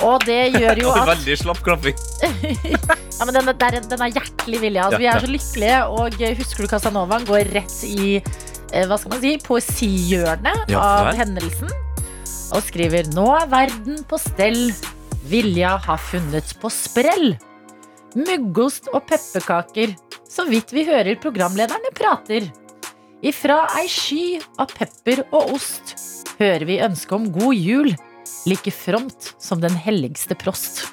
Og 0.08 0.24
det 0.26 0.40
gjør 0.56 0.82
jo 0.82 0.92
at 0.98 1.10
veldig 1.12 1.36
slapp 1.42 1.60
klapping. 1.66 2.00
ja, 2.72 3.26
men 3.28 3.36
den, 3.38 3.52
er- 3.52 3.78
den, 3.82 3.92
er- 4.00 4.08
er 4.08 4.16
hjertelig 4.18 4.62
vilje. 4.64 4.86
Altså, 4.86 5.02
vi 5.02 5.10
er 5.12 5.26
så 5.26 5.30
lykkelige. 5.32 5.78
Og 5.98 6.18
eh, 6.22 6.34
husker 6.40 6.66
du 6.66 6.72
Casanovaen 6.72 7.28
går 7.30 7.52
rett 7.54 7.78
i 7.88 8.16
eh, 8.18 8.86
hva 8.90 8.98
skal 8.98 9.14
man 9.16 9.22
si, 9.24 9.36
poesihjørnet 9.46 10.74
av 10.78 11.12
hendelsen. 11.20 11.70
Og 12.52 12.66
skriver 12.68 13.08
Nå 13.16 13.28
er 13.38 13.48
verden 13.52 14.02
på 14.10 14.20
stell. 14.20 14.72
Vilja 15.32 15.76
har 15.86 16.02
funnet 16.02 16.50
på 16.60 16.72
sprell. 16.74 17.36
Muggost 18.18 18.90
og 18.92 19.06
pepperkaker. 19.08 19.94
Så 20.32 20.46
vidt 20.50 20.72
vi 20.76 20.84
hører 20.88 21.16
programlederne 21.22 21.92
prater. 21.96 22.50
Ifra 23.22 23.62
ei 23.78 23.86
sky 23.92 24.40
av 24.60 24.72
pepper 24.74 25.22
og 25.30 25.52
ost 25.60 25.94
hører 26.40 26.66
vi 26.66 26.80
ønske 26.82 27.14
om 27.16 27.28
god 27.36 27.54
jul. 27.54 27.92
Like 28.46 28.72
fromt 28.74 29.36
som 29.40 29.62
den 29.62 29.76
helligste 29.78 30.36
prost. 30.36 30.88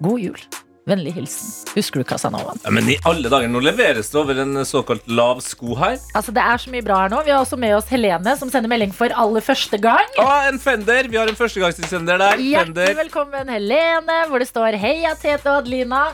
God 0.00 0.20
jul. 0.20 0.40
Vennlig 0.86 1.16
hilsen. 1.16 1.48
Husker 1.74 1.98
du 1.98 2.06
Casanovaen? 2.06 2.60
Ja, 2.62 2.70
men 2.70 2.86
i 2.86 2.94
alle 3.10 3.26
dager, 3.26 3.50
nå 3.50 3.58
leveres 3.58 4.06
det 4.12 4.18
over 4.20 4.38
en 4.38 4.60
såkalt 4.64 5.08
lav 5.10 5.40
sko 5.42 5.74
her. 5.80 5.96
Altså, 6.14 6.30
det 6.36 6.44
er 6.46 6.60
så 6.62 6.70
mye 6.70 6.84
bra 6.86 7.00
her 7.02 7.10
nå. 7.10 7.24
Vi 7.26 7.32
har 7.34 7.40
også 7.42 7.58
med 7.58 7.74
oss 7.74 7.90
Helene, 7.90 8.36
som 8.38 8.52
sender 8.52 8.70
melding 8.70 8.94
for 8.94 9.10
aller 9.10 9.42
første 9.42 9.80
gang. 9.82 10.14
Å, 10.22 10.28
en 10.46 10.60
Fender! 10.62 11.10
Vi 11.10 11.18
har 11.18 11.26
en 11.26 11.36
førstegangsinnsender 11.36 12.22
der. 12.22 12.38
Hjertelig 12.38 12.70
Fender. 12.70 12.94
velkommen, 13.02 13.50
Helene, 13.56 14.20
hvor 14.30 14.44
det 14.44 14.46
står 14.52 14.78
Heia 14.78 15.16
Tete 15.18 15.50
og 15.50 15.64
Adelina. 15.64 16.04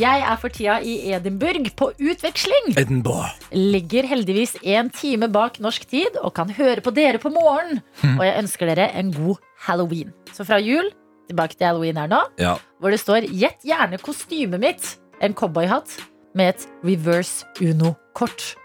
Jeg 0.00 0.24
er 0.24 0.40
for 0.40 0.56
tida 0.56 0.80
i 0.80 0.96
Edinburgh 1.12 1.68
på 1.76 1.92
utveksling. 2.00 2.72
Edinburgh. 2.80 3.36
Ligger 3.52 4.08
heldigvis 4.16 4.56
en 4.64 4.88
time 4.96 5.28
bak 5.28 5.60
norsk 5.60 5.84
tid 5.92 6.16
og 6.24 6.32
kan 6.40 6.56
høre 6.56 6.80
på 6.80 6.96
dere 6.96 7.20
på 7.20 7.36
morgen. 7.36 7.84
Og 8.16 8.24
jeg 8.24 8.46
ønsker 8.46 8.72
dere 8.72 8.88
en 8.96 9.12
god 9.12 9.44
halloween. 9.66 10.12
Så 10.34 10.44
fra 10.48 10.58
jul 10.62 10.90
tilbake 11.30 11.56
til 11.56 11.66
halloween 11.68 11.96
her 11.96 12.08
nå, 12.10 12.22
Ja. 12.38 12.56
hvor 12.80 12.90
det 12.90 13.00
står 13.00 13.28
Gjett 13.30 13.62
gjerne 13.64 13.98
kostymet 14.02 14.60
mitt. 14.60 14.96
En 15.22 15.34
cowboyhatt 15.34 15.88
med 16.34 16.54
et 16.54 16.66
reverse 16.82 17.44
Uno-kort. 17.60 18.56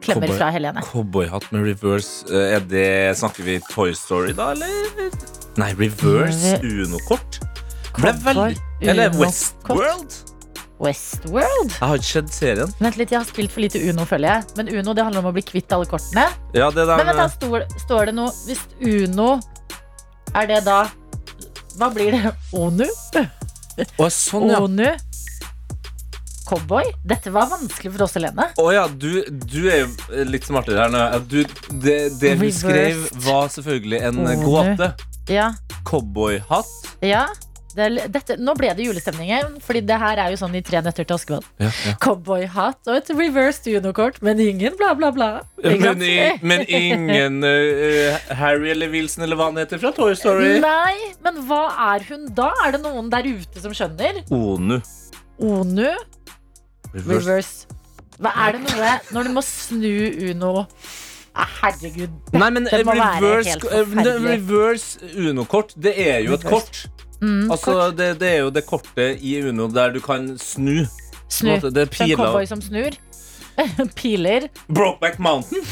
Klemmer 0.00 0.28
Cowboy- 0.28 0.38
fra 0.38 0.50
Helene. 0.54 0.80
Cowboyhatt 0.86 1.50
med 1.52 1.64
reverse. 1.66 2.24
Eh, 2.30 2.54
Er 2.56 2.60
det, 2.60 3.16
snakker 3.18 3.42
vi 3.44 3.58
Toy 3.70 3.92
Story, 3.92 4.32
da, 4.32 4.52
eller? 4.52 5.10
Nei, 5.58 5.72
reverse 5.74 6.60
Uno-kort. 6.62 7.40
Ble 7.98 8.12
Cowboy 8.12 8.22
veldig 8.34 8.58
Eller 8.88 9.10
Uno-kort. 9.10 9.26
Westworld? 9.26 10.14
Westworld? 10.78 11.72
Jeg 11.74 11.82
har 11.82 11.98
ikke 11.98 12.06
sett 12.12 12.28
serien. 12.36 12.72
Vent 12.78 12.96
litt, 13.00 13.10
jeg 13.10 13.18
har 13.18 13.26
spilt 13.26 13.50
for 13.50 13.64
lite 13.64 13.80
Uno, 13.90 14.04
føler 14.06 14.28
jeg. 14.36 14.44
Men 14.60 14.68
Uno 14.78 14.94
det 14.94 15.04
handler 15.04 15.24
om 15.24 15.30
å 15.32 15.34
bli 15.34 15.42
kvitt 15.42 15.72
alle 15.74 15.88
kortene. 15.90 16.28
Ja, 16.54 16.70
det 16.70 16.84
der 16.86 16.96
Men 17.00 17.06
vent 17.10 17.18
da, 17.18 17.26
med 17.26 17.34
står, 17.34 17.66
står 17.82 18.06
det 18.06 18.14
noe 18.14 18.30
Hvis 18.46 18.62
Uno 18.80 19.40
er 20.34 20.46
det 20.50 20.62
da 20.66 20.78
Hva 21.78 21.88
blir 21.94 22.12
det? 22.16 22.32
Onu? 22.52 22.86
Å, 24.02 24.08
sånn, 24.10 24.48
ja. 24.50 24.58
Onu? 24.64 24.88
Cowboy? 26.48 26.88
Dette 27.04 27.30
var 27.30 27.50
vanskelig 27.50 27.92
for 27.92 28.06
oss, 28.06 28.14
Helene. 28.16 28.48
Å 28.58 28.70
ja, 28.72 28.86
du, 28.88 29.20
du 29.28 29.68
er 29.68 29.82
jo 29.84 30.24
litt 30.26 30.46
smartere 30.48 30.86
her 30.86 30.92
nå. 30.94 31.02
Du, 31.28 31.42
det 31.84 31.98
det 32.22 32.32
hun 32.40 32.48
skrev, 32.56 33.02
var 33.26 33.50
selvfølgelig 33.52 34.00
en 34.08 34.22
Onu. 34.24 34.46
gåte. 34.46 34.88
Ja. 35.28 35.50
Cowboyhatt. 35.88 36.72
ja. 37.04 37.26
Det, 37.76 37.86
dette, 38.08 38.36
nå 38.40 38.54
ble 38.56 38.70
det 38.74 38.86
julestemning 38.86 39.28
her, 39.28 39.48
Fordi 39.64 39.82
det 39.84 39.98
her 40.00 40.20
er 40.22 40.32
jo 40.32 40.38
sånn 40.40 40.56
i 40.56 40.62
Tre 40.64 40.80
nøtter 40.84 41.04
til 41.04 41.18
Askepott. 41.18 41.48
Ja, 41.60 41.68
ja. 41.84 41.94
Cowboyhatt 42.00 42.88
og 42.88 42.96
et 42.96 43.10
reversed 43.12 43.68
Uno-kort, 43.68 44.20
men 44.24 44.40
ingen 44.42 44.76
bla, 44.78 44.94
bla, 44.98 45.12
bla. 45.14 45.28
Men, 45.62 46.02
i, 46.02 46.16
men 46.48 46.64
ingen 46.64 47.42
uh, 47.44 48.18
Harry 48.40 48.72
eller 48.72 48.92
Wilson 48.92 49.26
eller 49.26 49.38
hva 49.38 49.50
han 49.50 49.60
heter 49.60 49.82
fra 49.82 49.92
Toy 49.96 50.16
Story. 50.18 50.56
Nei, 50.64 51.12
men 51.24 51.42
hva 51.48 51.64
er 51.92 52.06
hun 52.08 52.28
da? 52.36 52.50
Er 52.64 52.76
det 52.76 52.82
noen 52.86 53.12
der 53.12 53.28
ute 53.28 53.64
som 53.64 53.76
skjønner? 53.76 54.22
Onu. 54.34 54.80
Onu? 55.38 55.90
Reverse. 56.94 57.18
Reverse. 57.18 57.78
Hva 58.18 58.32
er 58.46 58.56
det 58.56 58.64
noe 58.64 58.94
Når 59.14 59.28
du 59.28 59.34
må 59.36 59.42
snu 59.46 59.92
Uno 60.32 60.52
ah, 61.38 61.50
Herregud. 61.60 62.14
Nei, 62.34 62.48
men 62.56 62.66
reverse, 62.72 63.58
eh, 63.70 63.92
reverse 64.24 65.10
Uno-kort, 65.14 65.76
det 65.78 65.94
er 66.02 66.24
jo 66.26 66.34
et 66.34 66.46
kort. 66.48 66.88
Mm, 67.20 67.50
Altså, 67.50 67.90
det, 67.98 68.12
det 68.20 68.28
er 68.30 68.38
jo 68.44 68.50
det 68.54 68.62
kortet 68.68 69.22
i 69.26 69.32
Uno 69.42 69.66
der 69.74 69.90
du 69.96 70.00
kan 70.04 70.28
snu. 70.38 70.84
Snu. 71.28 71.50
Måte, 71.56 71.72
Det 71.74 71.82
er 71.82 71.88
En 71.88 71.94
piler. 71.96 72.16
cowboy 72.16 72.46
som 72.46 72.60
snur. 72.62 72.94
Piler. 73.98 74.48
Brokeback 74.70 75.18
Mountain. 75.18 75.64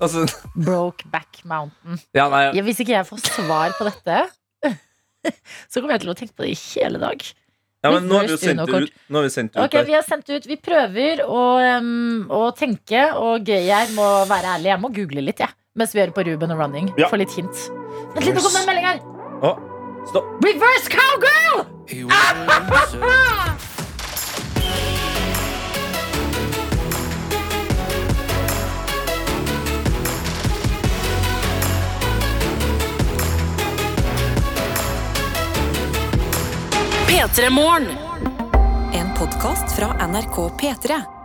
Altså, 0.00 0.22
Brokeback 0.68 1.40
Mountain. 1.44 1.98
ja, 2.14 2.28
nei, 2.30 2.44
Ja, 2.54 2.62
hvis 2.62 2.78
ikke 2.84 2.94
jeg 2.94 3.06
får 3.08 3.18
svar 3.26 3.74
på 3.74 3.88
dette, 3.88 4.20
så 5.70 5.80
kommer 5.80 5.96
jeg 5.96 6.04
til 6.06 6.12
å 6.14 6.16
tenke 6.18 6.36
på 6.38 6.46
det 6.46 6.52
i 6.54 6.58
hele 6.78 7.00
dag. 7.02 7.24
ja, 7.82 7.90
men 7.90 8.06
nå 8.06 8.20
har 8.20 8.28
vi 8.28 8.36
jo 8.36 8.38
sendt 8.38 8.62
det 8.70 8.82
ut. 8.86 8.92
Nå 9.10 9.18
har 9.18 9.26
vi 9.26 9.32
sendt 9.34 9.56
ut 9.56 9.62
Ok. 9.64 9.74
Vi 9.88 9.96
har 9.98 10.06
sendt 10.06 10.30
ut, 10.30 10.46
vi 10.46 10.56
prøver 10.62 11.24
å, 11.26 11.42
um, 11.82 12.22
å 12.30 12.44
tenke, 12.54 13.02
og 13.18 13.50
jeg 13.50 13.90
må 13.98 14.06
være 14.30 14.54
ærlig, 14.54 14.70
jeg 14.70 14.82
må 14.86 14.92
google 14.94 15.26
litt, 15.26 15.42
jeg. 15.42 15.50
Mens 15.78 15.92
vi 15.94 16.00
hører 16.04 16.14
på 16.14 16.24
Ruben 16.30 16.54
og 16.54 16.58
Running. 16.62 16.88
Ja. 16.98 17.10
Få 17.10 17.18
litt 17.20 17.34
hint. 17.34 17.66
Vent 18.14 18.24
litt, 18.26 18.34
nå 18.38 18.42
kommer 18.46 18.58
det 18.58 18.62
en 18.62 18.70
melding 18.70 18.88
her! 18.88 19.02
Å, 19.42 19.52
stopp. 20.08 20.24
Reverse 20.44 20.88
cowgirl! 20.88 21.38
P3 37.06 37.50
Morgen. 37.50 37.86
En 38.92 39.12
podkast 39.18 39.72
fra 39.72 40.06
NRK 40.06 40.36
P3. 40.36 41.17